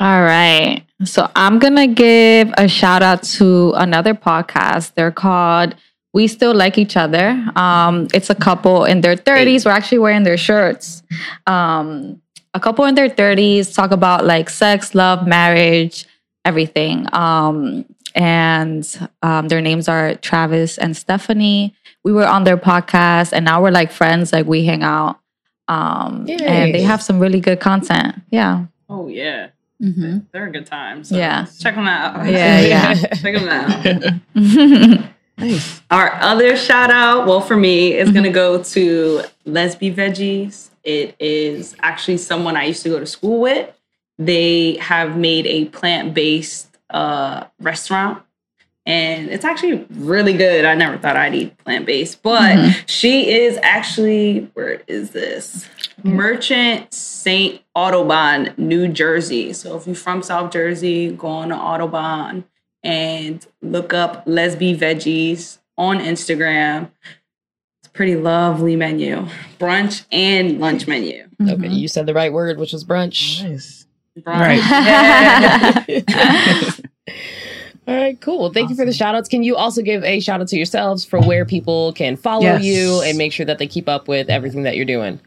All 0.00 0.22
right. 0.22 0.84
So 1.04 1.30
I'm 1.34 1.58
going 1.58 1.76
to 1.76 1.86
give 1.86 2.52
a 2.58 2.68
shout 2.68 3.02
out 3.02 3.22
to 3.24 3.72
another 3.76 4.14
podcast. 4.14 4.94
They're 4.94 5.10
called 5.10 5.74
We 6.12 6.28
Still 6.28 6.54
Like 6.54 6.76
Each 6.78 6.96
Other. 6.96 7.42
Um, 7.56 8.08
it's 8.12 8.28
a 8.30 8.34
couple 8.34 8.84
in 8.84 9.00
their 9.00 9.16
30s. 9.16 9.64
We're 9.64 9.72
actually 9.72 9.98
wearing 9.98 10.24
their 10.24 10.36
shirts. 10.36 11.02
Um, 11.46 12.20
a 12.54 12.60
couple 12.60 12.84
in 12.84 12.94
their 12.94 13.08
30s 13.08 13.74
talk 13.74 13.92
about 13.92 14.24
like 14.26 14.50
sex, 14.50 14.94
love, 14.94 15.26
marriage, 15.26 16.06
everything. 16.44 17.06
Um, 17.14 17.86
and 18.14 19.08
um, 19.22 19.48
their 19.48 19.62
names 19.62 19.88
are 19.88 20.14
Travis 20.16 20.76
and 20.76 20.94
Stephanie. 20.94 21.74
We 22.04 22.12
were 22.12 22.26
on 22.26 22.44
their 22.44 22.58
podcast 22.58 23.32
and 23.32 23.44
now 23.44 23.62
we're 23.62 23.70
like 23.70 23.90
friends, 23.90 24.32
like 24.34 24.44
we 24.46 24.66
hang 24.66 24.82
out. 24.82 25.18
Um, 25.68 26.26
and 26.28 26.74
they 26.74 26.82
have 26.82 27.02
some 27.02 27.20
really 27.20 27.40
good 27.40 27.60
content. 27.60 28.16
Yeah. 28.30 28.66
Oh 28.90 29.08
yeah, 29.08 29.48
hmm 29.80 30.18
they're 30.32 30.48
a 30.48 30.50
good 30.52 30.66
time. 30.66 31.04
So 31.04 31.16
Yeah. 31.16 31.46
check 31.58 31.74
them 31.76 31.86
out. 31.88 32.26
Yeah, 32.28 32.60
yeah. 32.60 32.94
check 33.14 33.34
them 33.34 33.48
out. 33.48 35.04
Nice. 35.42 35.82
Our 35.90 36.14
other 36.20 36.56
shout 36.56 36.90
out, 36.90 37.26
well, 37.26 37.40
for 37.40 37.56
me, 37.56 37.94
is 37.94 38.10
going 38.10 38.24
to 38.24 38.30
mm-hmm. 38.30 38.34
go 38.34 38.62
to 38.62 39.22
Lesby 39.46 39.94
Veggies. 39.94 40.70
It 40.84 41.14
is 41.18 41.76
actually 41.80 42.18
someone 42.18 42.56
I 42.56 42.64
used 42.64 42.82
to 42.84 42.88
go 42.88 42.98
to 42.98 43.06
school 43.06 43.40
with. 43.40 43.68
They 44.18 44.76
have 44.76 45.16
made 45.16 45.46
a 45.46 45.66
plant 45.66 46.14
based 46.14 46.76
uh, 46.90 47.44
restaurant. 47.60 48.22
And 48.84 49.28
it's 49.30 49.44
actually 49.44 49.86
really 49.90 50.32
good. 50.32 50.64
I 50.64 50.74
never 50.74 50.98
thought 50.98 51.16
I'd 51.16 51.34
eat 51.34 51.56
plant 51.58 51.86
based, 51.86 52.20
but 52.20 52.56
mm-hmm. 52.56 52.86
she 52.86 53.30
is 53.30 53.56
actually, 53.62 54.50
where 54.54 54.82
is 54.88 55.10
this? 55.10 55.68
Mm-hmm. 55.98 56.14
Merchant 56.14 56.92
St. 56.92 57.62
Audubon, 57.76 58.52
New 58.56 58.88
Jersey. 58.88 59.52
So 59.52 59.76
if 59.76 59.86
you're 59.86 59.94
from 59.94 60.20
South 60.22 60.50
Jersey, 60.50 61.12
go 61.12 61.28
on 61.28 61.50
to 61.50 61.56
Audubon 61.56 62.44
and 62.82 63.46
look 63.60 63.92
up 63.94 64.26
Lesby 64.26 64.76
Veggies 64.76 65.58
on 65.76 65.98
Instagram. 65.98 66.90
It's 67.80 67.88
a 67.88 67.90
pretty 67.90 68.16
lovely 68.16 68.76
menu, 68.76 69.26
brunch 69.58 70.04
and 70.12 70.58
lunch 70.60 70.86
menu. 70.86 71.28
Okay. 71.40 71.52
Mm-hmm. 71.54 71.64
You 71.72 71.88
said 71.88 72.06
the 72.06 72.14
right 72.14 72.32
word, 72.32 72.58
which 72.58 72.72
was 72.72 72.84
brunch. 72.84 73.42
Nice. 73.42 73.86
Brunch. 74.18 74.26
Right. 74.26 74.58
Yeah. 75.88 76.72
All 77.88 77.96
right, 77.96 78.20
cool. 78.20 78.38
Well, 78.38 78.52
thank 78.52 78.70
you 78.70 78.76
for 78.76 78.84
the 78.84 78.92
shout 78.92 79.16
outs. 79.16 79.28
Can 79.28 79.42
you 79.42 79.56
also 79.56 79.82
give 79.82 80.04
a 80.04 80.20
shout 80.20 80.40
out 80.40 80.46
to 80.48 80.56
yourselves 80.56 81.04
for 81.04 81.20
where 81.20 81.44
people 81.44 81.92
can 81.94 82.16
follow 82.16 82.42
Yes. 82.42 82.62
you 82.62 83.02
and 83.02 83.18
make 83.18 83.32
sure 83.32 83.44
that 83.44 83.58
they 83.58 83.66
keep 83.66 83.88
up 83.88 84.06
with 84.06 84.30
everything 84.30 84.62
that 84.62 84.76
you're 84.76 84.84
doing? 84.84 85.18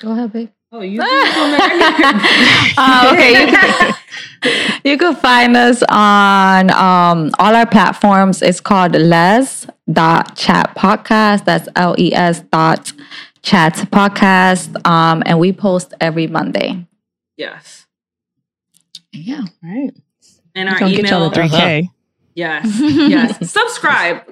Go 0.00 0.12
ahead, 0.12 0.32
babe. 0.32 0.50
Oh, 0.72 0.80
you 0.80 1.00
do. 1.00 1.06
Uh, 2.78 3.10
okay, 3.12 3.40
you 3.40 3.46
can, 3.56 3.94
you 4.84 4.98
can 4.98 5.14
find 5.16 5.56
us 5.56 5.82
on 5.88 6.70
um, 6.70 7.30
all 7.38 7.54
our 7.54 7.66
platforms. 7.66 8.42
It's 8.42 8.60
called 8.60 8.92
Les 8.94 9.66
dot 9.90 10.36
Chat 10.36 10.74
Podcast. 10.76 11.44
That's 11.44 11.68
L 11.76 11.94
E 11.98 12.12
S 12.14 12.40
dot 12.52 12.92
Chat 13.42 13.74
Podcast, 13.90 14.84
um, 14.86 15.22
and 15.24 15.38
we 15.38 15.52
post 15.52 15.94
every 16.00 16.26
Monday. 16.26 16.86
yes. 17.36 17.86
Yeah. 19.12 19.40
All 19.64 19.70
right. 19.70 19.94
And 20.54 20.68
our 20.68 20.78
Don't 20.78 20.90
get 20.92 21.08
y'all 21.08 21.32
email. 21.32 21.48
3K. 21.48 21.88
Yes. 22.36 22.64
Yes. 22.80 23.50
subscribe. 23.50 24.22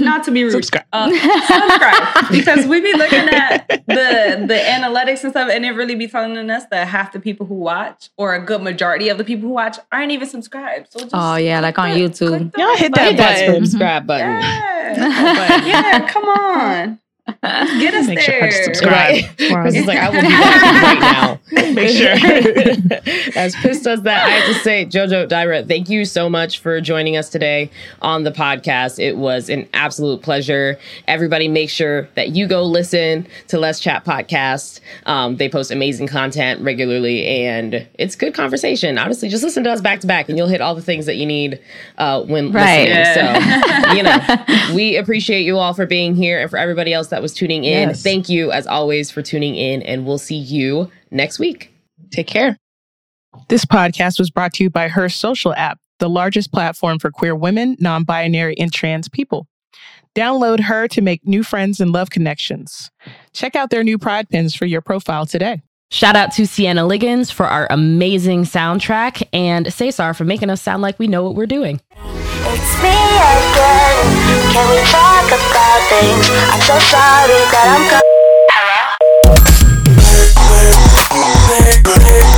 Not 0.00 0.24
to 0.24 0.30
be 0.32 0.42
rude. 0.44 0.50
Subscribe. 0.50 0.84
Uh, 0.92 1.10
subscribe. 1.10 2.30
Because 2.32 2.66
we 2.66 2.80
be 2.80 2.92
looking 2.92 3.28
at 3.28 3.68
the 3.86 4.44
the 4.48 4.54
analytics 4.76 5.22
and 5.22 5.32
stuff, 5.32 5.48
and 5.50 5.64
it 5.64 5.70
really 5.70 5.94
be 5.94 6.08
telling 6.08 6.36
us 6.50 6.64
that 6.72 6.88
half 6.88 7.12
the 7.12 7.20
people 7.20 7.46
who 7.46 7.54
watch, 7.54 8.10
or 8.18 8.34
a 8.34 8.44
good 8.44 8.62
majority 8.62 9.08
of 9.08 9.16
the 9.18 9.24
people 9.24 9.48
who 9.48 9.54
watch, 9.54 9.78
aren't 9.92 10.10
even 10.12 10.28
subscribed. 10.28 10.88
So 10.92 10.98
just 11.00 11.12
Oh 11.14 11.36
yeah, 11.36 11.60
like 11.60 11.78
on 11.78 11.92
click- 11.92 12.12
YouTube. 12.12 12.28
click 12.52 12.56
Y'all 12.58 12.66
right 12.68 12.78
hit 12.78 12.94
that 12.96 13.08
Hit 13.10 13.16
that 13.18 13.46
button. 13.46 13.64
subscribe 13.66 14.06
button. 14.06 14.28
Yeah. 14.28 15.66
yeah, 15.66 16.08
come 16.10 16.24
on. 16.24 16.98
Get 17.42 17.92
us 17.94 18.06
Make 18.06 18.24
there. 18.24 18.40
sure 18.40 18.40
to 18.50 18.64
subscribe. 18.64 18.92
Right. 18.92 19.30
Wow. 19.50 19.62
Chris 19.62 19.74
is 19.74 19.86
like, 19.86 19.98
I 19.98 20.08
will 20.10 20.20
do 20.20 20.28
that 20.28 20.82
right 20.84 21.00
now. 21.00 21.40
Make 21.52 21.90
sure. 21.96 22.08
As 23.36 23.54
Piss 23.56 23.80
does 23.82 24.02
that, 24.02 24.26
I 24.26 24.30
have 24.30 24.46
to 24.56 24.60
say, 24.62 24.84
Jojo 24.84 25.28
Dyra, 25.28 25.66
thank 25.66 25.88
you 25.88 26.04
so 26.04 26.28
much 26.28 26.58
for 26.58 26.80
joining 26.80 27.16
us 27.16 27.28
today 27.28 27.70
on 28.02 28.24
the 28.24 28.32
podcast. 28.32 28.98
It 28.98 29.16
was 29.16 29.48
an 29.48 29.68
absolute 29.72 30.22
pleasure. 30.22 30.76
Everybody, 31.06 31.46
make 31.46 31.70
sure 31.70 32.08
that 32.16 32.30
you 32.30 32.48
go 32.48 32.64
listen 32.64 33.28
to 33.46 33.58
Les 33.58 33.78
Chat 33.78 34.04
podcast. 34.04 34.80
Um, 35.04 35.36
they 35.36 35.48
post 35.48 35.70
amazing 35.70 36.08
content 36.08 36.60
regularly, 36.62 37.24
and 37.24 37.86
it's 37.94 38.16
good 38.16 38.34
conversation. 38.34 38.98
Honestly, 38.98 39.28
just 39.28 39.44
listen 39.44 39.62
to 39.64 39.70
us 39.70 39.80
back 39.80 40.00
to 40.00 40.08
back, 40.08 40.28
and 40.28 40.36
you'll 40.36 40.48
hit 40.48 40.60
all 40.60 40.74
the 40.74 40.82
things 40.82 41.06
that 41.06 41.14
you 41.14 41.26
need 41.26 41.60
uh, 41.98 42.22
when 42.22 42.50
Right. 42.50 42.88
listening. 42.88 43.52
So, 43.84 43.92
you 43.92 44.02
know, 44.02 44.18
we 44.74 44.96
appreciate 44.96 45.42
you 45.42 45.58
all 45.58 45.74
for 45.74 45.86
being 45.86 46.16
here, 46.16 46.40
and 46.40 46.50
for 46.50 46.56
everybody 46.56 46.92
else 46.92 47.06
that 47.08 47.22
was 47.22 47.32
tuning 47.32 47.62
in. 47.62 47.90
Yes. 47.90 48.02
Thank 48.02 48.28
you, 48.28 48.50
as 48.50 48.66
always, 48.66 49.12
for 49.12 49.22
tuning 49.22 49.54
in, 49.54 49.82
and 49.82 50.04
we'll 50.04 50.18
see 50.18 50.34
you 50.36 50.90
next 51.10 51.38
week. 51.38 51.72
Take 52.10 52.26
care. 52.26 52.58
This 53.48 53.64
podcast 53.64 54.18
was 54.18 54.30
brought 54.30 54.54
to 54.54 54.64
you 54.64 54.70
by 54.70 54.88
Her 54.88 55.08
Social 55.08 55.54
app, 55.54 55.78
the 55.98 56.08
largest 56.08 56.52
platform 56.52 56.98
for 56.98 57.10
queer 57.10 57.34
women, 57.34 57.76
non 57.80 58.04
binary, 58.04 58.58
and 58.58 58.72
trans 58.72 59.08
people. 59.08 59.46
Download 60.14 60.60
Her 60.60 60.88
to 60.88 61.02
make 61.02 61.26
new 61.26 61.42
friends 61.42 61.80
and 61.80 61.92
love 61.92 62.10
connections. 62.10 62.90
Check 63.34 63.54
out 63.54 63.70
their 63.70 63.84
new 63.84 63.98
pride 63.98 64.28
pins 64.30 64.54
for 64.54 64.64
your 64.64 64.80
profile 64.80 65.26
today. 65.26 65.62
Shout 65.90 66.16
out 66.16 66.32
to 66.32 66.46
Sienna 66.46 66.84
Liggins 66.84 67.30
for 67.30 67.46
our 67.46 67.68
amazing 67.70 68.42
soundtrack 68.42 69.22
and 69.32 69.72
Cesar 69.72 70.14
for 70.14 70.24
making 70.24 70.50
us 70.50 70.60
sound 70.60 70.82
like 70.82 70.98
we 70.98 71.06
know 71.06 71.22
what 71.22 71.36
we're 71.36 71.46
doing. 71.46 71.80
It's 71.94 72.82
me 72.82 72.88
again. 72.88 74.52
Can 74.52 74.66
we 74.70 74.82
talk 74.90 75.26
about 75.26 75.80
things? 75.88 76.28
I'm 76.50 76.60
so 76.62 76.78
sorry 76.78 77.38
that 77.52 77.76
I'm. 77.78 78.00
Co- 78.00 78.05
Hello? 81.48 82.35